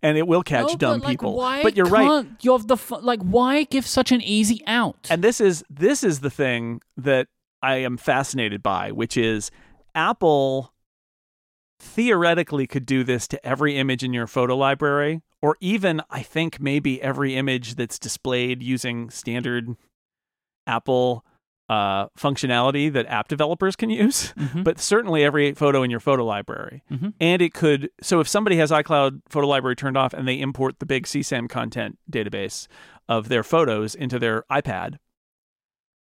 and 0.02 0.18
it 0.18 0.26
will 0.26 0.42
catch 0.42 0.68
no, 0.68 0.76
dumb 0.76 1.00
but, 1.00 1.06
like, 1.06 1.12
people. 1.12 1.36
But 1.36 1.76
you're 1.76 1.86
right. 1.86 2.26
You 2.40 2.52
have 2.52 2.66
the 2.66 2.76
like. 3.02 3.22
Why 3.22 3.64
give 3.64 3.86
such 3.86 4.12
an 4.12 4.20
easy 4.20 4.62
out? 4.66 5.06
And 5.10 5.22
this 5.22 5.40
is 5.40 5.64
this 5.70 6.02
is 6.02 6.20
the 6.20 6.30
thing 6.30 6.80
that 6.96 7.28
I 7.62 7.76
am 7.76 7.96
fascinated 7.96 8.62
by, 8.62 8.92
which 8.92 9.16
is 9.16 9.50
Apple 9.94 10.72
theoretically 11.78 12.66
could 12.66 12.84
do 12.84 13.04
this 13.04 13.26
to 13.28 13.46
every 13.46 13.76
image 13.76 14.04
in 14.04 14.12
your 14.12 14.26
photo 14.26 14.56
library, 14.56 15.22
or 15.42 15.56
even 15.60 16.02
I 16.10 16.22
think 16.22 16.60
maybe 16.60 17.00
every 17.02 17.36
image 17.36 17.74
that's 17.74 17.98
displayed 17.98 18.62
using 18.62 19.10
standard 19.10 19.76
Apple 20.66 21.24
uh, 21.70 22.08
functionality 22.18 22.92
that 22.92 23.06
app 23.06 23.28
developers 23.28 23.76
can 23.76 23.90
use, 23.90 24.32
mm-hmm. 24.32 24.64
but 24.64 24.80
certainly 24.80 25.22
every 25.22 25.54
photo 25.54 25.84
in 25.84 25.90
your 25.90 26.00
photo 26.00 26.24
library. 26.24 26.82
Mm-hmm. 26.90 27.10
And 27.20 27.40
it 27.40 27.54
could, 27.54 27.90
so 28.02 28.18
if 28.18 28.26
somebody 28.26 28.56
has 28.56 28.72
iCloud 28.72 29.22
photo 29.28 29.46
library 29.46 29.76
turned 29.76 29.96
off 29.96 30.12
and 30.12 30.26
they 30.26 30.40
import 30.40 30.80
the 30.80 30.86
big 30.86 31.06
CSAM 31.06 31.48
content 31.48 31.96
database 32.10 32.66
of 33.08 33.28
their 33.28 33.44
photos 33.44 33.94
into 33.94 34.18
their 34.18 34.44
iPad, 34.50 34.96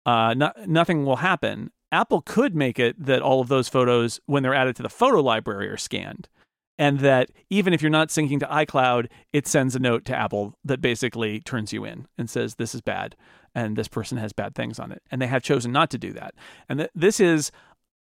uh, 0.06 0.34
nothing 0.66 1.04
will 1.04 1.16
happen. 1.16 1.72
Apple 1.90 2.20
could 2.20 2.54
make 2.54 2.78
it 2.78 3.04
that 3.04 3.20
all 3.20 3.40
of 3.40 3.48
those 3.48 3.68
photos, 3.68 4.20
when 4.26 4.44
they're 4.44 4.54
added 4.54 4.76
to 4.76 4.84
the 4.84 4.88
photo 4.88 5.20
library, 5.20 5.68
are 5.68 5.76
scanned. 5.76 6.28
And 6.78 7.00
that 7.00 7.30
even 7.48 7.72
if 7.72 7.80
you're 7.80 7.90
not 7.90 8.08
syncing 8.08 8.38
to 8.40 8.46
iCloud, 8.46 9.06
it 9.32 9.46
sends 9.46 9.74
a 9.74 9.78
note 9.78 10.04
to 10.06 10.16
Apple 10.16 10.54
that 10.64 10.80
basically 10.80 11.40
turns 11.40 11.72
you 11.72 11.84
in 11.84 12.06
and 12.18 12.28
says, 12.28 12.56
this 12.56 12.74
is 12.74 12.82
bad 12.82 13.16
and 13.54 13.76
this 13.76 13.88
person 13.88 14.18
has 14.18 14.34
bad 14.34 14.54
things 14.54 14.78
on 14.78 14.92
it. 14.92 15.02
And 15.10 15.20
they 15.20 15.26
have 15.26 15.42
chosen 15.42 15.72
not 15.72 15.88
to 15.90 15.98
do 15.98 16.12
that. 16.12 16.34
And 16.68 16.80
th- 16.80 16.90
this 16.94 17.18
is 17.18 17.50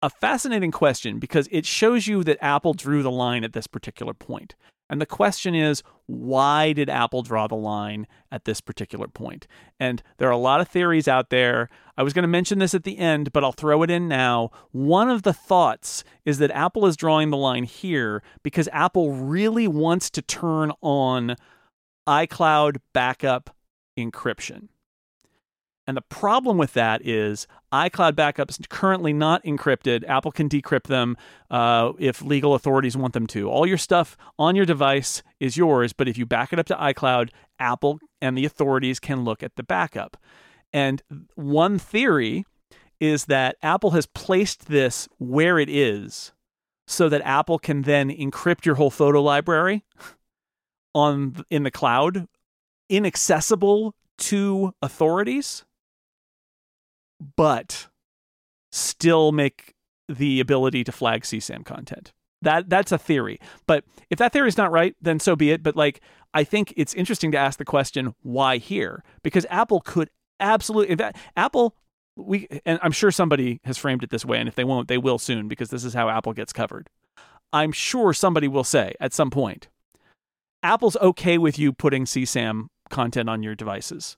a 0.01 0.09
fascinating 0.09 0.71
question 0.71 1.19
because 1.19 1.47
it 1.51 1.65
shows 1.65 2.07
you 2.07 2.23
that 2.25 2.37
Apple 2.41 2.73
drew 2.73 3.01
the 3.01 3.11
line 3.11 3.43
at 3.43 3.53
this 3.53 3.67
particular 3.67 4.13
point. 4.13 4.55
And 4.89 5.01
the 5.01 5.05
question 5.05 5.53
is, 5.53 5.83
why 6.05 6.71
did 6.71 6.89
Apple 6.89 7.21
draw 7.21 7.47
the 7.47 7.55
line 7.55 8.07
at 8.31 8.45
this 8.45 8.61
particular 8.61 9.07
point? 9.07 9.47
And 9.79 10.01
there 10.17 10.29
are 10.29 10.31
a 10.31 10.37
lot 10.37 10.61
of 10.61 10.69
theories 10.69 11.07
out 11.07 11.29
there. 11.29 11.69
I 11.97 12.03
was 12.03 12.13
going 12.13 12.23
to 12.23 12.29
mention 12.29 12.59
this 12.59 12.73
at 12.73 12.83
the 12.83 12.97
end, 12.97 13.33
but 13.33 13.43
I'll 13.43 13.51
throw 13.51 13.83
it 13.83 13.91
in 13.91 14.07
now. 14.07 14.51
One 14.71 15.09
of 15.09 15.23
the 15.23 15.33
thoughts 15.33 16.03
is 16.23 16.37
that 16.37 16.51
Apple 16.51 16.85
is 16.85 16.95
drawing 16.95 17.29
the 17.29 17.37
line 17.37 17.65
here 17.65 18.23
because 18.43 18.69
Apple 18.71 19.11
really 19.11 19.67
wants 19.67 20.09
to 20.11 20.21
turn 20.21 20.71
on 20.81 21.35
iCloud 22.07 22.77
backup 22.93 23.53
encryption. 23.97 24.69
And 25.87 25.95
the 25.95 26.01
problem 26.01 26.57
with 26.57 26.73
that 26.73 27.07
is 27.07 27.47
iCloud 27.71 28.11
backups 28.11 28.67
currently 28.67 29.13
not 29.13 29.43
encrypted. 29.45 30.07
Apple 30.07 30.33
can 30.33 30.49
decrypt 30.49 30.83
them 30.83 31.15
uh, 31.49 31.93
if 31.97 32.21
legal 32.21 32.53
authorities 32.53 32.97
want 32.97 33.13
them 33.13 33.25
to. 33.27 33.49
All 33.49 33.65
your 33.65 33.77
stuff 33.77 34.17
on 34.37 34.55
your 34.55 34.65
device 34.65 35.23
is 35.39 35.55
yours, 35.55 35.93
but 35.93 36.09
if 36.09 36.17
you 36.17 36.25
back 36.25 36.51
it 36.51 36.59
up 36.59 36.65
to 36.65 36.75
iCloud, 36.75 37.29
Apple 37.57 37.99
and 38.21 38.37
the 38.37 38.43
authorities 38.43 38.99
can 38.99 39.23
look 39.23 39.41
at 39.41 39.55
the 39.55 39.63
backup. 39.63 40.17
And 40.73 41.01
one 41.35 41.79
theory 41.79 42.45
is 42.99 43.25
that 43.25 43.55
Apple 43.63 43.91
has 43.91 44.05
placed 44.07 44.67
this 44.67 45.07
where 45.17 45.57
it 45.57 45.69
is 45.69 46.33
so 46.85 47.07
that 47.07 47.21
Apple 47.21 47.59
can 47.59 47.83
then 47.83 48.09
encrypt 48.09 48.65
your 48.65 48.75
whole 48.75 48.89
photo 48.89 49.21
library 49.21 49.83
on 50.93 51.45
in 51.49 51.63
the 51.63 51.71
cloud 51.71 52.27
inaccessible 52.89 53.93
to 54.17 54.73
authorities 54.81 55.63
but 57.35 57.87
still 58.71 59.31
make 59.31 59.73
the 60.07 60.39
ability 60.39 60.83
to 60.83 60.91
flag 60.91 61.23
CSAM 61.23 61.65
content. 61.65 62.13
That 62.41 62.69
that's 62.69 62.91
a 62.91 62.97
theory. 62.97 63.39
But 63.65 63.83
if 64.09 64.19
that 64.19 64.31
theory 64.31 64.47
is 64.47 64.57
not 64.57 64.71
right, 64.71 64.95
then 65.01 65.19
so 65.19 65.35
be 65.35 65.51
it. 65.51 65.63
But 65.63 65.75
like 65.75 66.01
I 66.33 66.43
think 66.43 66.73
it's 66.77 66.93
interesting 66.93 67.31
to 67.31 67.37
ask 67.37 67.57
the 67.57 67.65
question, 67.65 68.13
why 68.21 68.57
here? 68.57 69.03
Because 69.23 69.45
Apple 69.49 69.81
could 69.81 70.09
absolutely 70.39 70.95
fact, 70.95 71.17
Apple 71.35 71.75
we 72.15 72.47
and 72.65 72.79
I'm 72.81 72.91
sure 72.91 73.11
somebody 73.11 73.59
has 73.63 73.77
framed 73.77 74.03
it 74.03 74.09
this 74.09 74.25
way, 74.25 74.39
and 74.39 74.47
if 74.47 74.55
they 74.55 74.63
won't, 74.63 74.87
they 74.87 74.97
will 74.97 75.17
soon 75.17 75.47
because 75.47 75.69
this 75.69 75.83
is 75.83 75.93
how 75.93 76.09
Apple 76.09 76.33
gets 76.33 76.53
covered. 76.53 76.89
I'm 77.53 77.71
sure 77.71 78.13
somebody 78.13 78.47
will 78.47 78.63
say 78.63 78.93
at 78.99 79.13
some 79.13 79.29
point, 79.29 79.69
Apple's 80.63 80.97
okay 80.97 81.37
with 81.37 81.57
you 81.57 81.71
putting 81.71 82.05
CSAM 82.05 82.67
content 82.89 83.29
on 83.29 83.43
your 83.43 83.55
devices 83.55 84.17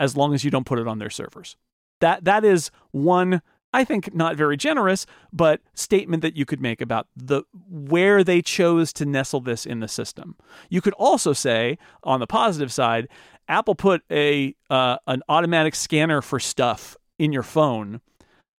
as 0.00 0.16
long 0.16 0.34
as 0.34 0.44
you 0.44 0.50
don't 0.50 0.66
put 0.66 0.78
it 0.78 0.86
on 0.86 0.98
their 0.98 1.10
servers. 1.10 1.56
That 2.00 2.24
that 2.24 2.44
is 2.44 2.70
one 2.90 3.42
I 3.72 3.84
think 3.84 4.14
not 4.14 4.36
very 4.36 4.56
generous, 4.56 5.04
but 5.32 5.60
statement 5.74 6.22
that 6.22 6.36
you 6.36 6.46
could 6.46 6.60
make 6.60 6.80
about 6.80 7.06
the 7.14 7.42
where 7.68 8.24
they 8.24 8.40
chose 8.40 8.92
to 8.94 9.06
nestle 9.06 9.40
this 9.40 9.66
in 9.66 9.80
the 9.80 9.88
system. 9.88 10.36
You 10.70 10.80
could 10.80 10.94
also 10.94 11.32
say 11.32 11.78
on 12.02 12.20
the 12.20 12.26
positive 12.26 12.72
side, 12.72 13.08
Apple 13.46 13.74
put 13.74 14.02
a 14.10 14.54
uh, 14.70 14.96
an 15.06 15.22
automatic 15.28 15.74
scanner 15.74 16.22
for 16.22 16.40
stuff 16.40 16.96
in 17.18 17.32
your 17.32 17.42
phone 17.42 18.00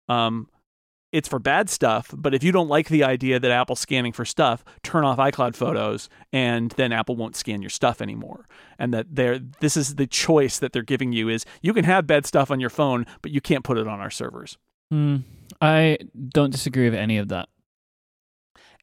um, 0.08 0.48
it's 1.12 1.28
for 1.28 1.40
bad 1.40 1.70
stuff, 1.70 2.14
but 2.16 2.34
if 2.34 2.44
you 2.44 2.52
don't 2.52 2.68
like 2.68 2.90
the 2.90 3.04
idea 3.04 3.40
that 3.40 3.52
Apple's 3.52 3.80
scanning 3.80 4.12
for 4.12 4.26
stuff, 4.26 4.64
turn 4.84 5.04
off 5.04 5.18
iCloud 5.18 5.56
photos 5.56 6.10
and 6.32 6.72
then 6.72 6.92
Apple 6.92 7.16
won't 7.16 7.36
scan 7.36 7.62
your 7.62 7.70
stuff 7.70 8.02
anymore. 8.02 8.46
And 8.78 8.94
that 8.94 9.08
they're 9.10 9.40
this 9.60 9.76
is 9.76 9.96
the 9.96 10.08
choice 10.08 10.60
that 10.60 10.72
they're 10.72 10.84
giving 10.84 11.12
you 11.12 11.30
is 11.30 11.46
you 11.62 11.74
can 11.74 11.86
have 11.86 12.06
bad 12.06 12.26
stuff 12.26 12.52
on 12.52 12.60
your 12.60 12.70
phone, 12.70 13.06
but 13.22 13.32
you 13.32 13.42
can't 13.42 13.64
put 13.64 13.78
it 13.78 13.88
on 13.88 14.00
our 14.00 14.12
servers. 14.12 14.58
Mm, 14.94 15.24
I 15.62 15.98
don't 16.30 16.52
disagree 16.52 16.90
with 16.90 17.00
any 17.00 17.18
of 17.18 17.30
that. 17.30 17.50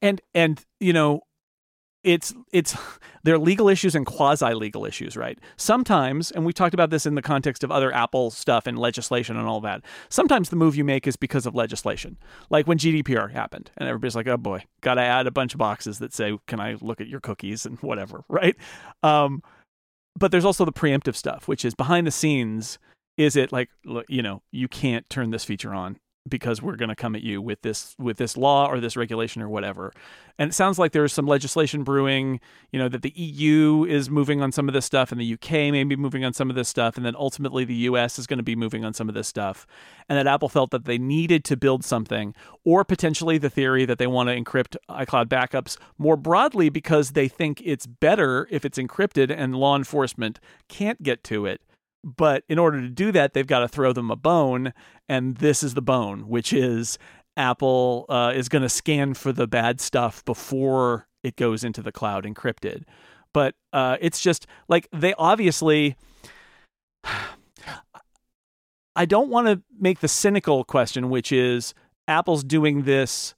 And 0.03 0.21
and 0.35 0.65
you 0.81 0.93
know, 0.93 1.23
it's 2.07 2.33
it's 2.53 2.77
there 3.25 3.35
are 3.35 3.39
legal 3.39 3.69
issues 3.69 3.97
and 3.97 4.07
quasi 4.07 4.55
legal 4.55 4.87
issues, 4.87 5.17
right? 5.17 5.39
Sometimes, 5.57 6.31
and 6.31 6.47
we 6.47 6.53
talked 6.53 6.73
about 6.73 6.91
this 6.91 7.05
in 7.05 7.17
the 7.17 7.23
context 7.23 7.65
of 7.65 7.73
other 7.73 7.93
Apple 7.93 8.31
stuff 8.31 8.69
and 8.69 8.79
legislation 8.79 9.37
and 9.37 9.49
all 9.49 9.61
that. 9.63 9.83
Sometimes 10.09 10.49
the 10.49 10.57
move 10.57 10.77
you 10.77 10.85
make 10.85 11.09
is 11.09 11.17
because 11.17 11.47
of 11.47 11.57
legislation, 11.57 12.17
like 12.49 12.69
when 12.69 12.79
GDPR 12.79 13.33
happened, 13.33 13.73
and 13.77 13.89
everybody's 13.89 14.15
like, 14.15 14.29
"Oh 14.29 14.37
boy, 14.37 14.65
got 14.83 14.95
to 14.95 15.03
add 15.03 15.27
a 15.27 15.33
bunch 15.33 15.53
of 15.53 15.59
boxes 15.59 15.99
that 15.99 16.15
say, 16.15 16.39
can 16.47 16.61
I 16.61 16.77
look 16.81 17.01
at 17.01 17.09
your 17.09 17.21
cookies 17.21 17.67
and 17.67 17.77
whatever?" 17.81 18.25
Right? 18.37 18.57
Um, 19.03 19.43
but 20.15 20.31
there's 20.31 20.45
also 20.45 20.65
the 20.65 20.73
preemptive 20.73 21.17
stuff, 21.17 21.49
which 21.49 21.65
is 21.65 21.75
behind 21.75 22.07
the 22.07 22.11
scenes. 22.13 22.79
Is 23.17 23.35
it 23.35 23.51
like 23.51 23.71
you 24.09 24.23
know 24.23 24.43
you 24.53 24.69
can't 24.69 25.09
turn 25.11 25.31
this 25.31 25.45
feature 25.45 25.75
on 25.75 25.99
because 26.29 26.63
we're 26.63 26.77
going 26.77 26.89
to 26.89 26.95
come 26.95 27.15
at 27.15 27.23
you 27.23 27.41
with 27.41 27.63
this 27.63 27.95
with 27.99 28.17
this 28.17 28.37
law 28.37 28.67
or 28.67 28.81
this 28.81 28.97
regulation 28.97 29.43
or 29.43 29.49
whatever. 29.49 29.93
And 30.39 30.51
it 30.51 30.53
sounds 30.53 30.79
like 30.79 30.93
there's 30.93 31.15
some 31.15 31.27
legislation 31.27 31.83
brewing, 31.83 32.41
you 32.71 32.79
know, 32.79 32.89
that 32.91 33.01
the 33.01 33.13
EU 33.17 33.87
is 33.89 34.11
moving 34.11 34.43
on 34.43 34.53
some 34.53 34.69
of 34.69 34.75
this 34.75 34.85
stuff 34.85 35.11
and 35.11 35.21
the 35.21 35.33
UK 35.33 35.51
may 35.73 35.83
be 35.85 35.97
moving 35.97 36.25
on 36.25 36.35
some 36.35 36.51
of 36.51 36.57
this 36.57 36.69
stuff 36.69 36.97
and 36.97 37.07
then 37.07 37.17
ultimately 37.17 37.65
the 37.65 37.75
US 37.75 38.19
is 38.19 38.27
going 38.27 38.39
to 38.39 38.43
be 38.43 38.57
moving 38.57 38.85
on 38.85 38.93
some 38.93 39.09
of 39.09 39.15
this 39.15 39.29
stuff. 39.29 39.67
And 40.09 40.19
that 40.19 40.27
Apple 40.27 40.49
felt 40.49 40.71
that 40.73 40.85
they 40.85 40.99
needed 40.99 41.45
to 41.45 41.57
build 41.57 41.85
something 41.85 42.35
or 42.65 42.85
potentially 42.85 43.39
the 43.39 43.51
theory 43.51 43.85
that 43.87 43.99
they 43.99 44.07
want 44.07 44.29
to 44.29 44.37
encrypt 44.39 44.77
iCloud 44.91 45.27
backups 45.27 45.79
more 45.97 46.17
broadly 46.17 46.69
because 46.69 47.13
they 47.13 47.29
think 47.29 47.63
it's 47.65 47.87
better 47.87 48.47
if 48.51 48.65
it's 48.65 48.79
encrypted 48.79 49.35
and 49.35 49.57
law 49.57 49.77
enforcement 49.77 50.39
can't 50.69 51.03
get 51.03 51.25
to 51.25 51.47
it 51.47 51.61
but 52.07 52.45
in 52.49 52.57
order 52.57 52.81
to 52.81 52.89
do 52.89 53.11
that, 53.11 53.35
they've 53.35 53.47
got 53.47 53.59
to 53.59 53.69
throw 53.69 53.93
them 53.93 54.13
a 54.13 54.17
bone. 54.17 54.73
And 55.09 55.37
this 55.39 55.65
is 55.65 55.75
the 55.75 55.83
bone, 55.83 56.29
which 56.29 56.53
is 56.53 56.99
Apple 57.37 58.07
uh, 58.09 58.33
is 58.35 58.49
going 58.49 58.63
to 58.63 58.69
scan 58.69 59.13
for 59.15 59.33
the 59.33 59.49
bad 59.49 59.81
stuff 59.81 60.25
before 60.25 61.09
it 61.25 61.35
goes 61.35 61.65
into 61.65 61.83
the 61.83 61.91
cloud 61.91 62.25
encrypted. 62.25 62.85
But 63.35 63.57
uh, 63.73 63.97
it's 64.01 64.21
just 64.21 64.47
like 64.69 64.89
they 64.93 65.15
obviously. 65.15 65.97
I 68.99 69.05
don't 69.05 69.29
want 69.29 69.47
to 69.47 69.63
make 69.79 70.01
the 70.01 70.09
cynical 70.09 70.65
question, 70.65 71.11
which 71.11 71.31
is 71.31 71.75
Apple's 72.09 72.43
doing 72.43 72.85
this 72.85 73.35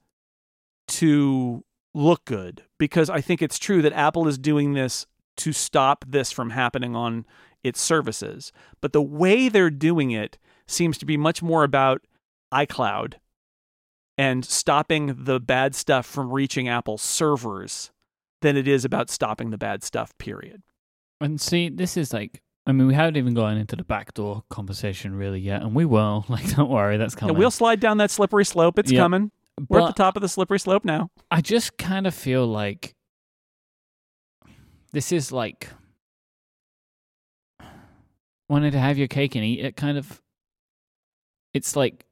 to 0.87 1.65
look 1.95 2.25
good, 2.27 2.63
because 2.79 3.11
I 3.11 3.21
think 3.21 3.43
it's 3.43 3.59
true 3.59 3.83
that 3.83 3.93
Apple 3.93 4.29
is 4.29 4.39
doing 4.39 4.75
this 4.75 5.09
to 5.39 5.53
stop 5.53 6.05
this 6.07 6.31
from 6.31 6.51
happening 6.51 6.95
on 6.95 7.27
its 7.69 7.81
services. 7.81 8.53
But 8.81 8.93
the 8.93 9.03
way 9.03 9.49
they're 9.49 9.71
doing 9.71 10.11
it 10.11 10.39
seems 10.67 10.99
to 10.99 11.07
be 11.07 11.17
much 11.17 11.43
more 11.43 11.65
about 11.65 12.03
iCloud 12.53 13.15
and 14.17 14.45
stopping 14.45 15.25
the 15.25 15.39
bad 15.39 15.75
stuff 15.75 16.05
from 16.05 16.33
reaching 16.33 16.69
Apple's 16.69 17.03
servers 17.03 17.91
than 18.43 18.57
it 18.57 18.67
is 18.67 18.85
about 18.85 19.11
stopping 19.11 19.51
the 19.51 19.59
bad 19.59 19.83
stuff, 19.83 20.17
period. 20.19 20.63
And 21.21 21.41
see, 21.41 21.69
this 21.69 21.97
is 21.97 22.13
like, 22.13 22.43
I 22.67 22.73
mean, 22.73 22.87
we 22.87 22.95
haven't 22.95 23.17
even 23.17 23.35
gone 23.35 23.57
into 23.57 23.77
the 23.77 23.85
backdoor 23.85 24.45
conversation 24.51 25.15
really 25.15 25.41
yet, 25.41 25.63
and 25.63 25.75
we 25.75 25.85
will. 25.85 26.27
Like, 26.29 26.55
don't 26.55 26.69
worry, 26.69 26.97
that's 26.97 27.15
coming. 27.15 27.35
Yeah, 27.35 27.39
we'll 27.39 27.51
slide 27.51 27.81
down 27.81 27.99
that 27.99 28.11
slippery 28.11 28.45
slope. 28.45 28.79
It's 28.79 28.91
yep. 28.91 29.01
coming. 29.01 29.31
We're 29.69 29.81
but 29.81 29.89
at 29.89 29.97
the 29.97 30.03
top 30.03 30.17
of 30.17 30.23
the 30.23 30.29
slippery 30.29 30.59
slope 30.59 30.85
now. 30.85 31.11
I 31.31 31.41
just 31.41 31.79
kind 31.79 32.07
of 32.07 32.15
feel 32.15 32.47
like 32.47 32.95
this 34.93 35.11
is 35.13 35.33
like 35.33 35.69
wanted 38.49 38.73
to 38.73 38.79
have 38.79 38.99
your 38.99 39.09
cake 39.09 39.35
and 39.35 39.45
eat 39.45 39.65
it 39.65 39.77
kind 39.77 39.99
of. 39.99 40.23
It's 41.55 41.77
like 41.77 42.05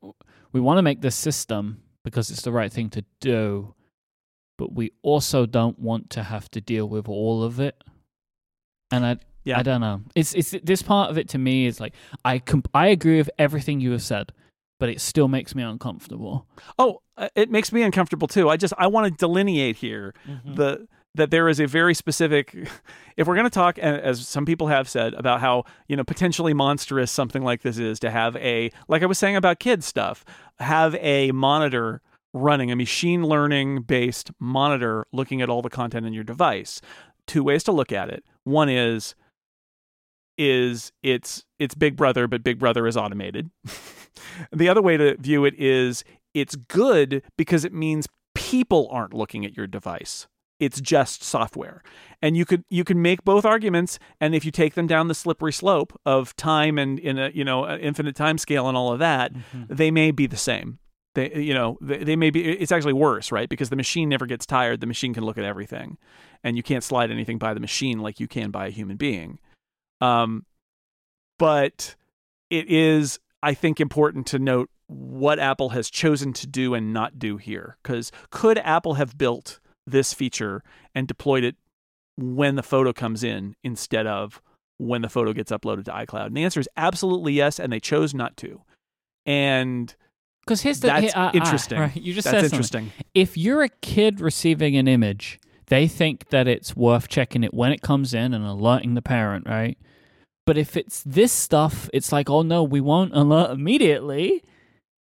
we 0.53 0.61
want 0.61 0.79
to 0.79 0.83
make 0.83 1.01
this 1.01 1.15
system 1.15 1.83
because 2.05 2.31
it's 2.31 2.43
the 2.43 2.53
right 2.53 2.73
thing 2.73 2.89
to 2.91 3.05
do 3.21 3.75
but 4.59 4.73
we 4.73 4.93
also 5.03 5.47
don't 5.47 5.79
want 5.79 6.11
to 6.11 6.23
have 6.23 6.51
to 6.51 6.61
deal 6.61 6.89
with 6.89 7.09
all 7.09 7.43
of 7.43 7.61
it. 7.61 7.83
And 8.91 9.05
i 9.05 9.17
yeah. 9.45 9.59
i 9.59 9.63
don't 9.63 9.81
know. 9.81 10.03
It's 10.15 10.35
it's 10.35 10.55
this 10.63 10.83
part 10.83 11.11
of 11.11 11.19
it 11.19 11.29
to 11.31 11.39
me 11.39 11.67
is 11.67 11.81
like 11.81 11.95
i 12.25 12.39
comp- 12.39 12.71
i 12.75 12.89
agree 12.89 13.19
with 13.19 13.31
everything 13.39 13.81
you 13.81 13.93
have 13.93 14.03
said 14.03 14.33
but 14.79 14.89
it 14.91 15.01
still 15.01 15.27
makes 15.27 15.55
me 15.55 15.63
uncomfortable. 15.63 16.47
Oh 16.79 17.01
uh, 17.17 17.29
it 17.35 17.51
makes 17.51 17.73
me 17.73 17.83
uncomfortable 17.83 18.29
too. 18.29 18.49
I 18.49 18.57
just 18.57 18.75
i 18.79 18.87
want 18.87 19.07
to 19.07 19.17
delineate 19.17 19.77
here 19.77 20.15
mm-hmm. 20.29 20.55
the 20.55 20.89
that 21.17 21.31
there 21.31 21.49
is 21.49 21.61
a 21.61 21.67
very 21.67 21.95
specific 21.95 22.55
if 23.17 23.27
we're 23.27 23.35
going 23.35 23.45
to 23.45 23.51
talk 23.51 23.79
as 23.79 24.27
some 24.27 24.45
people 24.45 24.69
have 24.69 24.89
said 24.89 25.15
about 25.15 25.41
how 25.41 25.65
you 25.89 25.97
know 25.97 26.05
potentially 26.05 26.55
monstrous 26.55 27.11
something 27.11 27.43
like 27.43 27.63
this 27.63 27.79
is 27.79 27.99
to 27.99 28.11
have 28.11 28.37
a 28.37 28.71
like 28.89 29.03
i 29.03 29.07
was 29.07 29.19
saying 29.19 29.37
about 29.37 29.59
kids 29.59 29.85
stuff 29.87 30.25
have 30.59 30.95
a 30.97 31.31
monitor 31.33 32.01
running 32.37 32.71
a 32.71 32.77
machine 32.77 33.25
learning 33.25 33.83
based 33.83 34.31
monitor 34.39 35.07
looking 35.13 35.43
at 35.43 35.49
all 35.49 35.63
the 35.63 35.71
content 35.71 36.07
in 36.07 36.13
your 36.13 36.25
device. 36.25 36.81
Two 37.27 37.43
ways 37.43 37.65
to 37.65 37.73
look 37.73 37.93
at 37.93 38.11
it. 38.11 38.25
One 38.45 38.69
is 38.69 39.15
is 40.39 40.93
it's 41.03 41.45
it's 41.59 41.75
big 41.75 41.97
brother 41.97 42.29
but 42.29 42.45
big 42.45 42.59
brother 42.59 42.87
is 42.87 42.97
automated. 42.97 43.51
The 44.51 44.69
other 44.71 44.81
way 44.81 44.97
to 44.97 45.15
view 45.19 45.45
it 45.45 45.55
is 45.59 46.03
it's 46.33 46.57
good 46.57 47.23
because 47.37 47.67
it 47.67 47.73
means 47.73 48.07
people 48.35 48.89
aren't 48.91 49.13
looking 49.13 49.45
at 49.45 49.57
your 49.57 49.67
device 49.67 50.27
it's 50.59 50.81
just 50.81 51.23
software 51.23 51.83
and 52.23 52.37
you 52.37 52.45
could 52.45 52.65
you 52.71 52.85
can 52.85 53.03
make 53.03 53.25
both 53.25 53.45
arguments 53.45 53.99
and 54.21 54.35
if 54.35 54.45
you 54.45 54.51
take 54.51 54.75
them 54.75 54.87
down 54.87 55.09
the 55.09 55.15
slippery 55.15 55.53
slope 55.53 55.99
of 56.07 56.35
time 56.37 56.79
and 56.79 56.99
in 56.99 57.19
a 57.19 57.31
you 57.35 57.45
know 57.45 57.69
infinite 57.77 58.17
time 58.17 58.39
scale 58.39 58.69
and 58.69 58.77
all 58.77 58.93
of 58.93 58.99
that 58.99 59.33
mm-hmm. 59.33 59.65
they 59.69 59.91
may 59.91 60.11
be 60.11 60.27
the 60.27 60.37
same 60.37 60.79
They, 61.17 61.33
you 61.35 61.55
know, 61.55 61.79
they, 61.81 62.05
they 62.05 62.17
may 62.17 62.31
be. 62.31 62.45
It's 62.45 62.73
actually 62.73 62.93
worse, 62.93 63.33
right? 63.33 63.49
Because 63.49 63.71
the 63.71 63.77
machine 63.77 64.11
never 64.11 64.27
gets 64.27 64.45
tired. 64.45 64.81
The 64.81 64.87
machine 64.87 65.15
can 65.15 65.25
look 65.25 65.39
at 65.39 65.45
everything, 65.45 65.97
and 66.45 66.59
you 66.59 66.63
can't 66.63 66.85
slide 66.85 67.11
anything 67.11 67.39
by 67.39 67.55
the 67.55 67.61
machine 67.61 68.01
like 68.01 68.21
you 68.21 68.29
can 68.29 68.51
by 68.51 68.67
a 68.67 68.71
human 68.71 68.99
being. 68.99 69.39
Um, 70.03 70.45
but 71.39 71.97
it 72.51 72.69
is, 72.69 73.19
I 73.43 73.55
think, 73.55 73.81
important 73.81 74.27
to 74.27 74.39
note 74.39 74.69
what 74.89 75.39
Apple 75.39 75.71
has 75.71 75.89
chosen 75.89 76.35
to 76.35 76.47
do 76.47 76.75
and 76.75 76.93
not 76.93 77.19
do 77.19 77.39
here. 77.39 77.79
Because 77.83 78.13
could 78.31 78.59
Apple 78.59 78.95
have 78.95 79.17
built 79.17 79.59
this 79.87 80.13
feature 80.13 80.63
and 80.95 81.07
deployed 81.07 81.45
it 81.45 81.57
when 82.17 82.57
the 82.57 82.63
photo 82.63 82.93
comes 82.93 83.23
in 83.23 83.55
instead 83.63 84.07
of 84.07 84.41
when 84.79 85.03
the 85.03 85.09
photo 85.09 85.33
gets 85.33 85.53
uploaded 85.53 85.85
to 85.87 85.93
iCloud? 85.93 86.27
And 86.27 86.37
the 86.37 86.45
answer 86.45 86.61
is 86.61 86.69
absolutely 86.77 87.33
yes, 87.33 87.59
and 87.59 87.73
they 87.73 87.81
chose 87.81 88.15
not 88.15 88.37
to. 88.39 88.63
And 89.25 89.95
because 90.47 90.63
here's 90.63 90.81
the 90.81 90.89
that's 90.89 91.15
uh, 91.15 91.19
uh, 91.19 91.31
interesting. 91.35 91.79
right, 91.79 91.97
you 91.97 92.15
just 92.15 92.25
That's 92.27 92.51
said 92.51 92.51
something. 92.51 92.85
interesting. 92.85 93.05
If 93.15 93.37
you're 93.37 93.63
a 93.63 93.69
kid 93.69 94.21
receiving 94.21 94.77
an 94.77 94.87
image, 94.87 95.41
they 95.67 95.89
think 95.89 96.29
that 96.29 96.47
it's 96.47 96.77
worth 96.77 97.09
checking 97.09 97.43
it 97.43 97.53
when 97.53 97.73
it 97.73 97.83
comes 97.83 98.15
in 98.15 98.33
and 98.33 98.45
alerting 98.45 98.95
the 98.95 99.03
parent, 99.03 99.49
right? 99.49 99.77
But 100.45 100.57
if 100.57 100.77
it's 100.77 101.03
this 101.03 101.33
stuff, 101.33 101.91
it's 101.93 102.13
like, 102.13 102.31
oh 102.31 102.43
no, 102.43 102.63
we 102.63 102.81
won't 102.81 103.13
alert 103.17 103.51
immediately. 103.51 104.45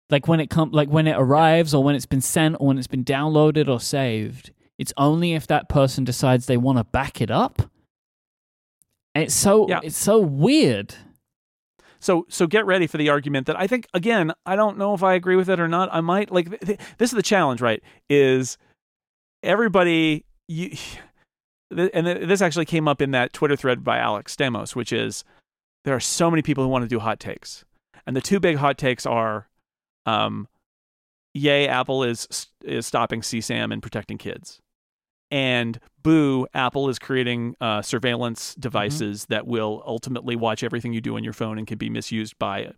Like 0.10 0.28
when 0.28 0.40
it 0.40 0.49
come, 0.49 0.72
like 0.72 0.90
when 0.90 1.07
it 1.07 1.16
arrives, 1.16 1.74
or 1.76 1.84
when 1.84 1.94
it's 1.95 2.07
been 2.07 2.22
sent, 2.22 2.57
or 2.60 2.68
when 2.68 2.80
it's 2.80 2.88
been 2.88 3.06
downloaded 3.06 3.68
or 3.68 3.80
saved. 3.80 4.52
It's 4.77 4.93
only 4.97 5.34
if 5.34 5.47
that 5.47 5.69
person 5.69 6.03
decides 6.03 6.45
they 6.45 6.57
want 6.57 6.77
to 6.77 6.84
back 6.84 7.22
it 7.22 7.31
up. 7.31 7.61
And 9.14 9.23
it's 9.23 9.34
so 9.35 9.68
Yeah. 9.69 9.80
it's 9.84 9.97
so 9.97 10.19
weird. 10.19 10.93
So 11.99 12.26
so 12.30 12.45
get 12.47 12.65
ready 12.65 12.85
for 12.88 12.97
the 12.97 13.10
argument 13.10 13.47
that 13.47 13.57
I 13.60 13.68
think 13.68 13.88
again 13.93 14.34
I 14.45 14.56
don't 14.56 14.77
know 14.77 14.93
if 14.93 15.02
I 15.03 15.14
agree 15.14 15.35
with 15.38 15.49
it 15.49 15.60
or 15.60 15.68
not. 15.68 15.89
I 15.91 16.02
might 16.02 16.31
like 16.31 16.49
th- 16.49 16.61
th- 16.61 16.80
this 16.97 17.11
is 17.11 17.15
the 17.15 17.23
challenge, 17.23 17.61
right? 17.61 17.81
Is 18.10 18.57
everybody 19.43 20.26
you 20.47 20.69
th- 21.76 21.91
and 21.93 22.06
th- 22.06 22.27
this 22.27 22.41
actually 22.41 22.65
came 22.65 22.88
up 22.88 23.02
in 23.02 23.11
that 23.11 23.31
Twitter 23.34 23.56
thread 23.56 23.84
by 23.84 23.97
Alex 23.97 24.35
Stamos, 24.35 24.76
which 24.76 24.91
is 24.91 25.23
there 25.85 25.95
are 25.95 25.99
so 26.02 26.30
many 26.30 26.41
people 26.41 26.64
who 26.64 26.69
want 26.69 26.84
to 26.84 26.89
do 26.89 26.99
hot 26.99 27.19
takes, 27.19 27.64
and 28.06 28.15
the 28.15 28.22
two 28.22 28.39
big 28.39 28.57
hot 28.57 28.77
takes 28.77 29.06
are, 29.06 29.47
um, 30.07 30.47
yay, 31.34 31.68
Apple 31.68 32.03
is 32.03 32.47
is 32.64 32.85
stopping 32.85 33.22
CSAM 33.22 33.72
and 33.72 33.81
protecting 33.81 34.18
kids, 34.18 34.61
and 35.31 35.80
boo, 36.03 36.47
Apple 36.53 36.88
is 36.89 36.99
creating 36.99 37.56
uh, 37.60 37.81
surveillance 37.81 38.53
devices 38.56 39.26
that 39.26 39.47
will 39.47 39.81
ultimately 39.85 40.35
watch 40.35 40.64
everything 40.64 40.93
you 40.93 41.02
do 41.02 41.15
on 41.15 41.23
your 41.23 41.34
phone 41.34 41.57
and 41.57 41.65
can 41.65 41.77
be 41.77 41.89
misused 41.89 42.38
by 42.38 42.72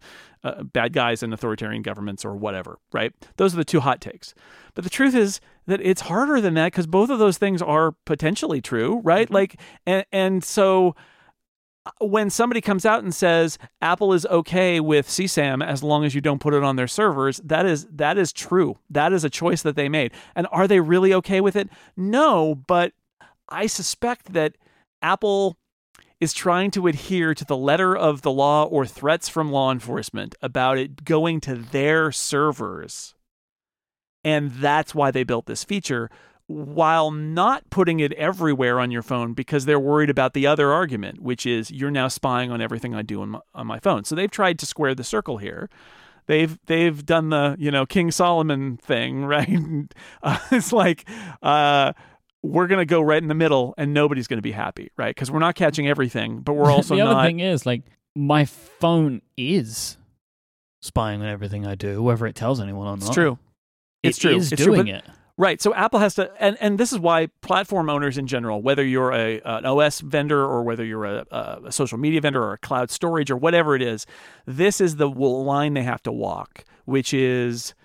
uh, 0.43 0.63
bad 0.63 0.93
guys 0.93 1.21
and 1.21 1.33
authoritarian 1.33 1.81
governments 1.81 2.23
or 2.23 2.35
whatever, 2.35 2.79
right? 2.93 3.11
Those 3.35 3.53
are 3.53 3.57
the 3.57 3.65
two 3.65 3.81
hot 3.81 3.99
takes. 3.99 4.33
But 4.75 4.85
the 4.85 4.89
truth 4.89 5.13
is 5.13 5.41
that 5.65 5.81
it's 5.81 6.01
harder 6.01 6.39
than 6.39 6.53
that 6.53 6.71
because 6.71 6.87
both 6.87 7.09
of 7.09 7.19
those 7.19 7.37
things 7.37 7.61
are 7.61 7.91
potentially 8.05 8.61
true, 8.61 9.01
right? 9.03 9.29
Like, 9.29 9.59
and, 9.85 10.05
and 10.11 10.43
so 10.43 10.95
when 11.99 12.29
somebody 12.29 12.61
comes 12.61 12.85
out 12.85 13.03
and 13.03 13.13
says 13.13 13.57
Apple 13.81 14.13
is 14.13 14.25
okay 14.27 14.79
with 14.79 15.07
CSAM 15.07 15.65
as 15.65 15.83
long 15.83 16.05
as 16.05 16.15
you 16.15 16.21
don't 16.21 16.39
put 16.39 16.53
it 16.53 16.63
on 16.63 16.75
their 16.75 16.87
servers, 16.87 17.41
that 17.43 17.65
is 17.65 17.85
that 17.91 18.17
is 18.17 18.33
true. 18.33 18.77
That 18.89 19.13
is 19.13 19.23
a 19.23 19.29
choice 19.29 19.61
that 19.63 19.75
they 19.75 19.89
made. 19.89 20.13
And 20.35 20.47
are 20.51 20.67
they 20.67 20.79
really 20.79 21.13
okay 21.15 21.41
with 21.41 21.55
it? 21.55 21.69
No, 21.95 22.55
but 22.55 22.93
I 23.49 23.67
suspect 23.67 24.33
that 24.33 24.55
Apple 25.01 25.57
is 26.19 26.33
trying 26.33 26.71
to 26.71 26.87
adhere 26.87 27.33
to 27.33 27.45
the 27.45 27.57
letter 27.57 27.95
of 27.95 28.21
the 28.21 28.31
law 28.31 28.65
or 28.65 28.85
threats 28.85 29.29
from 29.29 29.51
law 29.51 29.71
enforcement 29.71 30.35
about 30.41 30.77
it 30.77 31.05
going 31.05 31.39
to 31.41 31.55
their 31.55 32.11
servers. 32.11 33.13
And 34.23 34.51
that's 34.51 34.95
why 34.95 35.11
they 35.11 35.23
built 35.23 35.45
this 35.45 35.63
feature 35.63 36.09
while 36.47 37.11
not 37.11 37.69
putting 37.69 37.99
it 37.99 38.13
everywhere 38.13 38.79
on 38.79 38.89
your 38.89 39.01
phone 39.01 39.33
because 39.33 39.65
they're 39.65 39.79
worried 39.79 40.09
about 40.09 40.33
the 40.33 40.47
other 40.47 40.71
argument, 40.71 41.21
which 41.21 41.45
is 41.45 41.69
you're 41.71 41.91
now 41.91 42.07
spying 42.07 42.51
on 42.51 42.61
everything 42.61 42.95
I 42.95 43.01
do 43.01 43.21
on 43.21 43.29
my, 43.29 43.39
on 43.53 43.67
my 43.67 43.79
phone. 43.79 44.05
So 44.05 44.15
they've 44.15 44.31
tried 44.31 44.57
to 44.59 44.65
square 44.65 44.95
the 44.95 45.03
circle 45.03 45.37
here. 45.37 45.69
They've 46.27 46.57
they've 46.65 47.05
done 47.05 47.29
the 47.29 47.55
you 47.59 47.71
know 47.71 47.85
King 47.85 48.11
Solomon 48.11 48.77
thing, 48.77 49.23
right? 49.35 49.49
Uh, 50.23 50.39
it's 50.51 50.71
like 50.73 51.07
uh, 51.41 51.93
we're 52.43 52.67
gonna 52.67 52.85
go 52.85 53.01
right 53.01 53.21
in 53.21 53.27
the 53.29 53.35
middle, 53.35 53.73
and 53.77 53.93
nobody's 53.93 54.27
gonna 54.27 54.41
be 54.41 54.51
happy, 54.51 54.89
right? 54.97 55.13
Because 55.15 55.29
we're 55.31 55.39
not 55.39 55.55
catching 55.55 55.87
everything, 55.87 56.39
but 56.41 56.53
we're 56.53 56.71
also 56.71 56.95
not 56.95 57.03
the 57.03 57.05
other 57.09 57.15
not. 57.15 57.25
thing 57.25 57.39
is 57.39 57.65
like 57.65 57.83
my 58.15 58.45
phone 58.45 59.21
is 59.37 59.97
spying 60.81 61.21
on 61.21 61.27
everything 61.27 61.65
I 61.67 61.75
do, 61.75 62.01
whether 62.03 62.25
it 62.25 62.35
tells 62.35 62.59
anyone 62.61 62.87
or 62.87 62.97
not. 62.97 63.05
it's 63.07 63.13
true. 63.13 63.37
It's 64.03 64.17
It 64.17 64.21
true. 64.21 64.35
is 64.37 64.51
It's 64.53 64.61
true, 64.63 64.75
doing 64.75 64.85
but- 64.87 64.95
it. 64.95 65.03
Right. 65.39 65.61
So 65.61 65.73
Apple 65.75 65.99
has 65.99 66.15
to, 66.15 66.31
and, 66.39 66.57
and 66.59 66.79
this 66.79 66.91
is 66.91 66.97
why 66.97 67.27
platform 67.41 67.91
owners 67.91 68.17
in 68.17 68.25
general, 68.25 68.59
whether 68.63 68.83
you're 68.83 69.13
a 69.13 69.39
an 69.45 69.67
OS 69.67 69.99
vendor 69.99 70.43
or 70.43 70.63
whether 70.63 70.83
you're 70.83 71.05
a, 71.05 71.25
a 71.65 71.71
social 71.71 71.99
media 71.99 72.21
vendor 72.21 72.43
or 72.43 72.53
a 72.53 72.57
cloud 72.57 72.89
storage 72.89 73.29
or 73.29 73.37
whatever 73.37 73.75
it 73.75 73.83
is, 73.83 74.07
this 74.47 74.81
is 74.81 74.95
the 74.95 75.07
line 75.07 75.75
they 75.75 75.83
have 75.83 76.01
to 76.03 76.11
walk, 76.11 76.65
which 76.85 77.13
is, 77.13 77.75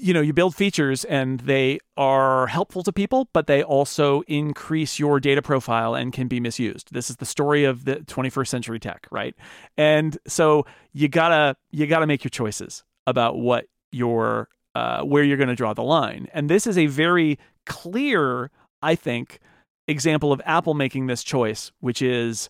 you 0.00 0.12
know, 0.12 0.20
you 0.20 0.32
build 0.32 0.56
features 0.56 1.04
and 1.04 1.38
they 1.40 1.78
are 1.96 2.48
helpful 2.48 2.82
to 2.82 2.92
people, 2.92 3.28
but 3.32 3.46
they 3.46 3.62
also 3.62 4.22
increase 4.22 4.98
your 4.98 5.20
data 5.20 5.40
profile 5.40 5.94
and 5.94 6.12
can 6.12 6.26
be 6.26 6.40
misused. 6.40 6.92
This 6.92 7.10
is 7.10 7.16
the 7.16 7.26
story 7.26 7.62
of 7.62 7.84
the 7.84 7.96
21st 7.96 8.48
century 8.48 8.80
tech, 8.80 9.06
right? 9.12 9.36
And 9.76 10.18
so 10.26 10.66
you 10.92 11.06
gotta 11.06 11.56
you 11.70 11.86
gotta 11.86 12.08
make 12.08 12.24
your 12.24 12.30
choices 12.30 12.82
about 13.06 13.38
what 13.38 13.66
your 13.92 14.48
uh, 14.74 15.02
where 15.02 15.22
you're 15.22 15.36
going 15.36 15.48
to 15.48 15.56
draw 15.56 15.74
the 15.74 15.82
line. 15.82 16.28
And 16.32 16.48
this 16.48 16.66
is 16.66 16.78
a 16.78 16.86
very 16.86 17.38
clear, 17.66 18.50
I 18.82 18.94
think, 18.94 19.40
example 19.88 20.32
of 20.32 20.40
Apple 20.44 20.74
making 20.74 21.06
this 21.06 21.22
choice, 21.22 21.72
which 21.80 22.02
is 22.02 22.48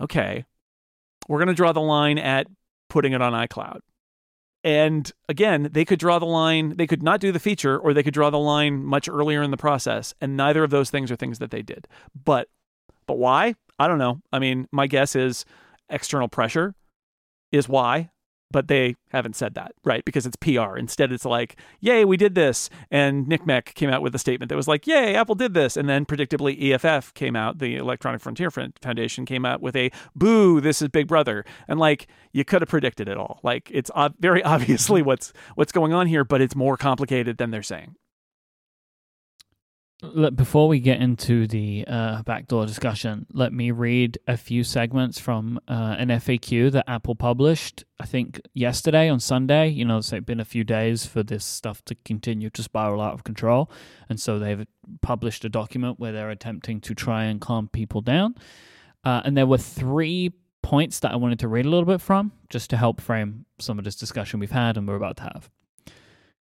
okay, 0.00 0.44
we're 1.28 1.38
going 1.38 1.48
to 1.48 1.54
draw 1.54 1.72
the 1.72 1.80
line 1.80 2.18
at 2.18 2.46
putting 2.88 3.12
it 3.12 3.22
on 3.22 3.32
iCloud. 3.32 3.80
And 4.64 5.10
again, 5.28 5.68
they 5.72 5.84
could 5.84 5.98
draw 5.98 6.18
the 6.18 6.26
line, 6.26 6.76
they 6.76 6.86
could 6.86 7.02
not 7.02 7.20
do 7.20 7.32
the 7.32 7.40
feature, 7.40 7.76
or 7.76 7.92
they 7.92 8.02
could 8.02 8.14
draw 8.14 8.30
the 8.30 8.38
line 8.38 8.84
much 8.84 9.08
earlier 9.08 9.42
in 9.42 9.50
the 9.50 9.56
process. 9.56 10.14
And 10.20 10.36
neither 10.36 10.62
of 10.62 10.70
those 10.70 10.88
things 10.88 11.10
are 11.10 11.16
things 11.16 11.40
that 11.40 11.50
they 11.50 11.62
did. 11.62 11.88
But 12.24 12.48
but 13.06 13.18
why? 13.18 13.54
I 13.78 13.88
don't 13.88 13.98
know. 13.98 14.20
I 14.32 14.38
mean, 14.38 14.68
my 14.70 14.86
guess 14.86 15.16
is 15.16 15.44
external 15.88 16.28
pressure 16.28 16.74
is 17.50 17.68
why 17.68 18.10
but 18.52 18.68
they 18.68 18.96
haven't 19.10 19.36
said 19.36 19.54
that, 19.54 19.72
right? 19.84 20.04
Because 20.04 20.26
it's 20.26 20.36
PR. 20.36 20.76
Instead, 20.76 21.12
it's 21.12 21.24
like, 21.24 21.56
yay, 21.80 22.04
we 22.04 22.16
did 22.16 22.34
this. 22.34 22.70
And 22.90 23.26
NCMEC 23.26 23.74
came 23.74 23.90
out 23.90 24.02
with 24.02 24.14
a 24.14 24.18
statement 24.18 24.50
that 24.50 24.56
was 24.56 24.68
like, 24.68 24.86
yay, 24.86 25.14
Apple 25.14 25.34
did 25.34 25.54
this. 25.54 25.76
And 25.76 25.88
then 25.88 26.06
predictably, 26.06 26.72
EFF 26.72 27.14
came 27.14 27.34
out, 27.34 27.58
the 27.58 27.76
Electronic 27.76 28.20
Frontier 28.20 28.50
Foundation 28.50 29.26
came 29.26 29.44
out 29.44 29.60
with 29.60 29.74
a 29.74 29.90
boo, 30.14 30.60
this 30.60 30.82
is 30.82 30.88
Big 30.88 31.08
Brother. 31.08 31.44
And 31.66 31.80
like, 31.80 32.06
you 32.32 32.44
could 32.44 32.62
have 32.62 32.68
predicted 32.68 33.08
it 33.08 33.16
all. 33.16 33.40
Like, 33.42 33.70
it's 33.72 33.90
ob- 33.92 34.14
very 34.20 34.42
obviously 34.52 35.02
what's 35.02 35.32
what's 35.54 35.72
going 35.72 35.92
on 35.92 36.06
here, 36.06 36.24
but 36.24 36.40
it's 36.40 36.54
more 36.54 36.76
complicated 36.76 37.38
than 37.38 37.50
they're 37.50 37.62
saying. 37.62 37.96
Look, 40.04 40.34
before 40.34 40.66
we 40.66 40.80
get 40.80 41.00
into 41.00 41.46
the 41.46 41.84
uh, 41.86 42.24
backdoor 42.24 42.66
discussion, 42.66 43.24
let 43.32 43.52
me 43.52 43.70
read 43.70 44.18
a 44.26 44.36
few 44.36 44.64
segments 44.64 45.20
from 45.20 45.60
uh, 45.68 45.94
an 45.96 46.08
FAQ 46.08 46.72
that 46.72 46.90
Apple 46.90 47.14
published, 47.14 47.84
I 48.00 48.06
think, 48.06 48.40
yesterday 48.52 49.08
on 49.08 49.20
Sunday. 49.20 49.68
You 49.68 49.84
know, 49.84 49.98
it's 49.98 50.10
been 50.10 50.40
a 50.40 50.44
few 50.44 50.64
days 50.64 51.06
for 51.06 51.22
this 51.22 51.44
stuff 51.44 51.84
to 51.84 51.94
continue 52.04 52.50
to 52.50 52.62
spiral 52.64 53.00
out 53.00 53.14
of 53.14 53.22
control. 53.22 53.70
And 54.08 54.20
so 54.20 54.40
they've 54.40 54.66
published 55.02 55.44
a 55.44 55.48
document 55.48 56.00
where 56.00 56.10
they're 56.10 56.30
attempting 56.30 56.80
to 56.80 56.96
try 56.96 57.24
and 57.24 57.40
calm 57.40 57.68
people 57.68 58.00
down. 58.00 58.34
Uh, 59.04 59.22
and 59.24 59.36
there 59.36 59.46
were 59.46 59.58
three 59.58 60.32
points 60.62 60.98
that 60.98 61.12
I 61.12 61.16
wanted 61.16 61.38
to 61.38 61.48
read 61.48 61.64
a 61.64 61.70
little 61.70 61.86
bit 61.86 62.00
from, 62.00 62.32
just 62.48 62.70
to 62.70 62.76
help 62.76 63.00
frame 63.00 63.46
some 63.60 63.78
of 63.78 63.84
this 63.84 63.94
discussion 63.94 64.40
we've 64.40 64.50
had 64.50 64.76
and 64.76 64.88
we're 64.88 64.96
about 64.96 65.18
to 65.18 65.22
have. 65.22 65.48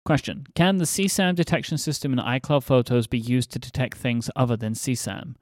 Question 0.03 0.47
Can 0.55 0.77
the 0.77 0.85
CSAM 0.85 1.35
detection 1.35 1.77
system 1.77 2.11
in 2.11 2.17
iCloud 2.17 2.63
Photos 2.63 3.05
be 3.05 3.19
used 3.19 3.51
to 3.51 3.59
detect 3.59 3.97
things 3.97 4.31
other 4.35 4.57
than 4.57 4.73
CSAM? 4.73 5.35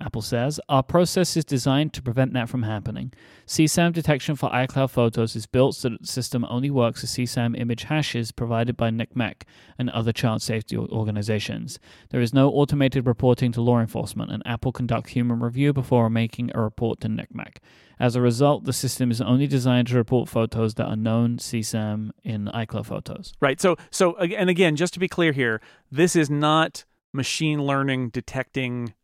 Apple 0.00 0.22
says, 0.22 0.60
Our 0.68 0.82
process 0.82 1.36
is 1.36 1.44
designed 1.44 1.92
to 1.94 2.02
prevent 2.02 2.32
that 2.34 2.48
from 2.48 2.62
happening. 2.62 3.12
CSAM 3.46 3.92
detection 3.92 4.36
for 4.36 4.48
iCloud 4.50 4.90
Photos 4.90 5.34
is 5.34 5.46
built 5.46 5.74
so 5.74 5.88
that 5.88 6.02
the 6.02 6.06
system 6.06 6.44
only 6.48 6.70
works 6.70 7.02
with 7.02 7.10
CSAM 7.10 7.58
image 7.58 7.84
hashes 7.84 8.30
provided 8.30 8.76
by 8.76 8.90
NCMEC 8.90 9.42
and 9.76 9.90
other 9.90 10.12
child 10.12 10.40
safety 10.40 10.76
organizations. 10.76 11.80
There 12.10 12.20
is 12.20 12.32
no 12.32 12.50
automated 12.50 13.06
reporting 13.06 13.50
to 13.52 13.60
law 13.60 13.80
enforcement, 13.80 14.30
and 14.30 14.42
Apple 14.46 14.70
conducts 14.70 15.12
human 15.12 15.40
review 15.40 15.72
before 15.72 16.08
making 16.08 16.52
a 16.54 16.62
report 16.62 17.00
to 17.00 17.08
NCMEC. 17.08 17.56
As 17.98 18.14
a 18.14 18.20
result, 18.20 18.64
the 18.64 18.72
system 18.72 19.10
is 19.10 19.20
only 19.20 19.48
designed 19.48 19.88
to 19.88 19.96
report 19.96 20.28
photos 20.28 20.74
that 20.74 20.86
are 20.86 20.96
known 20.96 21.38
CSAM 21.38 22.10
in 22.22 22.46
iCloud 22.46 22.86
Photos. 22.86 23.32
Right. 23.40 23.60
So 23.60 23.76
so 23.90 24.16
and 24.16 24.48
again, 24.48 24.76
just 24.76 24.94
to 24.94 25.00
be 25.00 25.08
clear 25.08 25.32
here, 25.32 25.60
this 25.90 26.14
is 26.14 26.30
not 26.30 26.84
machine 27.12 27.62
learning 27.62 28.10
detecting 28.10 28.94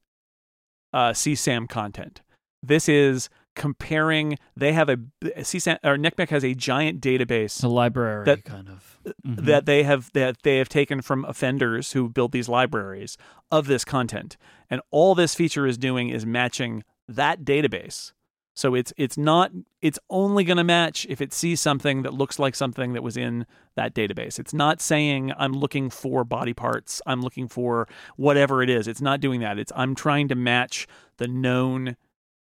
uh, 0.94 1.10
CSAM 1.12 1.68
content. 1.68 2.22
This 2.62 2.88
is 2.88 3.28
comparing. 3.54 4.38
They 4.56 4.72
have 4.72 4.88
a 4.88 4.96
CSAM 5.22 5.78
or 5.84 5.96
NCMEC 5.96 6.28
has 6.30 6.44
a 6.44 6.54
giant 6.54 7.00
database 7.00 7.60
The 7.60 7.68
library 7.68 8.24
That- 8.24 8.44
kind 8.44 8.68
of. 8.68 8.98
Mhm. 9.26 9.44
that 9.44 9.66
they 9.66 9.82
have 9.82 10.10
that 10.14 10.36
they 10.44 10.56
have 10.58 10.68
taken 10.70 11.02
from 11.02 11.24
offenders 11.26 11.92
who 11.92 12.08
build 12.08 12.32
these 12.32 12.48
libraries 12.48 13.18
of 13.50 13.66
this 13.66 13.84
content 13.84 14.38
and 14.70 14.80
all 14.90 15.14
this 15.14 15.34
feature 15.34 15.66
is 15.66 15.76
doing 15.76 16.08
is 16.08 16.24
matching 16.24 16.82
that 17.06 17.44
database 17.44 18.12
so 18.54 18.74
it's 18.74 18.92
it's 18.96 19.18
not 19.18 19.50
it's 19.82 19.98
only 20.08 20.44
going 20.44 20.56
to 20.56 20.64
match 20.64 21.06
if 21.08 21.20
it 21.20 21.32
sees 21.32 21.60
something 21.60 22.02
that 22.02 22.14
looks 22.14 22.38
like 22.38 22.54
something 22.54 22.92
that 22.92 23.02
was 23.02 23.16
in 23.16 23.46
that 23.74 23.94
database. 23.94 24.38
It's 24.38 24.54
not 24.54 24.80
saying 24.80 25.32
i'm 25.36 25.52
looking 25.52 25.90
for 25.90 26.24
body 26.24 26.54
parts. 26.54 27.02
I'm 27.06 27.20
looking 27.20 27.48
for 27.48 27.88
whatever 28.16 28.62
it 28.62 28.70
is. 28.70 28.88
It's 28.88 29.00
not 29.02 29.20
doing 29.20 29.40
that. 29.40 29.58
It's 29.58 29.72
i'm 29.76 29.94
trying 29.94 30.28
to 30.28 30.34
match 30.34 30.86
the 31.18 31.28
known 31.28 31.96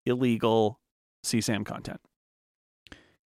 illegal 0.06 0.80
csam 1.24 1.66
content 1.66 2.02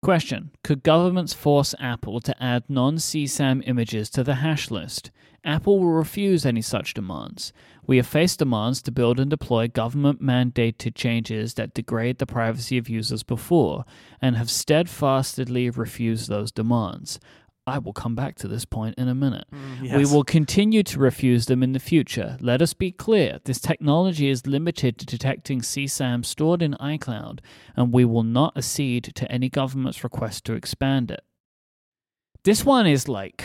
Question 0.04 0.50
Could 0.62 0.82
governments 0.82 1.32
force 1.32 1.74
Apple 1.80 2.20
to 2.20 2.42
add 2.42 2.64
non 2.68 2.96
CSAM 2.96 3.66
images 3.66 4.10
to 4.10 4.22
the 4.22 4.34
hash 4.34 4.70
list? 4.70 5.10
Apple 5.42 5.78
will 5.78 5.92
refuse 5.92 6.44
any 6.44 6.60
such 6.60 6.92
demands. 6.92 7.54
We 7.86 7.96
have 7.96 8.06
faced 8.06 8.38
demands 8.38 8.82
to 8.82 8.92
build 8.92 9.18
and 9.18 9.30
deploy 9.30 9.66
government 9.66 10.22
mandated 10.22 10.94
changes 10.94 11.54
that 11.54 11.72
degrade 11.72 12.18
the 12.18 12.26
privacy 12.26 12.76
of 12.76 12.90
users 12.90 13.22
before, 13.22 13.86
and 14.20 14.36
have 14.36 14.50
steadfastly 14.50 15.70
refused 15.70 16.28
those 16.28 16.52
demands. 16.52 17.18
I 17.66 17.78
will 17.78 17.94
come 17.94 18.14
back 18.14 18.36
to 18.36 18.48
this 18.48 18.64
point 18.66 18.96
in 18.98 19.08
a 19.08 19.14
minute. 19.14 19.46
Mm, 19.52 19.80
we 19.82 19.88
Yes. 19.88 20.12
will 20.12 20.24
continue 20.24 20.82
to 20.82 20.98
refuse 20.98 21.46
them 21.46 21.62
in 21.62 21.72
the 21.72 21.78
future. 21.78 22.36
Let 22.40 22.60
us 22.60 22.74
be 22.74 22.92
clear 22.92 23.40
this 23.44 23.58
technology 23.58 24.28
is 24.28 24.46
limited 24.46 24.98
to 24.98 25.06
detecting 25.06 25.60
CSAM 25.62 26.24
stored 26.24 26.60
in 26.60 26.74
iCloud, 26.74 27.38
and 27.74 27.92
we 27.92 28.04
will 28.04 28.22
not 28.22 28.54
accede 28.56 29.04
to 29.14 29.30
any 29.32 29.48
government's 29.48 30.04
request 30.04 30.44
to 30.44 30.52
expand 30.52 31.10
it. 31.10 31.24
This 32.44 32.64
one 32.66 32.86
is 32.86 33.08
like. 33.08 33.44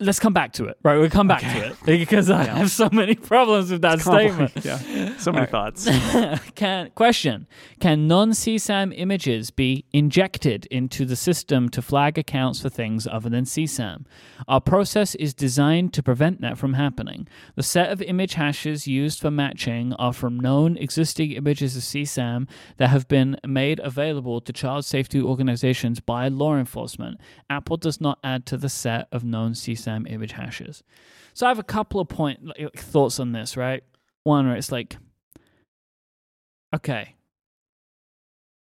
Let's 0.00 0.18
come 0.18 0.32
back 0.32 0.52
to 0.54 0.64
it. 0.66 0.78
Right, 0.82 0.96
we'll 0.98 1.10
come 1.10 1.28
back 1.28 1.44
Okay. 1.44 1.60
to 1.60 1.66
it 1.70 1.76
because 1.86 2.30
I 2.30 2.44
Yeah. 2.44 2.56
have 2.58 2.70
so 2.70 2.88
many 2.92 3.14
problems 3.14 3.70
with 3.70 3.82
that 3.82 4.00
statement. 4.00 4.52
yeah 4.64 4.78
so 5.18 5.30
many 5.32 5.46
thoughts 5.46 5.88
can 6.54 6.90
question 6.94 7.46
can 7.80 8.06
non-csam 8.08 8.92
images 8.96 9.50
be 9.50 9.84
injected 9.92 10.66
into 10.70 11.04
the 11.04 11.16
system 11.16 11.68
to 11.68 11.80
flag 11.82 12.18
accounts 12.18 12.60
for 12.60 12.68
things 12.68 13.06
other 13.06 13.28
than 13.28 13.44
csam 13.44 14.04
our 14.48 14.60
process 14.60 15.14
is 15.16 15.34
designed 15.34 15.92
to 15.92 16.02
prevent 16.02 16.40
that 16.40 16.56
from 16.58 16.74
happening 16.74 17.26
the 17.56 17.62
set 17.62 17.90
of 17.90 18.00
image 18.02 18.34
hashes 18.34 18.86
used 18.86 19.20
for 19.20 19.30
matching 19.30 19.92
are 19.94 20.12
from 20.12 20.38
known 20.40 20.76
existing 20.78 21.30
images 21.32 21.76
of 21.76 21.82
csam 21.82 22.48
that 22.78 22.88
have 22.88 23.06
been 23.08 23.36
made 23.46 23.78
available 23.80 24.40
to 24.40 24.52
child 24.52 24.84
safety 24.84 25.20
organizations 25.20 26.00
by 26.00 26.28
law 26.28 26.56
enforcement 26.56 27.18
apple 27.50 27.76
does 27.76 28.00
not 28.00 28.18
add 28.24 28.44
to 28.46 28.56
the 28.56 28.68
set 28.68 29.06
of 29.12 29.22
known 29.24 29.52
csam 29.52 29.73
image 30.06 30.32
hashes 30.32 30.82
so 31.32 31.46
i 31.46 31.48
have 31.48 31.58
a 31.58 31.62
couple 31.64 32.00
of 32.00 32.08
point 32.08 32.40
like, 32.44 32.76
thoughts 32.76 33.18
on 33.20 33.32
this 33.32 33.56
right 33.56 33.84
one 34.24 34.46
where 34.46 34.56
it's 34.56 34.72
like 34.72 34.96
okay, 36.74 37.14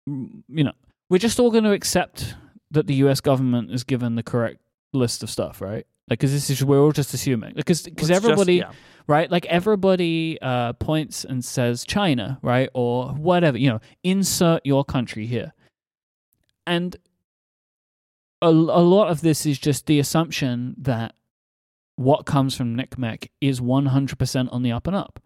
you 0.07 0.63
know, 0.63 0.71
we're 1.09 1.19
just 1.19 1.39
all 1.39 1.51
going 1.51 1.63
to 1.63 1.71
accept 1.71 2.35
that 2.71 2.87
the 2.87 2.95
U.S. 2.95 3.21
government 3.21 3.71
is 3.71 3.83
given 3.83 4.15
the 4.15 4.23
correct 4.23 4.59
list 4.93 5.23
of 5.23 5.29
stuff, 5.29 5.61
right? 5.61 5.85
Like, 6.09 6.19
because 6.19 6.31
this 6.31 6.49
is 6.49 6.65
we're 6.65 6.79
all 6.79 6.91
just 6.91 7.13
assuming, 7.13 7.53
because 7.55 7.83
because 7.83 8.09
Let's 8.09 8.21
just- 8.21 8.31
everybody, 8.31 8.55
yeah. 8.55 8.71
right? 9.05 9.29
Like 9.29 9.45
everybody 9.45 10.39
uh, 10.41 10.73
points 10.73 11.23
and 11.23 11.45
says 11.45 11.85
China, 11.85 12.39
right, 12.41 12.69
or 12.73 13.09
whatever, 13.09 13.57
you 13.59 13.69
know, 13.69 13.79
insert 14.03 14.65
your 14.65 14.83
country 14.83 15.27
here, 15.27 15.53
and 16.65 16.97
a, 18.41 18.47
a 18.47 18.49
lot 18.49 19.09
of 19.09 19.21
this 19.21 19.45
is 19.45 19.59
just 19.59 19.85
the 19.85 19.99
assumption 19.99 20.75
that 20.77 21.15
what 21.95 22.25
comes 22.25 22.55
from 22.55 22.75
NCMEC 22.77 23.29
is 23.41 23.59
100% 23.59 24.53
on 24.53 24.63
the 24.63 24.71
up 24.71 24.87
and 24.87 24.95
up. 24.95 25.19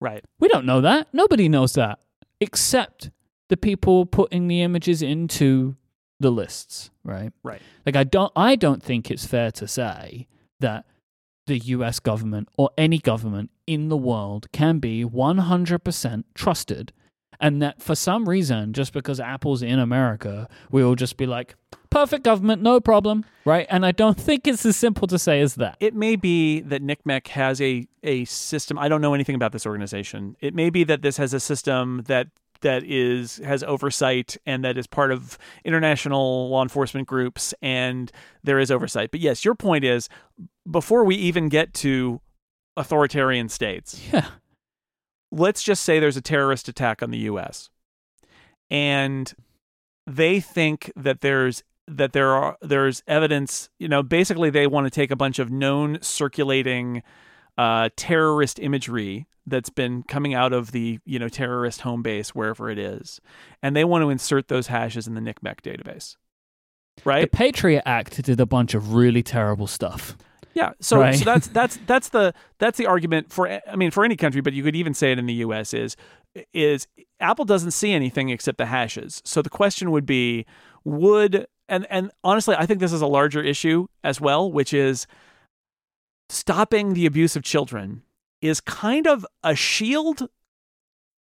right 0.00 0.24
We 0.40 0.48
don't 0.48 0.66
know 0.66 0.80
that. 0.80 1.08
Nobody 1.12 1.48
knows 1.48 1.74
that 1.74 2.00
except 2.40 3.10
the 3.48 3.56
people 3.56 4.06
putting 4.06 4.48
the 4.48 4.62
images 4.62 5.02
into 5.02 5.76
the 6.18 6.30
lists, 6.30 6.90
right? 7.04 7.32
Right. 7.44 7.62
Like 7.84 7.96
I 7.96 8.04
don't 8.04 8.32
I 8.34 8.56
don't 8.56 8.82
think 8.82 9.10
it's 9.10 9.26
fair 9.26 9.50
to 9.52 9.68
say 9.68 10.26
that 10.60 10.86
the 11.46 11.58
US 11.58 12.00
government 12.00 12.48
or 12.58 12.70
any 12.76 12.98
government 12.98 13.50
in 13.66 13.88
the 13.88 13.96
world 13.96 14.50
can 14.52 14.78
be 14.78 15.04
100% 15.04 16.24
trusted 16.34 16.92
and 17.38 17.62
that 17.62 17.82
for 17.82 17.94
some 17.94 18.28
reason 18.28 18.72
just 18.72 18.92
because 18.92 19.20
Apple's 19.20 19.62
in 19.62 19.78
America, 19.78 20.48
we 20.70 20.82
will 20.82 20.94
just 20.96 21.16
be 21.16 21.26
like 21.26 21.54
perfect 21.96 22.22
government, 22.24 22.62
no 22.62 22.80
problem, 22.80 23.24
right? 23.44 23.66
And 23.70 23.84
I 23.86 23.92
don't 23.92 24.18
think 24.18 24.46
it's 24.46 24.64
as 24.66 24.76
simple 24.76 25.08
to 25.08 25.18
say 25.18 25.40
as 25.40 25.54
that. 25.56 25.76
it 25.80 25.94
may 25.94 26.16
be 26.16 26.60
that 26.60 26.82
NCMEC 26.82 27.28
has 27.28 27.60
a 27.60 27.86
a 28.02 28.24
system. 28.26 28.78
I 28.78 28.88
don't 28.88 29.00
know 29.00 29.14
anything 29.14 29.34
about 29.34 29.52
this 29.52 29.66
organization. 29.66 30.36
It 30.40 30.54
may 30.54 30.70
be 30.70 30.84
that 30.84 31.02
this 31.02 31.16
has 31.16 31.32
a 31.34 31.40
system 31.40 32.02
that 32.06 32.28
that 32.62 32.84
is 32.84 33.36
has 33.38 33.62
oversight 33.62 34.36
and 34.46 34.64
that 34.64 34.78
is 34.78 34.86
part 34.86 35.12
of 35.12 35.38
international 35.64 36.48
law 36.48 36.62
enforcement 36.62 37.06
groups 37.06 37.52
and 37.62 38.10
there 38.44 38.58
is 38.58 38.70
oversight. 38.70 39.10
But 39.10 39.20
yes, 39.20 39.44
your 39.44 39.54
point 39.54 39.84
is 39.84 40.08
before 40.70 41.04
we 41.04 41.16
even 41.16 41.48
get 41.48 41.74
to 41.74 42.20
authoritarian 42.76 43.48
states, 43.48 44.00
Yeah. 44.12 44.26
let's 45.30 45.62
just 45.62 45.82
say 45.82 45.98
there's 46.00 46.16
a 46.16 46.22
terrorist 46.22 46.68
attack 46.68 47.02
on 47.02 47.10
the 47.10 47.18
US 47.30 47.68
and 48.70 49.34
they 50.06 50.40
think 50.40 50.90
that 50.96 51.20
there's 51.20 51.62
that 51.88 52.12
there 52.12 52.30
are 52.32 52.56
there's 52.60 53.02
evidence 53.06 53.68
you 53.78 53.88
know 53.88 54.02
basically 54.02 54.50
they 54.50 54.66
want 54.66 54.86
to 54.86 54.90
take 54.90 55.10
a 55.10 55.16
bunch 55.16 55.38
of 55.38 55.50
known 55.50 55.98
circulating 56.02 57.02
uh, 57.58 57.88
terrorist 57.96 58.58
imagery 58.58 59.26
that's 59.46 59.70
been 59.70 60.02
coming 60.02 60.34
out 60.34 60.52
of 60.52 60.72
the 60.72 60.98
you 61.04 61.18
know 61.18 61.28
terrorist 61.28 61.82
home 61.82 62.02
base 62.02 62.34
wherever 62.34 62.68
it 62.68 62.78
is 62.78 63.20
and 63.62 63.76
they 63.76 63.84
want 63.84 64.02
to 64.02 64.10
insert 64.10 64.48
those 64.48 64.66
hashes 64.66 65.06
in 65.06 65.14
the 65.14 65.20
NCMEC 65.20 65.60
database 65.62 66.16
Right. 67.04 67.30
The 67.30 67.36
Patriot 67.36 67.82
Act 67.84 68.22
did 68.22 68.40
a 68.40 68.46
bunch 68.46 68.74
of 68.74 68.94
really 68.94 69.22
terrible 69.22 69.66
stuff. 69.66 70.16
Yeah, 70.54 70.72
so 70.80 71.00
Right. 71.00 71.14
so 71.14 71.24
that's 71.26 71.48
that's 71.48 71.78
that's 71.86 72.08
the 72.08 72.32
that's 72.58 72.78
the 72.78 72.86
argument 72.86 73.30
for 73.30 73.60
I 73.70 73.76
mean 73.76 73.90
for 73.90 74.04
any 74.04 74.16
country, 74.16 74.40
but 74.40 74.54
you 74.54 74.62
could 74.62 74.74
even 74.74 74.94
say 74.94 75.12
it 75.12 75.18
in 75.18 75.26
the 75.26 75.34
U.S. 75.34 75.74
is 75.74 75.96
is 76.54 76.86
Apple 77.20 77.44
doesn't 77.44 77.72
see 77.72 77.92
anything 77.92 78.30
except 78.30 78.56
the 78.56 78.66
hashes. 78.66 79.20
So 79.24 79.42
the 79.42 79.50
question 79.50 79.90
would 79.90 80.06
be, 80.06 80.46
would 80.84 81.46
and 81.68 81.86
and 81.90 82.10
honestly, 82.22 82.54
I 82.56 82.66
think 82.66 82.80
this 82.80 82.92
is 82.92 83.02
a 83.02 83.06
larger 83.06 83.42
issue 83.42 83.86
as 84.04 84.20
well, 84.20 84.50
which 84.50 84.72
is 84.72 85.06
stopping 86.28 86.94
the 86.94 87.06
abuse 87.06 87.36
of 87.36 87.42
children 87.42 88.02
is 88.42 88.60
kind 88.60 89.06
of 89.06 89.24
a 89.42 89.54
shield 89.54 90.28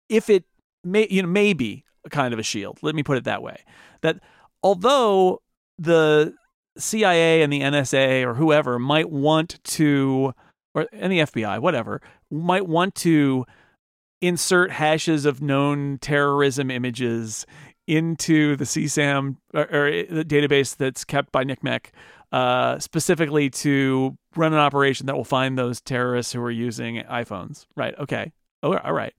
if 0.09 0.31
it 0.31 0.45
may 0.83 1.07
you 1.11 1.23
know 1.23 1.29
maybe 1.29 1.85
a 2.05 2.11
kind 2.11 2.33
of 2.33 2.41
a 2.41 2.43
shield. 2.43 2.79
Let 2.83 2.95
me 2.95 3.03
put 3.03 3.19
it 3.19 3.25
that 3.25 3.43
way. 3.43 3.63
That 4.03 4.21
although 4.63 5.43
the 5.79 6.35
CIA 6.77 7.43
and 7.43 7.53
the 7.53 7.61
NSA 7.61 8.25
or 8.25 8.35
whoever 8.35 8.79
might 8.79 9.11
want 9.11 9.63
to, 9.65 10.35
or 10.75 10.87
and 10.93 11.13
the 11.13 11.21
FBI, 11.21 11.61
whatever, 11.61 12.01
might 12.31 12.67
want 12.67 12.95
to 12.97 13.45
insert 14.21 14.73
hashes 14.73 15.25
of 15.25 15.41
known 15.41 15.99
terrorism 15.99 16.71
images 16.71 17.47
into 17.89 18.55
the 18.57 18.65
CSAM 18.65 19.37
or, 19.55 19.63
or 19.63 19.91
the 19.91 20.25
database 20.25 20.77
that's 20.77 21.05
kept 21.05 21.33
by 21.33 21.45
NCMEC, 21.45 21.87
uh, 22.31 22.79
specifically 22.79 23.51
to 23.51 24.17
run 24.37 24.53
an 24.53 24.59
operation 24.59 25.07
that 25.07 25.17
will 25.17 25.25
find 25.25 25.59
those 25.59 25.81
terrorists 25.81 26.33
who 26.33 26.41
are 26.41 26.51
using 26.51 27.03
iPhones. 27.05 27.67
Right? 27.77 27.95
Okay. 27.99 28.33
Oh, 28.63 28.77
all 28.77 28.93
right. 28.93 29.15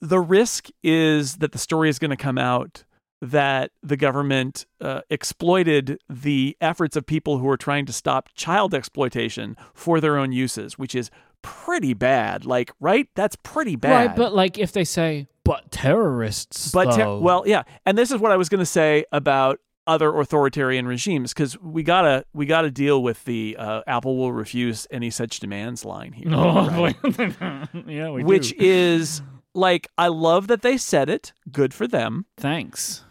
The 0.00 0.20
risk 0.20 0.68
is 0.82 1.36
that 1.36 1.52
the 1.52 1.58
story 1.58 1.88
is 1.88 1.98
going 1.98 2.10
to 2.10 2.16
come 2.16 2.36
out 2.36 2.84
that 3.22 3.70
the 3.82 3.96
government 3.96 4.66
uh, 4.82 5.00
exploited 5.08 5.98
the 6.10 6.56
efforts 6.60 6.94
of 6.94 7.06
people 7.06 7.38
who 7.38 7.48
are 7.48 7.56
trying 7.56 7.86
to 7.86 7.92
stop 7.92 8.28
child 8.34 8.74
exploitation 8.74 9.56
for 9.72 9.98
their 10.00 10.18
own 10.18 10.30
uses, 10.30 10.78
which 10.78 10.94
is 10.94 11.10
pretty 11.40 11.94
bad. 11.94 12.44
Like, 12.44 12.72
right? 12.80 13.08
That's 13.14 13.36
pretty 13.36 13.76
bad. 13.76 14.08
Right, 14.08 14.16
but 14.16 14.34
like 14.34 14.58
if 14.58 14.72
they 14.72 14.84
say, 14.84 15.26
but 15.44 15.70
terrorists, 15.70 16.72
But 16.72 16.96
ter- 16.96 17.18
well, 17.18 17.44
yeah, 17.46 17.62
and 17.86 17.96
this 17.98 18.10
is 18.10 18.18
what 18.20 18.32
I 18.32 18.36
was 18.36 18.48
going 18.48 18.60
to 18.60 18.66
say 18.66 19.04
about 19.12 19.58
other 19.86 20.18
authoritarian 20.18 20.86
regimes 20.86 21.34
because 21.34 21.60
we 21.60 21.82
gotta 21.82 22.24
we 22.32 22.46
gotta 22.46 22.70
deal 22.70 23.02
with 23.02 23.22
the 23.26 23.54
uh, 23.58 23.82
Apple 23.86 24.16
will 24.16 24.32
refuse 24.32 24.86
any 24.90 25.10
such 25.10 25.40
demands 25.40 25.84
line 25.84 26.12
here, 26.12 26.28
Oh, 26.32 26.70
right? 26.70 26.96
yeah, 27.86 28.10
we 28.10 28.24
which 28.24 28.50
do. 28.50 28.56
is 28.60 29.20
like 29.54 29.86
I 29.98 30.08
love 30.08 30.46
that 30.46 30.62
they 30.62 30.78
said 30.78 31.10
it, 31.10 31.34
good 31.52 31.74
for 31.74 31.86
them, 31.86 32.24
Thanks. 32.38 33.04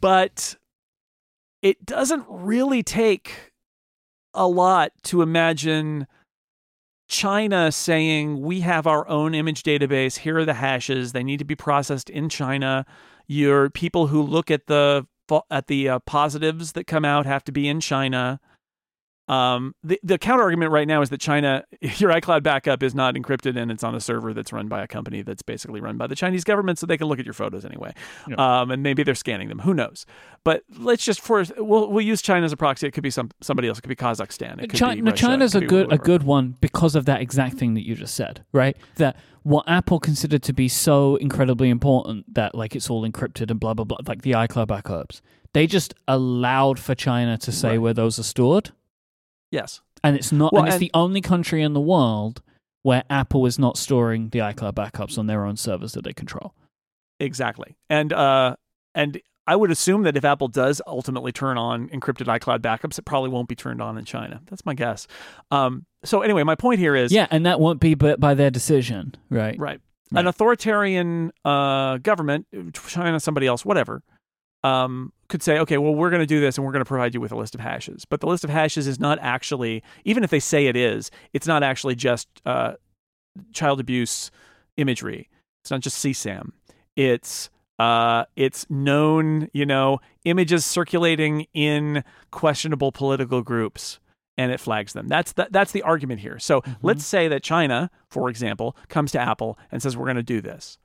but 0.00 0.56
it 1.62 1.86
doesn't 1.86 2.26
really 2.28 2.82
take 2.82 3.52
a 4.34 4.46
lot 4.46 4.92
to 5.04 5.22
imagine 5.22 6.06
China 7.10 7.72
saying 7.72 8.40
we 8.40 8.60
have 8.60 8.86
our 8.86 9.06
own 9.08 9.34
image 9.34 9.64
database. 9.64 10.18
Here 10.18 10.38
are 10.38 10.44
the 10.44 10.54
hashes. 10.54 11.10
They 11.12 11.24
need 11.24 11.38
to 11.38 11.44
be 11.44 11.56
processed 11.56 12.08
in 12.08 12.28
China. 12.28 12.86
Your 13.26 13.68
people 13.68 14.06
who 14.06 14.22
look 14.22 14.50
at 14.50 14.68
the 14.68 15.06
at 15.50 15.66
the 15.66 15.88
uh, 15.88 15.98
positives 16.00 16.72
that 16.72 16.86
come 16.86 17.04
out 17.04 17.26
have 17.26 17.44
to 17.44 17.52
be 17.52 17.68
in 17.68 17.80
China. 17.80 18.40
Um, 19.30 19.76
the 19.84 20.00
the 20.02 20.18
counter 20.18 20.42
argument 20.42 20.72
right 20.72 20.88
now 20.88 21.02
is 21.02 21.10
that 21.10 21.20
China, 21.20 21.64
your 21.80 22.10
iCloud 22.10 22.42
backup 22.42 22.82
is 22.82 22.94
not 22.94 23.14
encrypted 23.14 23.56
and 23.56 23.70
it's 23.70 23.84
on 23.84 23.94
a 23.94 24.00
server 24.00 24.34
that's 24.34 24.52
run 24.52 24.66
by 24.66 24.82
a 24.82 24.88
company 24.88 25.22
that's 25.22 25.42
basically 25.42 25.80
run 25.80 25.96
by 25.96 26.06
the 26.08 26.16
Chinese 26.16 26.42
government, 26.42 26.78
so 26.78 26.86
they 26.86 26.96
can 26.96 27.06
look 27.06 27.20
at 27.20 27.24
your 27.24 27.34
photos 27.34 27.64
anyway. 27.64 27.92
Yeah. 28.26 28.34
Um, 28.60 28.70
and 28.70 28.82
maybe 28.82 29.02
they're 29.04 29.14
scanning 29.14 29.48
them. 29.48 29.60
Who 29.60 29.72
knows? 29.72 30.04
But 30.42 30.64
let's 30.78 31.04
just 31.04 31.20
for 31.20 31.44
we'll 31.58 31.90
we'll 31.90 32.04
use 32.04 32.22
China 32.22 32.44
as 32.44 32.52
a 32.52 32.56
proxy. 32.56 32.88
It 32.88 32.92
could 32.92 33.02
be 33.04 33.10
some 33.10 33.30
somebody 33.40 33.68
else. 33.68 33.78
It 33.78 33.82
could 33.82 33.88
be 33.88 33.96
Kazakhstan. 33.96 34.62
It 34.62 34.70
could 34.70 34.78
China, 34.78 34.96
be 34.96 35.10
Russia, 35.10 35.26
China's 35.26 35.54
a 35.54 35.60
good 35.60 35.92
a 35.92 35.98
good 35.98 36.24
one 36.24 36.56
because 36.60 36.96
of 36.96 37.04
that 37.04 37.20
exact 37.20 37.56
thing 37.56 37.74
that 37.74 37.86
you 37.86 37.94
just 37.94 38.14
said, 38.14 38.44
right? 38.52 38.76
That 38.96 39.16
what 39.42 39.64
Apple 39.68 40.00
considered 40.00 40.42
to 40.42 40.52
be 40.52 40.68
so 40.68 41.16
incredibly 41.16 41.70
important 41.70 42.34
that 42.34 42.54
like 42.54 42.74
it's 42.74 42.90
all 42.90 43.08
encrypted 43.08 43.50
and 43.50 43.60
blah 43.60 43.74
blah 43.74 43.84
blah, 43.84 43.98
like 44.06 44.22
the 44.22 44.32
iCloud 44.32 44.66
backups. 44.66 45.20
They 45.52 45.66
just 45.66 45.94
allowed 46.06 46.78
for 46.78 46.94
China 46.94 47.36
to 47.38 47.50
say 47.52 47.70
Right. 47.70 47.78
where 47.78 47.94
those 47.94 48.18
are 48.20 48.22
stored, 48.22 48.70
Yes. 49.50 49.80
and 50.04 50.16
it's 50.16 50.32
not. 50.32 50.52
Well, 50.52 50.62
and 50.62 50.68
it's 50.68 50.74
and- 50.76 50.82
the 50.82 50.90
only 50.94 51.20
country 51.20 51.62
in 51.62 51.72
the 51.72 51.80
world 51.80 52.42
where 52.82 53.04
Apple 53.10 53.44
is 53.46 53.58
not 53.58 53.76
storing 53.76 54.30
the 54.30 54.38
iCloud 54.38 54.72
backups 54.74 55.18
on 55.18 55.26
their 55.26 55.44
own 55.44 55.56
servers 55.56 55.92
that 55.92 56.02
they 56.04 56.12
control. 56.14 56.54
Exactly. 57.18 57.76
And 57.90 58.12
uh 58.12 58.56
and 58.94 59.20
I 59.46 59.56
would 59.56 59.70
assume 59.70 60.02
that 60.04 60.16
if 60.16 60.24
Apple 60.24 60.48
does 60.48 60.80
ultimately 60.86 61.32
turn 61.32 61.58
on 61.58 61.88
encrypted 61.88 62.26
iCloud 62.26 62.60
backups, 62.60 62.98
it 62.98 63.04
probably 63.04 63.30
won't 63.30 63.48
be 63.48 63.54
turned 63.56 63.82
on 63.82 63.98
in 63.98 64.04
China. 64.04 64.40
That's 64.48 64.64
my 64.64 64.74
guess. 64.74 65.06
Um 65.50 65.84
so 66.04 66.22
anyway, 66.22 66.42
my 66.44 66.54
point 66.54 66.78
here 66.80 66.96
is 66.96 67.12
Yeah, 67.12 67.26
and 67.30 67.44
that 67.44 67.60
won't 67.60 67.80
be 67.80 67.94
but 67.94 68.20
by 68.20 68.32
their 68.34 68.50
decision, 68.50 69.14
right? 69.28 69.58
right. 69.58 69.80
Right. 70.12 70.20
An 70.20 70.26
authoritarian 70.26 71.32
uh 71.44 71.98
government, 71.98 72.46
China, 72.88 73.20
somebody 73.20 73.46
else, 73.46 73.64
whatever, 73.64 74.02
um 74.64 75.12
could 75.28 75.42
say, 75.42 75.58
okay, 75.60 75.78
well, 75.78 75.94
we're 75.94 76.10
going 76.10 76.20
to 76.20 76.26
do 76.26 76.40
this 76.40 76.58
and 76.58 76.66
we're 76.66 76.72
going 76.72 76.84
to 76.84 76.88
provide 76.88 77.14
you 77.14 77.20
with 77.20 77.32
a 77.32 77.36
list 77.36 77.54
of 77.54 77.60
hashes. 77.60 78.04
But 78.04 78.20
the 78.20 78.26
list 78.26 78.44
of 78.44 78.50
hashes 78.50 78.86
is 78.86 79.00
not 79.00 79.18
actually, 79.22 79.82
even 80.04 80.24
if 80.24 80.30
they 80.30 80.40
say 80.40 80.66
it 80.66 80.76
is, 80.76 81.10
it's 81.32 81.46
not 81.46 81.62
actually 81.62 81.94
just 81.94 82.28
uh, 82.44 82.74
child 83.52 83.80
abuse 83.80 84.30
imagery. 84.76 85.28
It's 85.62 85.70
not 85.70 85.80
just 85.80 86.04
CSAM. 86.04 86.50
It's 86.96 87.48
uh, 87.78 88.26
it's 88.36 88.68
known, 88.68 89.48
you 89.54 89.64
know, 89.64 90.00
images 90.26 90.66
circulating 90.66 91.46
in 91.54 92.04
questionable 92.30 92.92
political 92.92 93.40
groups, 93.40 94.00
and 94.36 94.52
it 94.52 94.60
flags 94.60 94.92
them. 94.92 95.08
That's 95.08 95.32
the, 95.32 95.48
that's 95.50 95.72
the 95.72 95.80
argument 95.80 96.20
here. 96.20 96.38
So 96.38 96.62
let's 96.82 97.06
say 97.06 97.26
that 97.28 97.42
China, 97.42 97.90
for 98.10 98.28
example, 98.28 98.76
comes 98.88 99.12
to 99.12 99.18
Apple 99.18 99.58
and 99.72 99.82
says 99.82 99.96
we're 99.96 100.04
going 100.04 100.16
to 100.16 100.22
do 100.22 100.42
this. 100.42 100.76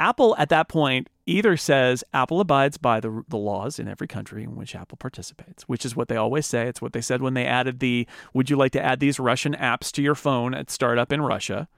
Apple 0.00 0.34
at 0.36 0.48
that 0.48 0.68
point 0.68 1.08
either 1.26 1.56
says 1.56 2.04
Apple 2.12 2.40
abides 2.40 2.76
by 2.76 3.00
the, 3.00 3.22
the 3.28 3.36
laws 3.36 3.78
in 3.78 3.88
every 3.88 4.06
country 4.06 4.42
in 4.42 4.56
which 4.56 4.74
Apple 4.74 4.96
participates, 4.96 5.64
which 5.64 5.84
is 5.84 5.96
what 5.96 6.08
they 6.08 6.16
always 6.16 6.46
say. 6.46 6.68
It's 6.68 6.82
what 6.82 6.92
they 6.92 7.00
said 7.00 7.22
when 7.22 7.34
they 7.34 7.46
added 7.46 7.80
the 7.80 8.06
would 8.32 8.50
you 8.50 8.56
like 8.56 8.72
to 8.72 8.82
add 8.82 9.00
these 9.00 9.18
Russian 9.18 9.54
apps 9.54 9.90
to 9.92 10.02
your 10.02 10.14
phone 10.14 10.54
at 10.54 10.70
startup 10.70 11.12
in 11.12 11.22
Russia. 11.22 11.68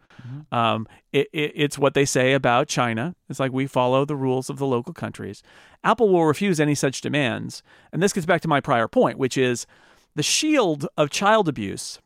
Um, 0.51 0.89
it, 1.13 1.29
it, 1.33 1.53
it's 1.55 1.79
what 1.79 1.95
they 1.95 2.05
say 2.05 2.33
about 2.33 2.69
China. 2.69 3.15
It's 3.29 3.39
like 3.39 3.53
we 3.53 3.67
follow 3.67 4.05
the 4.05 4.17
rules 4.17 4.49
of 4.49 4.59
the 4.59 4.67
local 4.67 4.95
countries. 4.95 5.43
Apple 5.85 6.09
will 6.09 6.25
refuse 6.25 6.59
any 6.59 6.75
such 6.75 7.01
demands. 7.01 7.63
And 7.93 8.03
this 8.03 8.13
gets 8.13 8.27
back 8.27 8.41
to 8.43 8.49
my 8.49 8.61
prior 8.61 8.89
point, 8.89 9.19
which 9.19 9.37
is 9.37 9.67
the 10.15 10.23
shield 10.23 10.89
of 10.97 11.11
child 11.11 11.49
abuse 11.49 12.01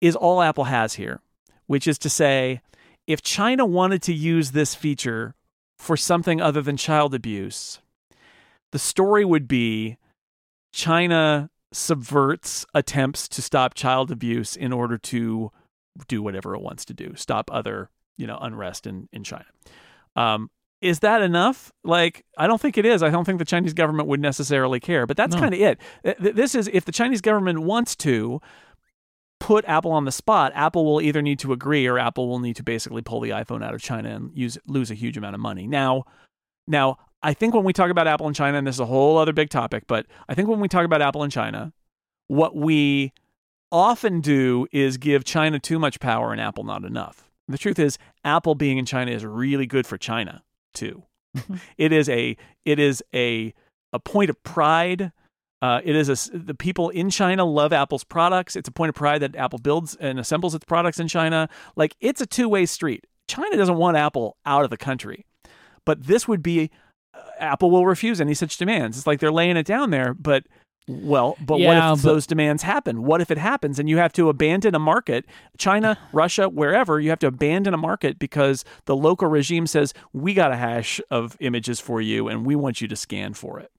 is 0.00 0.14
all 0.14 0.40
Apple 0.40 0.64
has 0.64 0.94
here, 0.94 1.20
which 1.66 1.86
is 1.86 1.98
to 1.98 2.08
say, 2.08 2.60
if 3.06 3.22
China 3.22 3.66
wanted 3.66 4.02
to 4.02 4.14
use 4.14 4.52
this 4.52 4.74
feature 4.74 5.34
for 5.84 5.96
something 5.96 6.40
other 6.40 6.62
than 6.62 6.76
child 6.76 7.14
abuse, 7.14 7.80
the 8.72 8.78
story 8.78 9.24
would 9.24 9.46
be 9.46 9.98
China 10.72 11.50
subverts 11.72 12.64
attempts 12.74 13.28
to 13.28 13.42
stop 13.42 13.74
child 13.74 14.10
abuse 14.10 14.56
in 14.56 14.72
order 14.72 14.96
to 14.98 15.50
do 16.08 16.22
whatever 16.22 16.54
it 16.54 16.60
wants 16.62 16.84
to 16.86 16.94
do, 16.94 17.12
stop 17.16 17.50
other, 17.52 17.90
you 18.16 18.26
know, 18.26 18.38
unrest 18.40 18.86
in, 18.86 19.08
in 19.12 19.22
China. 19.24 19.44
Um, 20.16 20.50
is 20.80 21.00
that 21.00 21.22
enough? 21.22 21.72
Like, 21.84 22.24
I 22.36 22.46
don't 22.46 22.60
think 22.60 22.76
it 22.78 22.84
is. 22.84 23.02
I 23.02 23.10
don't 23.10 23.24
think 23.24 23.38
the 23.38 23.44
Chinese 23.44 23.72
government 23.74 24.08
would 24.08 24.20
necessarily 24.20 24.80
care, 24.80 25.06
but 25.06 25.16
that's 25.16 25.34
No. 25.34 25.40
kind 25.40 25.54
of 25.54 25.60
it. 25.60 25.80
Th- 26.04 26.16
th- 26.18 26.34
This 26.34 26.54
is 26.54 26.68
if 26.72 26.84
the 26.84 26.92
Chinese 26.92 27.20
government 27.20 27.60
wants 27.62 27.96
to 27.96 28.40
put 29.44 29.62
Apple 29.66 29.92
on 29.92 30.06
the 30.06 30.12
spot, 30.12 30.52
Apple 30.54 30.86
will 30.86 31.02
either 31.02 31.20
need 31.20 31.38
to 31.40 31.52
agree 31.52 31.86
or 31.86 31.98
Apple 31.98 32.28
will 32.28 32.38
need 32.38 32.56
to 32.56 32.62
basically 32.62 33.02
pull 33.02 33.20
the 33.20 33.28
iPhone 33.28 33.62
out 33.62 33.74
of 33.74 33.82
China 33.82 34.08
and 34.08 34.30
use 34.34 34.56
lose 34.66 34.90
a 34.90 34.94
huge 34.94 35.18
amount 35.18 35.34
of 35.34 35.40
money. 35.40 35.66
Now, 35.66 36.04
now 36.66 36.96
I 37.22 37.34
think 37.34 37.52
when 37.52 37.62
we 37.62 37.74
talk 37.74 37.90
about 37.90 38.06
Apple 38.06 38.26
in 38.26 38.32
China, 38.32 38.56
and 38.56 38.66
this 38.66 38.76
is 38.76 38.80
a 38.80 38.86
whole 38.86 39.18
other 39.18 39.34
big 39.34 39.50
topic, 39.50 39.84
but 39.86 40.06
I 40.30 40.34
think 40.34 40.48
when 40.48 40.60
we 40.60 40.68
talk 40.68 40.86
about 40.86 41.02
Apple 41.02 41.22
in 41.22 41.28
China, 41.28 41.74
what 42.26 42.56
we 42.56 43.12
often 43.70 44.22
do 44.22 44.66
is 44.72 44.96
give 44.96 45.24
China 45.24 45.58
too 45.58 45.78
much 45.78 46.00
power 46.00 46.32
and 46.32 46.40
Apple 46.40 46.64
not 46.64 46.82
enough. 46.82 47.30
The 47.46 47.58
truth 47.58 47.78
is, 47.78 47.98
Apple 48.24 48.54
being 48.54 48.78
in 48.78 48.86
China 48.86 49.10
is 49.10 49.26
really 49.26 49.66
good 49.66 49.86
for 49.86 49.98
China 49.98 50.42
too. 50.72 51.02
it 51.76 51.92
is 51.92 52.08
a 52.08 52.34
it 52.64 52.78
is 52.78 53.02
a 53.14 53.52
a 53.92 53.98
point 53.98 54.30
of 54.30 54.42
pride. 54.42 55.12
Uh, 55.62 55.80
it 55.84 55.96
is 55.96 56.08
a 56.08 56.36
the 56.36 56.54
people 56.54 56.90
in 56.90 57.08
China 57.10 57.44
love 57.44 57.72
Apple's 57.72 58.04
products. 58.04 58.54
It's 58.56 58.68
a 58.68 58.72
point 58.72 58.90
of 58.90 58.94
pride 58.94 59.22
that 59.22 59.34
Apple 59.36 59.58
builds 59.58 59.96
and 59.96 60.18
assembles 60.18 60.54
its 60.54 60.64
products 60.64 61.00
in 61.00 61.08
China. 61.08 61.48
Like 61.76 61.96
it's 62.00 62.20
a 62.20 62.26
two 62.26 62.48
way 62.48 62.66
street. 62.66 63.06
China 63.28 63.56
doesn't 63.56 63.76
want 63.76 63.96
Apple 63.96 64.36
out 64.44 64.64
of 64.64 64.70
the 64.70 64.76
country, 64.76 65.24
but 65.86 66.06
this 66.06 66.28
would 66.28 66.42
be 66.42 66.70
uh, 67.14 67.18
Apple 67.38 67.70
will 67.70 67.86
refuse 67.86 68.20
any 68.20 68.34
such 68.34 68.58
demands. 68.58 68.98
It's 68.98 69.06
like 69.06 69.20
they're 69.20 69.32
laying 69.32 69.56
it 69.56 69.64
down 69.66 69.88
there, 69.90 70.12
but 70.12 70.44
well, 70.86 71.34
but 71.40 71.60
Yeah, 71.60 71.68
what 71.92 71.98
if 71.98 72.02
but- 72.04 72.08
those 72.10 72.26
demands 72.26 72.62
happen? 72.62 73.02
What 73.04 73.22
if 73.22 73.30
it 73.30 73.38
happens 73.38 73.78
and 73.78 73.88
you 73.88 73.96
have 73.96 74.12
to 74.14 74.28
abandon 74.28 74.74
a 74.74 74.78
market, 74.78 75.24
China, 75.56 75.96
Russia, 76.12 76.50
wherever, 76.50 77.00
you 77.00 77.08
have 77.08 77.20
to 77.20 77.26
abandon 77.28 77.72
a 77.72 77.78
market 77.78 78.18
because 78.18 78.66
the 78.84 78.94
local 78.94 79.28
regime 79.28 79.66
says, 79.66 79.94
we 80.12 80.34
got 80.34 80.52
a 80.52 80.56
hash 80.56 81.00
of 81.10 81.38
images 81.40 81.80
for 81.80 82.02
you 82.02 82.28
and 82.28 82.44
we 82.44 82.54
want 82.54 82.82
you 82.82 82.88
to 82.88 82.96
scan 82.96 83.32
for 83.32 83.58
it. 83.58 83.70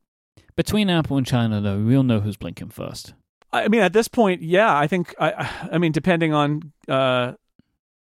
Between 0.56 0.90
Apple 0.90 1.18
and 1.18 1.26
China, 1.28 1.60
though, 1.62 1.80
we 1.80 1.96
all 1.98 2.04
know 2.04 2.20
who's 2.22 2.38
blinking 2.38 2.70
first. 2.70 3.14
I 3.52 3.68
mean, 3.68 3.82
at 3.82 3.94
this 3.94 4.08
point, 4.08 4.42
yeah, 4.42 4.76
I 4.76 4.88
think, 4.88 5.14
I, 5.20 5.50
I 5.72 5.78
mean, 5.78 5.92
depending 5.92 6.34
on, 6.34 6.72
uh, 6.88 7.34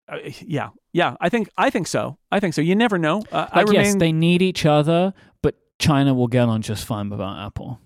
uh, 0.09 0.17
yeah, 0.41 0.71
yeah, 0.93 1.17
I 1.21 1.29
think, 1.29 1.49
I 1.57 1.71
think 1.71 1.87
so. 1.87 2.19
I 2.31 2.41
think 2.41 2.55
so. 2.55 2.61
You 2.61 2.75
never 2.77 2.99
know. 2.99 3.23
Uh, 3.33 3.47
I 3.51 3.59
Like, 3.61 3.69
remain, 3.69 3.85
yes, 3.85 3.95
they 3.97 4.13
need 4.13 4.43
each 4.43 4.67
other, 4.67 5.15
but 5.43 5.57
China 5.79 6.15
will 6.15 6.27
get 6.29 6.49
on 6.49 6.63
just 6.63 6.85
fine 6.87 7.09
without 7.09 7.39
Apple. 7.47 7.81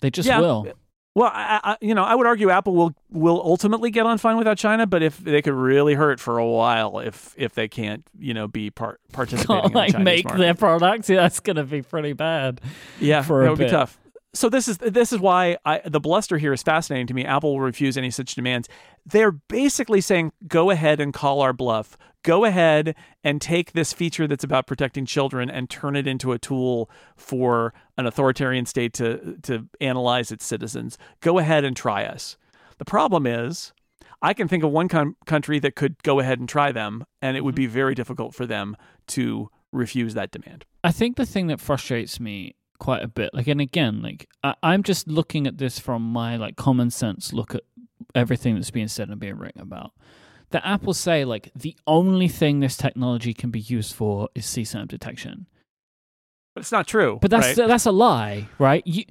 They 0.00 0.10
just 0.10 0.28
Yeah. 0.28 0.40
will. 0.40 0.66
Well, 1.14 1.30
I, 1.32 1.60
I, 1.62 1.76
you 1.80 1.94
know, 1.94 2.02
I 2.02 2.14
would 2.16 2.26
argue 2.26 2.50
Apple 2.50 2.74
will 2.74 2.94
will 3.10 3.40
ultimately 3.44 3.90
get 3.90 4.04
on 4.04 4.18
fine 4.18 4.36
without 4.36 4.58
China, 4.58 4.84
but 4.86 5.02
if 5.02 5.18
they 5.18 5.42
could 5.42 5.54
really 5.54 5.94
hurt 5.94 6.18
for 6.18 6.38
a 6.38 6.46
while 6.46 6.98
if 6.98 7.34
if 7.38 7.54
they 7.54 7.68
can't, 7.68 8.04
you 8.18 8.34
know, 8.34 8.48
be 8.48 8.70
part 8.70 9.00
participating 9.12 9.54
Can't 9.62 9.66
in 9.66 9.72
the 9.72 9.78
like 9.78 9.98
make 10.00 10.24
market. 10.24 10.40
their 10.40 10.54
products. 10.54 11.08
Yeah, 11.08 11.18
that's 11.22 11.38
gonna 11.40 11.64
be 11.64 11.82
pretty 11.82 12.14
bad. 12.14 12.60
yeah, 13.00 13.22
for 13.22 13.42
a 13.42 13.44
that 13.44 13.50
would 13.50 13.58
be 13.60 13.68
tough. 13.68 13.96
So 14.32 14.48
this 14.48 14.66
is 14.66 14.78
this 14.78 15.12
is 15.12 15.20
why 15.20 15.56
I, 15.64 15.80
the 15.84 16.00
bluster 16.00 16.36
here 16.38 16.52
is 16.52 16.64
fascinating 16.64 17.06
to 17.06 17.14
me. 17.14 17.24
Apple 17.24 17.52
will 17.52 17.60
refuse 17.60 17.96
any 17.96 18.10
such 18.10 18.34
demands. 18.34 18.68
They're 19.06 19.30
basically 19.30 20.00
saying, 20.00 20.32
"Go 20.48 20.70
ahead 20.70 20.98
and 21.00 21.14
call 21.14 21.40
our 21.42 21.52
bluff. 21.52 21.96
Go 22.24 22.44
ahead 22.44 22.96
and 23.22 23.40
take 23.40 23.72
this 23.72 23.92
feature 23.92 24.26
that's 24.26 24.42
about 24.42 24.66
protecting 24.66 25.06
children 25.06 25.48
and 25.48 25.70
turn 25.70 25.94
it 25.94 26.08
into 26.08 26.32
a 26.32 26.38
tool 26.38 26.90
for 27.16 27.72
an 27.96 28.06
authoritarian 28.06 28.66
state 28.66 28.92
to 28.94 29.38
to 29.42 29.68
analyze 29.80 30.32
its 30.32 30.44
citizens. 30.44 30.98
Go 31.20 31.38
ahead 31.38 31.64
and 31.64 31.76
try 31.76 32.04
us." 32.04 32.36
The 32.78 32.84
problem 32.84 33.26
is, 33.26 33.72
I 34.20 34.34
can 34.34 34.48
think 34.48 34.64
of 34.64 34.72
one 34.72 34.88
com- 34.88 35.16
country 35.26 35.60
that 35.60 35.76
could 35.76 36.02
go 36.02 36.18
ahead 36.18 36.40
and 36.40 36.48
try 36.48 36.72
them, 36.72 37.04
and 37.22 37.36
it 37.36 37.44
would 37.44 37.54
mm-hmm. 37.54 37.62
be 37.62 37.78
very 37.80 37.94
difficult 37.94 38.34
for 38.34 38.46
them 38.46 38.76
to 39.08 39.50
refuse 39.70 40.14
that 40.14 40.30
demand. 40.30 40.64
I 40.82 40.92
think 40.92 41.16
the 41.16 41.26
thing 41.26 41.48
that 41.48 41.60
frustrates 41.60 42.18
me 42.18 42.56
quite 42.78 43.02
a 43.02 43.08
bit, 43.08 43.30
like, 43.34 43.46
and 43.46 43.60
again, 43.60 44.02
like, 44.02 44.28
I, 44.42 44.54
I'm 44.62 44.82
just 44.82 45.08
looking 45.08 45.46
at 45.46 45.58
this 45.58 45.78
from 45.78 46.02
my 46.02 46.36
like 46.36 46.56
common 46.56 46.90
sense 46.90 47.32
look 47.32 47.54
at 47.54 47.62
everything 48.14 48.54
that's 48.54 48.70
being 48.70 48.88
said 48.88 49.08
and 49.08 49.20
being 49.20 49.38
written 49.38 49.60
about. 49.60 49.92
That 50.54 50.64
Apple 50.64 50.94
say 50.94 51.24
like 51.24 51.50
the 51.56 51.76
only 51.86 52.28
thing 52.28 52.60
this 52.60 52.76
technology 52.76 53.34
can 53.34 53.50
be 53.50 53.58
used 53.58 53.92
for 53.92 54.28
is 54.36 54.46
CSAM 54.46 54.86
detection, 54.86 55.46
But 56.54 56.60
it's 56.62 56.70
not 56.70 56.86
true. 56.86 57.18
but 57.20 57.30
that's 57.32 57.58
right? 57.58 57.66
that's 57.66 57.86
a 57.86 57.90
lie, 57.92 58.48
right? 58.60 58.86
You 58.86 59.04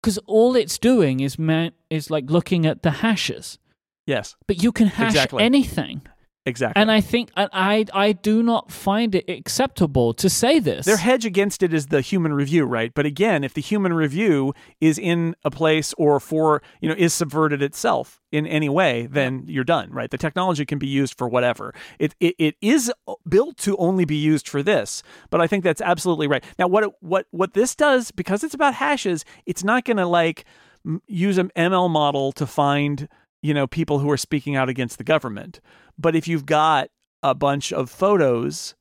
because 0.00 0.16
all 0.26 0.56
it's 0.56 0.78
doing 0.78 1.20
is 1.20 1.38
man 1.38 1.72
is 1.90 2.10
like 2.10 2.30
looking 2.30 2.64
at 2.64 2.82
the 2.82 2.90
hashes, 3.04 3.58
yes. 4.06 4.36
but 4.46 4.62
you 4.62 4.72
can 4.72 4.86
hash 4.86 5.10
Exactly. 5.12 5.42
anything. 5.42 6.00
Exactly. 6.46 6.80
And 6.80 6.90
I 6.90 7.02
think 7.02 7.30
I 7.36 7.84
I 7.92 8.12
do 8.12 8.42
not 8.42 8.70
find 8.72 9.14
it 9.14 9.28
acceptable 9.28 10.14
to 10.14 10.30
say 10.30 10.58
this. 10.58 10.86
Their 10.86 10.96
hedge 10.96 11.26
against 11.26 11.62
it 11.62 11.74
is 11.74 11.86
the 11.88 12.00
human 12.00 12.32
review, 12.32 12.64
right? 12.64 12.94
But 12.94 13.04
again, 13.04 13.44
if 13.44 13.52
the 13.52 13.60
human 13.60 13.92
review 13.92 14.54
is 14.80 14.98
in 14.98 15.36
a 15.44 15.50
place 15.50 15.92
or 15.98 16.18
for, 16.18 16.62
you 16.80 16.88
know, 16.88 16.94
is 16.96 17.12
subverted 17.12 17.60
itself 17.60 18.22
in 18.32 18.46
any 18.46 18.70
way, 18.70 19.06
then 19.10 19.44
you're 19.46 19.64
done, 19.64 19.90
right? 19.90 20.10
The 20.10 20.16
technology 20.16 20.64
can 20.64 20.78
be 20.78 20.86
used 20.86 21.18
for 21.18 21.28
whatever. 21.28 21.74
It, 21.98 22.14
it 22.20 22.34
it 22.38 22.56
is 22.62 22.90
built 23.28 23.58
to 23.58 23.76
only 23.76 24.06
be 24.06 24.16
used 24.16 24.48
for 24.48 24.62
this, 24.62 25.02
but 25.28 25.42
I 25.42 25.46
think 25.46 25.62
that's 25.62 25.82
absolutely 25.82 26.26
right. 26.26 26.42
Now 26.58 26.68
what 26.68 26.84
it, 26.84 26.90
what 27.00 27.26
what 27.32 27.52
this 27.52 27.76
does 27.76 28.12
because 28.12 28.42
it's 28.42 28.54
about 28.54 28.72
hashes, 28.74 29.26
it's 29.44 29.62
not 29.62 29.84
going 29.84 29.98
to 29.98 30.06
like 30.06 30.46
use 31.06 31.36
an 31.36 31.50
ML 31.54 31.90
model 31.90 32.32
to 32.32 32.46
find 32.46 33.08
you 33.42 33.54
know, 33.54 33.66
people 33.66 33.98
who 33.98 34.10
are 34.10 34.16
speaking 34.16 34.56
out 34.56 34.68
against 34.68 34.98
the 34.98 35.04
government. 35.04 35.60
But 35.98 36.14
if 36.14 36.28
you've 36.28 36.46
got 36.46 36.90
a 37.22 37.34
bunch 37.34 37.72
of 37.72 37.90
photos 37.90 38.74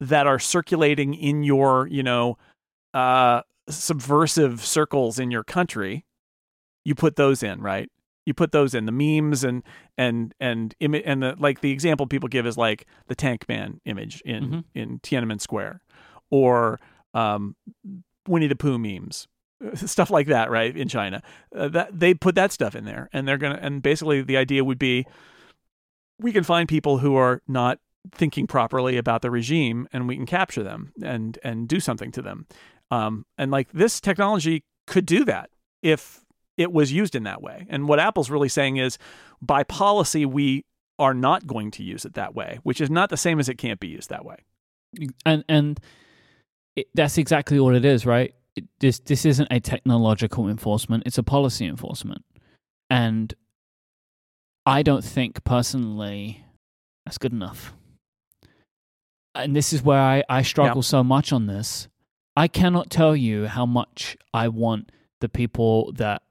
that 0.00 0.26
are 0.26 0.38
circulating 0.38 1.14
in 1.14 1.44
your, 1.44 1.86
you 1.86 2.02
know, 2.02 2.36
uh, 2.92 3.42
subversive 3.68 4.64
circles 4.64 5.18
in 5.18 5.30
your 5.30 5.44
country, 5.44 6.04
you 6.84 6.94
put 6.94 7.16
those 7.16 7.42
in, 7.42 7.60
right? 7.60 7.90
You 8.26 8.34
put 8.34 8.52
those 8.52 8.74
in 8.74 8.86
the 8.86 8.92
memes 8.92 9.44
and 9.44 9.62
and 9.98 10.34
and 10.40 10.74
and 10.80 11.22
the 11.22 11.34
like. 11.38 11.60
The 11.60 11.72
example 11.72 12.06
people 12.06 12.28
give 12.28 12.46
is 12.46 12.56
like 12.56 12.86
the 13.06 13.14
Tank 13.14 13.46
Man 13.48 13.80
image 13.84 14.22
in 14.24 14.44
mm-hmm. 14.44 14.60
in 14.74 14.98
Tiananmen 15.00 15.40
Square, 15.40 15.82
or 16.30 16.80
um, 17.12 17.54
Winnie 18.26 18.46
the 18.46 18.56
Pooh 18.56 18.78
memes, 18.78 19.28
stuff 19.74 20.10
like 20.10 20.26
that, 20.28 20.50
right? 20.50 20.76
In 20.76 20.88
China, 20.88 21.22
uh, 21.54 21.68
that 21.68 21.98
they 21.98 22.14
put 22.14 22.34
that 22.34 22.52
stuff 22.52 22.74
in 22.74 22.84
there, 22.84 23.08
and 23.12 23.26
they're 23.26 23.38
gonna. 23.38 23.58
And 23.60 23.82
basically, 23.82 24.22
the 24.22 24.36
idea 24.36 24.64
would 24.64 24.78
be, 24.78 25.06
we 26.18 26.32
can 26.32 26.44
find 26.44 26.68
people 26.68 26.98
who 26.98 27.16
are 27.16 27.42
not 27.48 27.78
thinking 28.12 28.46
properly 28.46 28.96
about 28.96 29.22
the 29.22 29.30
regime, 29.30 29.88
and 29.92 30.08
we 30.08 30.16
can 30.16 30.26
capture 30.26 30.62
them 30.62 30.92
and 31.02 31.38
and 31.42 31.68
do 31.68 31.80
something 31.80 32.10
to 32.12 32.22
them. 32.22 32.46
Um, 32.90 33.26
and 33.38 33.50
like 33.50 33.72
this 33.72 34.00
technology 34.00 34.64
could 34.86 35.06
do 35.06 35.24
that 35.24 35.50
if 35.82 36.24
it 36.56 36.72
was 36.72 36.92
used 36.92 37.14
in 37.14 37.24
that 37.24 37.42
way. 37.42 37.66
And 37.68 37.88
what 37.88 37.98
Apple's 37.98 38.30
really 38.30 38.48
saying 38.48 38.76
is, 38.76 38.98
by 39.42 39.64
policy, 39.64 40.24
we 40.24 40.64
are 40.98 41.14
not 41.14 41.46
going 41.46 41.70
to 41.72 41.82
use 41.82 42.04
it 42.04 42.14
that 42.14 42.34
way, 42.34 42.60
which 42.62 42.80
is 42.80 42.90
not 42.90 43.10
the 43.10 43.16
same 43.16 43.40
as 43.40 43.48
it 43.48 43.56
can't 43.56 43.80
be 43.80 43.88
used 43.88 44.10
that 44.10 44.24
way. 44.24 44.36
And 45.26 45.44
and 45.48 45.80
it, 46.76 46.88
that's 46.94 47.18
exactly 47.18 47.58
what 47.58 47.74
it 47.74 47.84
is, 47.84 48.06
right? 48.06 48.34
This 48.80 48.98
this 49.00 49.24
isn't 49.24 49.48
a 49.50 49.60
technological 49.60 50.48
enforcement; 50.48 51.04
it's 51.06 51.18
a 51.18 51.22
policy 51.22 51.66
enforcement, 51.66 52.24
and 52.90 53.34
I 54.66 54.82
don't 54.82 55.04
think 55.04 55.44
personally 55.44 56.44
that's 57.04 57.18
good 57.18 57.32
enough. 57.32 57.74
And 59.34 59.54
this 59.54 59.72
is 59.72 59.82
where 59.82 60.00
I, 60.00 60.22
I 60.28 60.42
struggle 60.42 60.78
yep. 60.78 60.84
so 60.84 61.02
much 61.02 61.32
on 61.32 61.46
this. 61.46 61.88
I 62.36 62.48
cannot 62.48 62.90
tell 62.90 63.16
you 63.16 63.46
how 63.46 63.66
much 63.66 64.16
I 64.32 64.48
want 64.48 64.90
the 65.20 65.28
people 65.28 65.92
that 65.92 66.22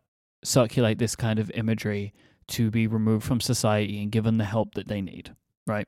circulate 0.43 0.99
this 0.99 1.15
kind 1.15 1.39
of 1.39 1.51
imagery 1.51 2.13
to 2.47 2.69
be 2.69 2.87
removed 2.87 3.25
from 3.25 3.39
society 3.39 4.01
and 4.01 4.11
given 4.11 4.37
the 4.37 4.45
help 4.45 4.75
that 4.75 4.87
they 4.87 5.01
need, 5.01 5.35
right? 5.65 5.87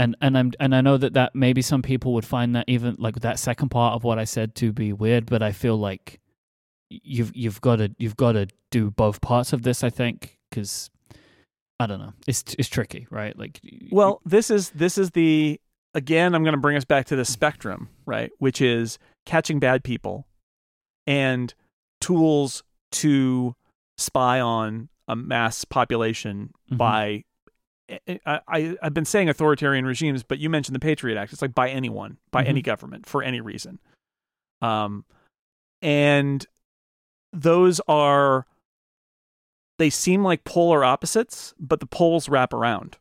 And 0.00 0.16
and 0.22 0.38
I'm 0.38 0.52
and 0.58 0.74
I 0.74 0.80
know 0.80 0.96
that 0.96 1.12
that 1.12 1.34
maybe 1.34 1.60
some 1.60 1.82
people 1.82 2.14
would 2.14 2.24
find 2.24 2.56
that 2.56 2.64
even 2.68 2.96
like 2.98 3.16
that 3.20 3.38
second 3.38 3.68
part 3.68 3.94
of 3.94 4.02
what 4.02 4.18
I 4.18 4.24
said 4.24 4.54
to 4.56 4.72
be 4.72 4.94
weird, 4.94 5.26
but 5.26 5.42
I 5.42 5.52
feel 5.52 5.76
like 5.76 6.20
you've 6.88 7.36
you've 7.36 7.60
got 7.60 7.76
to 7.76 7.94
you've 7.98 8.16
got 8.16 8.32
to 8.32 8.48
do 8.70 8.90
both 8.90 9.20
parts 9.20 9.52
of 9.52 9.60
this. 9.62 9.84
I 9.84 9.90
think 9.90 10.38
because 10.48 10.90
I 11.78 11.86
don't 11.86 11.98
know, 11.98 12.14
it's 12.26 12.42
it's 12.58 12.68
tricky, 12.68 13.06
right? 13.10 13.38
Like, 13.38 13.60
well, 13.92 14.22
this 14.24 14.50
is 14.50 14.70
this 14.70 14.96
is 14.96 15.10
the 15.10 15.60
again. 15.94 16.34
I'm 16.34 16.44
going 16.44 16.54
to 16.54 16.60
bring 16.60 16.78
us 16.78 16.86
back 16.86 17.04
to 17.06 17.16
the 17.16 17.26
spectrum, 17.26 17.90
right? 18.06 18.30
Which 18.38 18.62
is 18.62 18.98
catching 19.26 19.60
bad 19.60 19.84
people 19.84 20.26
and 21.06 21.52
tools 22.00 22.62
to 22.92 23.54
spy 23.98 24.40
on 24.40 24.88
a 25.06 25.14
mass 25.14 25.66
population 25.66 26.54
mm-hmm. 26.70 26.76
by 26.78 27.24
I, 28.26 28.40
I 28.48 28.76
have 28.82 28.94
been 28.94 29.04
saying 29.04 29.28
authoritarian 29.28 29.84
regimes, 29.84 30.22
but 30.22 30.38
you 30.38 30.50
mentioned 30.50 30.74
the 30.74 30.80
Patriot 30.80 31.18
Act. 31.18 31.32
It's 31.32 31.42
like 31.42 31.54
by 31.54 31.68
anyone, 31.70 32.18
by 32.30 32.42
mm-hmm. 32.42 32.50
any 32.50 32.62
government, 32.62 33.06
for 33.06 33.22
any 33.22 33.40
reason. 33.40 33.78
Um, 34.62 35.04
and 35.82 36.46
those 37.32 37.80
are 37.88 38.46
they 39.78 39.90
seem 39.90 40.22
like 40.22 40.44
polar 40.44 40.84
opposites, 40.84 41.54
but 41.58 41.80
the 41.80 41.86
poles 41.86 42.28
wrap 42.28 42.52
around. 42.52 42.98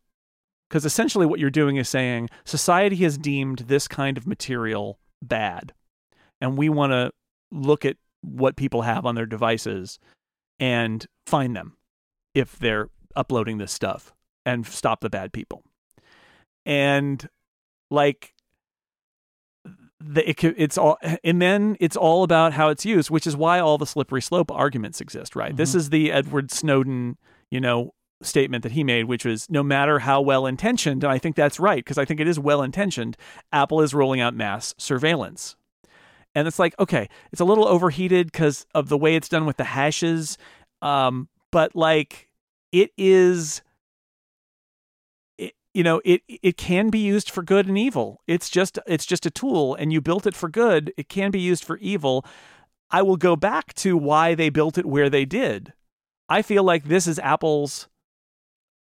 Because 0.70 0.86
essentially, 0.86 1.26
what 1.26 1.40
you're 1.40 1.50
doing 1.50 1.78
is 1.78 1.90
saying 1.90 2.30
society 2.46 2.96
has 2.98 3.18
deemed 3.18 3.60
this 3.60 3.88
kind 3.88 4.18
of 4.18 4.28
material 4.28 5.00
bad, 5.22 5.74
and 6.40 6.58
we 6.58 6.70
want 6.70 6.92
to 6.92 7.12
look 7.52 7.86
at 7.86 7.98
what 8.22 8.56
people 8.56 8.84
have 8.84 9.06
on 9.06 9.16
their 9.16 9.26
devices 9.26 10.00
and 10.60 11.08
find 11.26 11.56
them 11.56 11.78
if 12.36 12.58
they're 12.60 12.90
uploading 13.16 13.58
this 13.58 13.72
stuff 13.72 14.14
and 14.46 14.66
stop 14.66 15.02
the 15.02 15.10
bad 15.10 15.34
people. 15.34 15.64
And 16.66 17.28
like 17.90 18.34
the, 20.02 20.30
it, 20.30 20.44
it's 20.58 20.78
all 20.78 20.98
and 21.24 21.42
then 21.42 21.76
it's 21.80 21.98
all 21.98 22.24
about 22.24 22.54
how 22.54 22.70
it's 22.70 22.86
used 22.86 23.10
which 23.10 23.28
is 23.28 23.36
why 23.36 23.60
all 23.60 23.78
the 23.78 23.86
slippery 23.86 24.22
slope 24.22 24.52
arguments 24.52 25.02
exist 25.02 25.36
right 25.36 25.50
mm-hmm. 25.50 25.58
this 25.58 25.76
is 25.76 25.90
the 25.90 26.12
edward 26.12 26.52
snowden 26.52 27.18
you 27.52 27.60
know 27.60 27.94
statement 28.22 28.64
that 28.64 28.72
he 28.72 28.84
made 28.84 29.06
which 29.06 29.26
was 29.26 29.50
no 29.50 29.62
matter 29.62 30.00
how 30.00 30.22
well 30.22 30.46
intentioned 30.46 31.04
and 31.04 31.12
i 31.12 31.18
think 31.18 31.36
that's 31.36 31.60
right 31.60 31.80
because 31.80 31.98
i 31.98 32.06
think 32.06 32.20
it 32.20 32.28
is 32.28 32.40
well 32.40 32.62
intentioned 32.62 33.18
apple 33.52 33.82
is 33.82 33.94
rolling 33.94 34.22
out 34.22 34.34
mass 34.34 34.74
surveillance 34.78 35.56
and 36.34 36.48
it's 36.48 36.60
like 36.60 36.76
okay 36.80 37.10
it's 37.32 37.42
a 37.42 37.46
little 37.46 37.68
overheated 37.68 38.32
because 38.32 38.66
of 38.74 38.88
the 38.88 38.98
way 38.98 39.16
it's 39.16 39.30
done 39.30 39.46
with 39.46 39.58
the 39.58 39.64
hashes 39.66 40.38
um, 40.82 41.28
but 41.52 41.76
like 41.76 42.30
it 42.72 42.92
is 42.98 43.62
you 45.74 45.84
know 45.84 46.02
it 46.04 46.22
it 46.28 46.58
can 46.58 46.90
be 46.90 47.00
used 47.00 47.30
for 47.30 47.44
good 47.44 47.68
and 47.68 47.78
evil. 47.78 48.22
It's 48.28 48.50
just 48.50 48.80
it's 48.88 49.06
just 49.06 49.26
a 49.26 49.32
tool 49.32 49.76
and 49.76 49.94
you 49.94 50.02
built 50.02 50.26
it 50.26 50.36
for 50.36 50.50
good. 50.50 50.94
It 50.98 51.10
can 51.10 51.32
be 51.32 51.40
used 51.40 51.64
for 51.64 51.78
evil. 51.78 52.26
I 52.92 53.02
will 53.02 53.18
go 53.18 53.36
back 53.36 53.74
to 53.76 53.96
why 53.96 54.34
they 54.36 54.50
built 54.50 54.78
it 54.78 54.86
where 54.86 55.10
they 55.10 55.26
did. 55.26 55.74
I 56.28 56.42
feel 56.42 56.64
like 56.64 56.86
this 56.86 57.08
is 57.08 57.20
apple's 57.20 57.88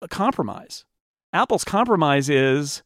compromise. 0.08 0.84
Apple's 1.32 1.64
compromise 1.64 2.30
is 2.30 2.82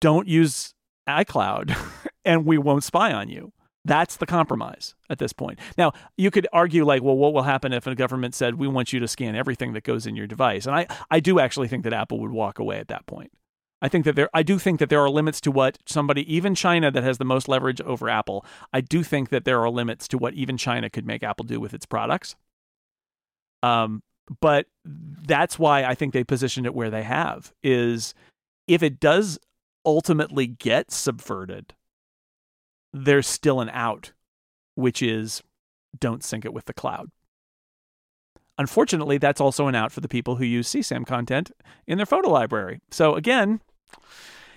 don't 0.00 0.26
use 0.26 0.74
icloud 1.08 1.76
and 2.24 2.44
we 2.44 2.58
won't 2.58 2.84
spy 2.84 3.12
on 3.12 3.28
you 3.28 3.52
that's 3.84 4.16
the 4.16 4.26
compromise 4.26 4.94
at 5.10 5.18
this 5.18 5.32
point. 5.32 5.58
Now, 5.76 5.92
you 6.16 6.30
could 6.30 6.46
argue 6.52 6.84
like, 6.84 7.02
well, 7.02 7.16
what 7.16 7.34
will 7.34 7.42
happen 7.42 7.72
if 7.72 7.86
a 7.86 7.94
government 7.94 8.34
said 8.34 8.54
we 8.54 8.68
want 8.68 8.92
you 8.92 9.00
to 9.00 9.08
scan 9.08 9.34
everything 9.34 9.72
that 9.72 9.84
goes 9.84 10.06
in 10.06 10.14
your 10.14 10.26
device? 10.26 10.66
And 10.66 10.74
I, 10.74 10.86
I 11.10 11.20
do 11.20 11.40
actually 11.40 11.68
think 11.68 11.84
that 11.84 11.92
Apple 11.92 12.20
would 12.20 12.30
walk 12.30 12.58
away 12.58 12.78
at 12.78 12.88
that 12.88 13.06
point. 13.06 13.32
I 13.82 13.88
think 13.88 14.04
that 14.04 14.14
there 14.14 14.30
I 14.32 14.44
do 14.44 14.60
think 14.60 14.78
that 14.78 14.88
there 14.88 15.00
are 15.00 15.10
limits 15.10 15.40
to 15.40 15.50
what 15.50 15.78
somebody 15.86 16.32
even 16.32 16.54
China 16.54 16.92
that 16.92 17.02
has 17.02 17.18
the 17.18 17.24
most 17.24 17.48
leverage 17.48 17.80
over 17.80 18.08
Apple. 18.08 18.46
I 18.72 18.80
do 18.80 19.02
think 19.02 19.30
that 19.30 19.44
there 19.44 19.60
are 19.60 19.68
limits 19.68 20.06
to 20.08 20.18
what 20.18 20.34
even 20.34 20.56
China 20.56 20.88
could 20.88 21.04
make 21.04 21.24
Apple 21.24 21.44
do 21.44 21.58
with 21.58 21.74
its 21.74 21.84
products. 21.84 22.36
Um 23.62 24.04
but 24.40 24.66
that's 24.86 25.58
why 25.58 25.82
I 25.82 25.96
think 25.96 26.12
they 26.12 26.22
positioned 26.22 26.64
it 26.64 26.74
where 26.74 26.90
they 26.90 27.02
have 27.02 27.52
is 27.62 28.14
if 28.68 28.84
it 28.84 29.00
does 29.00 29.38
ultimately 29.84 30.46
get 30.46 30.92
subverted 30.92 31.74
there's 32.92 33.26
still 33.26 33.60
an 33.60 33.70
out, 33.70 34.12
which 34.74 35.02
is 35.02 35.42
don't 35.98 36.24
sync 36.24 36.44
it 36.44 36.52
with 36.52 36.66
the 36.66 36.74
cloud. 36.74 37.10
Unfortunately, 38.58 39.18
that's 39.18 39.40
also 39.40 39.66
an 39.66 39.74
out 39.74 39.92
for 39.92 40.00
the 40.00 40.08
people 40.08 40.36
who 40.36 40.44
use 40.44 40.68
CSAM 40.68 41.06
content 41.06 41.50
in 41.86 41.96
their 41.96 42.06
photo 42.06 42.30
library. 42.30 42.80
So 42.90 43.14
again, 43.14 43.60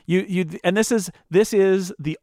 you 0.05 0.25
you 0.27 0.59
and 0.63 0.75
this 0.75 0.91
is 0.91 1.09
this 1.29 1.53
is 1.53 1.93
the 1.97 2.17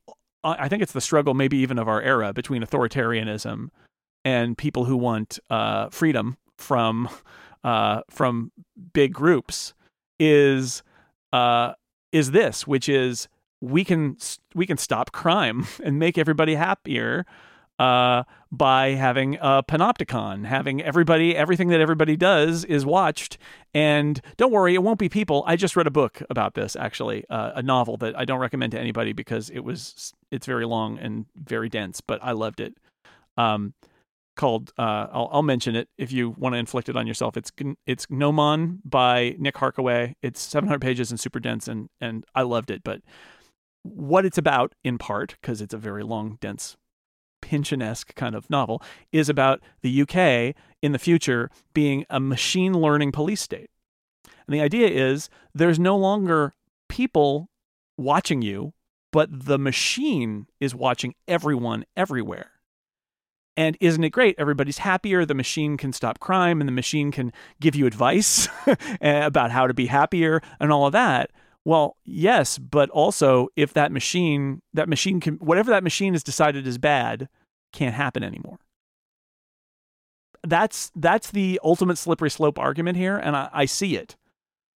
I 0.45 0.69
think 0.69 0.83
it's 0.83 0.93
the 0.93 1.01
struggle 1.01 1.35
maybe 1.35 1.57
even 1.59 1.79
of 1.79 1.89
our 1.89 2.03
era 2.03 2.33
between 2.33 2.63
authoritarianism 2.63 3.69
and 4.25 4.59
people 4.59 4.85
who 4.85 4.97
want 4.97 5.39
uh, 5.51 5.89
freedom 5.91 6.37
from 6.57 7.09
uh, 7.65 8.03
from 8.11 8.53
big 8.93 9.13
groups 9.13 9.73
is 10.19 10.83
uh, 11.33 11.73
is 12.13 12.33
this, 12.33 12.67
which 12.67 12.89
is 12.89 13.29
we 13.63 13.85
can 13.85 14.17
we 14.55 14.67
can 14.67 14.77
stop 14.77 15.13
crime 15.13 15.67
and 15.83 15.99
make 15.99 16.19
everybody 16.19 16.57
happier 16.57 17.25
uh, 17.79 18.25
by 18.51 18.91
having 18.91 19.37
a 19.41 19.63
panopticon, 19.63 20.45
having 20.45 20.83
everybody 20.83 21.35
everything 21.35 21.69
that 21.69 21.81
everybody 21.81 22.17
does 22.17 22.65
is 22.65 22.85
watched. 22.85 23.39
And 23.73 24.21
don't 24.37 24.53
worry, 24.53 24.75
it 24.75 24.83
won't 24.83 24.99
be 24.99 25.09
people. 25.09 25.43
I 25.47 25.57
just 25.57 25.75
read 25.77 25.87
a 25.87 25.91
book 25.91 26.23
about 26.29 26.55
this 26.55 26.77
actually, 26.77 27.25
uh, 27.31 27.53
a 27.55 27.63
novel 27.63 27.97
that 27.99 28.19
I 28.19 28.25
don't 28.25 28.41
recommend 28.41 28.73
to 28.73 28.81
anybody 28.81 29.13
because 29.13 29.49
it 29.49 29.61
was 29.61 30.13
it's 30.31 30.47
very 30.47 30.67
long 30.67 30.99
and 30.99 31.27
very 31.35 31.69
dense, 31.69 32.01
but 32.01 32.19
I 32.23 32.33
loved 32.33 32.61
it. 32.61 32.77
Um, 33.37 33.73
called 34.35 34.73
uh, 34.79 35.07
I'll, 35.13 35.29
I'll 35.33 35.43
mention 35.43 35.77
it 35.77 35.89
if 35.99 36.11
you 36.11 36.31
want 36.31 36.55
to 36.55 36.59
inflict 36.59 36.89
it 36.89 36.97
on 36.97 37.07
yourself. 37.07 37.37
It's 37.37 37.53
it's 37.87 38.07
Gnomon 38.11 38.81
by 38.85 39.37
Nick 39.39 39.55
Harkaway. 39.55 40.15
It's 40.21 40.41
700 40.41 40.81
pages 40.81 41.11
and 41.11 41.21
super 41.21 41.39
dense, 41.39 41.69
and 41.69 41.89
and 42.01 42.25
I 42.35 42.43
loved 42.43 42.71
it. 42.71 42.83
But 42.83 43.03
what 43.83 44.25
it's 44.25 44.39
about, 44.39 44.75
in 44.85 44.99
part, 44.99 45.37
because 45.41 45.61
it's 45.61 45.75
a 45.75 45.79
very 45.79 46.03
long, 46.03 46.39
dense, 46.41 46.77
Pynchon-esque 47.41 48.15
kind 48.15 48.35
of 48.35 48.49
novel, 48.49 48.83
is 49.11 49.29
about 49.29 49.61
the 49.83 50.03
UK 50.03 50.55
in 50.81 50.93
the 50.93 50.99
future 50.99 51.51
being 51.75 52.05
a 52.09 52.21
machine 52.21 52.73
learning 52.75 53.13
police 53.13 53.41
state. 53.41 53.71
And 54.47 54.55
the 54.55 54.61
idea 54.61 54.89
is 54.89 55.29
there's 55.55 55.79
no 55.79 55.97
longer 55.97 56.55
people 56.89 57.49
watching 57.97 58.43
you, 58.43 58.73
but 59.13 59.29
the 59.31 59.59
machine 59.59 60.47
is 60.61 60.75
watching 60.75 61.15
everyone 61.29 61.85
everywhere. 61.97 62.51
And 63.57 63.77
isn't 63.81 64.03
it 64.03 64.11
great? 64.11 64.35
Everybody's 64.39 64.79
happier. 64.79 65.27
The 65.27 65.35
machine 65.35 65.77
can 65.77 65.93
stop 65.93 66.21
crime 66.21 66.61
and 66.61 66.69
the 66.69 66.73
machine 66.73 67.11
can 67.11 67.33
give 67.61 67.75
you 67.75 67.87
advice 67.87 68.49
about 69.01 69.51
how 69.51 69.67
to 69.67 69.75
be 69.75 69.87
happier 69.87 70.41
and 70.59 70.73
all 70.73 70.87
of 70.87 70.93
that. 70.93 71.31
Well, 71.65 71.97
yes, 72.05 72.59
but 72.59 72.91
also 72.91 73.49
if 73.57 73.73
that 73.75 73.93
machine, 73.93 74.63
that 74.75 74.89
machine 74.89 75.21
can, 75.21 75.35
whatever 75.37 75.71
that 75.71 75.85
machine 75.85 76.15
has 76.15 76.25
decided 76.25 76.67
is 76.67 76.79
bad, 76.79 77.29
can't 77.73 77.95
happen 77.95 78.25
anymore. 78.25 78.59
That's 80.45 80.91
that's 80.97 81.31
the 81.31 81.61
ultimate 81.63 81.99
slippery 81.99 82.31
slope 82.31 82.59
argument 82.59 82.97
here, 82.97 83.17
and 83.17 83.37
I, 83.37 83.49
I 83.53 83.65
see 83.67 83.97
it. 83.97 84.17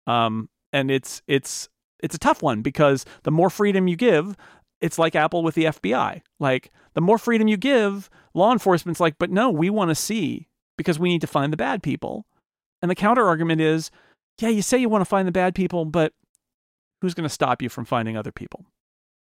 Um, 0.07 0.49
and 0.73 0.91
it's 0.91 1.21
it's 1.25 1.69
it's 2.01 2.15
a 2.15 2.19
tough 2.19 2.43
one 2.43 2.61
because 2.61 3.05
the 3.23 3.31
more 3.31 3.49
freedom 3.49 3.87
you 3.87 3.95
give, 3.95 4.35
it's 4.81 4.99
like 4.99 5.15
Apple 5.15 5.41
with 5.41 5.55
the 5.55 5.65
FBI. 5.65 6.21
Like 6.41 6.69
the 6.95 7.01
more 7.01 7.17
freedom 7.17 7.47
you 7.47 7.55
give, 7.55 8.09
law 8.33 8.51
enforcement's 8.51 8.99
like, 8.99 9.15
but 9.17 9.31
no, 9.31 9.49
we 9.49 9.69
want 9.69 9.89
to 9.89 9.95
see 9.95 10.49
because 10.77 10.99
we 10.99 11.07
need 11.07 11.21
to 11.21 11.27
find 11.27 11.53
the 11.53 11.57
bad 11.57 11.81
people. 11.81 12.25
And 12.81 12.91
the 12.91 12.95
counter 12.95 13.25
argument 13.25 13.61
is, 13.61 13.89
yeah, 14.39 14.49
you 14.49 14.61
say 14.61 14.77
you 14.77 14.89
want 14.89 15.01
to 15.01 15.09
find 15.09 15.25
the 15.25 15.31
bad 15.31 15.55
people, 15.55 15.85
but 15.85 16.11
who's 17.03 17.13
going 17.13 17.27
to 17.27 17.33
stop 17.33 17.61
you 17.61 17.67
from 17.67 17.83
finding 17.83 18.15
other 18.15 18.31
people? 18.31 18.65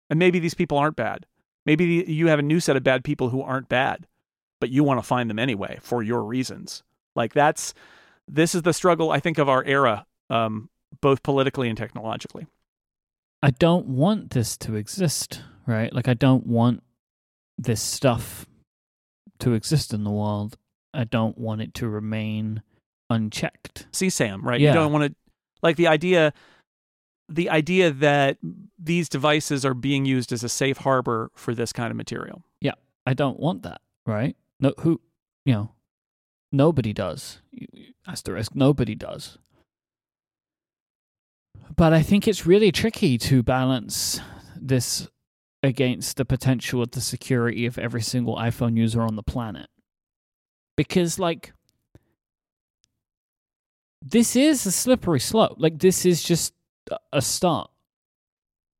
And 0.10 0.20
maybe 0.20 0.38
these 0.38 0.54
people 0.54 0.78
aren't 0.78 0.98
bad. 0.98 1.26
Maybe 1.66 2.04
you 2.08 2.28
have 2.28 2.38
a 2.38 2.44
new 2.44 2.60
set 2.60 2.76
of 2.76 2.84
bad 2.84 3.06
people 3.06 3.30
who 3.30 3.42
aren't 3.42 3.70
bad, 3.70 4.06
but 4.60 4.70
you 4.70 4.84
want 4.84 5.00
to 5.00 5.08
find 5.08 5.30
them 5.30 5.40
anyway 5.40 5.80
for 5.82 6.04
your 6.04 6.24
reasons. 6.24 6.84
Like 7.16 7.34
that's 7.34 7.74
this 8.28 8.54
is 8.54 8.64
the 8.64 8.74
struggle 8.74 9.12
I 9.12 9.22
think 9.22 9.38
of 9.38 9.48
our 9.48 9.64
era, 9.64 10.06
um, 10.30 10.70
both 11.00 11.24
politically 11.24 11.70
and 11.70 11.78
technologically. 11.78 12.48
I 13.42 13.52
don't 13.52 13.88
want 13.88 14.32
this 14.32 14.58
to 14.58 14.76
exist, 14.76 15.42
right? 15.66 15.94
Like 15.94 16.10
I 16.10 16.16
don't 16.16 16.46
want 16.46 16.84
this 17.58 17.82
stuff 17.82 18.46
to 19.40 19.54
exist 19.54 19.94
in 19.94 20.04
the 20.04 20.12
world. 20.12 20.58
I 20.94 21.06
don't 21.06 21.38
want 21.38 21.62
it 21.62 21.74
to 21.76 21.88
remain 21.88 22.62
unchecked. 23.10 23.88
CSAM, 23.94 24.44
right? 24.44 24.60
Yeah. 24.60 24.72
You 24.72 24.74
don't 24.74 24.92
want 24.92 25.12
to 25.12 25.16
like 25.62 25.78
the 25.78 25.88
idea 25.88 26.34
the 27.30 27.50
idea 27.50 27.92
that 27.92 28.38
these 28.78 29.08
devices 29.08 29.64
are 29.64 29.74
being 29.74 30.06
used 30.06 30.32
as 30.32 30.44
a 30.44 30.50
safe 30.50 30.78
harbor 30.78 31.32
for 31.36 31.54
this 31.54 31.72
kind 31.72 31.92
of 31.92 31.98
material. 31.98 32.44
Yeah, 32.60 32.74
I 33.06 33.14
don't 33.14 33.40
want 33.40 33.64
that, 33.64 33.82
right? 34.06 34.36
No, 34.60 34.74
who, 34.80 35.00
you 35.46 35.54
know, 35.54 35.72
nobody 36.52 36.92
does. 36.92 37.42
Asterisk, 38.08 38.56
nobody 38.56 38.96
does. 38.96 39.38
But 41.76 41.94
I 41.94 42.02
think 42.02 42.28
it's 42.28 42.46
really 42.46 42.72
tricky 42.72 43.18
to 43.20 43.44
balance 43.44 44.20
this 44.56 45.08
against 45.62 46.18
the 46.18 46.26
potential 46.26 46.82
of 46.82 46.92
the 46.92 47.02
security 47.02 47.66
of 47.66 47.78
every 47.78 48.02
single 48.02 48.36
iPhone 48.38 48.76
user 48.76 49.02
on 49.02 49.16
the 49.16 49.24
planet. 49.24 49.68
Because, 50.76 51.20
like, 51.20 51.54
this 54.02 54.36
is 54.36 54.66
a 54.66 54.72
slippery 54.72 55.20
slope. 55.20 55.56
Like, 55.58 55.80
this 55.80 56.06
is 56.06 56.24
just 56.24 56.54
a 57.14 57.22
start. 57.22 57.70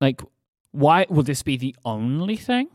Like, 0.02 0.22
why 0.72 1.06
would 1.10 1.26
this 1.26 1.44
be 1.44 1.58
the 1.58 1.76
only 1.86 2.36
thing? 2.36 2.70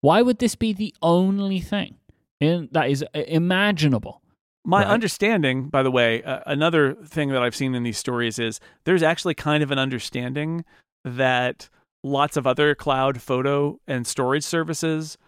Why 0.00 0.22
would 0.22 0.38
this 0.38 0.54
be 0.54 0.72
the 0.72 0.94
only 1.02 1.60
thing 1.60 1.96
in, 2.40 2.68
that 2.72 2.90
is 2.90 3.02
uh, 3.02 3.18
imaginable? 3.26 4.22
My 4.64 4.82
Right. 4.82 4.88
understanding, 4.88 5.68
by 5.68 5.82
the 5.82 5.90
way, 5.90 6.22
uh, 6.22 6.40
another 6.46 6.94
thing 6.94 7.30
that 7.30 7.42
I've 7.42 7.56
seen 7.56 7.74
in 7.74 7.82
these 7.82 7.98
stories 7.98 8.38
is 8.38 8.60
there's 8.84 9.02
actually 9.02 9.34
kind 9.34 9.62
of 9.62 9.70
an 9.70 9.78
understanding 9.78 10.64
that 11.04 11.68
lots 12.02 12.36
of 12.36 12.46
other 12.46 12.74
cloud 12.74 13.20
photo 13.20 13.80
and 13.86 14.06
storage 14.06 14.44
services 14.44 15.18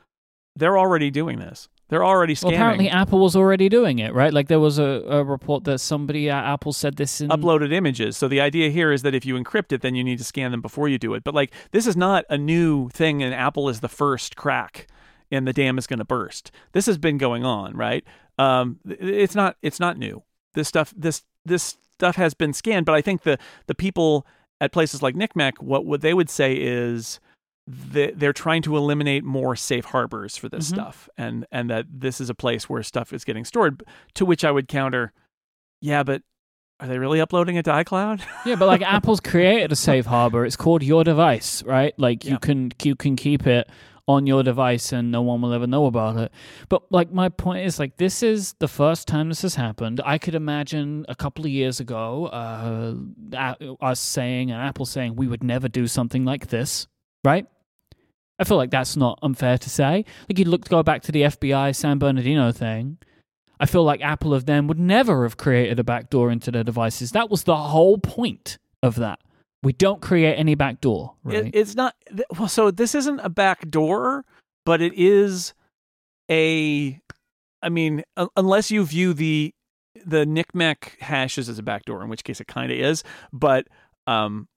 they're 0.55 0.77
already 0.79 1.11
doing 1.11 1.39
this. 1.39 1.69
They're 1.93 2.07
already 2.07 2.35
Well, 2.43 2.55
apparently 2.55 2.89
Apple 2.89 3.19
was 3.19 3.37
already 3.37 3.69
doing 3.69 3.99
it, 3.99 4.15
right? 4.15 4.33
Like 4.33 4.49
there 4.49 4.59
was 4.59 4.79
a, 4.79 5.05
a 5.11 5.23
report 5.23 5.65
that 5.65 5.79
somebody 5.79 6.31
at 6.31 6.43
Apple 6.43 6.73
said 6.73 6.97
this 6.97 7.21
in 7.21 7.29
uploaded 7.29 7.71
images. 7.71 8.17
So 8.17 8.29
the 8.29 8.41
idea 8.41 8.71
here 8.71 8.93
is 8.93 9.03
that 9.03 9.15
if 9.15 9.27
you 9.27 9.35
encrypt 9.35 9.73
it, 9.73 9.83
then 9.83 9.95
you 9.95 10.03
need 10.03 10.17
to 10.17 10.25
scan 10.25 10.53
them 10.53 10.63
before 10.63 10.89
you 10.89 10.97
do 10.99 11.13
it. 11.13 11.23
But 11.23 11.35
like 11.35 11.53
this 11.71 11.87
is 11.87 11.95
not 11.95 12.25
a 12.31 12.39
new 12.39 12.89
thing, 12.89 13.23
and 13.23 13.35
Apple 13.35 13.69
is 13.69 13.81
the 13.81 13.91
first 13.91 14.37
crack, 14.37 14.87
and 15.31 15.47
the 15.47 15.53
dam 15.53 15.77
is 15.77 15.87
going 15.87 15.99
to 15.99 16.05
burst. 16.07 16.51
This 16.73 16.87
has 16.87 16.97
been 16.97 17.19
going 17.19 17.45
on, 17.45 17.77
right? 17.77 18.05
Um, 18.39 18.81
it's 18.89 19.35
not 19.35 19.59
it's 19.61 19.79
not 19.79 19.99
new. 19.99 20.23
This 20.55 20.69
stuff 20.69 20.95
this 20.97 21.25
this 21.45 21.77
stuff 21.99 22.17
has 22.17 22.33
been 22.33 22.55
scanned, 22.55 22.87
but 22.87 22.95
I 22.95 23.03
think 23.03 23.25
the 23.25 23.37
the 23.67 23.75
people 23.75 24.27
at 24.63 24.73
places 24.73 25.03
like 25.03 25.15
NCMEC, 25.15 25.61
what 25.61 25.85
what 25.85 26.01
they 26.01 26.15
would 26.15 26.31
say 26.31 26.55
is 26.55 27.21
that 27.67 28.19
they're 28.19 28.33
trying 28.33 28.63
to 28.63 28.77
eliminate 28.77 29.23
more 29.25 29.55
safe 29.57 29.85
harbors 29.87 30.37
for 30.37 30.49
this 30.49 30.67
Mhm. 30.71 30.75
stuff, 30.75 31.09
and 31.17 31.47
and 31.53 31.71
that 31.71 31.87
this 31.91 32.21
is 32.21 32.29
a 32.31 32.35
place 32.35 32.69
where 32.69 32.83
stuff 32.83 33.13
is 33.13 33.25
getting 33.25 33.45
stored. 33.45 33.83
To 34.15 34.25
which 34.25 34.45
I 34.45 34.51
would 34.51 34.67
counter, 34.69 35.13
yeah, 35.81 36.03
but 36.03 36.23
are 36.81 36.89
they 36.89 36.99
really 36.99 37.21
uploading 37.21 37.55
it 37.57 37.65
to 37.67 37.71
iCloud? 37.71 38.21
Yeah, 38.47 38.57
but 38.57 38.67
like 38.67 38.83
Apple's 38.83 39.21
created 39.21 39.71
a 39.71 39.77
safe 39.77 40.07
harbor. 40.07 40.45
It's 40.45 40.57
called 40.57 40.83
your 40.83 41.05
device, 41.05 41.63
right? 41.63 41.95
Like 41.99 42.25
you 42.25 42.33
Yeah. 42.33 42.39
can 42.39 42.73
you 42.83 42.97
can 42.97 43.15
keep 43.17 43.47
it 43.47 43.69
on 44.09 44.27
your 44.27 44.43
device 44.43 44.93
and 44.93 45.13
no 45.13 45.23
one 45.23 45.41
will 45.41 45.53
ever 45.53 45.69
know 45.69 45.87
about 45.87 46.17
it. 46.17 46.33
But 46.69 46.91
like 46.91 47.13
my 47.13 47.29
point 47.29 47.65
is 47.65 47.79
like 47.79 47.99
this 47.99 48.21
is 48.25 48.55
the 48.59 48.67
first 48.67 49.07
time 49.07 49.29
this 49.29 49.43
has 49.43 49.55
happened. 49.55 50.01
I 50.05 50.19
could 50.19 50.35
imagine 50.35 51.07
a 51.09 51.15
couple 51.15 51.45
of 51.45 51.53
years 51.53 51.79
ago 51.79 52.27
uh 52.27 52.95
us 53.81 54.01
saying 54.01 54.51
and 54.51 54.61
Apple 54.61 54.87
saying 54.87 55.15
we 55.15 55.29
would 55.29 55.45
never 55.45 55.69
do 55.69 55.87
something 55.87 56.25
like 56.25 56.49
this, 56.49 56.89
right? 57.25 57.47
I 58.39 58.45
feel 58.45 58.57
like 58.57 58.71
that's 58.71 58.97
not 58.97 59.19
unfair 59.23 59.59
to 59.59 59.71
say. 59.71 60.05
Like 60.29 60.39
you 60.39 60.45
look 60.47 60.65
to 60.65 60.71
go 60.71 60.83
back 60.83 61.03
to 61.03 61.13
the 61.13 61.23
FBI 61.23 61.75
San 61.77 61.99
Bernardino 61.99 62.51
thing. 62.53 62.99
I 63.61 63.67
feel 63.67 63.85
like 63.85 64.01
Apple 64.01 64.35
of 64.35 64.47
them 64.47 64.67
would 64.67 64.81
never 64.81 65.23
have 65.23 65.37
created 65.37 65.79
a 65.79 65.85
backdoor 65.85 66.33
into 66.33 66.51
their 66.51 66.65
devices. 66.65 67.13
That 67.13 67.31
was 67.31 67.45
the 67.45 67.57
whole 67.57 67.99
point 67.99 68.59
of 68.83 68.97
that. 68.97 69.21
We 69.63 69.73
don't 69.73 70.03
create 70.03 70.35
any 70.35 70.57
backdoor, 70.57 71.15
right? 71.23 71.47
It, 71.47 71.55
it's 71.55 71.77
not 71.77 71.95
well. 72.37 72.49
So 72.49 72.73
this 72.73 72.97
isn't 72.97 73.21
a 73.21 73.29
backdoor, 73.29 74.25
but 74.67 74.81
it 74.83 74.93
is 74.95 75.55
a. 76.29 76.99
I 77.63 77.69
mean, 77.69 78.03
un- 78.17 78.29
unless 78.37 78.73
you 78.73 78.85
view 78.85 79.15
the 79.15 79.55
the 80.05 80.25
NCMEC 80.25 80.99
hashes 81.01 81.49
as 81.49 81.61
a 81.61 81.63
backdoor, 81.63 82.03
in 82.03 82.09
which 82.09 82.25
case 82.25 82.41
it 82.41 82.49
kind 82.49 82.73
of 82.73 82.79
is. 82.79 83.05
But 83.33 83.69
um, 84.09 84.49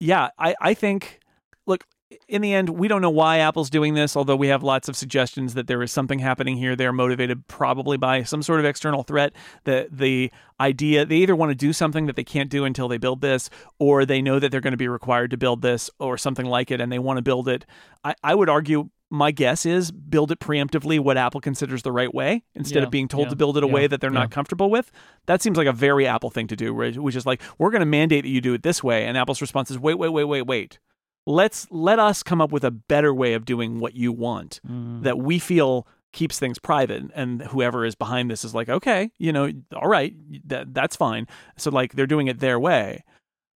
yeah, 0.00 0.30
I 0.36 0.56
I 0.60 0.74
think 0.74 1.20
look. 1.68 1.84
In 2.28 2.42
the 2.42 2.52
end, 2.54 2.70
we 2.70 2.88
don't 2.88 3.02
know 3.02 3.10
why 3.10 3.38
Apple's 3.38 3.70
doing 3.70 3.94
this, 3.94 4.16
although 4.16 4.36
we 4.36 4.48
have 4.48 4.62
lots 4.62 4.88
of 4.88 4.96
suggestions 4.96 5.54
that 5.54 5.66
there 5.66 5.82
is 5.82 5.92
something 5.92 6.18
happening 6.18 6.56
here. 6.56 6.76
They're 6.76 6.92
motivated 6.92 7.46
probably 7.48 7.96
by 7.96 8.22
some 8.22 8.42
sort 8.42 8.60
of 8.60 8.66
external 8.66 9.02
threat. 9.02 9.32
The 9.64 9.88
the 9.90 10.32
idea 10.60 11.04
they 11.04 11.16
either 11.16 11.36
want 11.36 11.50
to 11.50 11.54
do 11.54 11.72
something 11.72 12.06
that 12.06 12.16
they 12.16 12.24
can't 12.24 12.50
do 12.50 12.64
until 12.64 12.88
they 12.88 12.98
build 12.98 13.20
this, 13.20 13.50
or 13.78 14.04
they 14.04 14.22
know 14.22 14.38
that 14.38 14.50
they're 14.50 14.60
going 14.60 14.72
to 14.72 14.76
be 14.76 14.88
required 14.88 15.30
to 15.32 15.36
build 15.36 15.62
this 15.62 15.90
or 15.98 16.16
something 16.18 16.46
like 16.46 16.70
it, 16.70 16.80
and 16.80 16.90
they 16.90 16.98
want 16.98 17.18
to 17.18 17.22
build 17.22 17.48
it. 17.48 17.66
I, 18.04 18.14
I 18.22 18.34
would 18.34 18.48
argue 18.48 18.90
my 19.12 19.30
guess 19.30 19.66
is 19.66 19.90
build 19.90 20.32
it 20.32 20.40
preemptively 20.40 20.98
what 20.98 21.18
Apple 21.18 21.40
considers 21.40 21.82
the 21.82 21.92
right 21.92 22.12
way 22.14 22.44
instead 22.54 22.78
Yeah, 22.78 22.84
of 22.84 22.90
being 22.90 23.08
told 23.08 23.26
yeah, 23.26 23.30
to 23.30 23.36
build 23.36 23.58
it 23.58 23.62
a 23.62 23.66
yeah, 23.66 23.72
way 23.72 23.86
that 23.86 24.00
they're 24.00 24.10
not 24.10 24.30
comfortable 24.30 24.70
with. 24.70 24.90
That 25.26 25.42
seems 25.42 25.58
like 25.58 25.66
a 25.66 25.72
very 25.72 26.06
Apple 26.06 26.30
thing 26.30 26.46
to 26.46 26.56
do, 26.56 26.72
which 26.72 27.14
is 27.14 27.26
like, 27.26 27.42
we're 27.58 27.70
going 27.70 27.80
to 27.80 27.86
mandate 27.86 28.24
that 28.24 28.30
you 28.30 28.40
do 28.40 28.54
it 28.54 28.62
this 28.62 28.82
way. 28.82 29.04
And 29.04 29.18
Apple's 29.18 29.42
response 29.42 29.70
is, 29.70 29.78
wait, 29.78 29.98
wait, 29.98 30.08
wait, 30.08 30.24
wait, 30.24 30.42
wait. 30.46 30.78
Let's 31.26 31.66
let 31.70 31.98
us 31.98 32.22
come 32.22 32.40
up 32.40 32.50
with 32.50 32.64
a 32.64 32.70
better 32.70 33.14
way 33.14 33.34
of 33.34 33.44
doing 33.44 33.78
what 33.80 33.94
you 33.94 34.12
want 34.12 34.60
Mm. 34.68 35.02
that 35.04 35.18
we 35.18 35.38
feel 35.38 35.86
keeps 36.12 36.38
things 36.38 36.58
private 36.58 37.04
and 37.14 37.40
whoever 37.42 37.86
is 37.86 37.94
behind 37.94 38.30
this 38.30 38.44
is 38.44 38.54
like 38.54 38.68
okay 38.68 39.10
you 39.18 39.32
know 39.32 39.50
all 39.74 39.88
right 39.88 40.14
that 40.46 40.74
that's 40.74 40.94
fine. 40.96 41.26
So 41.56 41.70
like 41.70 41.94
they're 41.94 42.06
doing 42.06 42.26
it 42.26 42.38
their 42.40 42.58
way. 42.60 43.04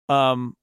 Um 0.08 0.56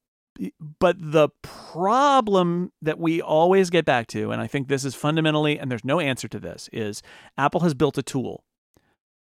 but 0.80 0.96
the 1.00 1.30
problem 1.42 2.72
that 2.82 2.98
we 3.00 3.22
always 3.22 3.70
get 3.70 3.84
back 3.84 4.08
to 4.08 4.32
and 4.32 4.40
i 4.42 4.48
think 4.48 4.68
this 4.70 4.86
is 4.86 4.96
fundamentally 4.96 5.60
and 5.60 5.70
there's 5.70 5.84
no 5.84 6.00
answer 6.00 6.30
to 6.30 6.40
this 6.40 6.70
is 6.72 7.02
apple 7.38 7.60
has 7.60 7.74
built 7.74 7.98
a 7.98 8.04
tool 8.04 8.46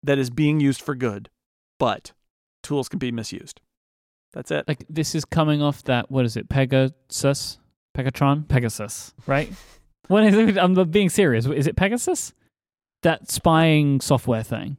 that 0.01 0.17
is 0.17 0.31
being 0.31 0.59
used 0.59 0.81
for 0.81 0.95
good 0.95 1.29
but 1.77 2.13
tools 2.63 2.89
can 2.89 2.97
be 2.97 3.11
misused 3.11 3.61
that's 4.35 4.51
it 4.51 4.67
like 4.67 4.85
this 4.89 5.15
is 5.15 5.25
coming 5.25 5.61
off 5.63 5.81
that 5.85 6.11
what 6.11 6.25
is 6.25 6.37
it? 6.37 6.47
Pegasus? 6.49 7.57
Pegatron? 7.97 8.47
Pegasus, 8.47 9.13
right? 9.25 9.51
What 10.09 10.23
is 10.25 10.35
it? 10.35 10.57
I'm 10.57 10.75
being 10.91 11.09
serious. 11.09 11.47
Is 11.47 11.65
it 11.65 11.75
Pegasus? 11.75 12.33
that 13.03 13.29
spying 13.31 14.01
software 14.01 14.43
thing? 14.43 14.77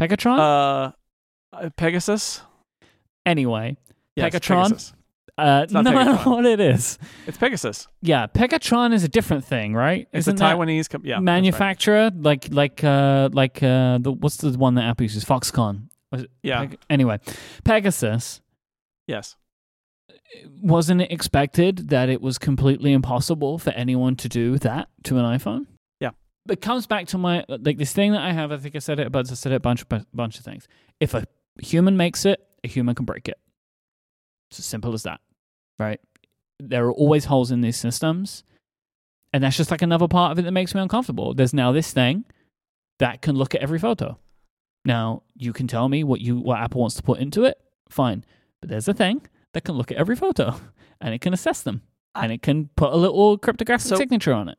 Pegatron. 0.00 0.92
Uh, 1.52 1.70
Pegasus. 1.76 2.40
anyway, 3.26 3.76
Yes, 4.16 4.32
Pegatron? 4.32 4.64
Pegasus. 4.68 4.92
uh, 5.38 5.66
not 5.70 5.84
no 5.84 5.92
matter 5.92 6.12
Pegatron. 6.12 6.26
what 6.36 6.46
it 6.46 6.60
is. 6.60 6.98
It's 7.26 7.36
Pegasus. 7.38 7.88
Yeah, 8.00 8.26
Pegatron 8.28 8.92
is 8.94 9.02
a 9.04 9.08
different 9.08 9.44
thing, 9.44 9.74
right? 9.74 10.06
It's 10.12 10.28
Isn't 10.28 10.40
a 10.40 10.44
Taiwanese. 10.44 10.88
Com- 10.88 11.02
yeah, 11.04 11.14
that's 11.14 11.18
right. 11.18 11.24
manufacturer 11.24 12.10
like 12.16 12.48
like 12.52 12.82
uh 12.84 13.28
like 13.32 13.62
uh 13.62 13.98
the 13.98 14.12
what's 14.12 14.36
the 14.38 14.50
one 14.56 14.74
that 14.76 14.84
Apple 14.84 15.04
uses? 15.04 15.24
Foxconn. 15.24 15.88
Yeah. 16.42 16.60
Peg- 16.66 16.78
anyway, 16.88 17.18
Pegasus. 17.64 18.40
Yes. 19.06 19.36
wasn't 20.62 21.00
it 21.02 21.12
expected 21.12 21.88
that 21.88 22.08
it 22.08 22.20
was 22.20 22.38
completely 22.38 22.92
impossible 22.92 23.58
for 23.58 23.70
anyone 23.70 24.16
to 24.16 24.28
do 24.28 24.58
that 24.58 24.88
to 25.04 25.18
an 25.18 25.24
iPhone? 25.24 25.66
Yeah. 26.00 26.10
It 26.48 26.60
comes 26.60 26.86
back 26.86 27.06
to 27.08 27.18
my 27.18 27.44
like 27.48 27.78
this 27.78 27.92
thing 27.92 28.12
that 28.12 28.22
I 28.22 28.32
have. 28.32 28.52
I 28.52 28.56
think 28.58 28.76
I 28.76 28.80
said 28.80 28.98
it, 28.98 29.12
but 29.12 29.30
I 29.30 29.34
said 29.34 29.52
it 29.52 29.56
a 29.56 29.60
bunch 29.60 29.82
of 29.82 30.06
bunch 30.12 30.38
of 30.38 30.44
things. 30.44 30.68
If 31.00 31.14
a 31.14 31.24
human 31.60 31.96
makes 31.96 32.24
it, 32.24 32.40
a 32.62 32.68
human 32.68 32.94
can 32.94 33.04
break 33.04 33.28
it. 33.28 33.38
It's 34.50 34.58
as 34.60 34.66
simple 34.66 34.92
as 34.94 35.02
that, 35.04 35.20
right? 35.78 36.00
There 36.60 36.86
are 36.86 36.92
always 36.92 37.24
holes 37.26 37.50
in 37.50 37.60
these 37.60 37.76
systems, 37.76 38.44
and 39.32 39.42
that's 39.42 39.56
just 39.56 39.70
like 39.70 39.82
another 39.82 40.08
part 40.08 40.32
of 40.32 40.38
it 40.38 40.42
that 40.42 40.52
makes 40.52 40.74
me 40.74 40.80
uncomfortable. 40.80 41.34
There's 41.34 41.54
now 41.54 41.72
this 41.72 41.92
thing 41.92 42.24
that 42.98 43.22
can 43.22 43.34
look 43.36 43.54
at 43.54 43.60
every 43.60 43.78
photo. 43.78 44.18
Now 44.84 45.22
you 45.36 45.52
can 45.52 45.66
tell 45.66 45.88
me 45.88 46.04
what 46.04 46.20
you 46.20 46.36
what 46.36 46.60
Apple 46.60 46.80
wants 46.80 46.96
to 46.96 47.02
put 47.02 47.18
into 47.20 47.44
it, 47.44 47.58
fine. 47.88 48.24
But 48.64 48.70
there's 48.70 48.88
a 48.88 48.94
thing 48.94 49.20
that 49.52 49.62
can 49.64 49.74
look 49.74 49.90
at 49.90 49.98
every 49.98 50.16
photo 50.16 50.54
and 50.98 51.12
it 51.12 51.20
can 51.20 51.34
assess 51.34 51.60
them 51.60 51.82
and 52.14 52.32
it 52.32 52.40
can 52.40 52.70
put 52.76 52.94
a 52.94 52.96
little 52.96 53.36
cryptographic 53.36 53.86
So- 53.86 53.96
signature 53.96 54.32
on 54.32 54.48
it. 54.48 54.56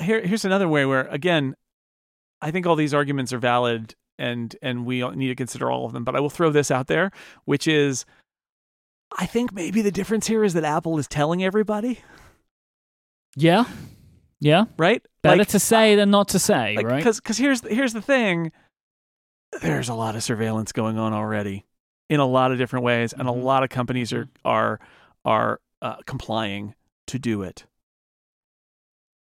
Here, 0.00 0.22
here's 0.26 0.46
another 0.46 0.66
way 0.66 0.86
where, 0.86 1.02
again, 1.08 1.54
I 2.40 2.50
think 2.50 2.66
all 2.66 2.76
these 2.76 2.94
arguments 2.94 3.34
are 3.34 3.38
valid, 3.38 3.94
and 4.18 4.56
and 4.62 4.86
we 4.86 5.06
need 5.10 5.28
to 5.28 5.34
consider 5.34 5.70
all 5.70 5.84
of 5.84 5.92
them. 5.92 6.02
But 6.02 6.16
I 6.16 6.20
will 6.20 6.30
throw 6.30 6.48
this 6.50 6.70
out 6.70 6.86
there, 6.86 7.10
which 7.44 7.68
is, 7.68 8.06
I 9.18 9.26
think 9.26 9.52
maybe 9.52 9.82
the 9.82 9.90
difference 9.90 10.26
here 10.28 10.42
is 10.44 10.54
that 10.54 10.64
Apple 10.64 10.96
is 10.98 11.06
telling 11.06 11.44
everybody, 11.44 12.00
Yeah. 13.36 13.64
Yeah. 14.40 14.64
right? 14.78 15.04
Better 15.22 15.36
Like, 15.40 15.48
to 15.48 15.58
say 15.58 15.94
than 15.94 16.10
not 16.10 16.28
to 16.28 16.38
say, 16.38 16.76
like, 16.76 16.86
right? 16.86 16.96
Because 16.96 17.20
because 17.20 17.36
here's 17.36 17.60
here's 17.68 17.92
the 17.92 18.00
thing, 18.02 18.50
there's 19.60 19.90
a 19.90 19.94
lot 19.94 20.16
of 20.16 20.22
surveillance 20.22 20.72
going 20.72 20.98
on 20.98 21.12
already 21.12 21.65
in 22.08 22.20
a 22.20 22.26
lot 22.26 22.52
of 22.52 22.58
different 22.58 22.84
ways, 22.84 23.12
and 23.12 23.28
a 23.28 23.32
Mhm. 23.32 23.42
lot 23.42 23.62
of 23.62 23.68
companies 23.70 24.12
are 24.12 24.28
are 24.44 24.80
are 25.24 25.60
uh, 25.82 25.96
complying 26.06 26.74
to 27.08 27.18
do 27.18 27.42
it. 27.42 27.66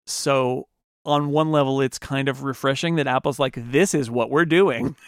So 0.05 0.67
on 1.05 1.29
one 1.29 1.51
level, 1.51 1.81
it's 1.81 1.97
kind 1.97 2.27
of 2.27 2.43
refreshing 2.43 2.95
that 2.95 3.07
Apple's 3.07 3.39
like, 3.39 3.55
this 3.71 3.93
is 3.93 4.09
what 4.09 4.29
we're 4.29 4.45
doing. 4.45 4.95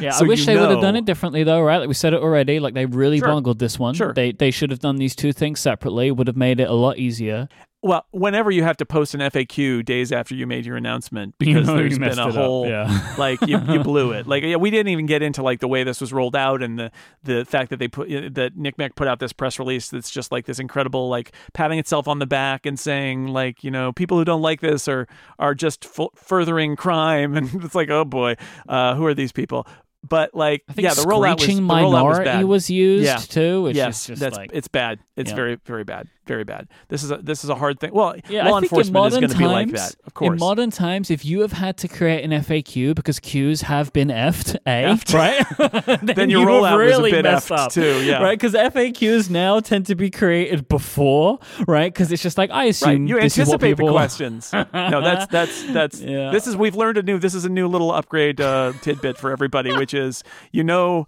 Yeah, 0.00 0.12
So 0.12 0.24
I 0.24 0.28
wish 0.28 0.46
they 0.46 0.56
would 0.56 0.70
have 0.70 0.80
done 0.80 0.96
it 0.96 1.04
differently 1.04 1.44
though, 1.44 1.60
right? 1.60 1.76
Like 1.76 1.88
we 1.88 1.92
said 1.92 2.14
it 2.14 2.22
already. 2.22 2.60
Like 2.60 2.72
they 2.72 2.86
really 2.86 3.18
Sure. 3.18 3.28
bungled 3.28 3.58
this 3.58 3.78
one. 3.78 3.92
Sure. 3.94 4.14
They 4.14 4.32
they 4.32 4.50
should 4.50 4.70
have 4.70 4.78
done 4.78 4.96
these 4.96 5.14
two 5.14 5.34
things 5.34 5.60
separately. 5.60 6.10
Would 6.10 6.28
have 6.28 6.36
made 6.36 6.60
it 6.60 6.68
a 6.70 6.72
lot 6.72 6.96
easier. 6.96 7.46
Well, 7.80 8.04
whenever 8.10 8.50
you 8.50 8.64
have 8.64 8.76
to 8.78 8.84
post 8.86 9.14
an 9.14 9.20
FAQ 9.20 9.84
days 9.84 10.10
after 10.10 10.34
you 10.34 10.48
made 10.48 10.66
your 10.66 10.76
announcement 10.76 11.36
You 11.38 11.54
because 11.54 11.66
know 11.68 11.76
you 11.76 11.82
there's 11.82 11.98
messed 12.00 12.16
been 12.18 12.28
a 12.28 12.32
whole 12.32 12.66
yeah. 12.68 13.14
like 13.18 13.40
you, 13.46 13.60
you 13.68 13.78
blew 13.84 14.10
it. 14.12 14.26
Like 14.28 14.42
yeah, 14.42 14.56
we 14.56 14.70
didn't 14.70 14.88
even 14.88 15.06
get 15.06 15.22
into 15.22 15.44
like 15.44 15.60
the 15.60 15.68
way 15.68 15.84
this 15.84 16.00
was 16.00 16.12
rolled 16.12 16.34
out 16.34 16.60
and 16.60 16.76
the 16.76 16.90
the 17.22 17.44
fact 17.44 17.70
that 17.70 17.78
they 17.78 17.86
put 17.86 18.08
that 18.08 18.58
NCMEC 18.58 18.96
put 18.96 19.06
out 19.06 19.20
this 19.20 19.32
press 19.32 19.60
release 19.60 19.90
that's 19.90 20.10
just 20.10 20.32
like 20.32 20.44
this 20.46 20.58
incredible 20.58 21.08
like 21.08 21.32
patting 21.54 21.78
itself 21.78 22.08
on 22.08 22.18
the 22.18 22.26
back 22.26 22.66
and 22.66 22.80
saying 22.80 23.28
like 23.28 23.62
you 23.62 23.70
know 23.70 23.92
people 23.92 24.18
who 24.18 24.24
don't 24.24 24.42
like 24.42 24.60
this 24.60 24.88
are 24.88 25.06
are 25.38 25.54
just 25.54 25.84
fu- 25.84 26.10
furthering 26.16 26.74
crime 26.74 27.36
and 27.36 27.62
it's 27.64 27.76
like 27.76 27.90
oh 27.90 28.04
boy 28.04 28.34
uh, 28.68 28.96
who 28.96 29.06
are 29.06 29.14
these 29.14 29.30
people? 29.32 29.66
But 30.08 30.32
like 30.32 30.62
yeah, 30.76 30.94
the 30.94 31.02
rollout 31.02 31.38
was 31.40 31.46
the 31.48 31.54
rollout 31.60 32.04
was 32.04 32.18
bad. 32.20 32.44
was, 32.44 32.70
used 32.70 33.04
Yeah. 33.04 33.16
too, 33.16 33.62
which 33.62 33.76
yes, 33.76 34.00
is 34.02 34.06
just 34.06 34.20
that's 34.20 34.36
like 34.36 34.50
it's 34.52 34.68
bad. 34.68 35.00
It's 35.16 35.30
Yeah. 35.30 35.36
very 35.36 35.56
very 35.66 35.82
bad, 35.82 36.06
very 36.28 36.44
bad. 36.44 36.68
This 36.88 37.02
is 37.02 37.10
a 37.10 37.16
this 37.16 37.42
is 37.42 37.50
a 37.50 37.56
hard 37.56 37.80
thing. 37.80 37.92
Well, 37.92 38.14
Yeah, 38.28 38.48
law 38.48 38.58
I 38.58 38.60
think 38.60 38.72
in 38.72 38.78
enforcement 38.78 39.06
is 39.06 39.18
going 39.18 39.30
to 39.30 39.36
be 39.38 39.46
like 39.46 39.70
that, 39.72 39.96
of 40.06 40.14
course. 40.14 40.32
In 40.34 40.38
modern 40.38 40.70
times, 40.70 41.10
if 41.10 41.24
you 41.24 41.40
have 41.40 41.52
had 41.52 41.76
to 41.78 41.88
create 41.88 42.22
an 42.22 42.30
FAQ 42.30 42.94
because 42.94 43.18
queues 43.18 43.62
have 43.62 43.92
been 43.92 44.08
effed, 44.08 44.54
a 44.66 44.84
Effed. 44.92 45.12
right, 45.14 45.44
then, 46.06 46.14
then 46.14 46.30
your 46.30 46.42
you 46.42 46.46
rollout 46.46 46.78
really 46.78 47.10
was 47.10 47.12
a 47.12 47.16
bit 47.16 47.24
messed 47.24 47.48
effed 47.50 47.56
up, 47.58 47.72
too. 47.72 48.04
Yeah, 48.04 48.22
right? 48.22 48.38
Because 48.38 48.52
FAQs 48.54 49.30
now 49.30 49.58
tend 49.60 49.86
to 49.86 49.94
be 49.96 50.10
created 50.10 50.68
before, 50.68 51.38
right? 51.66 51.92
Because 51.92 52.12
it's 52.12 52.22
just 52.22 52.38
like 52.38 52.50
I 52.50 52.58
Right. 52.58 52.68
assume 52.70 53.06
You 53.06 53.20
this 53.20 53.38
is 53.38 53.48
what 53.48 53.54
anticipate 53.62 53.76
the 53.84 53.90
questions. 53.90 54.52
no, 54.52 55.00
that's 55.00 55.26
that's 55.32 55.64
that's 55.72 56.00
Yeah. 56.00 56.30
this 56.30 56.46
is 56.46 56.56
we've 56.56 56.76
learned 56.76 56.98
a 56.98 57.02
new 57.02 57.18
this 57.18 57.34
is 57.34 57.44
a 57.44 57.48
new 57.48 57.66
little 57.66 57.90
upgrade 57.92 58.40
uh, 58.40 58.72
tidbit 58.82 59.16
for 59.16 59.30
everybody, 59.32 59.72
which 59.76 59.94
is 59.94 60.22
you 60.52 60.62
know 60.64 61.06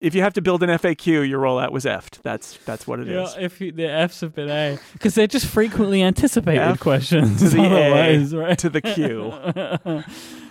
if 0.00 0.14
you 0.14 0.22
have 0.22 0.34
to 0.34 0.42
build 0.42 0.62
an 0.62 0.70
FAQ, 0.70 1.28
your 1.28 1.40
rollout 1.40 1.72
was 1.72 1.84
effed. 1.84 2.22
That's 2.22 2.58
that's 2.64 2.86
what 2.86 3.00
it 3.00 3.08
is. 3.08 3.34
If 3.38 3.60
you, 3.60 3.72
the 3.72 3.90
F's 3.90 4.20
have 4.20 4.34
been 4.34 4.50
A, 4.50 4.78
because 4.92 5.14
they're 5.14 5.26
just 5.26 5.46
frequently 5.46 6.02
anticipated 6.02 6.60
F 6.60 6.80
questions 6.80 7.40
to 7.40 7.48
the 7.48 7.62
A 7.62 8.36
right? 8.36 8.58
to 8.58 8.68
the 8.68 8.80
Q. 8.80 10.04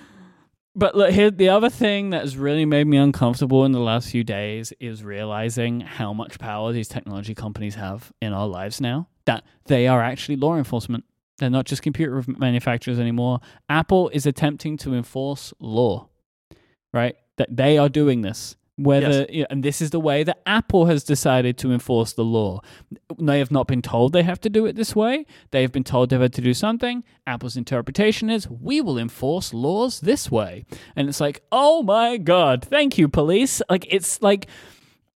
But 0.77 0.93
look, 0.93 1.11
here 1.11 1.31
the 1.31 1.47
other 1.49 1.69
thing 1.69 2.09
that 2.09 2.21
has 2.21 2.35
really 2.35 2.65
made 2.65 2.85
me 2.85 2.97
uncomfortable 2.97 3.63
in 3.63 3.71
the 3.71 3.79
last 3.79 4.09
few 4.09 4.25
days 4.25 4.73
is 4.79 5.05
realizing 5.05 5.79
how 5.79 6.11
much 6.11 6.37
power 6.37 6.73
these 6.73 6.89
technology 6.89 7.33
companies 7.33 7.75
have 7.75 8.11
in 8.21 8.33
our 8.33 8.45
lives 8.45 8.81
now. 8.81 9.07
That 9.25 9.45
they 9.67 9.87
are 9.87 10.03
actually 10.03 10.35
law 10.35 10.57
enforcement. 10.57 11.05
They're 11.37 11.49
not 11.49 11.65
just 11.65 11.81
computer 11.81 12.21
manufacturers 12.27 12.99
anymore. 12.99 13.39
Apple 13.69 14.09
is 14.09 14.25
attempting 14.25 14.75
to 14.77 14.93
enforce 14.93 15.53
law, 15.59 16.09
right? 16.93 17.15
That 17.37 17.55
they 17.55 17.77
are 17.77 17.89
doing 17.89 18.21
this. 18.21 18.57
Whether 18.77 19.25
yeah, 19.29 19.45
and 19.49 19.63
this 19.63 19.81
is 19.81 19.91
the 19.91 20.01
way 20.01 20.23
that 20.23 20.41
Apple 20.45 20.87
has 20.87 21.05
decided 21.05 21.57
to 21.59 21.71
enforce 21.71 22.11
the 22.11 22.25
law. 22.25 22.59
They 23.17 23.39
have 23.39 23.49
not 23.49 23.67
been 23.67 23.81
told 23.81 24.11
they 24.11 24.23
have 24.23 24.41
to 24.41 24.49
do 24.49 24.65
it 24.65 24.75
this 24.75 24.93
way. 24.93 25.25
They 25.51 25.61
have 25.61 25.71
been 25.71 25.85
told 25.85 26.09
they 26.09 26.17
have 26.17 26.31
to 26.31 26.41
do 26.41 26.53
something. 26.53 27.05
Apple's 27.25 27.55
interpretation 27.55 28.29
is 28.29 28.49
we 28.49 28.81
will 28.81 28.97
enforce 28.97 29.53
laws 29.53 30.01
this 30.01 30.29
way. 30.29 30.65
And 30.93 31.07
it's 31.07 31.21
like, 31.21 31.41
oh 31.53 31.83
my 31.83 32.17
God, 32.17 32.65
thank 32.65 32.97
you, 32.97 33.07
police. 33.07 33.61
Like, 33.69 33.87
it's 33.89 34.21
like, 34.21 34.47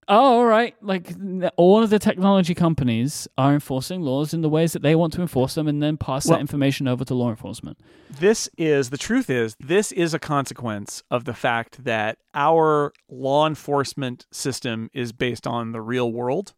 oh, 0.08 0.38
all 0.38 0.44
right. 0.44 0.74
Like, 0.82 1.12
all 1.56 1.82
of 1.82 1.90
the 1.90 1.98
technology 1.98 2.54
companies 2.54 3.28
are 3.36 3.54
enforcing 3.54 4.00
laws 4.00 4.32
in 4.34 4.40
the 4.40 4.48
ways 4.48 4.72
that 4.72 4.82
they 4.82 4.94
want 4.94 5.12
to 5.14 5.20
enforce 5.22 5.54
them 5.54 5.68
and 5.68 5.82
then 5.82 5.96
pass 5.96 6.26
Well- 6.26 6.36
that 6.36 6.40
information 6.40 6.88
over 6.88 7.04
to 7.04 7.14
law 7.14 7.30
enforcement. 7.30 7.78
This 8.10 8.48
is 8.56 8.90
the 8.90 8.98
truth 8.98 9.30
is 9.30 9.54
this 9.60 9.92
is 9.92 10.14
a 10.14 10.18
consequence 10.18 11.02
of 11.10 11.24
the 11.24 11.34
fact 11.34 11.84
that 11.84 12.18
our 12.34 12.92
law 13.08 13.46
enforcement 13.46 14.26
system 14.32 14.90
is 14.92 15.12
based 15.12 15.46
on 15.46 15.72
the 15.72 15.80
real 15.80 16.10
world 16.10 16.54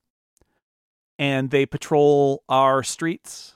and 1.18 1.50
they 1.50 1.66
patrol 1.66 2.42
our 2.48 2.82
streets 2.82 3.54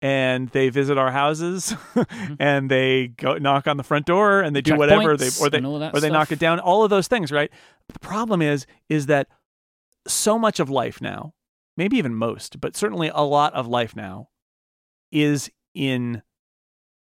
and 0.00 0.48
they 0.50 0.68
visit 0.68 0.96
our 0.96 1.10
houses 1.10 1.74
mm-hmm. 1.94 2.34
and 2.38 2.70
they 2.70 3.08
go 3.08 3.34
knock 3.34 3.66
on 3.66 3.76
the 3.76 3.82
front 3.82 4.06
door 4.06 4.40
and 4.40 4.54
they 4.54 4.60
do 4.60 4.76
whatever 4.76 5.16
they 5.16 5.30
or 5.40 5.50
they 5.50 5.58
and 5.58 5.66
all 5.66 5.78
that 5.78 5.94
or 5.94 6.00
they 6.00 6.10
knock 6.10 6.30
it 6.30 6.38
down 6.38 6.60
all 6.60 6.84
of 6.84 6.90
those 6.90 7.08
things 7.08 7.32
right? 7.32 7.50
The 7.88 7.98
problem 7.98 8.42
is 8.42 8.66
is 8.88 9.06
that 9.06 9.28
so 10.06 10.38
much 10.38 10.60
of 10.60 10.70
life 10.70 11.00
now 11.00 11.34
maybe 11.76 11.96
even 11.96 12.14
most 12.14 12.60
but 12.60 12.76
certainly 12.76 13.10
a 13.12 13.22
lot 13.22 13.52
of 13.54 13.66
life 13.66 13.96
now 13.96 14.28
is 15.10 15.50
in 15.74 16.22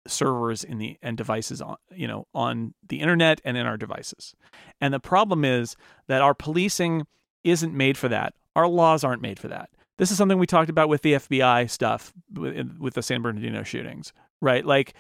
servers 0.07 0.63
in 0.63 0.77
the 0.77 0.97
and 1.01 1.17
devices 1.17 1.61
on 1.61 1.77
you 1.95 2.07
know 2.07 2.27
on 2.33 2.73
the 2.87 2.99
internet 2.99 3.39
and 3.45 3.57
in 3.57 3.65
our 3.65 3.77
devices. 3.77 4.35
And 4.81 4.93
the 4.93 4.99
problem 4.99 5.45
is 5.45 5.75
that 6.07 6.21
our 6.21 6.33
policing 6.33 7.05
isn't 7.43 7.73
made 7.73 7.97
for 7.97 8.09
that. 8.09 8.33
Our 8.55 8.67
laws 8.67 9.03
aren't 9.03 9.21
made 9.21 9.39
for 9.39 9.47
that 9.47 9.69
this 9.97 10.11
is 10.11 10.17
something 10.17 10.37
we 10.37 10.47
talked 10.47 10.69
about 10.69 10.89
with 10.89 11.01
the 11.01 11.13
FBI 11.13 11.69
stuff 11.69 12.13
with, 12.33 12.77
with 12.79 12.93
the 12.93 13.03
San 13.03 13.21
Bernardino 13.21 13.63
shootings 13.63 14.13
right? 14.43 14.65
Like 14.65 14.93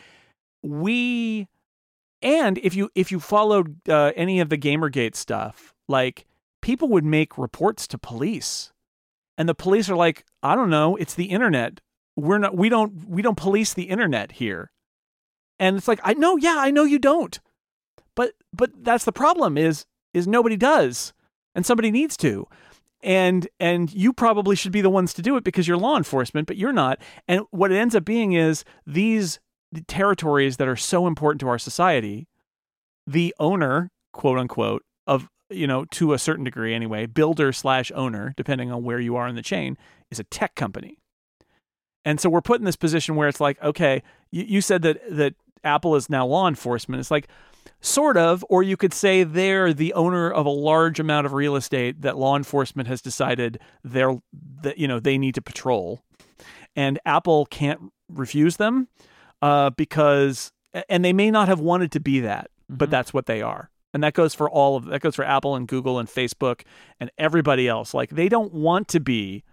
we 0.63 1.47
and 2.21 2.57
if 2.59 2.73
you 2.73 2.89
if 2.95 3.11
you 3.11 3.19
followed 3.19 3.87
uh, 3.87 4.13
any 4.15 4.39
of 4.39 4.49
the 4.49 4.57
gamergate 4.57 5.15
stuff 5.15 5.75
like 5.87 6.25
people 6.61 6.87
would 6.87 7.05
make 7.05 7.37
reports 7.37 7.85
to 7.87 7.97
police. 7.99 8.71
And 9.37 9.49
the 9.49 9.55
police 9.55 9.89
are 9.89 9.95
like 9.95 10.23
i 10.41 10.55
don't 10.55 10.69
know 10.69 10.95
it's 10.95 11.13
the 11.13 11.25
internet. 11.25 11.81
We're 12.15 12.37
not 12.37 12.55
we 12.55 12.69
don't 12.69 13.07
we 13.07 13.21
don't 13.21 13.37
police 13.37 13.73
the 13.73 13.83
internet 13.83 14.33
here. 14.33 14.71
And 15.59 15.77
it's 15.77 15.87
like 15.87 15.99
i 16.03 16.13
know 16.13 16.37
yeah 16.37 16.55
i 16.57 16.71
know 16.71 16.85
you 16.85 16.97
don't. 16.97 17.39
But 18.15 18.33
but 18.53 18.71
that's 18.83 19.05
the 19.05 19.11
problem 19.11 19.57
is 19.57 19.85
is 20.13 20.27
nobody 20.27 20.55
does. 20.55 21.13
And 21.55 21.65
somebody 21.65 21.91
needs 21.91 22.17
to 22.17 22.47
and 23.03 23.47
and 23.59 23.93
you 23.93 24.13
probably 24.13 24.55
should 24.55 24.71
be 24.71 24.81
the 24.81 24.89
ones 24.89 25.13
to 25.13 25.21
do 25.21 25.35
it 25.35 25.43
because 25.43 25.67
you're 25.67 25.77
law 25.77 25.97
enforcement 25.97 26.47
but 26.47 26.57
you're 26.57 26.73
not 26.73 26.99
and 27.27 27.41
what 27.51 27.71
it 27.71 27.75
ends 27.75 27.95
up 27.95 28.05
being 28.05 28.33
is 28.33 28.63
these 28.87 29.39
territories 29.87 30.57
that 30.57 30.67
are 30.67 30.75
so 30.75 31.05
important 31.05 31.39
to 31.39 31.47
our 31.47 31.59
society 31.59 32.27
the 33.05 33.35
owner 33.39 33.91
quote 34.13 34.39
unquote 34.39 34.83
of 35.05 35.27
you 35.49 35.67
know 35.67 35.85
to 35.85 36.13
a 36.13 36.19
certain 36.19 36.43
degree 36.43 36.73
anyway 36.73 37.05
builder 37.05 37.51
slash 37.51 37.91
owner 37.93 38.33
depending 38.37 38.71
on 38.71 38.83
where 38.83 38.99
you 38.99 39.15
are 39.15 39.27
in 39.27 39.35
the 39.35 39.41
chain 39.41 39.77
is 40.09 40.19
a 40.19 40.23
tech 40.25 40.55
company 40.55 40.97
and 42.05 42.19
so 42.19 42.29
we're 42.29 42.41
put 42.41 42.59
in 42.59 42.65
this 42.65 42.75
position 42.75 43.15
where 43.15 43.27
it's 43.27 43.41
like 43.41 43.61
okay 43.61 44.01
you, 44.31 44.43
you 44.43 44.61
said 44.61 44.81
that 44.81 44.99
that 45.09 45.35
Apple 45.63 45.95
is 45.95 46.09
now 46.09 46.25
law 46.25 46.47
enforcement. 46.47 46.99
It's 46.99 47.11
like 47.11 47.27
sort 47.83 48.17
of, 48.17 48.43
or 48.49 48.63
you 48.63 48.77
could 48.77 48.93
say 48.93 49.23
they're 49.23 49.73
the 49.73 49.93
owner 49.93 50.31
of 50.31 50.45
a 50.45 50.49
large 50.49 50.99
amount 50.99 51.25
of 51.27 51.33
real 51.33 51.55
estate 51.55 52.01
that 52.01 52.17
law 52.17 52.35
enforcement 52.37 52.87
has 52.87 53.01
decided 53.01 53.59
they're 53.83 54.17
that 54.61 54.77
you 54.77 54.87
know 54.87 54.99
they 54.99 55.17
need 55.17 55.35
to 55.35 55.41
patrol, 55.41 56.01
and 56.75 56.97
Apple 57.05 57.45
can't 57.45 57.91
refuse 58.09 58.57
them 58.57 58.87
uh, 59.41 59.69
because 59.71 60.51
and 60.89 61.03
they 61.05 61.13
may 61.13 61.29
not 61.29 61.47
have 61.47 61.59
wanted 61.59 61.91
to 61.91 61.99
be 61.99 62.19
that, 62.21 62.49
but 62.69 62.87
Mhm. 62.87 62.91
that's 62.91 63.13
what 63.13 63.25
they 63.27 63.41
are. 63.41 63.69
And 63.93 64.03
that 64.03 64.13
goes 64.13 64.33
for 64.33 64.49
all 64.49 64.75
of 64.77 64.85
that 64.85 65.01
goes 65.01 65.15
for 65.15 65.25
Apple 65.25 65.55
and 65.55 65.67
Google 65.67 65.99
and 65.99 66.09
Facebook 66.09 66.61
and 66.99 67.11
everybody 67.17 67.67
else. 67.67 67.93
Like 67.93 68.09
they 68.11 68.27
don't 68.29 68.53
want 68.53 68.87
to 68.87 68.99
be 68.99 69.43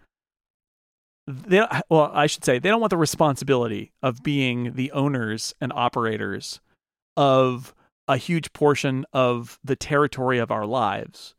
they 1.27 1.65
well, 1.89 2.11
I 2.15 2.27
should 2.27 2.44
say 2.44 2.59
they 2.59 2.69
don't 2.70 2.81
want 2.81 2.90
the 2.90 2.97
responsibility 2.97 3.93
of 4.02 4.23
being 4.23 4.73
the 4.74 4.90
owners 4.93 5.55
and 5.61 5.73
operators 5.74 6.61
of 7.16 7.74
a 8.10 8.16
huge 8.16 8.52
portion 8.52 9.06
of 9.12 9.60
the 9.62 9.76
territory 9.76 10.38
of 10.38 10.50
our 10.50 10.66
lives. 10.66 11.36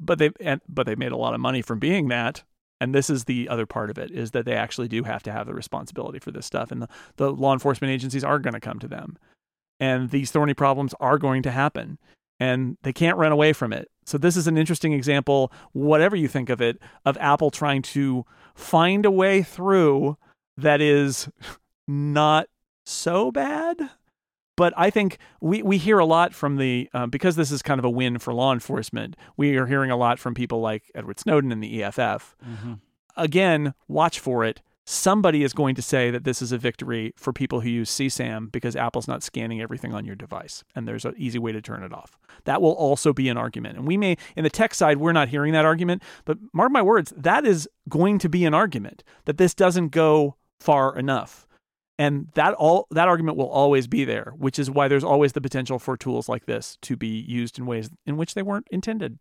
But 0.00 0.18
they 0.18 0.30
and, 0.40 0.60
but 0.68 0.84
they 0.84 0.96
made 0.96 1.12
a 1.12 1.16
lot 1.16 1.32
of 1.32 1.40
money 1.40 1.62
from 1.62 1.78
being 1.78 2.08
that. 2.08 2.42
And 2.80 2.94
this 2.94 3.08
is 3.08 3.24
the 3.24 3.48
other 3.48 3.66
part 3.66 3.88
of 3.88 3.98
it 3.98 4.10
is 4.10 4.32
that 4.32 4.44
they 4.44 4.54
actually 4.54 4.88
do 4.88 5.04
have 5.04 5.22
to 5.24 5.32
have 5.32 5.46
the 5.46 5.54
responsibility 5.54 6.18
for 6.18 6.30
this 6.30 6.46
stuff 6.46 6.70
and 6.70 6.82
the, 6.82 6.88
the 7.16 7.32
law 7.32 7.52
enforcement 7.52 7.92
agencies 7.92 8.22
are 8.22 8.38
going 8.38 8.54
to 8.54 8.60
come 8.60 8.78
to 8.80 8.88
them. 8.88 9.16
And 9.80 10.10
these 10.10 10.30
thorny 10.30 10.54
problems 10.54 10.94
are 11.00 11.18
going 11.18 11.42
to 11.44 11.50
happen 11.50 11.98
and 12.40 12.76
they 12.82 12.92
can't 12.92 13.16
run 13.16 13.32
away 13.32 13.52
from 13.52 13.72
it. 13.72 13.88
So 14.06 14.18
this 14.18 14.36
is 14.36 14.46
an 14.46 14.58
interesting 14.58 14.92
example, 14.92 15.52
whatever 15.72 16.16
you 16.16 16.28
think 16.28 16.50
of 16.50 16.60
it, 16.60 16.78
of 17.04 17.16
Apple 17.18 17.50
trying 17.50 17.82
to 17.82 18.24
find 18.54 19.04
a 19.04 19.10
way 19.10 19.42
through 19.42 20.16
that 20.56 20.80
is 20.80 21.28
not 21.88 22.48
so 22.86 23.30
bad. 23.30 23.90
But 24.58 24.74
I 24.76 24.90
think 24.90 25.18
we, 25.40 25.62
we 25.62 25.78
hear 25.78 26.00
a 26.00 26.04
lot 26.04 26.34
from 26.34 26.56
the 26.56 26.90
uh, 26.92 27.06
because 27.06 27.36
this 27.36 27.52
is 27.52 27.62
kind 27.62 27.78
of 27.78 27.84
a 27.84 27.90
win 27.90 28.18
for 28.18 28.34
law 28.34 28.52
enforcement. 28.52 29.14
We 29.36 29.56
are 29.56 29.66
hearing 29.66 29.92
a 29.92 29.96
lot 29.96 30.18
from 30.18 30.34
people 30.34 30.60
like 30.60 30.90
Edward 30.96 31.20
Snowden 31.20 31.52
and 31.52 31.62
the 31.62 31.80
EFF. 31.80 32.36
Again, 33.16 33.72
watch 33.86 34.18
for 34.18 34.44
it. 34.44 34.60
Somebody 34.84 35.44
is 35.44 35.52
going 35.52 35.76
to 35.76 35.82
say 35.82 36.10
that 36.10 36.24
this 36.24 36.42
is 36.42 36.50
a 36.50 36.58
victory 36.58 37.12
for 37.16 37.32
people 37.32 37.60
who 37.60 37.68
use 37.68 37.88
CSAM 37.90 38.50
because 38.50 38.74
Apple's 38.74 39.06
not 39.06 39.22
scanning 39.22 39.60
everything 39.60 39.94
on 39.94 40.04
your 40.04 40.16
device, 40.16 40.64
and 40.74 40.88
there's 40.88 41.04
an 41.04 41.14
easy 41.16 41.38
way 41.38 41.52
to 41.52 41.62
turn 41.62 41.84
it 41.84 41.92
off. 41.92 42.18
That 42.44 42.60
will 42.60 42.72
also 42.72 43.12
be 43.12 43.28
an 43.28 43.36
argument. 43.36 43.76
And 43.76 43.86
we 43.86 43.96
may, 43.96 44.16
in 44.34 44.42
the 44.42 44.50
tech 44.50 44.74
side, 44.74 44.96
we're 44.96 45.12
not 45.12 45.28
hearing 45.28 45.52
that 45.52 45.66
argument, 45.66 46.02
but 46.24 46.38
mark 46.52 46.72
my 46.72 46.82
words, 46.82 47.12
that 47.16 47.46
is 47.46 47.68
going 47.88 48.18
to 48.18 48.28
be 48.28 48.44
an 48.44 48.54
argument 48.54 49.04
that 49.26 49.38
this 49.38 49.54
doesn't 49.54 49.90
go 49.90 50.34
far 50.58 50.98
enough. 50.98 51.46
And 51.98 52.28
that 52.34 52.54
all 52.54 52.86
that 52.92 53.08
argument 53.08 53.36
will 53.36 53.48
always 53.48 53.88
be 53.88 54.04
there, 54.04 54.32
which 54.36 54.58
is 54.58 54.70
why 54.70 54.86
there's 54.86 55.04
always 55.04 55.32
the 55.32 55.40
potential 55.40 55.78
for 55.78 55.96
tools 55.96 56.28
like 56.28 56.46
this 56.46 56.78
to 56.82 56.96
be 56.96 57.08
used 57.08 57.58
in 57.58 57.66
ways 57.66 57.90
in 58.06 58.16
which 58.16 58.34
they 58.34 58.42
weren't 58.42 58.68
intended. 58.70 59.18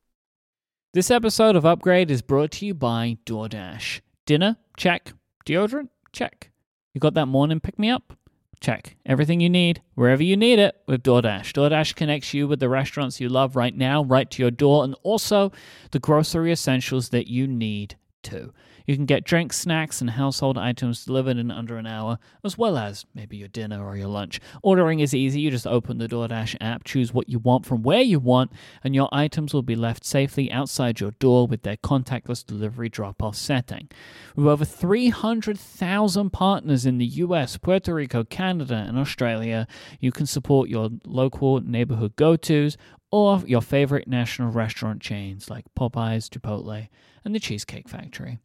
This 0.93 1.11
episode 1.11 1.55
of 1.55 1.65
Upgrade 1.65 2.11
is 2.11 2.21
brought 2.21 2.51
to 2.51 2.65
you 2.65 2.73
by 2.73 3.17
DoorDash. 3.25 4.01
Dinner? 4.25 4.57
Check. 4.77 5.13
Deodorant? 5.45 5.89
Check. 6.11 6.51
You 6.93 6.99
got 6.99 7.13
that 7.15 7.25
morning 7.25 7.59
pick 7.59 7.77
me 7.77 7.89
up? 7.89 8.13
Check. 8.59 8.95
Everything 9.05 9.39
you 9.39 9.49
need, 9.49 9.81
wherever 9.95 10.23
you 10.23 10.35
need 10.35 10.59
it, 10.59 10.75
with 10.87 11.03
DoorDash. 11.03 11.53
DoorDash 11.53 11.95
connects 11.95 12.33
you 12.33 12.47
with 12.47 12.59
the 12.59 12.69
restaurants 12.69 13.19
you 13.19 13.29
love 13.29 13.55
right 13.55 13.75
now, 13.75 14.03
right 14.03 14.29
to 14.31 14.41
your 14.41 14.51
door, 14.51 14.83
and 14.83 14.95
also 15.03 15.51
the 15.91 15.99
grocery 15.99 16.51
essentials 16.51 17.09
that 17.09 17.27
you 17.27 17.47
need 17.47 17.95
too. 18.23 18.53
You 18.88 18.95
can 18.95 19.05
get 19.05 19.26
drinks, 19.26 19.57
snacks, 19.57 19.99
and 19.99 20.11
household 20.11 20.57
items 20.57 21.03
delivered 21.03 21.35
in 21.38 21.51
under 21.51 21.77
an 21.77 21.85
hour, 21.85 22.19
as 22.43 22.57
well 22.57 22.77
as 22.77 23.05
maybe 23.14 23.35
your 23.35 23.49
dinner 23.49 23.85
or 23.85 23.97
your 23.97 24.07
lunch. 24.07 24.39
Ordering 24.64 25.01
is 25.01 25.14
easy. 25.14 25.41
You 25.41 25.51
just 25.51 25.68
open 25.68 25.97
the 25.97 26.07
DoorDash 26.07 26.55
app, 26.61 26.85
choose 26.85 27.14
what 27.14 27.27
you 27.27 27.38
want 27.38 27.65
from 27.65 27.84
where 27.84 28.01
you 28.01 28.18
want, 28.18 28.53
and 28.85 28.95
your 28.95 29.09
items 29.11 29.53
will 29.53 29.61
be 29.61 29.76
left 29.76 30.05
safely 30.05 30.49
outside 30.49 31.01
your 31.01 31.11
door 31.11 31.47
with 31.47 31.64
their 31.64 31.76
contactless 31.76 32.45
delivery 32.45 32.88
drop 32.88 33.22
off 33.22 33.35
setting. 33.35 33.89
With 34.38 34.47
over 34.47 34.64
300,000 34.64 36.30
partners 36.30 36.85
in 36.85 36.97
the 36.97 37.05
US, 37.05 37.57
Puerto 37.57 37.93
Rico, 37.93 38.23
Canada, 38.23 38.85
and 38.88 38.97
Australia, 38.97 39.68
you 39.99 40.14
can 40.14 40.26
support 40.26 40.69
your 40.69 40.91
local 41.05 41.59
neighborhood 41.59 42.15
go 42.15 42.38
tos 42.38 42.77
or 43.18 43.41
your 43.48 43.61
favorite 43.61 44.07
national 44.07 44.52
restaurant 44.52 45.02
chains 45.02 45.49
like 45.49 45.65
Popeyes, 45.77 46.30
Chipotle, 46.30 46.88
and 47.26 47.34
the 47.34 47.39
Cheesecake 47.39 47.89
Factory. 47.89 48.38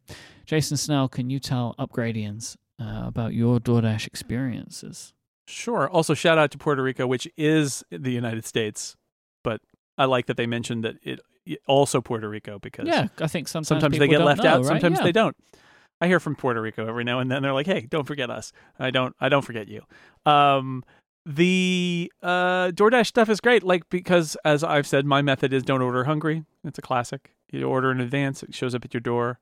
Jason 0.45 0.77
Snell, 0.77 1.07
can 1.07 1.29
you 1.29 1.39
tell 1.39 1.75
Upgradians 1.77 2.57
uh, 2.81 3.03
about 3.05 3.33
your 3.33 3.59
DoorDash 3.59 4.07
experiences? 4.07 5.13
Sure. 5.47 5.87
Also, 5.89 6.13
shout 6.13 6.37
out 6.37 6.49
to 6.51 6.57
Puerto 6.57 6.81
Rico, 6.81 7.05
which 7.05 7.27
is 7.37 7.83
the 7.91 8.11
United 8.11 8.45
States, 8.45 8.95
but 9.43 9.61
I 9.97 10.05
like 10.05 10.25
that 10.25 10.37
they 10.37 10.47
mentioned 10.47 10.83
that 10.83 10.95
it 11.03 11.19
it- 11.45 11.59
also 11.67 11.99
Puerto 12.01 12.27
Rico 12.29 12.57
because 12.57 12.87
Yeah, 12.87 13.07
I 13.19 13.27
think 13.27 13.47
sometimes, 13.49 13.67
sometimes 13.67 13.99
they 13.99 14.07
get 14.07 14.21
left 14.21 14.41
know, 14.43 14.49
out, 14.49 14.57
right? 14.59 14.65
sometimes 14.67 14.99
Yeah. 14.99 15.03
they 15.03 15.11
don't. 15.11 15.35
I 16.01 16.07
hear 16.07 16.19
from 16.21 16.35
Puerto 16.35 16.61
Rico 16.61 16.87
every 16.87 17.03
now 17.03 17.19
and 17.19 17.29
then. 17.29 17.41
They're 17.43 17.53
like, 17.53 17.65
"Hey, 17.67 17.81
don't 17.89 18.05
forget 18.05 18.29
us." 18.29 18.51
I 18.79 18.91
don't. 18.91 19.13
I 19.19 19.29
don't 19.29 19.41
forget 19.43 19.67
you. 19.67 19.81
Um, 20.25 20.83
the 21.25 22.11
uh, 22.21 22.71
DoorDash 22.71 23.07
stuff 23.07 23.29
is 23.29 23.39
great, 23.39 23.63
like 23.63 23.89
because 23.89 24.35
as 24.43 24.63
I've 24.63 24.87
said, 24.87 25.05
my 25.05 25.21
method 25.21 25.53
is 25.53 25.63
don't 25.63 25.81
order 25.81 26.03
hungry. 26.03 26.43
It's 26.63 26.77
a 26.77 26.81
classic. 26.81 27.31
You 27.51 27.63
order 27.63 27.91
in 27.91 28.01
advance; 28.01 28.43
it 28.43 28.53
shows 28.53 28.75
up 28.75 28.83
at 28.83 28.93
your 28.93 29.01
door. 29.01 29.39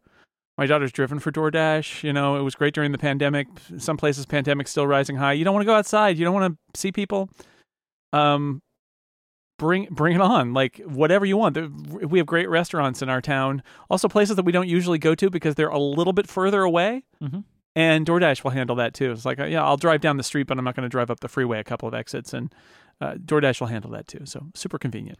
My 0.57 0.65
daughter's 0.67 0.91
driven 0.91 1.19
for 1.19 1.31
DoorDash. 1.31 2.03
You 2.03 2.13
know, 2.13 2.35
it 2.35 2.41
was 2.41 2.55
great 2.55 2.73
during 2.73 2.91
the 2.91 2.97
pandemic. 2.97 3.47
Some 3.77 3.97
places, 3.97 4.25
pandemic 4.25 4.67
still 4.67 4.85
rising 4.85 5.15
high. 5.15 5.33
You 5.33 5.43
don't 5.43 5.53
want 5.53 5.63
to 5.63 5.67
go 5.67 5.75
outside. 5.75 6.17
You 6.17 6.25
don't 6.25 6.33
want 6.33 6.53
to 6.53 6.79
see 6.79 6.91
people. 6.91 7.29
Um, 8.13 8.61
bring 9.57 9.87
bring 9.89 10.15
it 10.15 10.21
on. 10.21 10.53
Like 10.53 10.77
whatever 10.85 11.25
you 11.25 11.37
want. 11.37 11.57
We 11.89 12.19
have 12.19 12.27
great 12.27 12.49
restaurants 12.49 13.01
in 13.01 13.09
our 13.09 13.21
town. 13.21 13.63
Also, 13.89 14.07
places 14.07 14.35
that 14.35 14.45
we 14.45 14.51
don't 14.51 14.67
usually 14.67 14.99
go 14.99 15.15
to 15.15 15.29
because 15.29 15.55
they're 15.55 15.69
a 15.69 15.79
little 15.79 16.13
bit 16.13 16.27
further 16.27 16.61
away. 16.63 17.05
Mhm. 17.23 17.45
And 17.75 18.05
DoorDash 18.05 18.43
will 18.43 18.51
handle 18.51 18.75
that 18.77 18.93
too. 18.93 19.11
It's 19.11 19.25
like, 19.25 19.39
uh, 19.39 19.45
yeah, 19.45 19.63
I'll 19.63 19.77
drive 19.77 20.01
down 20.01 20.17
the 20.17 20.23
street, 20.23 20.47
but 20.47 20.57
I'm 20.57 20.65
not 20.65 20.75
going 20.75 20.83
to 20.83 20.89
drive 20.89 21.09
up 21.09 21.21
the 21.21 21.29
freeway 21.29 21.59
a 21.59 21.63
couple 21.63 21.87
of 21.87 21.93
exits, 21.93 22.33
and 22.33 22.53
uh, 22.99 23.13
DoorDash 23.13 23.61
will 23.61 23.67
handle 23.67 23.91
that 23.91 24.07
too. 24.07 24.25
So 24.25 24.47
super 24.53 24.77
convenient. 24.77 25.19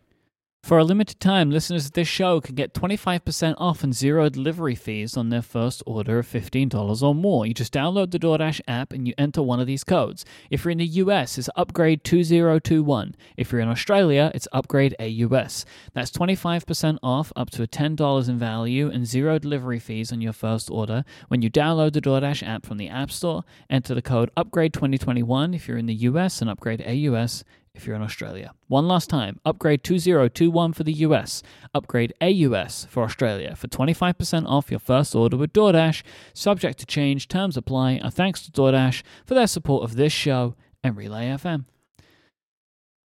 For 0.64 0.78
a 0.78 0.84
limited 0.84 1.20
time, 1.20 1.50
listeners 1.50 1.88
of 1.88 1.94
this 1.94 2.08
show 2.08 2.40
can 2.40 2.54
get 2.54 2.76
25% 2.76 3.56
off 3.58 3.84
and 3.84 3.96
zero 3.96 4.30
delivery 4.30 4.76
fees 4.76 5.18
on 5.18 5.30
their 5.30 5.42
first 5.42 5.82
order 5.88 6.20
of 6.20 6.28
$15 6.28 7.02
or 7.02 7.16
more. 7.16 7.48
You 7.48 7.54
just 7.56 7.74
download 7.74 8.12
the 8.12 8.20
DoorDash 8.20 8.62
app 8.68 8.94
and 8.94 9.08
you 9.08 9.16
enter 9.18 9.42
one 9.42 9.60
of 9.60 9.66
these 9.66 9.84
codes. 9.84 10.24
If 10.52 10.64
you're 10.64 10.72
in 10.72 10.78
the 10.78 10.86
US, 10.86 11.40
it's 11.40 11.50
upgrade 11.56 12.04
2021. 12.04 13.16
If 13.38 13.52
you're 13.52 13.60
in 13.60 13.70
Australia, 13.70 14.32
it's 14.36 14.48
upgrade 14.54 14.96
AUS. 15.00 15.66
That's 15.94 16.12
25% 16.12 17.00
off 17.02 17.34
up 17.36 17.50
to 17.50 17.66
$10 17.66 18.30
in 18.30 18.38
value 18.38 18.88
and 18.92 19.08
zero 19.08 19.40
delivery 19.40 19.80
fees 19.80 20.14
on 20.14 20.22
your 20.22 20.34
first 20.34 20.70
order 20.70 21.04
when 21.28 21.42
you 21.42 21.50
download 21.50 21.94
the 21.94 22.02
DoorDash 22.02 22.48
app 22.48 22.68
from 22.68 22.78
the 22.78 22.88
App 22.88 23.12
Store. 23.12 23.44
Enter 23.68 23.96
the 23.96 24.02
code 24.04 24.30
upgrade 24.38 24.74
2021 24.74 25.56
if 25.56 25.68
you're 25.68 25.78
in 25.78 25.88
the 25.88 25.96
US 25.96 26.40
and 26.40 26.52
upgrade 26.52 26.84
AUS 26.84 27.44
if 27.74 27.86
you're 27.86 27.96
in 27.96 28.02
Australia. 28.02 28.54
One 28.68 28.88
last 28.88 29.10
time, 29.10 29.40
upgrade 29.46 29.84
2021 29.84 30.74
for 30.74 30.84
the 30.84 30.94
US, 30.94 31.42
upgrade 31.74 32.14
AUS 32.22 32.86
for 32.90 33.04
Australia 33.04 33.56
for 33.56 33.68
25% 33.68 34.46
off 34.48 34.72
your 34.72 34.80
first 34.80 35.16
order 35.16 35.38
with 35.38 35.54
DoorDash. 35.54 36.04
Subject 36.34 36.78
to 36.80 36.86
change, 36.86 37.28
terms 37.28 37.58
apply. 37.58 37.94
And 37.94 38.14
thanks 38.14 38.44
to 38.44 38.52
DoorDash 38.52 39.04
for 39.26 39.34
their 39.34 39.48
support 39.48 39.84
of 39.84 39.96
this 39.96 40.14
show 40.14 40.56
and 40.84 40.98
Relay 40.98 41.28
FM. 41.28 41.66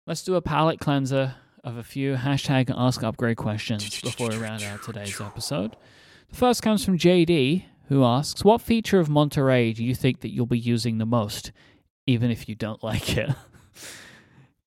Let's 0.06 0.22
do 0.22 0.34
a 0.34 0.42
palate 0.42 0.80
cleanser 0.80 1.36
of 1.62 1.76
a 1.76 1.82
few 1.82 2.16
hashtag 2.16 2.72
ask 2.76 3.02
upgrade 3.02 3.38
questions 3.38 4.00
before 4.00 4.28
we 4.28 4.36
round 4.36 4.62
out 4.62 4.82
today's 4.82 5.18
episode. 5.20 5.76
The 6.28 6.36
first 6.36 6.62
comes 6.62 6.84
from 6.84 6.98
JD, 6.98 7.64
who 7.88 8.04
asks, 8.04 8.44
What 8.44 8.60
feature 8.60 9.00
of 9.00 9.08
Monterey 9.08 9.72
do 9.72 9.82
you 9.82 9.94
think 9.94 10.20
that 10.20 10.32
you'll 10.32 10.46
be 10.46 10.58
using 10.58 10.98
the 10.98 11.06
most, 11.06 11.52
even 12.06 12.30
if 12.30 12.48
you 12.48 12.54
don't 12.54 12.82
like 12.84 13.16
it? 13.16 13.30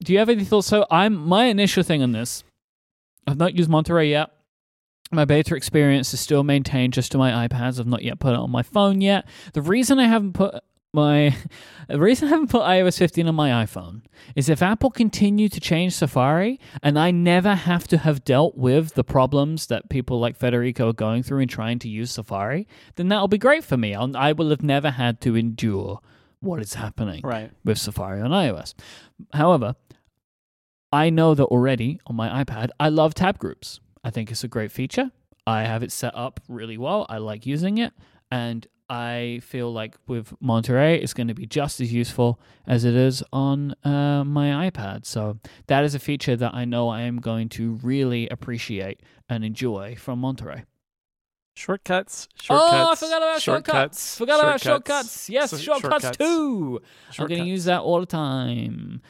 Do 0.04 0.14
you 0.14 0.20
have 0.20 0.30
any 0.30 0.44
thoughts? 0.46 0.68
So 0.68 0.86
I'm 0.92 1.16
my 1.16 1.46
initial 1.46 1.84
thing 1.84 2.04
on 2.04 2.12
this. 2.12 2.44
I've 3.26 3.38
not 3.38 3.56
used 3.56 3.70
Monterey 3.70 4.10
yet. 4.10 4.30
My 5.12 5.26
beta 5.26 5.56
experience 5.56 6.14
is 6.14 6.20
still 6.20 6.44
maintained 6.44 6.94
just 6.94 7.12
to 7.14 7.18
my 7.18 7.48
iPads. 7.48 7.80
I've 7.80 7.88
not 7.88 8.04
yet 8.04 8.20
put 8.20 8.34
it 8.34 8.40
on 8.40 8.52
my 8.52 8.64
phone 8.64 9.02
yet. 9.02 9.26
The 9.54 9.62
reason 9.62 10.00
I 10.00 10.08
haven't 10.08 10.34
put 10.34 10.56
my 10.94 11.36
the 11.88 12.00
reason 12.00 12.28
I 12.28 12.32
haven't 12.32 12.50
put 12.50 12.62
iOS 12.64 12.98
15 12.98 13.28
on 13.28 13.36
my 13.36 13.66
iPhone 13.66 14.02
is 14.36 14.50
if 14.50 14.62
Apple 14.62 14.90
continue 14.92 15.50
to 15.50 15.60
change 15.60 15.94
Safari 15.94 16.60
and 16.84 17.00
I 17.00 17.12
never 17.12 17.56
have 17.56 17.88
to 17.90 17.98
have 17.98 18.24
dealt 18.24 18.58
with 18.58 18.94
the 18.96 19.04
problems 19.04 19.68
that 19.68 19.90
people 19.90 20.20
like 20.20 20.36
Federico 20.38 20.90
are 20.90 20.94
going 20.94 21.24
through 21.24 21.40
in 21.40 21.48
trying 21.48 21.80
to 21.80 21.90
use 21.90 22.12
Safari, 22.12 22.68
then 22.96 23.08
that'll 23.08 23.28
be 23.28 23.38
great 23.38 23.64
for 23.64 23.78
me. 23.78 23.96
I'll, 23.96 24.16
I 24.16 24.34
will 24.34 24.50
have 24.50 24.64
never 24.64 24.92
had 24.92 25.22
to 25.22 25.36
endure 25.36 26.00
what 26.40 26.62
is 26.62 26.76
happening 26.76 27.22
Right. 27.24 27.52
with 27.66 27.78
Safari 27.80 28.22
on 28.22 28.30
iOS. 28.32 28.74
However, 29.34 29.76
I 30.92 31.10
know 31.10 31.36
that 31.36 31.46
already 31.46 32.00
on 32.08 32.16
my 32.16 32.44
iPad, 32.44 32.70
I 32.80 32.90
love 32.90 33.14
tab 33.14 33.38
groups. 33.40 33.80
I 34.04 34.10
think 34.10 34.32
it's 34.32 34.44
a 34.44 34.48
great 34.48 34.72
feature. 34.72 35.12
I 35.46 35.64
have 35.64 35.84
it 35.84 35.92
set 35.92 36.16
up 36.16 36.40
really 36.48 36.78
well. 36.78 37.06
I 37.10 37.18
like 37.18 37.46
using 37.46 37.78
it. 37.78 37.94
And 38.32 38.68
I 38.90 39.42
feel 39.44 39.72
like 39.72 39.96
with 40.08 40.34
Monterey, 40.40 41.00
it's 41.02 41.14
going 41.14 41.28
to 41.28 41.34
be 41.34 41.46
just 41.46 41.82
as 41.82 41.92
useful 41.92 42.40
as 42.66 42.86
it 42.86 42.96
is 42.96 43.22
on 43.34 43.76
uh, 43.84 44.24
my 44.24 44.70
iPad. 44.70 45.06
So 45.06 45.40
that 45.68 45.84
is 45.84 45.94
a 45.94 46.00
feature 46.00 46.36
that 46.38 46.54
I 46.54 46.64
know 46.64 46.88
I 46.88 47.02
am 47.02 47.18
going 47.20 47.50
to 47.50 47.74
really 47.84 48.30
appreciate 48.30 49.02
and 49.28 49.44
enjoy 49.44 49.96
from 49.96 50.20
Monterey. 50.20 50.64
Shortcuts. 51.56 52.30
Shortcuts. 52.42 52.74
Oh, 52.74 52.92
I 52.92 52.96
forgot 52.96 53.18
about 53.18 53.42
shortcuts. 53.42 54.18
Forgot 54.18 54.40
about 54.40 54.62
shortcuts. 54.62 55.30
Yes, 55.30 55.50
shortcuts, 55.60 56.04
shortcuts. 56.04 56.18
too. 56.18 56.82
I'm 57.18 57.28
going 57.28 57.42
to 57.42 57.50
use 57.50 57.66
that 57.66 57.82
all 57.82 58.00
the 58.00 58.06
time. 58.06 59.02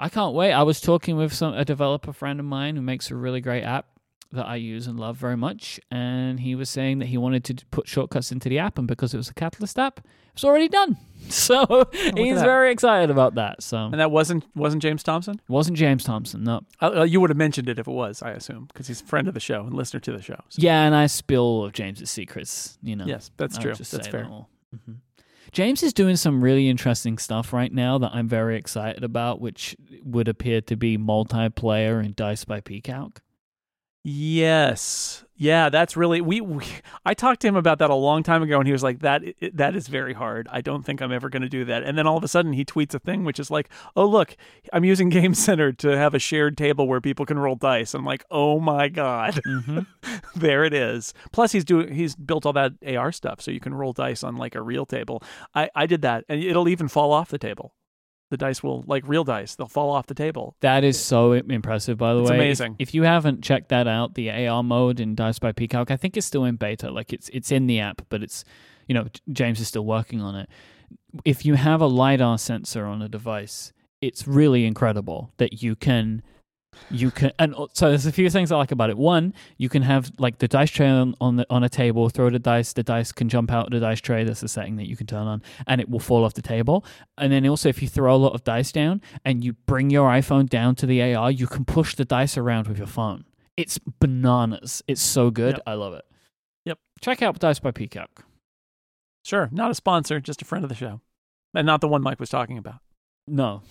I 0.00 0.08
can't 0.08 0.34
wait. 0.34 0.52
I 0.52 0.62
was 0.62 0.80
talking 0.80 1.16
with 1.16 1.32
some 1.32 1.54
a 1.54 1.64
developer 1.64 2.12
friend 2.12 2.40
of 2.40 2.46
mine 2.46 2.74
who 2.76 2.82
makes 2.82 3.10
a 3.10 3.14
really 3.14 3.40
great 3.40 3.62
app 3.62 3.86
that 4.32 4.46
I 4.46 4.56
use 4.56 4.86
and 4.86 4.98
love 4.98 5.16
very 5.16 5.36
much, 5.36 5.78
and 5.90 6.40
he 6.40 6.54
was 6.54 6.70
saying 6.70 7.00
that 7.00 7.06
he 7.06 7.18
wanted 7.18 7.44
to 7.44 7.66
put 7.66 7.88
shortcuts 7.88 8.30
into 8.32 8.48
the 8.48 8.58
app, 8.60 8.78
and 8.78 8.86
because 8.86 9.12
it 9.12 9.16
was 9.16 9.28
a 9.28 9.34
Catalyst 9.34 9.78
app, 9.78 10.00
it's 10.32 10.44
already 10.44 10.68
done. 10.68 10.96
So 11.28 11.88
he's 11.92 12.40
very 12.40 12.72
excited 12.72 13.10
about 13.10 13.34
that. 13.36 13.62
So 13.62 13.76
And 13.84 14.00
that 14.00 14.10
wasn't 14.10 14.44
wasn't 14.56 14.82
James 14.82 15.02
Thompson. 15.02 15.34
it 15.34 15.52
wasn't 15.52 15.76
James 15.76 16.02
Thompson, 16.02 16.42
no. 16.42 16.62
Uh, 16.80 17.00
uh, 17.00 17.02
you 17.04 17.20
would 17.20 17.30
have 17.30 17.36
mentioned 17.36 17.68
it 17.68 17.78
if 17.78 17.86
it 17.86 17.92
was, 17.92 18.20
I 18.22 18.30
assume, 18.30 18.64
because 18.64 18.88
he's 18.88 19.00
a 19.00 19.04
friend 19.04 19.28
of 19.28 19.34
the 19.34 19.40
show 19.40 19.60
and 19.62 19.74
listener 19.74 20.00
to 20.00 20.12
the 20.12 20.22
show. 20.22 20.40
So, 20.48 20.60
Yeah, 20.60 20.82
and 20.86 20.94
I 20.94 21.06
spill 21.06 21.42
all 21.42 21.64
of 21.66 21.72
James's 21.72 22.10
secrets. 22.10 22.78
You 22.82 22.96
know. 22.96 23.04
Yes, 23.06 23.30
that's 23.36 23.58
true. 23.58 23.74
That's 23.74 24.08
fair. 24.08 24.22
them 24.22 24.32
all. 24.32 24.50
James 25.52 25.82
is 25.82 25.92
doing 25.92 26.16
some 26.16 26.42
really 26.42 26.68
interesting 26.68 27.18
stuff 27.18 27.52
right 27.52 27.72
now 27.72 27.98
that 27.98 28.12
I'm 28.14 28.28
very 28.28 28.56
excited 28.56 29.02
about, 29.02 29.40
which 29.40 29.76
would 30.02 30.28
appear 30.28 30.60
to 30.62 30.76
be 30.76 30.96
multiplayer 30.96 32.04
in 32.04 32.14
Dice 32.14 32.44
by 32.44 32.60
PCalc. 32.60 33.18
Yes. 34.04 35.24
Yeah, 35.40 35.70
that's 35.70 35.96
really 35.96 36.20
we, 36.20 36.42
we 36.42 36.66
I 37.06 37.14
talked 37.14 37.40
to 37.40 37.48
him 37.48 37.56
about 37.56 37.78
that 37.78 37.88
a 37.88 37.94
long 37.94 38.22
time 38.22 38.42
ago 38.42 38.58
and 38.58 38.66
he 38.66 38.72
was 38.74 38.82
like 38.82 38.98
that 38.98 39.22
that 39.54 39.74
is 39.74 39.88
very 39.88 40.12
hard. 40.12 40.46
I 40.52 40.60
don't 40.60 40.84
think 40.84 41.00
I'm 41.00 41.12
ever 41.12 41.30
going 41.30 41.40
to 41.40 41.48
do 41.48 41.64
that. 41.64 41.82
And 41.82 41.96
then 41.96 42.06
all 42.06 42.18
of 42.18 42.24
a 42.24 42.28
sudden 42.28 42.52
he 42.52 42.62
tweets 42.62 42.92
a 42.92 42.98
thing 42.98 43.24
which 43.24 43.40
is 43.40 43.50
like, 43.50 43.70
"Oh, 43.96 44.04
look, 44.04 44.36
I'm 44.70 44.84
using 44.84 45.08
Game 45.08 45.32
Center 45.32 45.72
to 45.72 45.96
have 45.96 46.12
a 46.12 46.18
shared 46.18 46.58
table 46.58 46.86
where 46.86 47.00
people 47.00 47.24
can 47.24 47.38
roll 47.38 47.54
dice." 47.54 47.94
I'm 47.94 48.04
like, 48.04 48.22
"Oh 48.30 48.60
my 48.60 48.88
god." 48.88 49.40
Mm-hmm. 49.46 49.80
there 50.38 50.62
it 50.62 50.74
is. 50.74 51.14
Plus 51.32 51.52
he's 51.52 51.64
doing 51.64 51.94
he's 51.94 52.14
built 52.14 52.44
all 52.44 52.52
that 52.52 52.74
AR 52.86 53.10
stuff 53.10 53.40
so 53.40 53.50
you 53.50 53.60
can 53.60 53.72
roll 53.72 53.94
dice 53.94 54.22
on 54.22 54.36
like 54.36 54.54
a 54.54 54.60
real 54.60 54.84
table. 54.84 55.22
I 55.54 55.70
I 55.74 55.86
did 55.86 56.02
that 56.02 56.26
and 56.28 56.44
it'll 56.44 56.68
even 56.68 56.86
fall 56.86 57.14
off 57.14 57.30
the 57.30 57.38
table. 57.38 57.72
The 58.30 58.36
dice 58.36 58.62
will 58.62 58.84
like 58.86 59.06
real 59.06 59.24
dice, 59.24 59.56
they'll 59.56 59.66
fall 59.66 59.90
off 59.90 60.06
the 60.06 60.14
table. 60.14 60.54
That 60.60 60.84
is 60.84 60.98
so 60.98 61.32
impressive, 61.32 61.98
by 61.98 62.14
the 62.14 62.20
It's 62.20 62.30
way. 62.30 62.36
Amazing. 62.36 62.76
If, 62.78 62.94
you 62.94 63.02
haven't 63.02 63.42
checked 63.42 63.68
that 63.70 63.88
out, 63.88 64.14
the 64.14 64.30
AR 64.30 64.62
mode 64.62 65.00
in 65.00 65.16
Dice 65.16 65.40
by 65.40 65.52
PCalc, 65.52 65.90
I 65.90 65.96
think 65.96 66.16
it's 66.16 66.26
still 66.26 66.44
in 66.44 66.56
beta. 66.56 66.90
Like 66.90 67.12
it's 67.12 67.28
it's 67.30 67.50
in 67.50 67.66
the 67.66 67.80
app, 67.80 68.02
but 68.08 68.22
it's 68.22 68.44
you 68.86 68.94
know 68.94 69.08
James 69.32 69.60
is 69.60 69.68
still 69.68 69.84
working 69.84 70.20
on 70.20 70.36
it. 70.36 70.48
If 71.24 71.44
you 71.44 71.54
have 71.54 71.80
a 71.80 71.86
lidar 71.86 72.38
sensor 72.38 72.84
on 72.84 73.02
a 73.02 73.08
device, 73.08 73.72
it's 74.00 74.28
really 74.28 74.64
incredible 74.64 75.32
that 75.38 75.62
you 75.62 75.74
can 75.74 76.22
you 76.90 77.10
can 77.10 77.32
and 77.38 77.54
uh, 77.54 77.66
so 77.72 77.88
there's 77.88 78.06
a 78.06 78.12
few 78.12 78.30
things 78.30 78.52
I 78.52 78.56
like 78.56 78.72
about 78.72 78.90
it. 78.90 78.98
One, 78.98 79.34
you 79.58 79.68
can 79.68 79.82
have 79.82 80.12
like 80.18 80.38
the 80.38 80.48
dice 80.48 80.70
tray 80.70 80.88
on, 80.88 81.14
on 81.20 81.36
the 81.36 81.46
on 81.50 81.62
a 81.62 81.68
table, 81.68 82.08
throw 82.08 82.30
the 82.30 82.38
dice, 82.38 82.72
the 82.72 82.82
dice 82.82 83.12
can 83.12 83.28
jump 83.28 83.52
out 83.52 83.66
of 83.66 83.72
the 83.72 83.80
dice 83.80 84.00
tray. 84.00 84.24
That's 84.24 84.42
a 84.42 84.48
setting 84.48 84.76
that 84.76 84.88
you 84.88 84.96
can 84.96 85.06
turn 85.06 85.26
on, 85.26 85.42
and 85.66 85.80
it 85.80 85.88
will 85.88 86.00
fall 86.00 86.24
off 86.24 86.34
the 86.34 86.42
table. 86.42 86.84
And 87.18 87.32
then 87.32 87.46
also, 87.46 87.68
if 87.68 87.82
you 87.82 87.88
throw 87.88 88.14
a 88.14 88.16
lot 88.16 88.34
of 88.34 88.44
dice 88.44 88.72
down 88.72 89.02
and 89.24 89.44
you 89.44 89.52
bring 89.52 89.90
your 89.90 90.08
iPhone 90.08 90.48
down 90.48 90.74
to 90.76 90.86
the 90.86 91.14
AR, 91.14 91.30
you 91.30 91.46
can 91.46 91.64
push 91.64 91.94
the 91.94 92.04
dice 92.04 92.36
around 92.36 92.68
with 92.68 92.78
your 92.78 92.86
phone. 92.86 93.24
It's 93.56 93.78
bananas. 93.78 94.82
It's 94.88 95.02
so 95.02 95.30
good. 95.30 95.56
Yep. 95.56 95.62
I 95.66 95.74
love 95.74 95.94
it. 95.94 96.04
Yep. 96.64 96.78
Check 97.00 97.22
out 97.22 97.38
Dice 97.38 97.58
by 97.58 97.72
PCalc. 97.72 98.08
Sure, 99.24 99.48
not 99.52 99.70
a 99.70 99.74
sponsor, 99.74 100.18
just 100.18 100.40
a 100.40 100.44
friend 100.44 100.64
of 100.64 100.68
the 100.68 100.74
show. 100.74 101.00
And 101.54 101.66
not 101.66 101.80
the 101.80 101.88
one 101.88 102.02
Mike 102.02 102.20
was 102.20 102.30
talking 102.30 102.58
about. 102.58 102.80
No. 103.26 103.62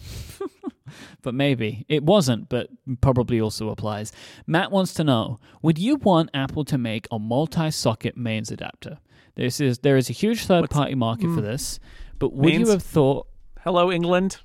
But 1.21 1.33
maybe. 1.33 1.85
It 1.87 2.03
wasn't, 2.03 2.49
but 2.49 2.69
probably 3.01 3.39
also 3.39 3.69
applies. 3.69 4.11
Matt 4.47 4.71
wants 4.71 4.93
to 4.95 5.03
know 5.03 5.39
Would 5.61 5.77
you 5.77 5.95
want 5.97 6.29
Apple 6.33 6.65
to 6.65 6.77
make 6.77 7.07
a 7.11 7.19
multi 7.19 7.71
socket 7.71 8.17
mains 8.17 8.51
adapter? 8.51 8.99
This 9.35 9.59
is 9.59 9.79
there 9.79 9.97
is 9.97 10.09
a 10.09 10.13
huge 10.13 10.45
third 10.45 10.69
party 10.69 10.95
market 10.95 11.27
for 11.27 11.41
mm. 11.41 11.43
this, 11.43 11.79
but 12.17 12.33
would 12.33 12.53
you 12.53 12.67
have 12.69 12.83
thought 12.83 13.27
Hello, 13.63 13.91
England. 13.91 14.37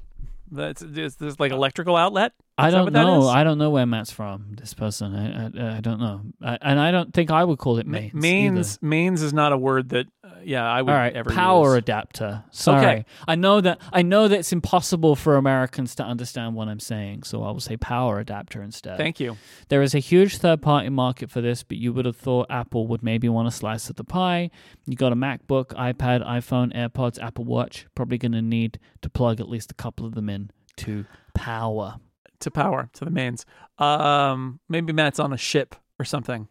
That's 0.51 0.83
is 0.83 1.17
this 1.17 1.39
like 1.39 1.53
electrical 1.53 1.97
outlet? 1.97 2.33
I 2.57 2.71
don't 2.71 2.93
know. 2.93 3.27
I 3.29 3.43
don't 3.43 3.59
know 3.59 3.71
where 3.71 3.85
Matt's 3.85 4.13
from. 4.13 4.53
This 4.53 4.75
person, 4.75 5.13
I, 5.15 5.47
I, 5.73 5.77
I 5.79 5.81
don't 5.81 5.99
know, 5.99 6.21
I, 6.41 6.57
and 6.63 6.79
I 6.79 6.93
don't 6.93 7.13
think 7.13 7.33
I 7.33 7.43
would 7.43 7.59
call 7.59 7.79
it 7.79 7.87
Ma- 7.87 7.99
mains. 7.99 8.15
mains 8.15 8.79
mains 8.81 9.23
is 9.23 9.33
not 9.33 9.53
a 9.53 9.57
word 9.59 9.89
that 9.89 10.07
uh, 10.23 10.29
yeah 10.45 10.65
I 10.65 10.81
would 10.83 10.91
All 10.93 10.97
right, 10.97 11.27
power 11.27 11.71
use. 11.71 11.79
adapter. 11.79 12.45
Sorry, 12.53 12.79
Okay. 12.87 13.05
I 13.27 13.35
know 13.35 13.61
that 13.61 13.81
I 13.93 14.03
know 14.03 14.29
that 14.29 14.39
it's 14.39 14.53
impossible 14.53 15.17
for 15.17 15.37
Americans 15.37 15.97
to 15.97 16.05
understand 16.05 16.55
what 16.55 16.69
I'm 16.69 16.79
saying, 16.79 17.25
so 17.25 17.43
I 17.43 17.51
will 17.51 17.59
say 17.59 17.77
power 17.77 18.21
adapter 18.21 18.63
instead. 18.63 18.99
Thank 18.99 19.19
you. 19.19 19.37
There 19.69 19.83
is 19.83 19.97
a 19.97 19.99
huge 19.99 20.39
third 20.39 20.63
party 20.63 20.91
market 20.91 21.31
for 21.33 21.41
this, 21.41 21.65
but 21.65 21.77
you 21.79 21.93
would 21.93 22.07
have 22.07 22.17
thought 22.17 22.47
Apple 22.51 22.87
would 22.87 23.03
maybe 23.03 23.29
want 23.29 23.49
a 23.49 23.51
slice 23.51 23.91
of 23.91 23.97
the 23.97 24.05
pie. 24.05 24.51
You 24.87 24.95
got 24.95 25.11
a 25.13 25.17
MacBook, 25.17 25.71
iPad, 25.75 26.25
iPhone, 26.25 26.73
AirPods, 26.73 27.21
Apple 27.21 27.47
Watch. 27.47 27.87
Probably 27.97 28.17
going 28.19 28.31
to 28.33 28.43
need 28.43 28.79
to 29.03 29.11
plug 29.11 29.41
at 29.41 29.49
least 29.49 29.73
a 29.73 29.75
couple 29.75 30.07
of 30.07 30.15
them 30.15 30.29
in 30.31 30.51
to 30.77 31.05
power. 31.35 31.97
To 32.45 32.51
power 32.51 32.91
to 32.93 33.05
the 33.05 33.11
mains. 33.11 33.47
Um, 33.79 34.61
maybe 34.69 34.93
Matt's 34.93 35.19
on 35.19 35.33
a 35.33 35.37
ship 35.37 35.75
or 35.99 36.05
something. 36.05 36.49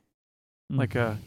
Like 0.69 0.95
a, 0.95 1.19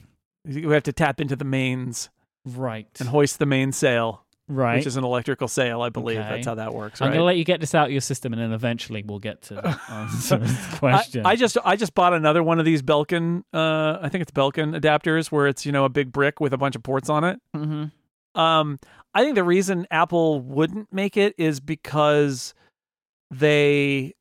we 0.44 0.72
have 0.72 0.82
to 0.84 0.92
tap 0.92 1.20
into 1.20 1.36
the 1.36 1.44
mains 1.44 2.10
right, 2.44 2.88
and 2.98 3.08
hoist 3.08 3.38
the 3.38 3.46
mainsail, 3.46 4.24
right. 4.48 4.76
which 4.76 4.86
is 4.86 4.96
an 4.96 5.04
electrical 5.04 5.48
sail, 5.48 5.82
I 5.82 5.88
believe. 5.88 6.18
Okay. 6.18 6.28
That's 6.28 6.46
how 6.46 6.56
that 6.56 6.74
works. 6.74 7.00
I'm 7.00 7.08
going 7.08 7.18
to 7.18 7.24
let 7.24 7.36
you 7.36 7.44
get 7.44 7.60
this 7.60 7.74
out 7.74 7.86
of 7.86 7.92
your 7.92 8.00
system, 8.00 8.32
and 8.32 8.42
then 8.42 8.52
eventually 8.52 9.02
we'll 9.06 9.18
get 9.18 9.42
to 9.42 9.80
answer 9.88 10.38
the 10.38 10.46
I, 10.72 10.76
question. 10.78 11.26
I 11.26 11.36
just 11.36 11.58
I 11.64 11.76
just 11.76 11.94
bought 11.94 12.12
another 12.12 12.42
one 12.42 12.58
of 12.58 12.64
these 12.64 12.82
Belkin. 12.82 13.42
Uh, 13.52 13.98
I 14.00 14.08
think 14.08 14.22
it's 14.22 14.32
Belkin 14.32 14.78
adapters, 14.78 15.30
where 15.30 15.46
it's 15.46 15.64
you 15.64 15.72
know 15.72 15.84
a 15.84 15.90
big 15.90 16.12
brick 16.12 16.40
with 16.40 16.52
a 16.52 16.58
bunch 16.58 16.76
of 16.76 16.82
ports 16.82 17.08
on 17.08 17.24
it. 17.24 17.40
mm-hmm. 17.54 17.84
Um, 18.40 18.78
I 19.14 19.22
think 19.22 19.34
the 19.34 19.44
reason 19.44 19.86
Apple 19.90 20.40
wouldn't 20.40 20.92
make 20.92 21.16
it 21.16 21.34
is 21.38 21.60
because 21.60 22.54
they. 23.30 24.14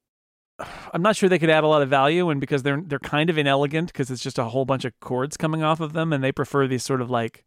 I'm 0.93 1.01
not 1.01 1.15
sure 1.15 1.27
they 1.27 1.39
could 1.39 1.49
add 1.49 1.63
a 1.63 1.67
lot 1.67 1.81
of 1.81 1.89
value, 1.89 2.29
and 2.29 2.39
because 2.39 2.63
they're 2.63 2.81
they're 2.81 2.99
kind 2.99 3.29
of 3.29 3.37
inelegant 3.37 3.87
because 3.87 4.09
it's 4.09 4.23
just 4.23 4.39
a 4.39 4.45
whole 4.45 4.65
bunch 4.65 4.85
of 4.85 4.97
cords 5.01 5.37
coming 5.37 5.63
off 5.63 5.79
of 5.79 5.93
them, 5.93 6.13
and 6.13 6.23
they 6.23 6.31
prefer 6.31 6.67
these 6.67 6.83
sort 6.83 7.01
of 7.01 7.09
like 7.09 7.43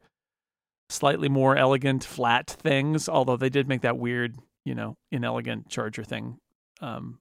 slightly 0.91 1.29
more 1.29 1.57
elegant 1.57 2.05
flat 2.05 2.49
things. 2.49 3.09
Although 3.09 3.37
they 3.37 3.49
did 3.49 3.69
make 3.69 3.81
that 3.81 3.99
weird, 3.99 4.37
you 4.65 4.75
know, 4.75 4.97
inelegant 5.11 5.69
charger 5.69 6.05
thing. 6.05 6.39
Um, 6.81 7.21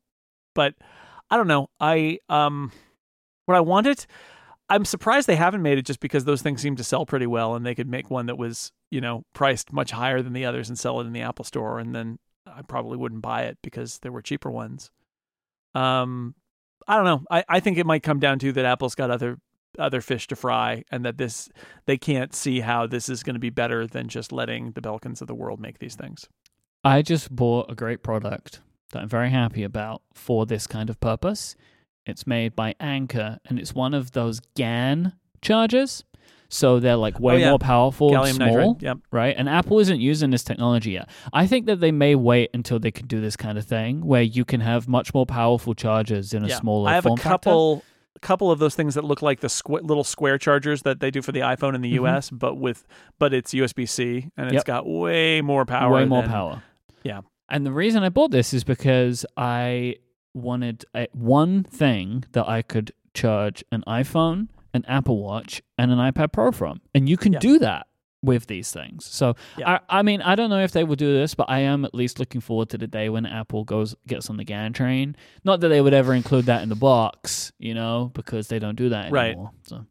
but 0.54 0.76
I 1.30 1.38
don't 1.38 1.48
know. 1.48 1.70
I 1.80 2.20
um, 2.28 2.72
what 3.46 3.56
I 3.56 3.62
wanted. 3.62 4.06
I'm 4.70 4.84
surprised 4.84 5.28
they 5.28 5.38
haven't 5.38 5.62
made 5.62 5.78
it 5.78 5.86
just 5.86 6.02
because 6.02 6.26
those 6.26 6.42
things 6.42 6.62
seem 6.62 6.76
to 6.76 6.84
sell 6.84 7.06
pretty 7.06 7.28
well, 7.28 7.56
and 7.56 7.66
they 7.66 7.76
could 7.76 7.88
make 7.88 8.12
one 8.12 8.26
that 8.26 8.38
was, 8.38 8.74
you 8.92 9.00
know, 9.00 9.24
priced 9.34 9.72
much 9.72 9.92
higher 9.92 10.22
than 10.22 10.34
the 10.34 10.44
others 10.44 10.68
and 10.68 10.78
sell 10.78 11.00
it 11.00 11.08
in 11.08 11.14
the 11.14 11.22
Apple 11.22 11.46
Store, 11.46 11.80
and 11.80 11.96
then 11.96 12.20
I 12.46 12.64
probably 12.64 12.98
wouldn't 12.98 13.22
buy 13.22 13.44
it 13.44 13.58
because 13.64 14.00
there 14.00 14.12
were 14.12 14.22
cheaper 14.22 14.52
ones. 14.52 14.92
Um, 15.78 16.36
I 16.88 16.96
don't 16.96 17.06
know. 17.06 17.24
I, 17.30 17.44
I 17.48 17.60
think 17.60 17.78
it 17.78 17.86
might 17.86 18.04
come 18.04 18.20
down 18.20 18.40
to 18.40 18.52
that 18.54 18.66
Apple's 18.66 18.96
got 18.96 19.12
other 19.12 19.38
other 19.78 20.02
fish 20.02 20.28
to 20.28 20.36
fry, 20.36 20.84
and 20.92 21.06
that 21.06 21.18
this 21.18 21.50
they 21.86 21.98
can't 21.98 22.34
see 22.34 22.62
how 22.62 22.88
this 22.88 23.10
is 23.10 23.22
going 23.22 23.36
to 23.36 23.40
be 23.40 23.52
better 23.52 23.86
than 23.86 24.08
just 24.08 24.32
letting 24.32 24.72
the 24.72 24.82
Belkins 24.82 25.22
of 25.22 25.28
the 25.28 25.36
world 25.36 25.60
make 25.60 25.80
these 25.80 25.96
things. 25.96 26.28
I 26.84 27.02
just 27.02 27.36
bought 27.36 27.72
a 27.72 27.76
great 27.76 28.02
product 28.02 28.62
that 28.92 29.02
I'm 29.02 29.10
very 29.10 29.30
happy 29.30 29.64
about 29.64 30.02
for 30.14 30.46
this 30.46 30.66
kind 30.66 30.90
of 30.90 31.00
purpose. 31.00 31.56
It's 32.06 32.26
made 32.26 32.56
by 32.56 32.74
Anker, 32.80 33.40
and 33.46 33.60
it's 33.60 33.76
one 33.76 33.94
of 33.94 34.14
those 34.14 34.40
GAN 34.56 35.14
chargers. 35.42 36.04
So 36.50 36.80
they're 36.80 36.96
like 36.96 37.20
way 37.20 37.34
Oh, 37.36 37.38
yeah. 37.38 37.50
more 37.50 37.60
powerful 37.60 38.12
Gallium 38.12 38.36
small. 38.36 38.78
Yep. 38.80 38.98
right? 39.12 39.36
And 39.38 39.50
Apple 39.50 39.80
isn't 39.80 40.00
using 40.00 40.30
this 40.30 40.44
technology 40.44 40.92
yet. 40.92 41.10
I 41.34 41.46
think 41.48 41.66
that 41.66 41.80
they 41.82 41.92
may 41.92 42.16
wait 42.16 42.50
until 42.54 42.80
they 42.80 42.92
can 42.92 43.08
do 43.08 43.20
this 43.20 43.36
kind 43.36 43.58
of 43.58 43.66
thing 43.66 44.06
where 44.06 44.22
you 44.22 44.46
can 44.46 44.62
have 44.62 44.88
much 44.88 45.14
more 45.14 45.26
powerful 45.26 45.74
chargers 45.74 46.34
in 46.34 46.44
a 46.44 46.48
Yeah. 46.48 46.56
smaller 46.60 46.90
I 46.90 46.94
have 46.94 47.06
a 47.06 47.10
form 47.10 47.18
factor. 47.18 47.30
couple 47.30 47.84
couple 48.22 48.50
of 48.50 48.58
those 48.58 48.74
things 48.74 48.96
that 48.96 49.04
look 49.04 49.22
like 49.22 49.42
the 49.42 49.48
squ- 49.48 49.84
little 49.88 50.04
square 50.04 50.40
chargers 50.40 50.82
that 50.82 51.00
they 51.00 51.12
do 51.12 51.22
for 51.22 51.32
the 51.32 51.42
iPhone 51.42 51.76
in 51.76 51.82
the 51.82 51.92
Mhm. 51.92 52.04
US, 52.06 52.32
but 52.32 52.58
with 52.58 52.88
but 53.20 53.32
it's 53.32 53.54
USB 53.54 53.86
C 53.86 54.30
and 54.36 54.48
it's 54.48 54.54
Yep. 54.56 54.66
got 54.66 54.88
way 54.88 55.40
more 55.42 55.66
power. 55.66 55.94
way 55.94 56.06
more 56.06 56.24
than- 56.24 56.32
power. 56.32 56.64
yeah. 57.04 57.22
And 57.48 57.64
the 57.64 57.72
reason 57.72 58.02
I 58.04 58.10
bought 58.10 58.32
this 58.32 58.56
is 58.56 58.64
because 58.64 59.24
I 59.38 59.98
wanted 60.34 60.84
a, 60.96 61.08
one 61.14 61.62
thing 61.64 62.24
that 62.32 62.50
I 62.50 62.64
could 62.64 62.92
charge 63.14 63.64
an 63.72 63.84
iPhone, 63.88 64.48
an 64.74 64.84
Apple 64.88 65.22
Watch, 65.24 65.62
and 65.78 65.92
an 65.92 65.98
iPad 65.98 66.32
Pro 66.32 66.52
from. 66.52 66.82
And 66.94 67.08
you 67.10 67.18
can 67.18 67.34
Yeah. 67.34 67.40
do 67.40 67.60
that 67.60 67.88
with 68.24 68.48
these 68.48 68.72
things. 68.72 69.06
So 69.06 69.36
Yeah. 69.58 69.80
I, 69.90 70.00
I 70.00 70.02
mean, 70.02 70.22
I 70.22 70.36
don't 70.36 70.50
know 70.50 70.62
if 70.64 70.72
they 70.72 70.84
will 70.84 70.96
do 70.96 71.14
this, 71.14 71.36
but 71.36 71.50
I 71.50 71.60
am 71.60 71.86
at 71.86 71.94
least 71.94 72.20
looking 72.20 72.42
forward 72.42 72.70
to 72.70 72.78
the 72.78 72.88
day 72.88 73.10
when 73.10 73.26
Apple 73.26 73.64
goes 73.64 73.96
gets 74.08 74.30
on 74.30 74.38
the 74.38 74.44
GAN 74.44 74.74
train. 74.74 75.16
Not 75.44 75.60
that 75.62 75.68
they 75.70 75.82
would 75.82 75.94
ever 75.94 76.14
include 76.14 76.46
that 76.46 76.64
in 76.64 76.70
the 76.70 76.76
box, 76.76 77.52
you 77.60 77.74
know, 77.76 78.12
because 78.16 78.48
they 78.48 78.58
don't 78.60 78.76
do 78.76 78.90
that 78.90 79.12
Right. 79.12 79.28
anymore. 79.32 79.52
So 79.64 79.86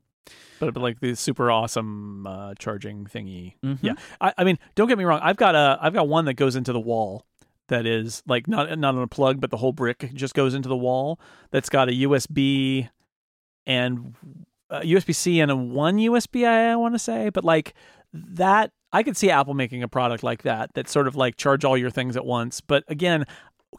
But, 0.58 0.74
but 0.74 0.82
like 0.82 0.98
the 1.00 1.14
super 1.14 1.50
awesome 1.52 2.26
uh, 2.26 2.54
charging 2.58 3.04
thingy. 3.04 3.54
Mhm. 3.64 3.78
Yeah. 3.82 3.92
I, 4.20 4.32
I 4.38 4.44
mean, 4.44 4.58
don't 4.74 4.88
get 4.88 4.98
me 4.98 5.04
wrong. 5.04 5.20
I've 5.22 5.36
got 5.36 5.54
a 5.54 5.78
I've 5.80 5.92
got 5.94 6.08
one 6.08 6.24
that 6.24 6.34
goes 6.34 6.56
into 6.56 6.72
the 6.72 6.80
wall 6.80 7.24
that 7.68 7.86
is 7.86 8.22
like 8.26 8.48
not 8.48 8.76
not 8.78 8.96
on 8.96 9.02
a 9.02 9.06
plug, 9.08 9.40
but 9.40 9.50
the 9.50 9.56
whole 9.56 9.72
brick 9.72 10.10
just 10.14 10.34
goes 10.34 10.52
into 10.54 10.68
the 10.68 10.76
wall. 10.76 11.20
That's 11.52 11.68
got 11.68 11.88
a 11.88 11.92
USB 11.92 12.88
and 13.66 14.14
uh, 14.70 14.80
USB 14.80 15.14
C 15.14 15.40
and 15.40 15.50
a 15.50 15.56
one 15.56 15.96
USB. 15.98 16.46
I, 16.46 16.72
I 16.72 16.76
want 16.76 16.94
to 16.94 16.98
say, 16.98 17.30
but 17.30 17.44
like 17.44 17.74
that, 18.12 18.72
I 18.92 19.02
could 19.02 19.16
see 19.16 19.30
Apple 19.30 19.54
making 19.54 19.82
a 19.82 19.88
product 19.88 20.22
like 20.22 20.42
that 20.42 20.72
that 20.74 20.88
sort 20.88 21.06
of 21.06 21.16
like 21.16 21.36
charge 21.36 21.64
all 21.64 21.76
your 21.76 21.90
things 21.90 22.16
at 22.16 22.24
once. 22.24 22.60
But 22.60 22.84
again, 22.88 23.24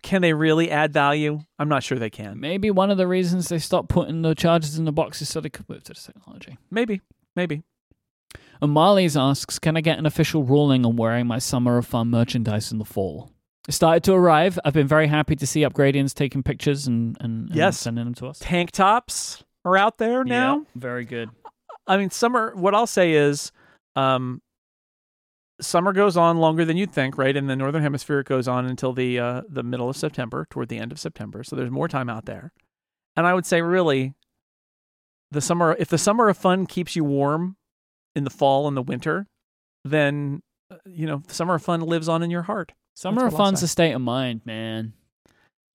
can 0.04 0.22
they 0.22 0.34
really 0.34 0.70
add 0.70 0.94
value? 0.94 1.40
I'm 1.58 1.70
not 1.70 1.84
sure 1.84 1.98
they 1.98 2.10
can. 2.10 2.40
Maybe 2.40 2.70
one 2.72 2.92
of 2.92 2.98
the 2.98 3.08
reasons 3.08 3.48
they 3.50 3.60
stopped 3.60 3.90
putting 3.90 4.22
the 4.22 4.36
chargers 4.36 4.78
in 4.78 4.86
the 4.86 4.92
boxes 4.92 5.30
so 5.30 5.40
they 5.42 5.50
could 5.50 5.68
move 5.70 5.84
to 5.86 5.94
this 5.94 6.04
technology. 6.04 6.58
Maybe, 6.70 7.02
maybe. 7.36 7.64
And 8.62 8.78
asks, 8.78 9.60
can 9.60 9.78
I 9.78 9.82
get 9.82 10.00
an 10.00 10.06
official 10.06 10.44
ruling 10.44 10.86
on 10.86 10.96
wearing 10.96 11.28
my 11.28 11.40
Summer 11.40 11.78
of 11.78 11.86
Fun 11.86 12.10
merchandise 12.10 12.72
in 12.72 12.80
the 12.80 12.86
fall? 12.86 13.32
It 13.68 13.74
started 13.74 14.04
to 14.06 14.14
arrive. 14.14 14.58
I've 14.64 14.74
been 14.74 14.88
very 14.88 15.08
happy 15.08 15.36
to 15.36 15.46
see 15.46 15.62
Upgradians 15.62 16.14
taking 16.14 16.42
pictures 16.42 16.88
and, 16.88 17.18
and, 17.20 17.48
and 17.50 17.56
Yes. 17.56 17.78
sending 17.80 18.06
them 18.06 18.14
to 18.16 18.28
us. 18.28 18.40
Tank 18.40 18.72
tops 18.72 19.44
are 19.68 19.78
out 19.78 19.98
there 19.98 20.24
now. 20.24 20.58
Yeah, 20.58 20.64
very 20.76 21.06
good. 21.06 21.30
I 21.86 21.98
mean, 21.98 22.10
summer. 22.10 22.54
What 22.56 22.74
I'll 22.76 22.88
say 22.88 23.14
is, 23.14 23.52
um, 23.96 24.42
summer 25.62 25.94
goes 25.94 26.18
on 26.18 26.38
longer 26.38 26.66
than 26.66 26.78
you'd 26.78 26.92
think, 26.92 27.18
right? 27.18 27.36
In 27.36 27.48
the 27.48 27.56
northern 27.56 27.82
hemisphere, 27.82 28.20
it 28.20 28.28
goes 28.28 28.48
on 28.48 28.66
until 28.66 28.94
the 28.94 29.20
uh, 29.20 29.42
the 29.50 29.64
middle 29.64 29.90
of 29.90 29.98
September, 29.98 30.48
toward 30.50 30.70
the 30.70 30.78
end 30.78 30.92
of 30.92 31.00
September. 31.00 31.44
So 31.44 31.56
there's 31.56 31.72
more 31.72 31.88
time 31.88 32.10
out 32.10 32.26
there. 32.26 32.52
And 33.16 33.26
I 33.26 33.34
would 33.34 33.46
say, 33.46 33.62
really, 33.62 34.14
the 35.32 35.42
summer. 35.42 35.76
If 35.80 35.90
the 35.90 35.98
summer 35.98 36.30
of 36.30 36.38
fun 36.38 36.66
keeps 36.66 36.96
you 36.96 37.04
warm 37.04 37.58
in 38.16 38.24
the 38.24 38.30
fall 38.30 38.68
and 38.68 38.76
the 38.76 38.82
winter, 38.82 39.28
then 39.84 40.42
uh, 40.70 40.78
you 40.86 41.06
know, 41.06 41.24
summer 41.28 41.56
of 41.56 41.64
fun 41.64 41.82
lives 41.82 42.10
on 42.10 42.24
in 42.24 42.30
your 42.30 42.44
heart. 42.44 42.74
Summer 42.96 43.28
of 43.28 43.34
Fun's 43.36 43.62
a 43.62 43.68
state 43.68 43.92
of 43.92 44.02
mind, 44.02 44.42
man. 44.44 44.94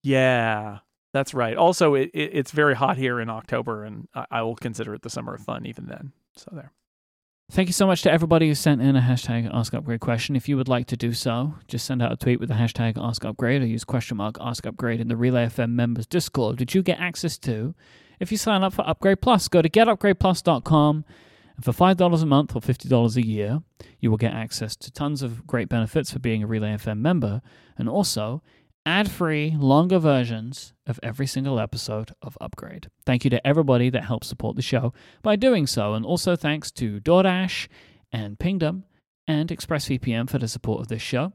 Yeah, 0.03 0.79
that's 1.13 1.35
right. 1.35 1.57
Also, 1.57 1.95
it, 1.95 2.11
it 2.15 2.31
it's 2.33 2.51
very 2.51 2.75
hot 2.75 2.97
here 2.97 3.21
in 3.21 3.29
October, 3.29 3.85
and 3.85 4.09
I, 4.15 4.27
I 4.31 4.43
will 4.43 4.57
consider 4.57 4.95
it 4.95 5.03
the 5.03 5.11
summer 5.11 5.35
of 5.35 5.43
fun 5.43 5.67
even 5.67 5.87
then. 5.87 6.13
So 6.37 6.51
there. 6.53 6.73
Thank 7.51 7.69
you 7.69 7.75
so 7.75 7.87
much 7.87 8.01
to 8.03 8.11
everybody 8.11 8.49
who 8.49 8.55
sent 8.55 8.81
in 8.81 8.97
a 8.97 9.03
hashtag 9.03 9.51
Ask 9.53 9.75
Upgrade 9.75 10.01
question. 10.01 10.37
If 10.37 10.49
you 10.49 10.57
would 10.57 10.69
like 10.69 10.87
to 10.87 10.97
do 10.97 11.13
so, 11.13 11.55
just 11.69 11.85
send 11.85 12.01
out 12.01 12.11
a 12.11 12.17
tweet 12.17 12.41
with 12.41 12.49
the 12.49 12.55
hashtag 12.55 12.97
Ask 12.97 13.27
Upgrade 13.27 13.61
or 13.61 13.67
use 13.67 13.85
question 13.85 14.17
mark 14.17 14.39
Ask 14.41 14.65
Upgrade 14.65 15.01
in 15.01 15.09
the 15.09 15.17
Relay 15.19 15.47
FM 15.47 15.73
members 15.73 16.07
Discord, 16.07 16.61
which 16.61 16.75
you 16.75 16.83
get 16.83 16.99
access 16.99 17.37
to 17.39 17.75
if 18.21 18.33
you 18.33 18.39
sign 18.39 18.63
up 18.63 18.73
for 18.73 18.89
Upgrade 18.89 19.21
Plus. 19.21 19.49
Go 19.49 19.61
to 19.61 19.69
getupgradeplus.com, 19.69 21.05
and 21.57 21.65
for 21.65 21.73
$5 21.73 22.23
a 22.23 22.27
month 22.27 22.57
or 22.57 22.63
$50 22.63 23.17
a 23.17 23.27
year, 23.27 23.61
you 24.01 24.11
will 24.11 24.17
get 24.17 24.33
access 24.33 24.75
to 24.77 24.91
tons 24.91 25.23
of 25.23 25.47
great 25.47 25.69
benefits 25.69 26.11
for 26.11 26.21
being 26.21 26.43
a 26.43 26.47
Relay 26.47 26.71
FM 26.77 27.01
member, 27.01 27.43
and 27.77 27.87
also 27.87 28.43
ad 28.85 29.11
free, 29.11 29.55
longer 29.57 29.99
versions 29.99 30.73
of 30.87 30.99
every 31.03 31.27
single 31.27 31.61
episode 31.61 32.15
of 32.23 32.37
Upgrade. 32.41 32.89
Thank 33.07 33.25
you 33.25 33.31
to 33.31 33.47
everybody 33.47 33.91
that 33.91 34.05
helps 34.05 34.27
support 34.27 34.57
the 34.57 34.63
show 34.63 34.93
by 35.23 35.37
doing 35.37 35.67
so, 35.67 35.95
and 35.95 36.05
also 36.05 36.37
thanks 36.37 36.71
to 36.73 37.01
DoorDash 37.01 37.69
and 38.13 38.39
Pingdom 38.39 38.85
and 39.27 39.49
ExpressVPN 39.51 40.29
for 40.29 40.39
the 40.39 40.49
support 40.49 40.81
of 40.81 40.89
this 40.89 41.03
show. 41.03 41.33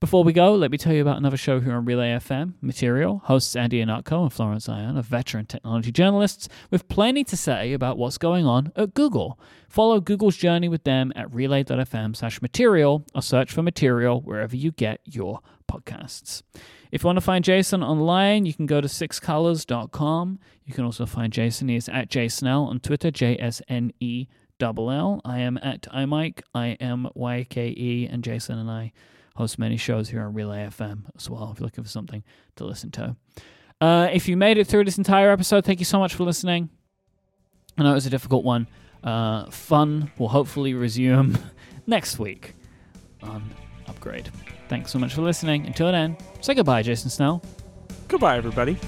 Before 0.00 0.24
we 0.24 0.32
go, 0.32 0.52
let 0.54 0.72
me 0.72 0.78
tell 0.78 0.92
you 0.92 1.00
about 1.00 1.18
another 1.18 1.36
show 1.36 1.60
here 1.60 1.74
on 1.74 1.84
Relay 1.84 2.08
FM, 2.08 2.54
Material. 2.60 3.22
Hosts 3.26 3.54
Andy 3.54 3.84
Ihnatko 3.84 4.22
and 4.22 4.32
Florence 4.32 4.68
Ion 4.68 4.98
are 4.98 5.02
veteran 5.02 5.46
technology 5.46 5.92
journalists 5.92 6.48
with 6.72 6.88
plenty 6.88 7.22
to 7.22 7.36
say 7.36 7.72
about 7.72 7.98
what's 7.98 8.18
going 8.18 8.44
on 8.44 8.72
at 8.74 8.94
Google. 8.94 9.38
Follow 9.68 10.00
Google's 10.00 10.36
journey 10.36 10.68
with 10.68 10.82
them 10.82 11.12
at 11.14 11.32
relay.fm 11.32 12.16
slash 12.16 12.42
material 12.42 13.06
or 13.14 13.22
search 13.22 13.52
for 13.52 13.62
material 13.62 14.20
wherever 14.22 14.56
you 14.56 14.72
get 14.72 15.00
your 15.04 15.38
podcasts. 15.72 16.42
If 16.90 17.02
you 17.02 17.06
want 17.06 17.16
to 17.16 17.22
find 17.22 17.44
Jason 17.44 17.82
online, 17.82 18.44
you 18.46 18.54
can 18.54 18.66
go 18.66 18.80
to 18.80 18.88
sixcolors.com. 18.88 20.38
You 20.64 20.74
can 20.74 20.84
also 20.84 21.06
find 21.06 21.32
Jason. 21.32 21.68
He 21.68 21.76
is 21.76 21.88
at 21.88 22.10
jsnell 22.10 22.66
on 22.66 22.80
Twitter, 22.80 23.10
J 23.10 23.36
S 23.38 23.62
N 23.68 23.92
E 24.00 24.26
double 24.58 24.90
L. 24.90 25.20
I 25.24 25.40
am 25.40 25.58
at 25.62 25.82
iMyke, 25.82 26.40
I 26.54 26.72
M 26.80 27.08
Y 27.14 27.46
K 27.48 27.68
E, 27.68 28.08
and 28.10 28.22
Jason 28.22 28.58
and 28.58 28.70
I 28.70 28.92
host 29.36 29.58
many 29.58 29.76
shows 29.76 30.10
here 30.10 30.22
on 30.22 30.34
Relay 30.34 30.66
FM 30.66 31.04
as 31.16 31.28
well 31.30 31.50
if 31.52 31.58
you're 31.58 31.66
looking 31.66 31.84
for 31.84 31.90
something 31.90 32.22
to 32.56 32.64
listen 32.64 32.90
to. 32.92 33.16
Uh, 33.80 34.08
if 34.12 34.28
you 34.28 34.36
made 34.36 34.58
it 34.58 34.66
through 34.66 34.84
this 34.84 34.98
entire 34.98 35.30
episode, 35.30 35.64
thank 35.64 35.80
you 35.80 35.84
so 35.84 35.98
much 35.98 36.14
for 36.14 36.24
listening. 36.24 36.70
I 37.76 37.82
know 37.82 37.90
it 37.90 37.94
was 37.94 38.06
a 38.06 38.10
difficult 38.10 38.44
one. 38.44 38.68
Uh, 39.02 39.50
fun 39.50 40.12
will 40.18 40.28
hopefully 40.28 40.74
resume 40.74 41.36
next 41.86 42.18
week 42.18 42.54
on 43.22 43.42
Upgrade. 43.88 44.30
Thanks 44.72 44.90
so 44.90 44.98
much 44.98 45.12
for 45.12 45.20
listening. 45.20 45.66
Until 45.66 45.92
then, 45.92 46.16
say 46.40 46.54
goodbye, 46.54 46.80
Jason 46.80 47.10
Snell. 47.10 47.42
Goodbye, 48.08 48.38
everybody. 48.38 48.78